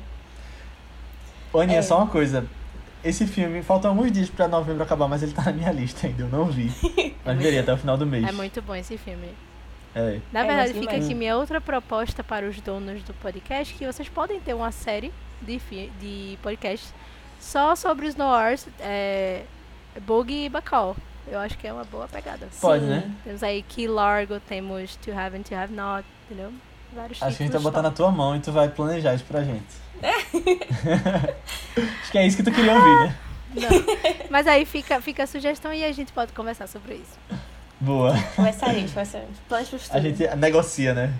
Aninha, 1.54 1.78
É. 1.78 1.82
só 1.82 1.98
uma 1.98 2.06
coisa. 2.06 2.46
Esse 3.02 3.26
filme, 3.26 3.62
faltam 3.62 3.90
alguns 3.90 4.10
dias 4.10 4.30
pra 4.30 4.48
novembro 4.48 4.82
acabar, 4.82 5.06
mas 5.08 5.22
ele 5.22 5.32
tá 5.32 5.42
na 5.42 5.52
minha 5.52 5.70
lista 5.70 6.06
ainda, 6.06 6.22
eu 6.22 6.28
não 6.28 6.46
vi. 6.46 6.72
Mas 7.24 7.38
veria 7.38 7.60
até 7.60 7.72
o 7.72 7.76
final 7.76 7.98
do 7.98 8.06
mês. 8.06 8.26
é 8.26 8.32
muito 8.32 8.62
bom 8.62 8.74
esse 8.74 8.96
filme. 8.96 9.28
É. 9.94 10.20
Na 10.32 10.40
É, 10.40 10.44
verdade, 10.44 10.72
gosto 10.72 10.80
fica 10.80 10.96
aqui 10.96 11.14
minha 11.14 11.36
outra 11.36 11.60
proposta 11.60 12.24
para 12.24 12.46
os 12.46 12.60
donos 12.60 13.02
do 13.04 13.14
podcast, 13.14 13.74
que 13.74 13.86
vocês 13.86 14.08
podem 14.08 14.40
ter 14.40 14.54
uma 14.54 14.72
série 14.72 15.12
de, 15.42 15.58
de 16.00 16.38
podcasts 16.42 16.92
só 17.38 17.76
sobre 17.76 18.06
os 18.06 18.16
noirs, 18.16 18.66
é, 18.80 19.42
Bug 20.02 20.32
e 20.32 20.48
Bacall. 20.48 20.96
Eu 21.26 21.38
acho 21.38 21.56
que 21.56 21.66
é 21.66 21.72
uma 21.72 21.84
boa 21.84 22.08
pegada. 22.08 22.48
Pode, 22.60 22.84
Sim. 22.84 22.90
né? 22.90 23.10
Temos 23.22 23.42
aí 23.42 23.62
Key 23.62 23.86
Largo, 23.86 24.40
temos 24.40 24.96
To 24.96 25.12
Have 25.12 25.36
and 25.38 25.42
To 25.42 25.54
Have 25.54 25.72
Not, 25.72 26.06
entendeu? 26.26 26.52
Vários 26.94 27.22
Acho 27.22 27.36
que 27.36 27.42
a 27.42 27.46
gente 27.46 27.52
vai 27.52 27.62
botar 27.62 27.82
na 27.82 27.90
tua 27.90 28.10
mão 28.10 28.36
e 28.36 28.40
tu 28.40 28.52
vai 28.52 28.68
planejar 28.68 29.14
isso 29.14 29.24
pra 29.24 29.42
gente. 29.42 29.84
Acho 32.02 32.12
que 32.12 32.18
é 32.18 32.26
isso 32.26 32.36
que 32.36 32.42
tu 32.42 32.52
queria 32.52 32.74
ouvir, 32.74 33.06
né? 33.06 33.16
Não. 33.54 33.68
Mas 34.30 34.46
aí 34.46 34.64
fica, 34.64 35.00
fica 35.00 35.22
a 35.22 35.26
sugestão 35.26 35.72
e 35.72 35.84
a 35.84 35.92
gente 35.92 36.12
pode 36.12 36.32
conversar 36.32 36.66
sobre 36.66 36.94
isso. 36.94 37.18
Boa. 37.84 38.14
Começaremos, 38.34 38.92
começaremos. 38.92 39.38
Planos 39.46 39.68
pro 39.68 39.78
futuro. 39.78 39.98
A 39.98 40.00
gente 40.02 40.36
negocia, 40.36 40.94
né? 40.94 41.12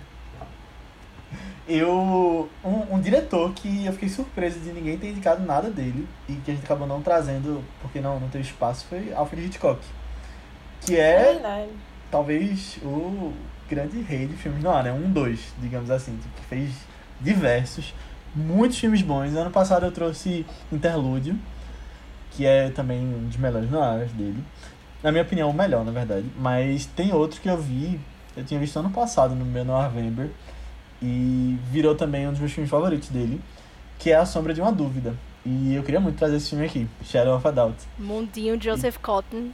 Eu. 1.67 2.49
Um, 2.63 2.95
um 2.95 2.99
diretor 2.99 3.53
que 3.53 3.85
eu 3.85 3.93
fiquei 3.93 4.09
surpreso 4.09 4.59
de 4.59 4.71
ninguém 4.71 4.97
ter 4.97 5.09
indicado 5.09 5.45
nada 5.45 5.69
dele 5.69 6.07
e 6.27 6.33
que 6.33 6.51
a 6.51 6.53
gente 6.53 6.63
acabou 6.63 6.87
não 6.87 7.01
trazendo 7.01 7.63
porque 7.81 7.99
não, 7.99 8.19
não 8.19 8.29
teve 8.29 8.43
espaço 8.43 8.85
foi 8.89 9.13
Alfred 9.13 9.45
Hitchcock. 9.45 9.79
Que 10.81 10.97
É 10.97 11.33
é 11.33 11.67
talvez 12.11 12.77
o 12.83 13.33
grande 13.69 14.01
rei 14.01 14.27
de 14.27 14.35
filmes 14.35 14.63
no 14.63 14.69
ar, 14.69 14.83
né? 14.83 14.91
Um, 14.91 15.11
dois, 15.11 15.53
digamos 15.59 15.89
assim, 15.89 16.17
que 16.35 16.45
fez 16.45 16.71
diversos, 17.19 17.93
muitos 18.35 18.77
filmes 18.77 19.01
bons. 19.01 19.35
Ano 19.35 19.51
passado 19.51 19.85
eu 19.85 19.91
trouxe 19.91 20.45
Interlúdio, 20.71 21.37
que 22.31 22.45
é 22.45 22.69
também 22.69 22.99
um 23.01 23.27
dos 23.27 23.37
melhores 23.37 23.69
no 23.69 23.81
ar 23.81 24.05
dele. 24.05 24.43
Na 25.05 25.11
minha 25.11 25.21
opinião, 25.21 25.51
o 25.51 25.53
melhor, 25.53 25.85
na 25.85 25.91
verdade. 25.91 26.25
Mas 26.35 26.87
tem 26.87 27.13
outro 27.13 27.39
que 27.39 27.47
eu 27.47 27.55
vi, 27.55 27.99
eu 28.35 28.43
tinha 28.43 28.59
visto 28.59 28.79
ano 28.79 28.89
passado 28.89 29.35
no 29.35 29.45
meu 29.45 29.63
November, 29.63 30.31
e 30.99 31.59
virou 31.69 31.93
também 31.93 32.27
um 32.27 32.31
dos 32.31 32.39
meus 32.39 32.51
filmes 32.51 32.71
favoritos 32.71 33.09
dele, 33.09 33.39
que 33.99 34.09
é 34.09 34.15
A 34.15 34.25
Sombra 34.25 34.51
de 34.51 34.61
uma 34.61 34.71
Dúvida. 34.71 35.13
E 35.45 35.75
eu 35.75 35.83
queria 35.83 35.99
muito 35.99 36.17
trazer 36.17 36.37
esse 36.37 36.49
filme 36.49 36.65
aqui, 36.65 36.87
Shadow 37.03 37.37
of 37.37 37.47
a 37.47 37.51
Doubt. 37.51 37.77
Mundinho 37.99 38.59
Joseph 38.59 38.97
Cotton. 38.97 39.49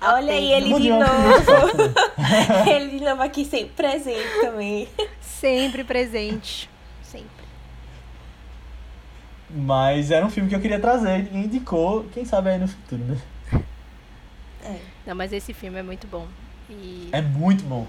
Olha 0.00 0.32
aí 0.32 0.52
ele 0.52 0.72
de 0.72 0.88
novo. 0.88 1.02
né? 1.02 2.62
ele 2.76 2.96
de 2.96 3.04
novo 3.04 3.20
aqui 3.20 3.44
sempre 3.44 3.74
presente 3.74 4.40
também. 4.42 4.86
Sempre 5.20 5.82
presente. 5.82 6.70
Sempre. 7.02 7.44
Mas 9.50 10.12
era 10.12 10.24
um 10.24 10.30
filme 10.30 10.48
que 10.48 10.54
eu 10.54 10.60
queria 10.60 10.78
trazer, 10.78 11.24
ninguém 11.24 11.46
indicou, 11.46 12.04
quem 12.14 12.24
sabe 12.24 12.50
aí 12.50 12.58
no 12.60 12.68
futuro, 12.68 13.02
né? 13.02 13.18
É. 14.64 14.78
Não, 15.06 15.14
mas 15.14 15.32
esse 15.32 15.52
filme 15.52 15.78
é 15.78 15.82
muito 15.82 16.06
bom. 16.06 16.26
E 16.70 17.08
É 17.12 17.20
muito 17.20 17.62
bom. 17.64 17.86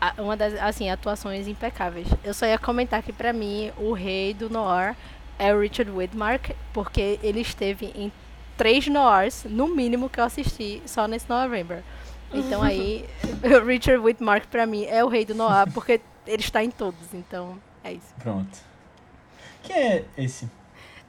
a- 0.00 0.14
uma 0.18 0.36
das, 0.36 0.54
assim, 0.54 0.90
atuações 0.90 1.48
impecáveis. 1.48 2.06
Eu 2.22 2.34
só 2.34 2.44
ia 2.46 2.58
comentar 2.58 3.02
que 3.02 3.12
pra 3.12 3.32
mim 3.32 3.72
o 3.78 3.92
rei 3.92 4.34
do 4.34 4.50
noir 4.50 4.94
é 5.38 5.54
o 5.54 5.60
Richard 5.60 5.90
Widmark, 5.90 6.50
porque 6.72 7.18
ele 7.22 7.40
esteve 7.40 7.86
em 7.94 8.12
três 8.56 8.86
noirs, 8.88 9.44
no 9.48 9.68
mínimo 9.68 10.08
que 10.10 10.20
eu 10.20 10.24
assisti 10.24 10.82
só 10.84 11.06
nesse 11.08 11.28
November. 11.28 11.82
Então 12.34 12.62
aí, 12.62 13.08
o 13.42 13.64
Richard 13.64 13.98
Widmark 14.04 14.46
pra 14.48 14.66
mim 14.66 14.84
é 14.84 15.02
o 15.02 15.08
rei 15.08 15.24
do 15.24 15.34
noir, 15.34 15.72
porque 15.72 16.00
ele 16.26 16.42
está 16.42 16.62
em 16.62 16.70
todos, 16.70 17.14
então 17.14 17.58
é 17.82 17.92
isso. 17.92 18.14
Pronto. 18.18 18.58
Quem 19.62 19.76
é 19.76 20.04
esse? 20.16 20.48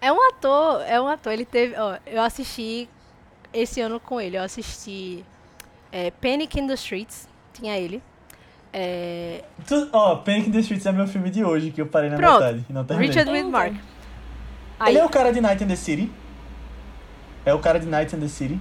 É 0.02 0.12
um 0.14 0.30
ator, 0.30 0.82
é 0.88 1.00
um 1.02 1.08
ator, 1.08 1.34
ele 1.34 1.44
teve, 1.46 1.76
ó, 1.78 1.98
eu 2.06 2.22
assisti 2.22 2.88
esse 3.54 3.82
ano 3.82 4.00
com 4.00 4.20
ele, 4.22 4.38
eu 4.38 4.44
assisti 4.44 5.24
é, 5.92 6.12
Panic 6.12 6.60
in 6.60 6.68
the 6.68 6.74
Streets, 6.76 7.28
tinha 7.54 7.78
ele. 7.78 8.02
É, 8.72 9.44
Tu, 9.68 9.90
ó, 9.92 10.18
Panic 10.18 10.50
in 10.50 10.52
the 10.52 10.60
Streets 10.60 10.86
é 10.86 10.92
meu 10.92 11.08
filme 11.08 11.30
de 11.32 11.44
hoje, 11.44 11.72
que 11.72 11.82
eu 11.82 11.88
parei 11.88 12.10
na 12.10 12.18
Pronto. 12.18 12.40
metade 12.40 12.66
não 12.70 12.86
terminei. 12.86 13.10
Richard. 13.10 13.32
Widmark. 13.32 13.74
Aí, 14.80 14.92
Ele 14.94 15.00
é 15.00 15.06
o 15.06 15.10
cara 15.10 15.32
de 15.34 15.42
Night 15.42 15.64
in 15.64 15.68
the 15.68 15.76
City? 15.76 16.10
É 17.46 17.54
o 17.54 17.60
cara 17.60 17.80
de 17.80 17.88
Night 17.88 18.16
in 18.16 18.20
the 18.20 18.28
City? 18.28 18.60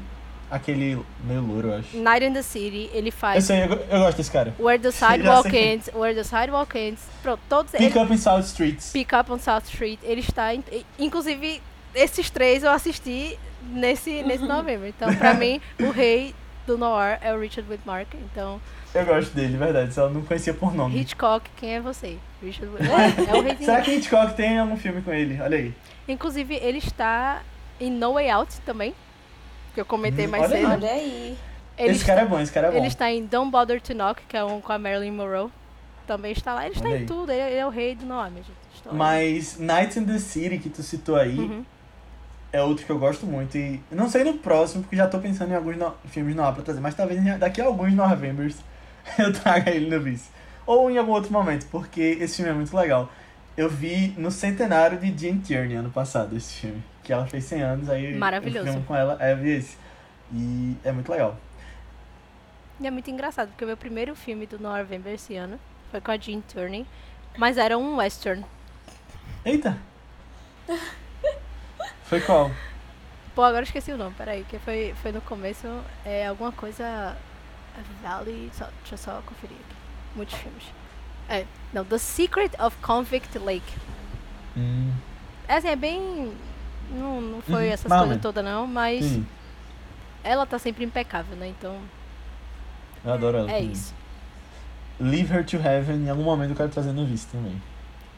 Aquele 0.51 0.99
meio 1.25 1.43
louro, 1.43 1.69
eu 1.69 1.75
acho. 1.79 1.97
Night 1.99 2.25
in 2.25 2.33
the 2.33 2.41
City, 2.41 2.89
ele 2.95 3.09
Eu 3.09 3.13
faz 3.13 3.45
sei, 3.45 3.65
eu, 3.65 3.69
eu 3.91 3.99
gosto 4.01 4.17
desse 4.17 4.31
cara. 4.31 4.55
Where 4.59 4.81
the 4.83 4.91
Já 4.97 5.11
Sidewalk 5.11 5.51
sei. 5.51 5.73
Ends, 5.75 5.91
Where 5.95 6.15
the 6.15 6.25
Sidewalk 6.25 6.79
Ends. 6.79 7.03
Pronto, 7.23 7.41
todos 7.51 7.71
Pick 7.73 7.83
eles. 7.83 7.97
Up 7.97 8.13
in 8.13 8.17
South 8.17 8.45
Streets. 8.47 8.91
Pick 8.93 9.13
Up 9.13 9.31
on 9.31 9.39
South 9.39 9.65
Street. 9.67 10.01
Ele 10.03 10.23
está. 10.23 10.55
em- 10.55 10.65
Inclusive, 10.99 11.61
esses 11.95 12.31
três 12.31 12.63
eu 12.65 12.71
assisti 12.71 13.39
nesse, 13.63 14.23
nesse 14.23 14.45
novembro. 14.45 14.87
Então, 14.87 15.15
pra 15.15 15.35
mim, 15.35 15.61
o 15.81 15.91
rei 15.91 16.35
do 16.67 16.77
noir 16.79 17.19
é 17.23 17.33
o 17.35 17.41
Richard 17.41 17.71
Whitmark. 17.71 18.15
Então, 18.15 18.61
Eu 18.95 19.05
gosto 19.07 19.35
dele, 19.35 19.57
verdade. 19.57 19.93
Só 19.95 20.09
não 20.09 20.23
conhecia 20.23 20.55
por 20.55 20.75
nome. 20.75 20.99
Hitchcock, 21.01 21.49
quem 21.57 21.75
é 21.77 21.81
você? 21.81 22.17
Richard 22.43 22.73
Whitmark. 22.75 23.19
É 23.29 23.35
o 23.37 23.43
rei 23.43 23.57
Será 23.57 23.81
que 23.81 23.91
Hitchcock 23.93 24.35
tem 24.35 24.59
algum 24.59 24.77
filme 24.77 25.03
com 25.03 25.13
ele? 25.13 25.41
Olha 25.41 25.57
aí. 25.59 25.75
Inclusive, 26.07 26.55
ele 26.57 26.79
está 26.79 27.43
em 27.81 27.91
No 27.91 28.15
Way 28.15 28.31
Out 28.31 28.61
também. 28.63 28.95
Que 29.75 29.81
eu 29.81 29.85
comentei 29.87 30.27
Hum, 30.27 30.31
mais 30.31 30.45
olha 30.45 30.57
aí. 30.57 30.63
cedo. 30.63 30.73
Olha 30.73 30.91
aí. 30.93 31.39
Ele 31.79 31.91
esse 31.91 32.01
está, 32.01 32.15
cara 32.15 32.27
é 32.27 32.29
bom, 32.29 32.41
esse 32.41 32.53
cara 32.53 32.67
é 32.67 32.71
bom. 32.73 32.77
ele 32.79 32.87
está 32.89 33.11
em 33.11 33.25
Don't 33.25 33.51
Bother 33.53 33.81
to 33.81 33.95
Knock, 33.95 34.21
que 34.29 34.37
é 34.37 34.43
um 34.43 34.61
com 34.61 34.73
a 34.73 34.79
Marilyn 34.79 35.13
Monroe. 35.13 35.49
Também 36.09 36.33
está 36.33 36.55
lá. 36.55 36.65
Ele 36.67 36.75
está 36.75 36.89
Olha 36.89 36.97
em 36.97 37.01
aí. 37.01 37.07
tudo. 37.07 37.31
Ele, 37.31 37.41
ele 37.43 37.57
é 37.57 37.67
o 37.67 37.71
rei 37.71 37.95
do 37.95 38.05
noir, 38.07 38.31
minha 38.31 38.43
gente. 38.43 38.57
Estou- 38.75 38.93
Mas 38.95 39.59
Nights 39.59 39.97
in 39.97 40.05
the 40.07 40.19
City, 40.19 40.59
que 40.59 40.69
tu 40.71 40.83
citou 40.83 41.15
aí, 41.17 41.39
Uhum. 41.39 41.65
É 42.53 42.63
outro 42.63 42.85
que 42.87 42.91
eu 42.91 42.99
gosto 42.99 43.27
muito. 43.27 43.57
E 43.57 43.81
não 43.91 44.09
sei 44.09 44.25
no 44.25 44.35
próximo, 44.39 44.83
porque 44.83 44.97
já 44.97 45.07
tô 45.07 45.19
pensando 45.19 45.53
em 45.53 45.55
alguns 45.55 45.77
no- 45.77 45.95
filmes 46.07 46.35
no 46.35 46.43
ar 46.43 46.55
pra 46.55 46.63
trazer. 46.63 46.81
Mas 46.81 46.95
talvez 46.95 47.23
daqui 47.39 47.61
a 47.61 47.67
alguns 47.67 47.93
Novembers 47.95 48.57
eu 49.19 49.33
traga 49.33 49.71
ele 49.71 49.95
no 49.95 50.03
vice. 50.03 50.31
Ou 50.67 50.91
em 50.91 50.99
algum 50.99 51.13
outro 51.13 51.33
momento, 51.33 51.67
porque 51.71 52.01
esse 52.21 52.37
filme 52.37 52.51
é 52.51 52.55
muito 52.55 52.77
legal. 52.77 53.11
Eu 53.57 53.69
vi 53.69 54.15
no 54.17 54.31
centenário 54.31 54.99
de 54.99 55.17
Jean 55.19 55.39
Tierney 55.39 55.77
ano 55.77 55.91
passado 55.91 56.37
esse 56.37 56.53
filme. 56.55 56.83
Que 57.03 57.13
ela 57.13 57.27
fez 57.27 57.45
100 57.45 57.63
anos, 57.63 57.91
aí 57.91 58.15
Maravilhoso. 58.15 58.67
eu 58.67 58.73
filmo 58.73 58.87
com 58.87 58.95
ela, 58.95 59.17
é, 59.19 59.33
eu 59.33 59.37
vi 59.39 59.51
esse. 59.51 59.77
E 60.33 60.77
é 60.85 60.93
muito 60.93 61.11
legal. 61.11 61.37
E 62.81 62.87
é 62.87 62.91
muito 62.91 63.11
engraçado, 63.11 63.49
porque 63.49 63.65
o 63.65 63.67
meu 63.67 63.77
primeiro 63.77 64.15
filme 64.15 64.47
do 64.47 64.59
November 64.59 65.13
esse 65.15 65.35
ano 65.35 65.59
foi 65.91 66.01
com 66.01 66.11
a 66.13 66.17
Jean 66.19 66.41
Turney, 66.43 66.87
mas 67.37 67.57
era 67.57 67.77
um 67.79 67.97
western. 67.97 68.45
Eita! 69.45 69.77
Foi 72.09 72.21
qual? 72.21 72.51
Pô, 73.35 73.43
agora 73.43 73.61
eu 73.61 73.65
esqueci 73.65 73.93
o 73.93 73.97
nome, 73.99 74.15
peraí, 74.17 74.45
que 74.49 74.59
foi, 74.59 74.95
foi 75.03 75.13
no 75.13 75.21
começo, 75.21 75.67
é 76.05 76.27
alguma 76.27 76.51
coisa... 76.53 77.17
Valley... 78.03 78.51
Só, 78.53 78.65
deixa 78.81 78.95
eu 78.95 78.99
só 78.99 79.23
conferir 79.25 79.57
aqui. 79.57 79.77
Muitos 80.17 80.35
filmes. 80.37 80.65
É, 81.29 81.45
não, 81.73 81.85
The 81.85 81.99
Secret 81.99 82.51
of 82.59 82.77
Convict 82.79 83.39
Lake. 83.39 83.73
Hum, 84.57 84.93
É 85.47 85.55
assim, 85.57 85.69
é 85.69 85.77
bem... 85.77 86.33
Não, 86.91 87.21
não 87.21 87.43
foi 87.43 87.67
Uhum, 87.67 87.73
essas 87.73 87.87
coisas 87.89 88.09
menos. 88.09 88.23
todas 88.23 88.43
não, 88.45 88.67
mas 88.67 89.05
sim, 89.05 89.27
ela 90.25 90.47
tá 90.47 90.59
sempre 90.59 90.85
impecável, 90.85 91.37
né? 91.37 91.49
Então, 91.49 91.79
eu 93.05 93.13
adoro 93.13 93.37
ela. 93.37 93.51
é 93.51 93.55
também. 93.59 93.71
isso. 93.73 93.95
Leave 94.99 95.33
Her 95.33 95.45
to 95.45 95.57
Heaven, 95.59 95.97
em 96.07 96.09
algum 96.11 96.23
momento 96.25 96.51
eu 96.51 96.57
quero 96.57 96.71
trazer 96.71 96.93
no 96.93 97.05
vice 97.05 97.27
também. 97.27 97.61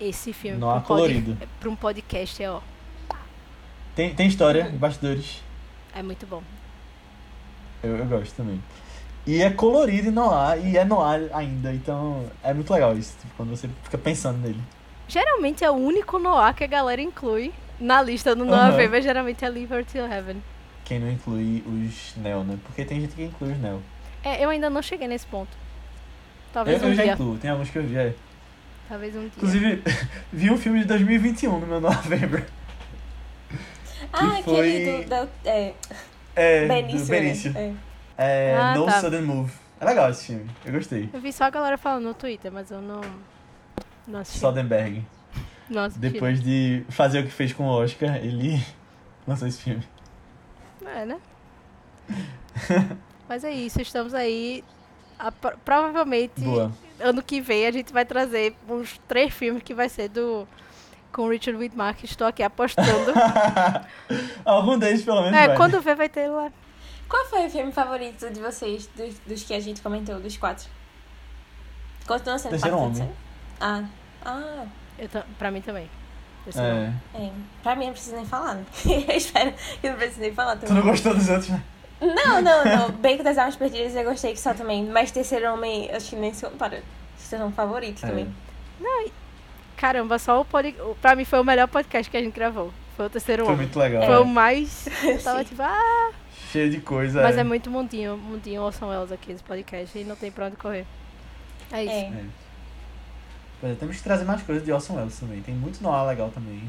Esse 0.00 0.32
filme 0.32 0.56
Não 0.58 0.72
pod- 0.74 0.86
colorido. 0.86 1.36
pra 1.58 1.68
um 1.68 1.74
podcast 1.76 2.40
é, 2.42 2.48
ó, 2.50 2.60
Tem, 3.94 4.14
tem 4.14 4.26
história, 4.28 4.70
bastidores. 4.74 5.42
é 5.94 6.02
muito 6.02 6.26
bom. 6.26 6.42
Eu, 7.82 7.96
eu 7.96 8.06
gosto 8.06 8.34
também. 8.34 8.62
E 9.26 9.42
é 9.42 9.50
colorido 9.50 10.08
e 10.08 10.10
noir, 10.10 10.64
e 10.66 10.76
é 10.76 10.84
noir 10.84 11.28
ainda, 11.32 11.72
então 11.72 12.24
é 12.42 12.54
muito 12.54 12.72
legal 12.72 12.96
isso, 12.96 13.14
tipo, 13.20 13.32
quando 13.36 13.50
você 13.50 13.68
fica 13.84 13.98
pensando 13.98 14.38
nele. 14.38 14.60
Geralmente 15.08 15.64
é 15.64 15.70
o 15.70 15.74
único 15.74 16.18
Noah 16.18 16.54
que 16.54 16.64
a 16.64 16.66
galera 16.66 17.02
inclui 17.02 17.52
na 17.78 18.00
lista 18.00 18.34
do 18.34 18.44
Aham. 18.44 18.70
November, 18.70 19.02
geralmente 19.02 19.44
é 19.44 19.48
Her 19.48 19.84
to 19.84 19.98
Heaven. 19.98 20.42
Quem 20.84 20.98
não 21.00 21.10
inclui 21.10 21.62
os 21.66 22.14
Neo, 22.16 22.44
né? 22.44 22.58
Porque 22.64 22.84
tem 22.84 23.00
gente 23.00 23.14
que 23.14 23.24
inclui 23.24 23.52
os 23.52 23.58
Neo. 23.58 23.82
É, 24.22 24.42
eu 24.44 24.48
ainda 24.50 24.70
não 24.70 24.80
cheguei 24.82 25.08
nesse 25.08 25.26
ponto. 25.26 25.50
Eu, 25.50 26.52
Talvez 26.52 26.82
um 26.82 26.88
eu 26.88 26.94
já 26.94 27.02
dia. 27.02 27.12
incluo, 27.14 27.36
tem 27.38 27.50
alguns 27.50 27.70
que 27.70 27.78
eu 27.78 27.82
vi, 27.82 27.96
é. 27.96 28.14
Talvez 28.88 29.14
um 29.16 29.20
dia. 29.20 29.30
Inclusive, 29.36 29.82
vi 30.32 30.50
um 30.50 30.56
filme 30.56 30.80
de 30.80 30.84
2021 30.86 31.58
no 31.60 31.66
meu 31.66 31.80
novembro. 31.80 32.44
Ah, 34.20 34.42
Que 34.42 34.50
aquele 34.50 34.84
foi- 34.86 35.04
do. 35.04 35.08
Da, 35.08 35.28
é, 35.44 35.74
É, 36.36 36.68
Benício. 36.68 36.98
do 37.06 37.10
Benício. 37.10 37.52
né? 37.52 37.76
É, 38.18 38.56
Ah, 38.56 38.74
No 38.74 38.86
tá. 38.86 39.00
Sudden 39.00 39.22
Move. 39.22 39.52
É 39.80 39.84
legal 39.84 40.10
esse 40.10 40.26
filme, 40.26 40.50
eu 40.64 40.72
gostei. 40.72 41.08
Eu 41.12 41.20
vi 41.20 41.32
só 41.32 41.44
a 41.44 41.50
galera 41.50 41.78
falando 41.78 42.04
no 42.04 42.14
Twitter, 42.14 42.52
mas 42.52 42.70
eu 42.70 42.80
não. 42.82 43.00
Não 44.06 44.20
assisti. 44.20 44.40
Soderbergh. 44.40 45.02
Assisti. 45.74 45.98
Depois 46.00 46.42
de 46.42 46.84
fazer 46.90 47.20
o 47.20 47.24
que 47.24 47.30
fez 47.30 47.52
com 47.52 47.64
o 47.64 47.68
Oscar, 47.70 48.16
ele 48.16 48.62
lançou 49.26 49.48
esse 49.48 49.62
filme. 49.62 49.82
É, 50.84 51.04
né? 51.06 51.18
mas 53.28 53.44
é 53.44 53.50
isso, 53.52 53.80
estamos 53.80 54.14
aí. 54.14 54.64
A- 55.18 55.30
pro- 55.30 55.56
provavelmente 55.64 56.40
Boa. 56.40 56.72
ano 56.98 57.22
que 57.22 57.40
vem 57.40 57.66
a 57.66 57.70
gente 57.70 57.92
vai 57.92 58.04
trazer 58.06 58.54
uns 58.68 58.98
três 59.06 59.32
filmes 59.32 59.62
que 59.62 59.74
vai 59.74 59.88
ser 59.88 60.08
do. 60.08 60.46
Com 61.12 61.22
o 61.22 61.28
Richard 61.28 61.58
Whitmark, 61.58 62.04
estou 62.04 62.26
aqui 62.26 62.42
apostando. 62.42 63.12
Algum 64.44 64.78
deles, 64.78 65.02
pelo 65.04 65.22
menos, 65.22 65.36
é, 65.38 65.48
vai. 65.48 65.56
quando 65.56 65.80
ver 65.80 65.96
vai 65.96 66.08
ter 66.08 66.28
lá. 66.28 66.50
Qual 67.08 67.24
foi 67.26 67.46
o 67.46 67.50
filme 67.50 67.72
favorito 67.72 68.30
de 68.30 68.38
vocês, 68.40 68.86
dos, 68.96 69.18
dos 69.26 69.42
que 69.42 69.52
a 69.52 69.58
gente 69.60 69.80
comentou, 69.82 70.20
dos 70.20 70.36
quatro? 70.36 70.68
Continua 72.06 72.38
sendo 72.38 72.50
Terceiro 72.52 72.78
Homem. 72.78 73.10
Ah. 73.60 73.82
Ah, 74.24 74.64
Eu 74.98 75.08
pra 75.38 75.50
mim 75.50 75.60
também. 75.60 75.90
É. 76.54 76.58
não. 77.12 77.20
é. 77.20 77.30
Pra 77.62 77.74
mim 77.76 77.86
não 77.86 77.92
precisa 77.92 78.16
nem 78.16 78.24
falar, 78.26 78.54
né? 78.54 78.64
Eu 79.08 79.16
espero 79.16 79.52
que 79.80 79.88
não 79.90 79.96
precise 79.96 80.20
nem 80.20 80.32
falar 80.32 80.56
Tu 80.56 80.66
também. 80.66 80.82
não 80.82 80.90
gostou 80.90 81.14
dos 81.14 81.28
outros, 81.28 81.48
né? 81.48 81.62
Não, 82.00 82.40
não, 82.42 82.64
não. 82.64 82.90
Beco 82.92 83.22
das 83.22 83.36
Almas 83.36 83.56
Perdidas 83.56 83.94
eu 83.94 84.04
gostei 84.04 84.32
que 84.32 84.40
só 84.40 84.54
também. 84.54 84.86
Mas 84.86 85.10
Terceiro 85.10 85.52
Homem, 85.52 85.90
acho 85.92 86.10
que 86.10 86.16
nem 86.16 86.32
se 86.32 86.44
compara. 86.46 86.82
Vocês 87.16 87.40
são 87.40 87.52
favoritos 87.52 88.02
É. 88.04 88.06
também. 88.08 88.34
Caramba, 89.80 90.18
só 90.18 90.38
o 90.42 90.44
pod... 90.44 90.74
o- 90.78 90.94
Pra 91.00 91.16
mim 91.16 91.24
foi 91.24 91.40
o 91.40 91.44
melhor 91.44 91.66
podcast 91.66 92.10
que 92.10 92.16
a 92.16 92.22
gente 92.22 92.34
gravou. 92.34 92.70
Foi 92.98 93.06
o 93.06 93.10
terceiro 93.10 93.44
Foi 93.46 93.54
homem. 93.54 93.66
muito 93.66 93.78
legal. 93.78 94.04
Foi 94.04 94.14
é. 94.14 94.18
o 94.18 94.26
mais. 94.26 94.86
Eu 95.02 95.22
tava 95.22 95.42
tipo, 95.42 95.62
ah. 95.62 96.12
Cheio 96.52 96.70
de 96.70 96.80
coisa. 96.82 97.22
Mas 97.22 97.38
é 97.38 97.40
é. 97.40 97.44
muito 97.44 97.70
mundinho, 97.70 98.18
mundinho 98.18 98.60
Orson 98.60 98.88
Welles 98.88 99.10
aqui 99.10 99.32
nesse 99.32 99.42
podcast 99.42 99.98
e 99.98 100.04
não 100.04 100.16
tem 100.16 100.30
pra 100.30 100.46
onde 100.46 100.56
correr. 100.56 100.84
É 101.72 101.82
isso. 101.82 101.94
É. 101.94 101.98
É. 102.00 102.24
Pois 103.58 103.72
é, 103.72 103.74
temos 103.76 103.96
que 103.96 104.02
trazer 104.02 104.24
mais 104.24 104.42
coisas 104.42 104.62
de 104.62 104.70
Orson 104.70 104.96
Welles 104.96 105.18
também. 105.18 105.40
Tem 105.40 105.54
muito 105.54 105.82
noir 105.82 106.06
legal 106.06 106.28
também. 106.28 106.68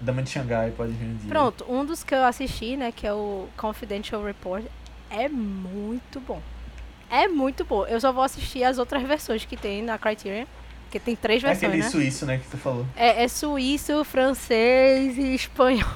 Dama 0.00 0.20
de 0.20 0.30
Xangai 0.30 0.72
pode 0.72 0.90
vir 0.92 1.06
um 1.06 1.14
dia. 1.16 1.28
Pronto, 1.28 1.64
um 1.68 1.84
dos 1.84 2.02
que 2.02 2.12
eu 2.12 2.24
assisti, 2.24 2.76
né, 2.76 2.90
que 2.90 3.06
é 3.06 3.12
o 3.12 3.46
Confidential 3.56 4.24
Report, 4.24 4.64
é 5.08 5.28
muito 5.28 6.18
bom. 6.18 6.42
É 7.08 7.28
muito 7.28 7.64
bom. 7.64 7.86
Eu 7.86 8.00
só 8.00 8.10
vou 8.10 8.24
assistir 8.24 8.64
as 8.64 8.78
outras 8.78 9.02
versões 9.04 9.44
que 9.44 9.56
tem 9.56 9.80
na 9.80 9.96
Criterion, 9.98 10.46
porque 10.92 11.00
tem 11.00 11.16
três 11.16 11.42
É 11.42 11.46
versões, 11.48 11.64
aquele 11.70 11.82
né? 11.82 11.88
suíço, 11.88 12.26
né, 12.26 12.36
que 12.38 12.48
tu 12.50 12.58
falou. 12.58 12.84
É, 12.94 13.24
é 13.24 13.28
suíço, 13.28 14.04
francês 14.04 15.16
e 15.16 15.34
espanhol. 15.34 15.88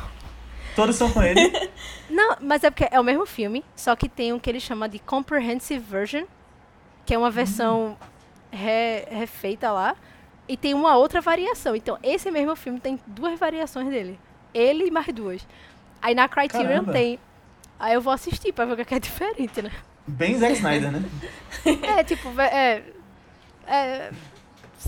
Todos 0.75 0.97
são 0.97 1.11
com 1.13 1.23
ele. 1.23 1.39
Não, 2.09 2.37
mas 2.41 2.65
é 2.65 2.71
porque 2.71 2.89
é 2.91 2.99
o 2.99 3.05
mesmo 3.05 3.27
filme, 3.27 3.63
só 3.75 3.95
que 3.95 4.09
tem 4.09 4.33
um 4.33 4.39
que 4.39 4.49
ele 4.49 4.61
chama 4.61 4.89
de 4.89 4.99
Comprehensive 4.99 5.85
Version, 5.85 6.25
que 7.05 7.13
é 7.13 7.19
uma 7.19 7.31
versão 7.31 7.97
re- 8.51 9.05
refeita 9.11 9.71
lá, 9.71 9.95
e 10.49 10.57
tem 10.57 10.73
uma 10.73 10.97
outra 10.97 11.21
variação. 11.21 11.77
Então, 11.77 11.99
esse 12.03 12.31
mesmo 12.31 12.57
filme 12.57 12.81
tem 12.81 12.99
duas 13.07 13.39
variações 13.39 13.89
dele. 13.91 14.19
Ele 14.55 14.87
e 14.87 14.91
mais 14.91 15.07
duas. 15.09 15.47
Aí 16.01 16.15
na 16.15 16.27
Criterion 16.29 16.69
Caramba. 16.69 16.93
tem. 16.93 17.19
Aí 17.79 17.93
eu 17.93 18.01
vou 18.01 18.13
assistir 18.15 18.53
pra 18.53 18.65
ver 18.65 18.81
o 18.81 18.85
que 18.87 18.95
é 18.95 18.97
é 18.97 19.01
diferente, 19.01 19.61
né? 19.61 19.71
Bem 20.07 20.39
Zack 20.39 20.55
Snyder, 20.55 20.91
né? 20.93 21.05
É, 21.99 22.03
tipo, 22.05 22.29
é. 22.41 22.83
É. 23.67 24.11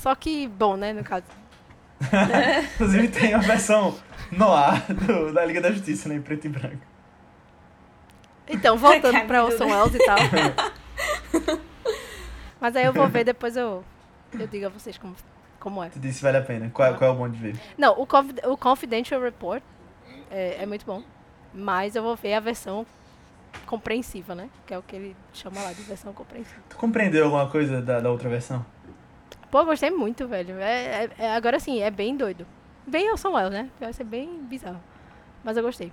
Só 0.01 0.15
que 0.15 0.47
bom, 0.49 0.77
né, 0.77 0.93
no 0.93 1.03
caso. 1.05 1.25
Inclusive 2.75 3.09
tem 3.09 3.35
a 3.35 3.39
versão 3.39 3.95
noir 4.31 4.83
do, 4.95 5.33
da 5.33 5.45
Liga 5.45 5.61
da 5.61 5.71
Justiça, 5.73 6.09
né, 6.09 6.15
em 6.17 6.23
preto 6.23 6.47
e 6.47 6.49
branco. 6.49 6.87
Então, 8.49 8.77
voltando 8.79 9.27
pra 9.27 9.45
Orson 9.45 9.67
Welles 9.67 9.95
e 9.95 9.99
tal. 9.99 10.17
Mas 12.61 12.75
aí 12.75 12.85
eu 12.85 12.93
vou 12.93 13.09
ver, 13.09 13.25
depois 13.25 13.57
eu, 13.57 13.85
eu 14.39 14.47
digo 14.47 14.67
a 14.67 14.69
vocês 14.69 14.97
como, 14.99 15.15
como 15.61 15.83
é. 15.83 15.89
Tu 15.91 15.99
disse 16.01 16.23
vale 16.23 16.39
a 16.39 16.43
pena. 16.43 16.71
Qual, 16.71 16.95
qual 16.97 17.11
é 17.11 17.15
o 17.15 17.17
bom 17.17 17.29
de 17.29 17.39
ver? 17.39 17.57
Não, 17.77 17.93
o, 18.01 18.07
Confi- 18.07 18.35
o 18.47 18.57
Confidential 18.57 19.21
Report 19.21 19.63
é, 20.31 20.63
é 20.63 20.67
muito 20.67 20.85
bom. 20.85 21.03
Mas 21.55 21.95
eu 21.95 22.03
vou 22.03 22.17
ver 22.17 22.35
a 22.35 22.41
versão 22.41 22.85
compreensiva, 23.67 24.35
né? 24.35 24.49
Que 24.67 24.75
é 24.75 24.79
o 24.79 24.83
que 24.83 24.97
ele 24.97 25.17
chama 25.33 25.61
lá 25.63 25.73
de 25.73 25.83
versão 25.83 26.13
compreensiva. 26.13 26.61
Tu 26.69 26.77
compreendeu 26.77 27.25
alguma 27.27 27.49
coisa 27.49 27.81
da, 27.81 28.01
da 28.01 28.11
outra 28.11 28.29
versão? 28.29 28.65
Pô, 29.51 29.65
gostei 29.65 29.91
muito, 29.91 30.27
velho. 30.29 30.59
É, 30.59 31.05
é- 31.05 31.11
é- 31.19 31.35
agora 31.37 31.59
sim, 31.59 31.81
é 31.81 31.91
bem 31.91 32.17
doido. 32.17 32.47
Bem 32.87 33.11
Orson 33.11 33.33
Welles, 33.33 33.53
né? 33.53 33.71
Vai 33.81 33.93
ser 33.93 34.05
bem 34.05 34.43
bizarro. 34.45 34.81
Mas 35.45 35.57
eu 35.57 35.63
gostei. 35.63 35.93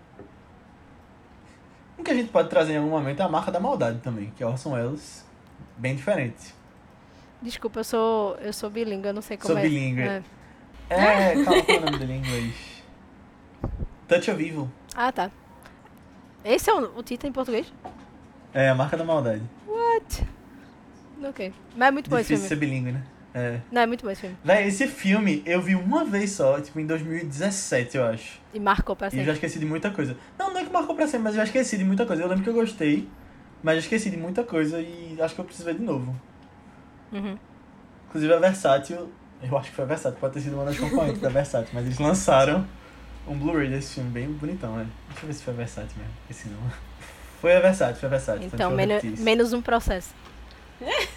O 1.98 2.04
que 2.04 2.12
a 2.12 2.14
gente 2.14 2.30
pode 2.30 2.50
trazer 2.50 2.74
em 2.74 2.78
algum 2.78 2.90
momento 2.90 3.22
é 3.22 3.24
a 3.24 3.30
marca 3.30 3.52
da 3.52 3.60
maldade 3.60 4.00
também, 4.00 4.32
que 4.36 4.44
é 4.44 4.48
Orson 4.48 4.74
Welles, 4.74 5.26
bem 5.78 5.96
diferente. 5.96 6.54
Desculpa, 7.42 7.80
eu 7.80 7.84
sou, 7.84 8.36
eu 8.38 8.52
sou 8.52 8.70
bilíngue, 8.70 9.08
eu 9.08 9.14
não 9.14 9.22
sei 9.22 9.38
como 9.38 9.54
Sou 9.54 9.58
é. 9.58 9.62
bilíngue. 9.62 10.02
É. 10.02 10.24
É, 10.90 11.34
calma, 11.44 11.64
é 11.68 11.78
o 11.78 11.82
nome 11.86 11.98
dele 12.00 12.14
em 12.14 12.18
inglês? 12.20 12.84
Touch 14.08 14.30
of 14.32 14.44
Evil. 14.44 14.70
Ah, 14.96 15.12
tá. 15.12 15.32
Esse 16.44 16.70
é 16.70 16.74
o, 16.74 16.98
o 16.98 17.04
título 17.04 17.30
em 17.30 17.34
português? 17.34 17.72
É, 18.54 18.70
a 18.70 18.76
marca 18.76 18.96
da 18.98 19.04
maldade. 19.04 19.42
What? 19.68 20.28
Ok. 21.24 21.54
Mas 21.76 21.88
é 21.88 21.92
muito 21.92 22.10
bom 22.10 22.18
esse 22.18 22.34
Difícil 22.36 22.50
filme. 22.50 22.50
ser 22.50 22.56
bilíngue, 22.56 22.92
né? 22.92 23.04
É. 23.38 23.60
Não, 23.70 23.82
é 23.82 23.86
muito 23.86 24.06
bom 24.06 24.10
esse 24.10 24.22
filme. 24.22 24.38
Véi, 24.46 24.66
esse 24.66 24.88
filme 24.88 25.44
eu 25.46 25.62
vi 25.62 25.76
uma 25.76 26.06
vez 26.06 26.32
só, 26.32 26.62
tipo, 26.62 26.80
em 26.80 26.86
2017, 26.86 27.98
eu 27.98 28.06
acho. 28.06 28.40
E 28.54 28.60
marcou 28.62 28.96
pra 28.96 29.08
E 29.08 29.10
eu 29.10 29.12
já 29.12 29.18
sempre. 29.18 29.32
esqueci 29.34 29.60
de 29.60 29.66
muita 29.66 29.92
coisa. 29.92 30.16
Não, 30.40 30.54
não 30.54 30.62
é 30.62 30.64
que 30.64 30.72
marcou 30.72 30.96
pra 30.96 31.06
sempre, 31.06 31.24
mas 31.24 31.34
eu 31.34 31.40
já 31.40 31.44
esqueci 31.44 31.78
de 31.78 31.84
muita 31.84 32.06
coisa. 32.06 32.22
Eu 32.24 32.30
lembro 32.30 32.46
que 32.46 32.50
eu 32.50 32.54
gostei, 32.54 33.10
mas 33.62 33.74
eu 33.74 33.80
esqueci 33.82 34.10
de 34.10 34.16
muita 34.16 34.42
coisa 34.46 34.80
e 34.80 35.18
acho 35.20 35.36
que 35.36 35.42
eu 35.42 35.46
preciso 35.46 35.66
ver 35.66 35.76
de 35.76 35.84
novo. 35.84 36.16
Uhum. 37.12 37.38
Inclusive 38.08 38.34
a 38.34 38.40
Versátil, 38.40 39.12
eu 39.44 39.58
acho 39.58 39.70
que 39.70 39.76
foi 39.76 39.84
a 39.84 39.88
Versátil, 39.88 40.18
pode 40.18 40.34
ter 40.36 40.40
sido 40.40 40.54
uma 40.56 40.64
das 40.64 40.80
componentes 40.80 41.20
da 41.20 41.28
Versátil, 41.28 41.72
mas 41.74 41.86
eles 41.86 42.00
lançaram 42.00 42.66
um 43.28 43.38
Blu-ray 43.38 43.68
desse 43.70 43.96
filme 43.96 44.12
bem 44.12 44.28
bonitão, 44.32 44.78
né? 44.78 44.88
Deixa 45.10 45.24
eu 45.24 45.28
ver 45.28 45.34
se 45.34 45.44
foi 45.44 45.54
a 45.54 45.58
Versátil 45.58 45.98
mesmo, 45.98 46.14
esse 46.30 46.48
não. 46.48 46.60
Foi 47.42 47.54
a 47.54 47.60
Versátil, 47.60 47.98
foi 47.98 48.08
a 48.08 48.10
Versátil. 48.10 48.48
Então, 48.52 48.72
menos, 48.72 49.04
menos 49.20 49.54
um 49.54 49.62
processo. 49.62 50.16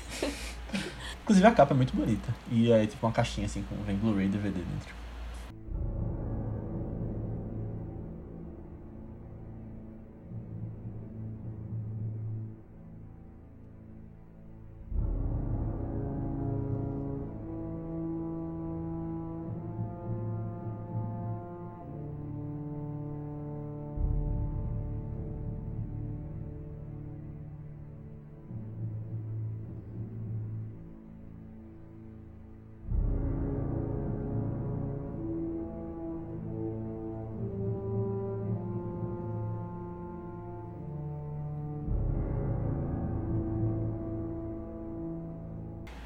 Inclusive 1.28 1.46
a 1.46 1.50
capa 1.50 1.74
é 1.74 1.76
muito 1.76 1.94
bonita. 1.94 2.34
E 2.50 2.72
é 2.72 2.86
tipo 2.86 3.06
uma 3.06 3.12
caixinha 3.12 3.44
assim, 3.44 3.62
com 3.68 3.76
vem 3.84 3.96
Blu-ray 3.96 4.28
DVD 4.28 4.60
dentro. 4.60 4.94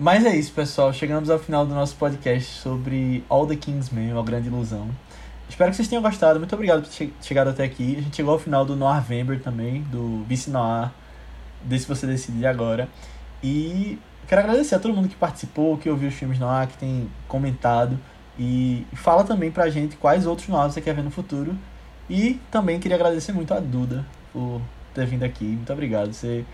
Mas 0.03 0.25
é 0.25 0.35
isso, 0.35 0.51
pessoal. 0.53 0.93
Chegamos 0.93 1.31
ao 1.31 1.39
final 1.39 1.65
do 1.65 1.73
nosso 1.73 1.95
podcast 1.95 2.59
sobre 2.59 3.23
All 3.29 3.47
the 3.47 3.55
Kingsmen, 3.55 4.11
A 4.19 4.21
Grande 4.21 4.49
Ilusão. 4.49 4.89
Espero 5.49 5.71
que 5.71 5.77
vocês 5.77 5.87
tenham 5.87 6.03
gostado. 6.03 6.41
Muito 6.41 6.53
obrigado 6.57 6.83
por 6.83 6.89
ter 6.89 7.07
che- 7.07 7.13
chegado 7.23 7.51
até 7.51 7.63
aqui. 7.63 7.95
A 7.97 8.01
gente 8.03 8.17
chegou 8.17 8.33
ao 8.33 8.39
final 8.41 8.65
do 8.65 8.75
Noirvember 8.75 9.41
também, 9.41 9.83
do 9.83 10.25
Vice 10.25 10.51
Noir, 10.51 10.91
desse 11.63 11.87
você 11.87 12.05
decidir 12.05 12.47
agora. 12.47 12.89
E 13.45 13.97
quero 14.27 14.41
agradecer 14.41 14.75
a 14.75 14.81
todo 14.81 14.93
mundo 14.93 15.09
que 15.09 15.15
participou, 15.15 15.79
que 15.79 15.89
ouviu 15.89 16.09
os 16.09 16.15
filmes 16.17 16.37
Noir, 16.41 16.67
que 16.67 16.79
tem 16.79 17.09
comentado. 17.29 17.97
E 18.37 18.85
fala 18.95 19.23
também 19.23 19.53
pra 19.53 19.71
gente 19.71 19.95
quais 19.95 20.27
outros 20.27 20.49
Noirs 20.49 20.75
você 20.75 20.81
quer 20.81 20.97
ver 20.97 21.05
no 21.05 21.13
futuro. 21.13 21.55
E 22.11 22.41
também 22.51 22.81
queria 22.81 22.97
agradecer 22.97 23.33
muito 23.33 23.55
a 23.55 23.61
Duda 23.61 24.05
por 24.33 24.61
ter 24.93 25.07
vindo 25.07 25.23
aqui. 25.23 25.45
Muito 25.45 25.73
obrigado. 25.73 26.13
Você 26.13 26.45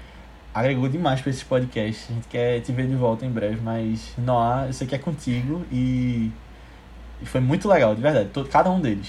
agregou 0.59 0.89
demais 0.89 1.20
pra 1.20 1.30
esses 1.30 1.43
podcasts. 1.43 2.06
A 2.10 2.14
gente 2.14 2.28
quer 2.28 2.60
te 2.60 2.72
ver 2.72 2.86
de 2.86 2.94
volta 2.94 3.24
em 3.24 3.30
breve, 3.30 3.59
mas 3.62 4.12
Noah, 4.18 4.66
eu 4.66 4.72
sei 4.72 4.86
que 4.86 4.94
é 4.94 4.98
contigo 4.98 5.64
e, 5.72 6.30
e 7.22 7.26
foi 7.26 7.40
muito 7.40 7.68
legal, 7.68 7.94
de 7.94 8.02
verdade, 8.02 8.28
todo, 8.32 8.48
cada 8.48 8.70
um 8.70 8.80
deles. 8.80 9.09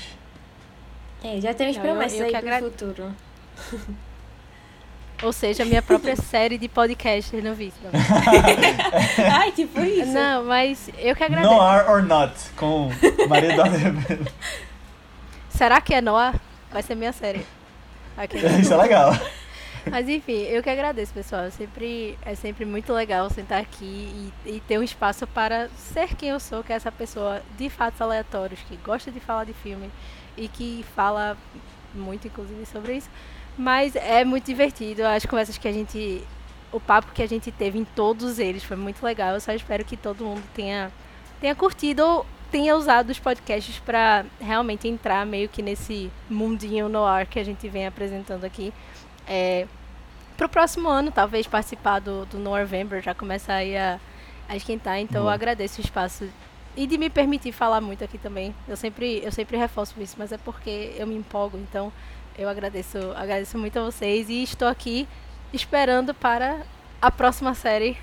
É, 1.24 1.40
já 1.42 1.54
temos 1.54 1.76
eu- 1.76 1.82
promessas 1.82 2.20
eu 2.20 2.26
aí 2.28 2.36
agra- 2.36 2.60
futuro. 2.60 3.12
Ou 5.22 5.34
seja, 5.34 5.66
minha 5.66 5.82
própria 5.82 6.16
série 6.22 6.58
de 6.58 6.70
podcasts 6.70 7.44
no 7.44 7.54
vídeo. 7.54 7.74
Ai, 9.34 9.52
tipo 9.52 9.82
isso. 9.82 10.14
Não, 10.14 10.46
mas 10.46 10.90
eu 10.98 11.14
que 11.14 11.22
agradeço. 11.24 11.54
Noir 11.54 11.90
or 11.90 12.04
Not, 12.04 12.34
com 12.56 12.90
Maria 13.28 13.64
Rebelo. 13.66 14.26
Será 15.50 15.82
que 15.82 15.94
é 15.94 16.00
Noah? 16.00 16.34
Vai 16.72 16.82
ser 16.84 16.96
minha 16.96 17.12
série. 17.12 17.46
Ok. 18.18 18.40
Isso 18.62 18.74
é 18.74 18.78
legal. 18.78 19.12
Mas 19.90 20.10
enfim, 20.10 20.44
eu 20.44 20.62
que 20.64 20.70
agradeço, 20.70 21.14
pessoal. 21.14 21.50
Sempre, 21.52 22.18
é 22.24 22.36
sempre 22.36 22.66
muito 22.66 22.92
legal 22.94 23.30
sentar 23.30 23.62
aqui 23.62 24.32
e, 24.46 24.50
e 24.50 24.60
ter 24.62 24.78
um 24.80 24.84
espaço 24.84 25.28
para 25.28 25.70
ser 25.70 26.16
quem 26.16 26.30
eu 26.30 26.40
sou, 26.40 26.64
que 26.64 26.74
é 26.74 26.76
essa 26.76 26.92
pessoa 26.92 27.42
de 27.58 27.70
fatos 27.70 28.02
aleatórios, 28.02 28.60
que 28.68 28.76
gosta 28.78 29.12
de 29.12 29.20
falar 29.20 29.46
de 29.46 29.54
filme 29.54 29.90
e 30.38 30.48
que 30.48 30.86
fala 30.96 31.38
muito, 31.94 32.28
inclusive, 32.28 32.66
sobre 32.66 32.98
isso. 32.98 33.10
Mas 33.58 33.96
é 33.96 34.24
muito 34.24 34.46
divertido. 34.46 35.06
As 35.06 35.26
conversas 35.26 35.58
que 35.58 35.68
a 35.68 35.72
gente. 35.72 36.24
O 36.72 36.80
papo 36.80 37.12
que 37.12 37.24
a 37.24 37.28
gente 37.28 37.52
teve 37.52 37.80
em 37.80 37.84
todos 37.84 38.38
eles 38.38 38.64
foi 38.64 38.78
muito 38.78 39.04
legal. 39.04 39.34
Eu 39.34 39.42
só 39.42 39.52
espero 39.52 39.84
que 39.84 39.98
todo 39.98 40.24
mundo 40.24 40.44
tenha, 40.54 40.92
tenha 41.42 41.56
curtido 41.56 42.04
ou 42.04 42.26
tenha 42.52 42.76
usado 42.76 43.10
os 43.10 43.20
podcasts 43.20 43.80
para 43.80 44.26
realmente 44.40 44.88
entrar 44.88 45.26
meio 45.26 45.50
que 45.50 45.62
nesse 45.62 46.12
mundinho 46.30 46.88
no 46.90 47.04
ar 47.04 47.26
que 47.26 47.40
a 47.40 47.44
gente 47.44 47.68
vem 47.68 47.88
apresentando 47.88 48.44
aqui. 48.44 48.74
É, 49.30 49.68
pro 50.36 50.50
próximo 50.50 50.90
ano, 50.90 51.12
talvez 51.12 51.46
participar 51.48 52.00
do, 52.00 52.26
do 52.26 52.40
November, 52.40 53.02
já 53.02 53.14
começar 53.14 53.56
aí 53.56 53.78
a, 53.78 54.00
a 54.48 54.56
esquentar. 54.56 54.98
Então 55.00 55.24
eu 55.24 55.30
agradeço 55.30 55.80
o 55.82 55.84
espaço 55.86 56.28
e 56.76 56.88
de 56.88 56.98
me 56.98 57.10
permitir 57.10 57.52
falar 57.52 57.80
muito 57.82 58.04
aqui 58.04 58.18
também. 58.18 58.56
Eu 58.68 58.76
sempre, 58.76 59.22
eu 59.24 59.32
sempre 59.32 59.58
reforço 59.58 59.94
isso, 60.02 60.16
mas 60.18 60.32
é 60.32 60.38
porque 60.38 60.94
eu 60.98 61.06
me 61.06 61.16
empolgo. 61.16 61.58
Então 61.58 61.92
eu 62.38 62.50
agradeço, 62.50 62.98
agradeço 63.16 63.58
muito 63.58 63.78
a 63.80 63.84
vocês 63.84 64.30
e 64.30 64.42
estou 64.44 64.68
aqui 64.68 65.08
esperando 65.54 66.14
para 66.14 66.58
a 67.02 67.12
próxima 67.12 67.54
série 67.54 67.98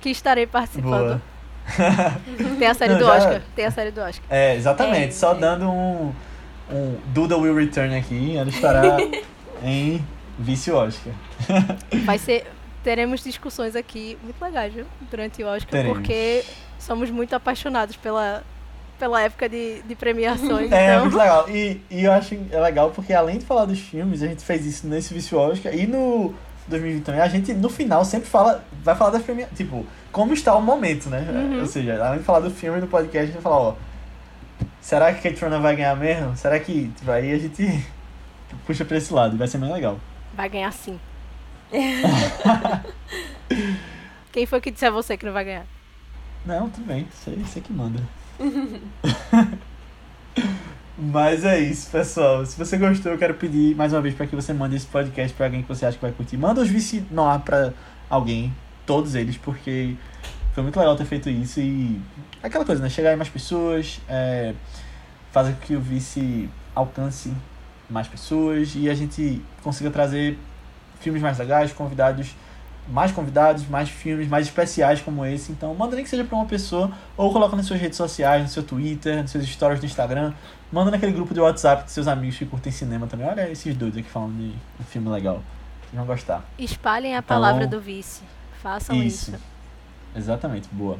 que 0.00 0.08
estarei 0.10 0.46
participando. 0.46 1.20
Tem 2.58 2.66
a 2.68 2.74
série 2.74 2.92
Não, 2.94 3.00
do 3.00 3.04
já- 3.06 3.16
Oscar. 3.16 3.42
Tem 3.54 3.64
a 3.66 3.70
série 3.70 3.90
do 3.90 4.00
Oscar. 4.00 4.24
É, 4.30 4.54
exatamente, 4.56 5.08
É, 5.08 5.10
só 5.10 5.32
é. 5.32 5.38
dando 5.38 5.68
um, 5.68 6.12
um 6.70 6.96
Duda 7.08 7.36
Will 7.36 7.54
Return 7.54 7.94
aqui, 7.96 8.36
ela 8.36 8.48
estará 8.48 8.96
em 9.62 10.04
Vice 10.38 10.70
Oscar. 10.70 11.12
Vai 12.04 12.18
ser. 12.18 12.46
Teremos 12.82 13.22
discussões 13.22 13.74
aqui 13.74 14.16
muito 14.22 14.40
legais, 14.40 14.72
viu? 14.72 14.86
Durante 15.10 15.42
o 15.42 15.46
Oscar, 15.46 15.70
Teremos. 15.70 15.98
porque 15.98 16.44
somos 16.78 17.10
muito 17.10 17.34
apaixonados 17.34 17.96
pela, 17.96 18.42
pela 18.98 19.20
época 19.20 19.48
de, 19.48 19.82
de 19.82 19.94
premiações. 19.94 20.70
É, 20.72 20.92
então, 20.92 21.02
muito 21.02 21.18
legal. 21.18 21.50
E, 21.50 21.82
e 21.90 22.04
eu 22.04 22.12
acho 22.12 22.38
é 22.50 22.60
legal 22.60 22.90
porque 22.90 23.12
além 23.12 23.38
de 23.38 23.44
falar 23.44 23.64
dos 23.64 23.80
filmes, 23.80 24.22
a 24.22 24.28
gente 24.28 24.44
fez 24.44 24.64
isso 24.64 24.86
nesse 24.86 25.12
Vice 25.12 25.34
Oscar 25.34 25.74
e 25.74 25.86
no 25.86 26.34
2020 26.68 27.04
também, 27.04 27.20
a 27.20 27.28
gente 27.28 27.52
no 27.54 27.68
final 27.68 28.04
sempre 28.04 28.28
fala, 28.28 28.64
vai 28.82 28.94
falar 28.94 29.10
das 29.10 29.22
premiações, 29.22 29.56
tipo, 29.56 29.86
como 30.12 30.34
está 30.34 30.54
o 30.54 30.62
momento, 30.62 31.08
né? 31.08 31.26
Uhum. 31.30 31.60
Ou 31.60 31.66
seja, 31.66 32.02
além 32.04 32.18
de 32.18 32.24
falar 32.24 32.40
do 32.40 32.50
filme 32.50 32.80
no 32.80 32.86
podcast, 32.86 33.18
a 33.18 33.26
gente 33.26 33.34
vai 33.34 33.42
falar, 33.42 33.58
ó, 33.58 33.74
será 34.80 35.12
que 35.12 35.28
Kate 35.28 35.42
Runner 35.42 35.60
vai 35.60 35.76
ganhar 35.76 35.96
mesmo? 35.96 36.36
Será 36.36 36.58
que, 36.60 36.88
tipo, 36.96 37.10
aí 37.10 37.32
a 37.32 37.38
gente 37.38 37.84
puxa 38.66 38.84
pra 38.84 38.96
esse 38.96 39.12
lado, 39.12 39.36
vai 39.36 39.48
ser 39.48 39.58
bem 39.58 39.72
legal. 39.72 39.98
vai 40.34 40.48
ganhar 40.48 40.72
sim. 40.72 40.98
Quem 44.32 44.46
foi 44.46 44.60
que 44.60 44.70
disse 44.70 44.86
a 44.86 44.90
você 44.90 45.16
que 45.16 45.26
não 45.26 45.32
vai 45.32 45.44
ganhar? 45.44 45.66
Não, 46.46 46.68
tudo 46.70 46.86
bem, 46.86 47.06
você, 47.10 47.30
você 47.32 47.60
que 47.60 47.72
manda. 47.72 48.00
Mas 50.96 51.44
é 51.44 51.60
isso, 51.60 51.90
pessoal. 51.90 52.44
Se 52.44 52.58
você 52.58 52.76
gostou, 52.76 53.12
eu 53.12 53.18
quero 53.18 53.34
pedir 53.34 53.76
mais 53.76 53.92
uma 53.92 54.00
vez 54.00 54.14
para 54.14 54.26
que 54.26 54.34
você 54.34 54.52
mande 54.52 54.74
esse 54.76 54.86
podcast 54.86 55.32
para 55.36 55.46
alguém 55.46 55.62
que 55.62 55.68
você 55.68 55.86
acha 55.86 55.96
que 55.96 56.02
vai 56.02 56.10
curtir. 56.10 56.36
Manda 56.36 56.60
os 56.60 56.68
vice 56.68 57.04
noir 57.10 57.40
para 57.40 57.72
alguém, 58.10 58.52
todos 58.84 59.14
eles, 59.14 59.36
porque 59.36 59.94
foi 60.54 60.62
muito 60.64 60.76
legal 60.76 60.96
ter 60.96 61.04
feito 61.04 61.30
isso 61.30 61.60
e 61.60 62.00
aquela 62.42 62.64
coisa, 62.64 62.82
né? 62.82 62.88
Chegar 62.88 63.12
em 63.12 63.16
mais 63.16 63.28
pessoas, 63.28 64.00
é, 64.08 64.54
fazer 65.30 65.52
com 65.52 65.60
que 65.60 65.76
o 65.76 65.80
vice 65.80 66.48
alcance 66.74 67.32
mais 67.88 68.06
pessoas 68.08 68.72
e 68.76 68.88
a 68.88 68.94
gente 68.94 69.42
consiga 69.62 69.90
trazer 69.90 70.38
filmes 71.00 71.22
mais 71.22 71.38
legais, 71.38 71.72
convidados 71.72 72.34
mais 72.90 73.12
convidados, 73.12 73.66
mais 73.68 73.90
filmes, 73.90 74.26
mais 74.28 74.46
especiais 74.46 75.02
como 75.02 75.22
esse. 75.22 75.52
Então, 75.52 75.74
manda 75.74 75.94
nem 75.94 76.02
que 76.02 76.08
seja 76.08 76.24
para 76.24 76.34
uma 76.34 76.46
pessoa, 76.46 76.90
ou 77.18 77.30
coloca 77.30 77.54
nas 77.54 77.66
suas 77.66 77.78
redes 77.78 77.98
sociais, 77.98 78.42
no 78.42 78.48
seu 78.48 78.62
Twitter, 78.62 79.20
nos 79.20 79.30
seus 79.30 79.46
stories 79.46 79.78
do 79.78 79.84
Instagram. 79.84 80.32
Manda 80.72 80.90
naquele 80.90 81.12
grupo 81.12 81.34
de 81.34 81.40
WhatsApp 81.40 81.84
dos 81.84 81.92
seus 81.92 82.08
amigos 82.08 82.38
que 82.38 82.46
curtem 82.46 82.72
cinema 82.72 83.06
também. 83.06 83.26
Olha 83.26 83.46
esses 83.50 83.76
doidos 83.76 83.98
aqui 83.98 84.08
falando 84.08 84.38
de 84.38 84.54
um 84.80 84.84
filme 84.84 85.06
legal. 85.10 85.42
Vocês 85.82 85.94
vão 85.96 86.06
gostar. 86.06 86.42
Espalhem 86.58 87.14
a 87.14 87.18
Então- 87.18 87.36
palavra 87.36 87.66
do 87.66 87.78
vice. 87.78 88.22
Façam 88.62 88.96
isso. 88.96 89.32
Isso. 89.32 89.40
Exatamente, 90.16 90.66
boa. 90.72 90.98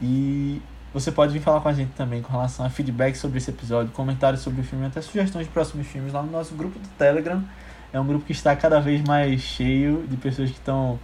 E 0.00 0.62
você 1.00 1.12
pode 1.12 1.30
vir 1.30 1.40
falar 1.40 1.60
com 1.60 1.68
a 1.68 1.74
gente 1.74 1.92
também 1.92 2.22
com 2.22 2.32
relação 2.32 2.64
a 2.64 2.70
feedback 2.70 3.16
sobre 3.16 3.36
esse 3.36 3.50
episódio, 3.50 3.92
comentários 3.92 4.40
sobre 4.40 4.62
o 4.62 4.64
filme, 4.64 4.86
até 4.86 5.02
sugestões 5.02 5.46
de 5.46 5.52
próximos 5.52 5.86
filmes 5.86 6.10
lá 6.10 6.22
no 6.22 6.32
nosso 6.32 6.54
grupo 6.54 6.78
do 6.78 6.88
Telegram. 6.96 7.44
É 7.92 8.00
um 8.00 8.06
grupo 8.06 8.24
que 8.24 8.32
está 8.32 8.56
cada 8.56 8.80
vez 8.80 9.02
mais 9.02 9.42
cheio 9.42 10.06
de 10.08 10.16
pessoas 10.16 10.50
que 10.50 10.56
estão 10.56 10.98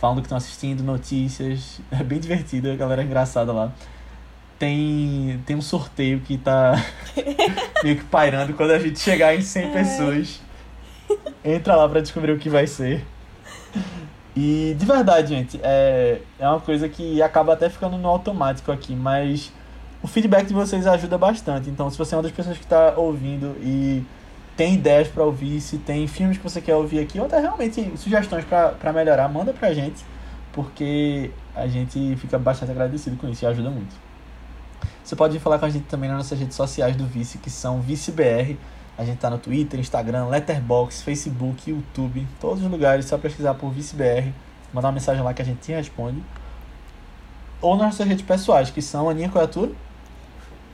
falando 0.00 0.16
que 0.16 0.26
estão 0.26 0.36
assistindo, 0.36 0.82
notícias. 0.82 1.80
É 1.92 2.02
bem 2.02 2.18
divertido, 2.18 2.72
a 2.72 2.74
galera 2.74 3.02
é 3.02 3.04
engraçada 3.04 3.52
lá. 3.52 3.72
Tem, 4.58 5.40
tem 5.46 5.54
um 5.54 5.62
sorteio 5.62 6.18
que 6.18 6.36
tá 6.38 6.74
meio 7.84 7.98
que 7.98 8.04
pairando 8.04 8.52
quando 8.52 8.72
a 8.72 8.80
gente 8.80 8.98
chegar 8.98 9.32
em 9.32 9.42
100 9.42 9.72
pessoas. 9.72 10.40
Entra 11.44 11.76
lá 11.76 11.88
pra 11.88 12.00
descobrir 12.00 12.32
o 12.32 12.38
que 12.38 12.50
vai 12.50 12.66
ser. 12.66 13.06
E 14.36 14.76
de 14.78 14.84
verdade, 14.84 15.28
gente, 15.28 15.58
é, 15.62 16.20
é 16.38 16.46
uma 16.46 16.60
coisa 16.60 16.88
que 16.88 17.22
acaba 17.22 17.54
até 17.54 17.70
ficando 17.70 17.96
no 17.96 18.06
automático 18.06 18.70
aqui, 18.70 18.94
mas 18.94 19.50
o 20.02 20.06
feedback 20.06 20.46
de 20.46 20.52
vocês 20.52 20.86
ajuda 20.86 21.16
bastante. 21.16 21.70
Então, 21.70 21.88
se 21.90 21.96
você 21.96 22.14
é 22.14 22.18
uma 22.18 22.22
das 22.22 22.32
pessoas 22.32 22.58
que 22.58 22.64
está 22.64 22.92
ouvindo 22.98 23.56
e 23.62 24.04
tem 24.54 24.74
ideias 24.74 25.08
para 25.08 25.24
ouvir, 25.24 25.60
se 25.60 25.78
tem 25.78 26.06
filmes 26.06 26.36
que 26.36 26.44
você 26.44 26.60
quer 26.60 26.74
ouvir 26.74 26.98
aqui, 26.98 27.18
ou 27.18 27.24
até 27.26 27.40
realmente 27.40 27.92
sugestões 27.96 28.44
para 28.44 28.92
melhorar, 28.92 29.26
manda 29.28 29.54
pra 29.54 29.72
gente, 29.72 30.04
porque 30.52 31.30
a 31.54 31.66
gente 31.66 32.16
fica 32.16 32.38
bastante 32.38 32.72
agradecido 32.72 33.16
com 33.16 33.28
isso 33.28 33.42
e 33.44 33.46
ajuda 33.46 33.70
muito. 33.70 33.96
Você 35.02 35.16
pode 35.16 35.38
falar 35.38 35.58
com 35.58 35.64
a 35.64 35.70
gente 35.70 35.84
também 35.84 36.10
nas 36.10 36.18
nossas 36.18 36.38
redes 36.38 36.56
sociais 36.56 36.94
do 36.94 37.06
Vice, 37.06 37.38
que 37.38 37.48
são 37.48 37.80
ViceBR. 37.80 38.58
A 38.98 39.04
gente 39.04 39.18
tá 39.18 39.28
no 39.28 39.38
Twitter, 39.38 39.78
Instagram, 39.78 40.26
Letterboxd, 40.26 41.04
Facebook, 41.04 41.70
YouTube, 41.70 42.26
todos 42.40 42.62
os 42.62 42.70
lugares, 42.70 43.04
só 43.04 43.18
pesquisar 43.18 43.54
por 43.54 43.70
ViceBR, 43.70 44.32
mandar 44.72 44.88
uma 44.88 44.94
mensagem 44.94 45.22
lá 45.22 45.34
que 45.34 45.42
a 45.42 45.44
gente 45.44 45.60
te 45.60 45.72
responde. 45.72 46.22
Ou 47.60 47.76
nas 47.76 47.86
nossas 47.86 48.06
redes 48.06 48.24
pessoais, 48.24 48.70
que 48.70 48.80
são 48.80 49.08
Aninha 49.08 49.28
qual 49.28 49.42
é 49.42 49.44
a 49.44 49.48
tua? 49.48 49.72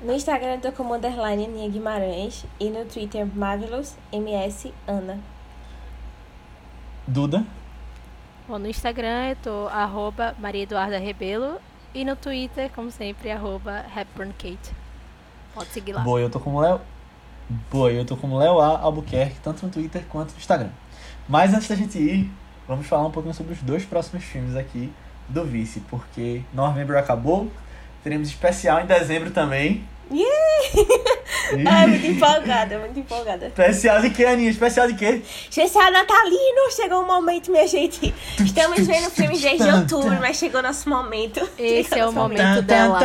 No 0.01 0.13
Instagram 0.13 0.55
eu 0.55 0.61
tô 0.61 0.73
como 0.73 0.95
underline 0.95 1.47
Aninha 1.47 1.69
Guimarães 1.69 2.45
e 2.59 2.71
no 2.71 2.85
Twitter 2.85 3.27
Marvelous 3.27 3.97
MS 4.13 4.73
Ana. 4.87 5.19
Duda? 7.07 7.45
Bom, 8.49 8.59
no 8.59 8.69
Instagram 8.69 9.31
eu 9.31 9.37
tô 9.37 9.69
arroba 9.69 10.35
Maria 10.39 10.63
Eduarda 10.63 10.99
Rebelo 10.99 11.61
e 11.95 12.05
no 12.05 12.17
Twitter, 12.17 12.71
como 12.75 12.91
sempre, 12.91 13.31
arroba 13.31 13.85
Hepburn 13.97 14.33
Kate. 14.33 14.75
Pode 15.55 15.69
seguir 15.69 15.93
lá. 15.93 16.03
Boa, 16.03 16.21
eu 16.21 16.31
tô 16.31 16.41
como 16.41 16.61
Léo. 16.61 16.81
Boa, 17.71 17.91
eu 17.91 18.05
tô 18.05 18.17
como 18.17 18.39
Léo 18.39 18.61
A 18.61 18.79
Albuquerque, 18.79 19.37
tanto 19.43 19.67
no 19.67 19.73
Twitter 19.73 20.03
quanto 20.09 20.33
no 20.33 20.39
Instagram. 20.39 20.71
Mas 21.29 21.53
antes 21.53 21.69
da 21.69 21.75
gente 21.75 21.99
ir, 21.99 22.31
vamos 22.67 22.87
falar 22.87 23.07
um 23.07 23.11
pouquinho 23.11 23.35
sobre 23.35 23.53
os 23.53 23.61
dois 23.61 23.85
próximos 23.85 24.25
filmes 24.25 24.57
aqui 24.57 24.93
do 25.29 25.45
Vice, 25.45 25.81
porque 25.91 26.43
novembro 26.53 26.99
acabou, 26.99 27.51
teremos 28.03 28.29
especial 28.29 28.81
em 28.81 28.87
dezembro 28.87 29.31
também. 29.31 29.85
Yeah! 30.11 31.71
Ai, 31.71 31.87
muito 31.87 32.07
empolgada, 32.07 32.79
muito 32.79 32.99
empolgada. 33.01 33.47
Especial 33.47 34.01
de 34.01 34.11
quê, 34.11 34.25
Aninha? 34.25 34.51
Especial 34.51 34.87
de 34.87 34.95
quê? 34.95 35.23
Especial 35.49 35.91
natalino! 35.91 36.71
Chegou 36.75 37.03
o 37.03 37.07
momento, 37.07 37.51
minha 37.51 37.67
gente. 37.67 38.15
Estamos 38.39 38.87
vendo 38.87 39.11
filmes 39.11 39.41
desde 39.41 39.69
outubro, 39.69 40.19
mas 40.21 40.37
chegou 40.37 40.63
nosso 40.63 40.89
momento. 40.89 41.41
Esse 41.59 41.99
é 41.99 42.07
o 42.07 42.13
momento 42.13 42.63
dela. 42.63 42.99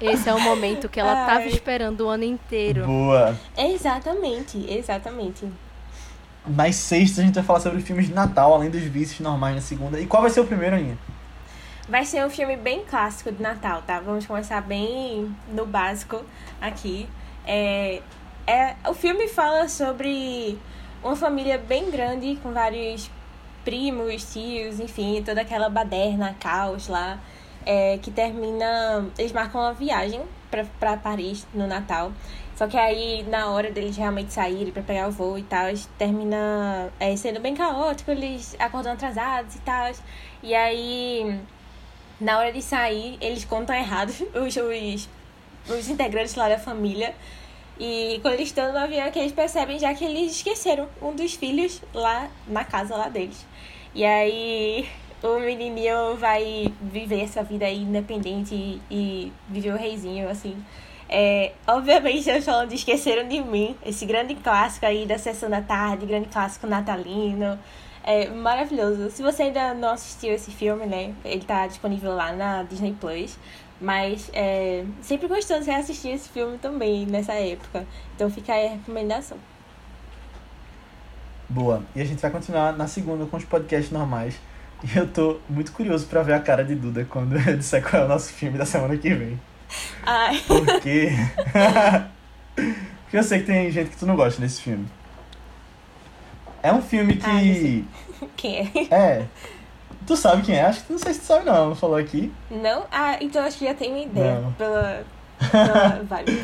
Esse 0.00 0.28
é 0.28 0.34
o 0.34 0.40
momento 0.40 0.88
que 0.88 1.00
ela 1.00 1.14
tava 1.26 1.40
Ai. 1.40 1.48
esperando 1.48 2.02
o 2.02 2.08
ano 2.08 2.24
inteiro. 2.24 2.86
Boa. 2.86 3.38
Exatamente, 3.56 4.64
exatamente. 4.68 5.46
Nas 6.46 6.76
sextas 6.76 7.20
a 7.20 7.22
gente 7.22 7.34
vai 7.34 7.44
falar 7.44 7.60
sobre 7.60 7.80
filmes 7.80 8.06
de 8.06 8.14
Natal, 8.14 8.54
além 8.54 8.70
dos 8.70 8.82
vícios 8.82 9.20
normais 9.20 9.54
na 9.54 9.60
segunda. 9.60 9.98
E 10.00 10.06
qual 10.06 10.22
vai 10.22 10.30
ser 10.30 10.40
o 10.40 10.44
primeiro, 10.46 10.76
Aninha? 10.76 10.96
Vai 11.88 12.04
ser 12.04 12.26
um 12.26 12.30
filme 12.30 12.56
bem 12.56 12.84
clássico 12.84 13.30
de 13.30 13.40
Natal, 13.40 13.80
tá? 13.82 14.00
Vamos 14.00 14.26
começar 14.26 14.60
bem 14.60 15.32
no 15.52 15.64
básico 15.64 16.20
aqui. 16.60 17.08
É, 17.46 18.02
é, 18.44 18.74
o 18.88 18.92
filme 18.92 19.28
fala 19.28 19.68
sobre 19.68 20.58
uma 21.00 21.14
família 21.14 21.56
bem 21.58 21.88
grande, 21.88 22.40
com 22.42 22.50
vários 22.52 23.08
primos, 23.64 24.32
tios, 24.32 24.80
enfim, 24.80 25.22
toda 25.24 25.42
aquela 25.42 25.68
baderna, 25.68 26.34
caos 26.40 26.88
lá, 26.88 27.20
é, 27.64 27.98
que 27.98 28.10
termina. 28.10 29.06
Eles 29.16 29.30
marcam 29.30 29.60
uma 29.60 29.72
viagem 29.72 30.22
pra 30.80 30.96
Paris 30.96 31.46
no 31.54 31.68
Natal. 31.68 32.10
Só 32.56 32.66
que 32.66 32.76
aí, 32.76 33.22
na 33.28 33.50
hora 33.50 33.70
deles 33.70 33.96
realmente 33.96 34.32
saírem 34.32 34.72
pra 34.72 34.82
pegar 34.82 35.06
o 35.06 35.12
voo 35.12 35.38
e 35.38 35.42
tal, 35.44 35.66
termina 35.96 36.90
é, 36.98 37.14
sendo 37.14 37.38
bem 37.38 37.54
caótico, 37.54 38.10
eles 38.10 38.56
acordam 38.58 38.94
atrasados 38.94 39.54
e 39.54 39.60
tal. 39.60 39.92
E 40.42 40.52
aí, 40.52 41.38
na 42.20 42.38
hora 42.38 42.52
de 42.52 42.62
sair, 42.62 43.18
eles 43.20 43.44
contam 43.44 43.74
errado 43.74 44.10
os, 44.34 44.56
os, 44.56 45.08
os 45.68 45.88
integrantes 45.88 46.34
lá 46.34 46.48
da 46.48 46.58
família. 46.58 47.14
E 47.78 48.18
quando 48.22 48.34
eles 48.34 48.48
estão 48.48 48.72
no 48.72 48.78
avião, 48.78 49.04
é 49.04 49.10
que 49.10 49.18
eles 49.18 49.32
percebem 49.32 49.78
já 49.78 49.92
que 49.94 50.04
eles 50.04 50.32
esqueceram 50.32 50.88
um 51.02 51.14
dos 51.14 51.34
filhos 51.34 51.82
lá 51.92 52.30
na 52.46 52.64
casa 52.64 52.96
lá 52.96 53.08
deles. 53.08 53.44
E 53.94 54.04
aí 54.04 54.88
o 55.22 55.38
menininho 55.38 56.16
vai 56.16 56.72
viver 56.80 57.22
essa 57.22 57.42
vida 57.42 57.66
aí 57.66 57.82
independente 57.82 58.54
e, 58.54 58.80
e 58.90 59.32
viver 59.48 59.72
o 59.72 59.76
reizinho, 59.76 60.28
assim. 60.28 60.56
É, 61.08 61.52
obviamente, 61.66 62.18
estamos 62.18 62.44
falando 62.44 62.70
de 62.70 62.74
Esqueceram 62.76 63.28
de 63.28 63.40
Mim, 63.40 63.76
esse 63.84 64.04
grande 64.06 64.34
clássico 64.34 64.86
aí 64.86 65.06
da 65.06 65.18
sessão 65.18 65.48
da 65.48 65.60
tarde, 65.60 66.06
grande 66.06 66.28
clássico 66.28 66.66
natalino. 66.66 67.58
É 68.06 68.30
maravilhoso. 68.30 69.10
Se 69.10 69.20
você 69.20 69.42
ainda 69.42 69.74
não 69.74 69.90
assistiu 69.90 70.32
esse 70.32 70.52
filme, 70.52 70.86
né? 70.86 71.12
Ele 71.24 71.44
tá 71.44 71.66
disponível 71.66 72.14
lá 72.14 72.32
na 72.32 72.62
Disney 72.62 72.96
Plus. 72.98 73.36
Mas 73.80 74.30
é 74.32 74.84
sempre 75.02 75.28
gostoso 75.28 75.66
reassistir 75.66 76.12
esse 76.12 76.28
filme 76.28 76.56
também 76.56 77.04
nessa 77.04 77.34
época. 77.34 77.84
Então 78.14 78.30
fica 78.30 78.54
aí 78.54 78.68
a 78.68 78.70
recomendação. 78.70 79.36
Boa. 81.48 81.82
E 81.94 82.00
a 82.00 82.04
gente 82.04 82.20
vai 82.20 82.30
continuar 82.30 82.72
na 82.76 82.86
segunda 82.86 83.26
com 83.26 83.36
os 83.36 83.44
podcasts 83.44 83.90
normais. 83.90 84.38
E 84.82 84.96
eu 84.96 85.06
tô 85.06 85.40
muito 85.48 85.72
curioso 85.72 86.06
pra 86.06 86.22
ver 86.22 86.34
a 86.34 86.40
cara 86.40 86.64
de 86.64 86.74
Duda 86.74 87.04
quando 87.08 87.36
eu 87.48 87.56
disser 87.56 87.82
qual 87.82 88.02
é 88.02 88.04
o 88.04 88.08
nosso 88.08 88.32
filme 88.32 88.56
da 88.56 88.64
semana 88.64 88.96
que 88.96 89.12
vem. 89.12 89.40
Ai, 90.04 90.42
Porque. 90.46 91.10
Porque 92.54 93.16
eu 93.16 93.22
sei 93.22 93.40
que 93.40 93.46
tem 93.46 93.70
gente 93.70 93.90
que 93.90 93.96
tu 93.96 94.06
não 94.06 94.16
gosta 94.16 94.40
desse 94.40 94.62
filme. 94.62 94.86
É 96.66 96.72
um 96.72 96.82
filme 96.82 97.18
Ah, 97.22 97.30
que. 97.40 97.54
sei. 97.54 97.84
quem 98.36 98.56
é? 98.90 98.94
é. 98.94 99.26
Tu 100.06 100.16
sabe 100.16 100.42
quem 100.42 100.54
é? 100.56 100.62
Acho 100.62 100.84
que 100.84 100.92
não 100.92 100.98
sei 100.98 101.12
se 101.14 101.20
tu 101.20 101.26
sabe 101.26 101.44
não. 101.46 101.74
Falou 101.74 101.96
aqui. 101.96 102.32
Não? 102.50 102.84
Ah, 102.90 103.16
então 103.20 103.44
acho 103.44 103.58
que 103.58 103.64
já 103.64 103.74
tenho 103.74 103.94
uma 103.94 104.02
ideia 104.04 104.40
Não. 104.40 104.52
pela, 104.52 105.02
pela 105.50 106.02
vibe. 106.08 106.42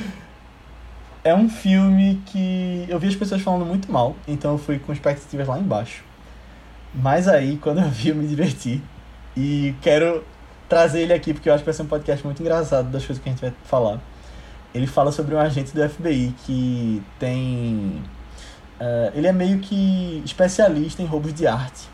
É 1.25 1.33
um 1.35 1.49
filme 1.49 2.21
que 2.27 2.85
eu 2.89 2.99
vi 2.99 3.07
as 3.09 3.15
pessoas 3.15 3.41
falando 3.43 3.65
muito 3.65 3.91
mal, 3.93 4.17
então 4.27 4.53
eu 4.53 4.59
fui 4.59 4.81
com 4.81 4.93
expectativas 4.93 5.47
lá 5.47 5.57
embaixo. 5.59 6.03
Mas 6.93 7.29
aí, 7.29 7.57
quando 7.59 7.79
eu 7.81 7.89
vi, 7.89 8.09
eu 8.09 8.15
me 8.17 8.27
diverti. 8.27 8.83
E 9.37 9.75
quero 9.81 10.25
trazer 10.69 11.03
ele 11.03 11.13
aqui 11.13 11.33
porque 11.33 11.49
eu 11.49 11.55
acho 11.55 11.63
que 11.63 11.67
vai 11.67 11.75
ser 11.75 11.83
um 11.83 11.87
podcast 11.87 12.25
muito 12.25 12.41
engraçado 12.43 12.91
das 12.91 13.05
coisas 13.07 13.23
que 13.23 13.29
a 13.29 13.33
gente 13.33 13.41
vai 13.41 13.53
falar. 13.65 14.01
Ele 14.75 14.87
fala 14.87 15.13
sobre 15.13 15.35
um 15.35 15.39
agente 15.39 15.73
do 15.73 15.89
FBI 15.89 16.35
que 16.45 17.01
tem. 17.19 18.03
Eh, 18.85 19.13
ele 19.15 19.29
é 19.29 19.33
meio 19.33 19.61
que 19.61 20.21
especialista 20.25 21.01
em 21.01 21.07
roubos 21.07 21.33
de 21.33 21.47
arte. 21.47 21.89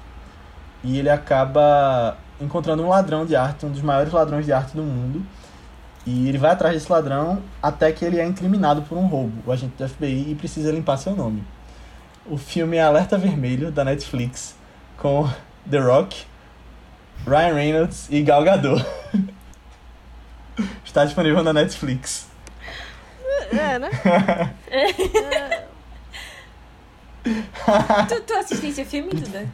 E 0.82 0.98
ele 0.98 1.10
acaba 1.10 2.16
encontrando 2.40 2.82
um 2.82 2.89
ladrão 2.89 3.27
de 3.27 3.36
arte, 3.36 3.66
um 3.66 3.70
dos 3.70 3.82
maiores 3.82 4.10
ladrões 4.10 4.47
de 4.47 4.55
arte 4.55 4.74
do 4.74 4.82
mundo. 4.82 5.23
E 6.06 6.31
ele 6.31 6.39
vai 6.39 6.52
atrás 6.52 6.73
desse 6.73 6.90
ladrão 6.90 7.43
até 7.62 7.93
que 7.93 8.06
ele 8.06 8.19
é 8.19 8.24
incriminado 8.24 8.81
por 8.82 8.97
um 8.97 9.06
roubo, 9.06 9.35
o 9.44 9.52
agente 9.52 9.74
do 9.77 9.86
FBI, 9.86 10.31
e 10.31 10.35
precisa 10.35 10.73
limpar 10.73 10.97
seu 10.97 11.15
nome. 11.15 11.44
O 12.24 12.39
filme 12.39 12.78
é 12.78 12.82
Alerta 12.82 13.19
Vermelho, 13.19 13.70
da 13.70 13.85
Netflix, 13.85 14.56
com 14.97 15.28
The 15.70 15.81
Rock, 15.81 16.24
Ryan 17.27 17.55
Reynolds 17.55 18.09
e 18.09 18.23
Gal 18.23 18.43
Gadot. 18.44 18.82
Está 20.82 21.05
disponível 21.05 21.43
na 21.43 21.52
Netflix. 21.52 22.28
É, 23.52 23.78
né? 23.78 23.90
tu, 28.09 28.21
tu 28.23 28.35
assististe 28.35 28.83
o 28.83 28.87
filme, 28.87 29.11
Duda? 29.15 29.47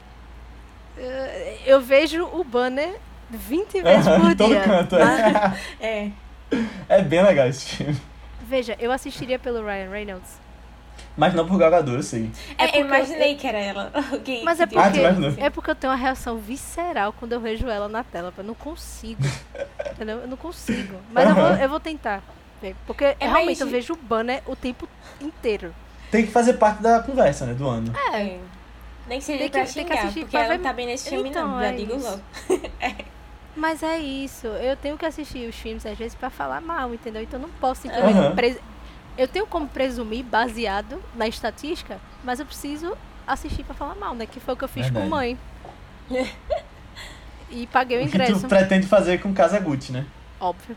É, 0.99 1.59
Eu 1.67 1.81
vejo 1.81 2.25
o 2.25 2.45
banner 2.45 2.97
20 3.31 3.83
vezes 3.83 4.07
por 4.09 4.31
em 4.31 4.37
todo 4.37 4.49
dia. 4.49 4.61
canto. 4.63 4.97
Mas, 4.97 5.59
É. 5.81 6.11
É 6.89 7.03
bem 7.03 7.23
legal 7.23 7.49
esse 7.49 7.67
filme. 7.77 8.01
veja, 8.49 8.77
eu 8.79 8.93
assistiria 8.93 9.39
pelo 9.39 9.65
Ryan 9.65 9.91
Reynolds. 9.91 10.45
Mas 11.17 11.33
não 11.35 11.47
por 11.47 11.59
eu 11.95 12.03
sei. 12.03 12.31
É 12.59 12.65
É, 12.65 12.67
porque 12.67 12.79
eu 12.79 12.85
imaginei 12.87 13.35
que 13.37 13.47
era 13.47 13.59
ela. 13.59 13.93
Ok, 14.13 14.43
Mas 14.45 14.61
é. 14.61 14.65
Ah, 14.65 14.67
porque, 14.67 14.99
imaginou? 15.01 15.35
é 15.39 15.51
porque 15.51 15.71
eu 15.71 15.75
tenho 15.75 15.93
uma 15.93 15.99
reação 15.99 16.39
visceral 16.39 17.13
quando 17.13 17.33
eu 17.33 17.41
vejo 17.41 17.69
ela 17.69 17.89
na 17.89 18.05
tela. 18.05 18.33
Eu 18.37 18.45
não 18.45 18.55
consigo. 18.55 19.23
Entendeu? 19.93 20.19
Eu 20.19 20.29
não 20.29 20.37
consigo. 20.37 20.97
Mas 21.13 21.29
eu 21.29 21.35
vou, 21.35 21.47
eu 21.47 21.69
vou 21.69 21.81
tentar. 21.81 22.23
ver, 22.63 22.75
Porque 22.87 23.17
realmente 23.21 23.47
mais- 23.47 23.61
eu 23.61 23.67
vejo 23.69 23.93
o 23.95 23.97
banner 23.97 24.43
o 24.47 24.55
tempo 24.55 24.89
inteiro. 25.21 25.75
Tem 26.15 26.27
que 26.27 26.31
fazer 26.33 26.53
parte 26.55 26.81
da 26.81 27.01
conversa, 27.01 27.45
né, 27.45 27.55
do 27.55 27.69
ano. 27.69 27.93
É. 28.13 28.39
Nem 29.09 29.19
que 29.19 29.25
seja 29.25 29.39
Tem 29.39 29.49
que- 29.49 29.53
pra 29.59 29.65
tem 29.65 29.73
que 29.73 29.81
xingar, 29.81 29.95
assistir 30.03 30.21
porque 30.21 30.37
pra 30.37 30.45
ela 30.47 30.57
ver- 30.57 30.63
tá 30.63 30.73
bem 30.73 30.87
nesse 30.87 31.09
filme 31.11 31.29
Então, 31.29 31.49
não, 31.49 31.59
já 31.61 31.67
é 31.67 31.73
digo 31.73 31.97
isso. 31.97 32.09
logo. 32.09 32.23
Mas 33.57 33.83
é 33.83 33.99
isso. 33.99 34.47
Eu 34.47 34.77
tenho 34.77 34.97
que 34.97 35.05
assistir 35.05 35.49
os 35.49 35.55
filmes 35.57 35.85
às 35.85 35.99
vezes 35.99 36.15
pra 36.15 36.31
falar 36.31 36.61
mal, 36.61 36.95
entendeu? 36.95 37.21
Então 37.23 37.41
eu 37.41 37.47
não 37.49 37.55
posso 37.61 37.83
simplesmente. 37.83 38.35
pres- 38.37 38.59
Eu 39.19 39.27
tenho 39.29 39.47
como 39.47 39.67
presumir 39.69 40.25
baseado 40.25 41.01
na 41.15 41.27
estatística, 41.29 42.01
mas 42.25 42.39
eu 42.41 42.47
preciso 42.47 42.97
assistir 43.27 43.63
pra 43.65 43.75
falar 43.75 43.95
mal, 43.95 44.15
né? 44.15 44.27
Que 44.27 44.39
foi 44.41 44.55
o 44.55 44.57
que 44.57 44.65
eu 44.65 44.69
fiz 44.69 44.85
Verdade. 44.87 45.05
com 45.05 45.11
mãe. 45.11 45.39
e 47.51 47.67
paguei 47.69 47.99
o 47.99 48.01
O 48.01 48.05
que 48.05 48.09
ingresso. 48.17 48.41
tu 48.41 48.49
pretende 48.49 48.87
fazer 48.87 49.21
com 49.21 49.33
Casa 49.35 49.59
Gucci, 49.61 49.93
né? 49.93 50.05
Óbvio. 50.41 50.77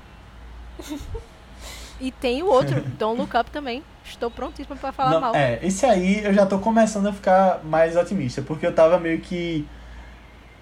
E 2.00 2.12
tem 2.12 2.44
o 2.44 2.48
outro, 2.48 2.82
Don't 3.00 3.20
Look 3.20 3.36
Up 3.36 3.50
também. 3.50 3.84
Estou 4.08 4.32
prontíssima 4.32 4.76
pra 4.76 4.92
falar 4.92 5.12
Não, 5.12 5.22
mal. 5.22 5.36
É, 5.36 5.60
esse 5.62 5.86
aí 5.86 6.24
eu 6.24 6.34
já 6.34 6.46
tô 6.46 6.60
começando 6.60 7.08
a 7.08 7.14
ficar 7.14 7.62
mais 7.64 7.96
otimista, 7.96 8.42
porque 8.42 8.66
eu 8.66 8.74
tava 8.74 9.00
meio 9.00 9.20
que. 9.20 9.66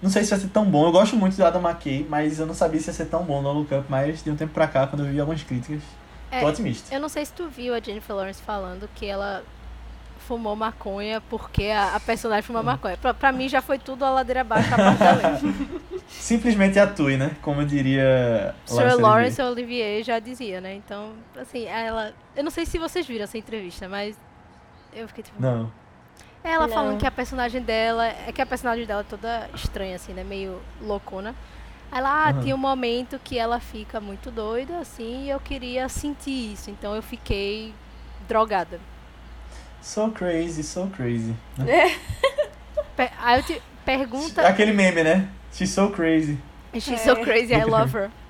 Não 0.02 0.10
sei 0.10 0.24
se 0.24 0.30
vai 0.30 0.38
ser 0.40 0.48
tão 0.48 0.64
bom. 0.64 0.86
Eu 0.86 0.92
gosto 0.92 1.16
muito 1.16 1.36
do 1.36 1.44
Adam 1.44 1.62
McKay, 1.62 2.06
mas 2.08 2.38
eu 2.38 2.46
não 2.46 2.54
sabia 2.54 2.80
se 2.80 2.88
ia 2.88 2.92
ser 2.92 3.06
tão 3.06 3.22
bom 3.24 3.40
no 3.40 3.52
Look 3.52 3.72
Up, 3.74 3.86
mas 3.88 4.22
de 4.22 4.30
um 4.30 4.36
tempo 4.36 4.52
pra 4.52 4.66
cá, 4.68 4.86
quando 4.86 5.04
eu 5.06 5.10
vi 5.12 5.18
algumas 5.18 5.42
críticas, 5.42 5.82
É, 6.30 6.40
tô 6.40 6.48
otimista. 6.48 6.94
Eu 6.94 7.00
não 7.00 7.08
sei 7.08 7.24
se 7.24 7.32
tu 7.32 7.48
viu 7.48 7.74
a 7.74 7.80
Jennifer 7.80 8.14
Lawrence 8.14 8.42
falando 8.42 8.88
que 8.94 9.06
ela 9.06 9.42
fumou 10.28 10.56
maconha 10.56 11.20
porque 11.30 11.64
a, 11.66 11.94
a 11.94 12.00
personagem 12.00 12.42
fumou 12.42 12.62
Hum. 12.62 12.66
maconha. 12.66 12.96
Pra, 12.96 13.14
pra 13.14 13.32
mim 13.32 13.48
já 13.48 13.62
foi 13.62 13.78
tudo 13.78 14.04
a 14.04 14.10
ladeira 14.10 14.40
abaixo 14.42 14.68
a. 14.74 14.76
Simplesmente 16.08 16.78
atue, 16.78 17.16
né? 17.16 17.32
Como 17.42 17.64
diria 17.64 18.54
Sir 18.64 18.96
Lawrence 19.00 19.40
Olivier. 19.42 19.46
Olivier 19.52 20.04
já 20.04 20.18
dizia, 20.18 20.60
né? 20.60 20.74
Então, 20.74 21.12
assim, 21.36 21.64
ela. 21.66 22.12
Eu 22.36 22.44
não 22.44 22.50
sei 22.50 22.64
se 22.64 22.78
vocês 22.78 23.06
viram 23.06 23.24
essa 23.24 23.36
entrevista, 23.38 23.88
mas 23.88 24.16
eu 24.94 25.06
fiquei 25.08 25.24
tipo. 25.24 25.40
Não. 25.40 25.70
Ela 26.44 26.68
Não. 26.68 26.74
falando 26.74 26.98
que 26.98 27.06
a 27.06 27.10
personagem 27.10 27.60
dela. 27.60 28.06
É 28.06 28.30
que 28.32 28.40
a 28.40 28.46
personagem 28.46 28.86
dela 28.86 29.00
é 29.00 29.04
toda 29.04 29.50
estranha, 29.54 29.96
assim, 29.96 30.12
né? 30.12 30.22
Meio 30.22 30.60
loucona. 30.80 31.34
Aí 31.90 31.98
Ela, 31.98 32.08
ah, 32.08 32.28
Aham. 32.30 32.40
tinha 32.42 32.54
um 32.54 32.58
momento 32.58 33.18
que 33.22 33.38
ela 33.38 33.58
fica 33.60 34.00
muito 34.00 34.30
doida, 34.30 34.78
assim, 34.78 35.24
e 35.26 35.30
eu 35.30 35.40
queria 35.40 35.88
sentir 35.88 36.52
isso. 36.52 36.70
Então 36.70 36.94
eu 36.94 37.02
fiquei 37.02 37.72
drogada. 38.28 38.80
So 39.82 40.10
crazy, 40.10 40.62
so 40.62 40.86
crazy. 40.88 41.34
Pe- 42.96 43.10
Aí 43.20 43.38
eu 43.40 43.42
te 43.44 43.62
pergunta. 43.84 44.42
Aquele 44.46 44.72
meme, 44.72 45.02
né? 45.04 45.28
She's 45.56 45.70
so 45.70 45.90
crazy. 45.90 46.38
She's 46.74 47.00
so 47.00 47.12
É. 47.12 47.24
crazy, 47.24 47.54
I 47.54 47.64
love 47.64 47.96
her. 47.96 48.10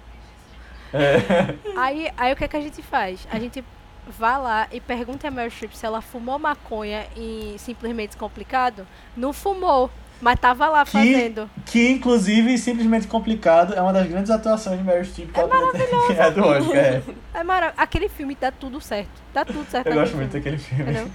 É. 0.94 1.54
Aí, 1.76 2.10
aí 2.16 2.32
o 2.32 2.36
que, 2.36 2.44
é 2.44 2.48
que 2.48 2.56
a 2.56 2.60
gente 2.60 2.80
faz? 2.82 3.26
A 3.30 3.38
gente 3.38 3.62
vai 4.06 4.38
lá 4.40 4.68
e 4.70 4.80
pergunta 4.80 5.26
a 5.26 5.30
Meryl 5.30 5.50
Streep 5.50 5.72
se 5.74 5.84
ela 5.84 6.00
fumou 6.00 6.38
maconha 6.38 7.06
em 7.16 7.56
Simplesmente 7.58 8.16
Complicado. 8.16 8.86
Não 9.16 9.32
fumou, 9.32 9.90
mas 10.22 10.38
tava 10.38 10.68
lá 10.68 10.84
Que, 10.84 10.92
fazendo. 10.92 11.50
que, 11.66 11.90
inclusive, 11.90 12.56
simplesmente 12.56 13.08
complicado, 13.08 13.74
é 13.74 13.82
uma 13.82 13.92
das 13.92 14.06
grandes 14.06 14.30
atuações 14.30 14.78
de 14.78 14.84
Meryl 14.84 15.04
Streep 15.04 15.32
que 15.32 15.40
ela 15.40 15.48
poderia 15.48 15.86
ter 16.06 16.14
ganhado 16.14 16.40
do 16.40 16.46
Oscar. 16.46 16.76
É. 16.76 17.02
É 17.34 17.42
marav 17.42 17.74
Aquele 17.76 18.08
filme 18.08 18.36
dá 18.40 18.52
tudo 18.52 18.80
certo. 18.80 19.10
Dá 19.34 19.44
tudo 19.44 19.66
certo 19.68 19.88
Eu 19.88 19.94
gosto 19.94 20.16
muito 20.16 20.32
daquele 20.32 20.56
filme. 20.56 20.84
Entendeu? 20.84 21.10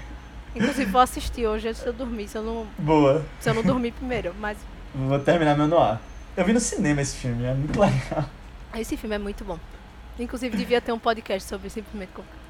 Inclusive, 0.53 0.91
vou 0.91 1.01
assistir 1.01 1.47
hoje 1.47 1.69
antes 1.69 1.81
de 1.81 1.87
eu 1.87 1.93
dormir, 1.93 2.27
se 2.27 2.37
eu 2.37 2.43
não, 2.43 2.67
Boa. 2.77 3.25
se 3.39 3.49
eu 3.49 3.53
não 3.53 3.63
dormir 3.63 3.93
primeiro. 3.93 4.35
Mas 4.37 4.57
Vou 4.93 5.19
terminar 5.19 5.55
meu 5.57 5.67
noir. 5.67 5.97
Eu 6.35 6.45
vi 6.45 6.53
no 6.53 6.59
cinema 6.59 7.01
esse 7.01 7.15
filme, 7.17 7.43
é 7.45 7.53
muito 7.53 7.77
legal. 7.79 8.25
esse 8.75 8.95
filme 8.97 9.15
é 9.15 9.19
muito 9.19 9.43
bom. 9.43 9.57
Inclusive, 10.19 10.55
devia 10.55 10.79
ter 10.81 10.91
um 10.91 10.99
podcast 10.99 11.47
sobre 11.47 11.69
Simplesmente 11.69 12.09
Complicado. 12.13 12.41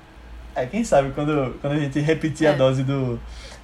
É, 0.54 0.66
quem 0.66 0.84
sabe 0.84 1.12
quando, 1.14 1.58
quando 1.62 1.74
a 1.74 1.80
gente 1.80 2.00
repetir 2.00 2.46
a 2.48 2.52
É. 2.52 2.56
dose 2.56 2.84
do, 2.84 3.18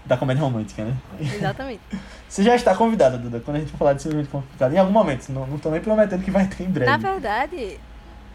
da 0.06 0.16
comédia 0.16 0.42
romântica, 0.42 0.86
né? 0.86 0.96
Exatamente. 1.20 1.82
Você 2.30 2.44
já 2.44 2.56
está 2.56 2.74
convidada, 2.76 3.18
Duda, 3.18 3.42
quando 3.44 3.58
a 3.58 3.60
gente 3.60 3.72
for 3.72 3.78
falar 3.78 3.94
de 3.94 4.02
simplesmente 4.04 4.30
complicado. 4.32 4.74
Em 4.74 4.78
algum 4.78 4.92
momento, 4.92 5.28
não, 5.30 5.46
não 5.48 5.58
tô 5.58 5.70
nem 5.70 5.82
prometendo 5.82 6.24
que 6.24 6.32
vai 6.32 6.48
ter 6.48 6.64
em 6.64 6.70
breve. 6.70 6.90
Na 6.90 6.98
verdade, 6.98 7.78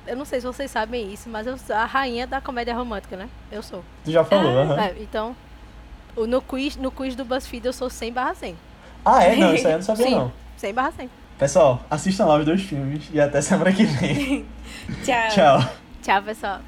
eu 0.06 0.16
não 0.16 0.24
sei 0.24 0.40
se 0.40 0.46
vocês 0.46 0.70
sabem 0.70 1.12
isso, 1.12 1.28
mas 1.30 1.46
eu 1.46 1.56
sou 1.56 1.74
a 1.74 1.86
rainha 1.86 2.26
da 2.26 2.40
comédia 2.40 2.74
romântica, 2.74 3.16
né? 3.16 3.28
Eu 3.50 3.62
sou. 3.62 3.82
Tu 4.04 4.10
já 4.10 4.22
falou, 4.24 4.58
aham. 4.58 4.80
É, 4.82 4.94
então, 5.00 5.34
no 6.16 6.42
quiz, 6.42 6.76
no 6.76 6.90
quiz 6.90 7.14
do 7.14 7.24
BuzzFeed 7.24 7.64
eu 7.66 7.72
sou 7.72 7.88
100 7.88 8.12
barra 8.12 8.34
100. 8.34 8.54
Ah, 9.04 9.22
é? 9.24 9.36
Não, 9.36 9.54
isso 9.54 9.66
aí 9.66 9.72
eu 9.72 9.78
não 9.78 9.84
sabia 9.86 10.06
Sim. 10.06 10.14
não. 10.14 10.32
100 10.56 10.74
barra 10.74 10.92
100. 10.92 11.10
Pessoal, 11.38 11.80
assistam 11.90 12.26
lá 12.26 12.36
os 12.36 12.44
dois 12.44 12.62
filmes 12.62 13.04
e 13.12 13.20
até 13.20 13.40
semana 13.40 13.72
que 13.72 13.84
vem. 13.84 14.46
Tchau. 15.04 15.28
Tchau. 15.30 15.72
Tchau, 16.02 16.22
pessoal. 16.22 16.60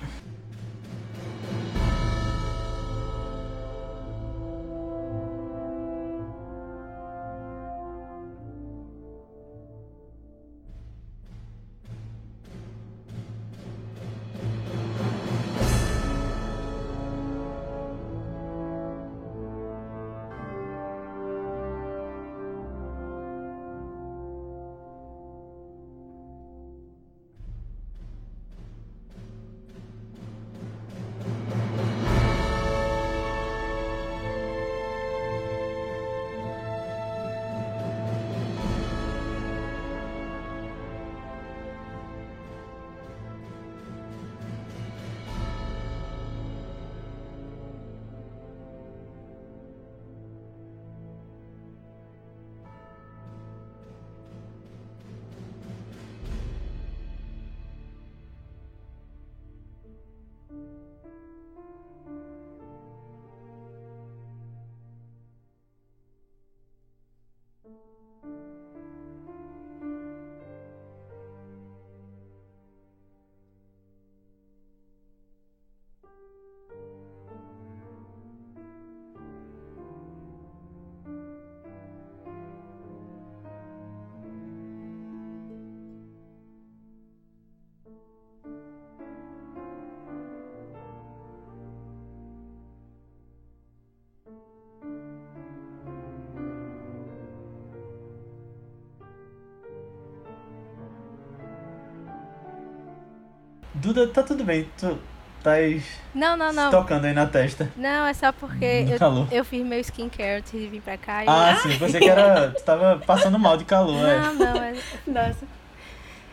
Duda, 103.84 104.06
tá 104.08 104.22
tudo 104.22 104.42
bem. 104.44 104.66
Tu 104.78 104.98
estás 105.38 105.84
Não, 106.14 106.36
não, 106.36 106.52
não. 106.52 106.70
tocando 106.70 107.04
aí 107.04 107.12
na 107.12 107.26
testa. 107.26 107.70
Não, 107.76 108.06
é 108.06 108.14
só 108.14 108.32
porque 108.32 108.82
No 108.82 108.92
eu, 108.92 108.98
calor. 108.98 109.28
eu 109.30 109.44
fiz 109.44 109.64
meu 109.64 109.78
skincare 109.80 110.38
antes 110.38 110.52
de 110.52 110.66
vir 110.68 110.80
pra 110.80 110.96
cá. 110.96 111.22
e 111.24 111.28
Ah, 111.28 111.52
eu... 111.64 111.70
sim, 111.70 111.78
pensei 111.78 112.00
que 112.00 112.08
era. 112.08 112.50
Tu 112.52 112.62
tava 112.64 112.98
passando 113.06 113.38
mal 113.38 113.56
de 113.56 113.64
calor, 113.64 114.08
é. 114.08 114.18
Não, 114.20 114.34
não, 114.34 114.56
é... 114.62 114.74
Nossa. 115.06 115.46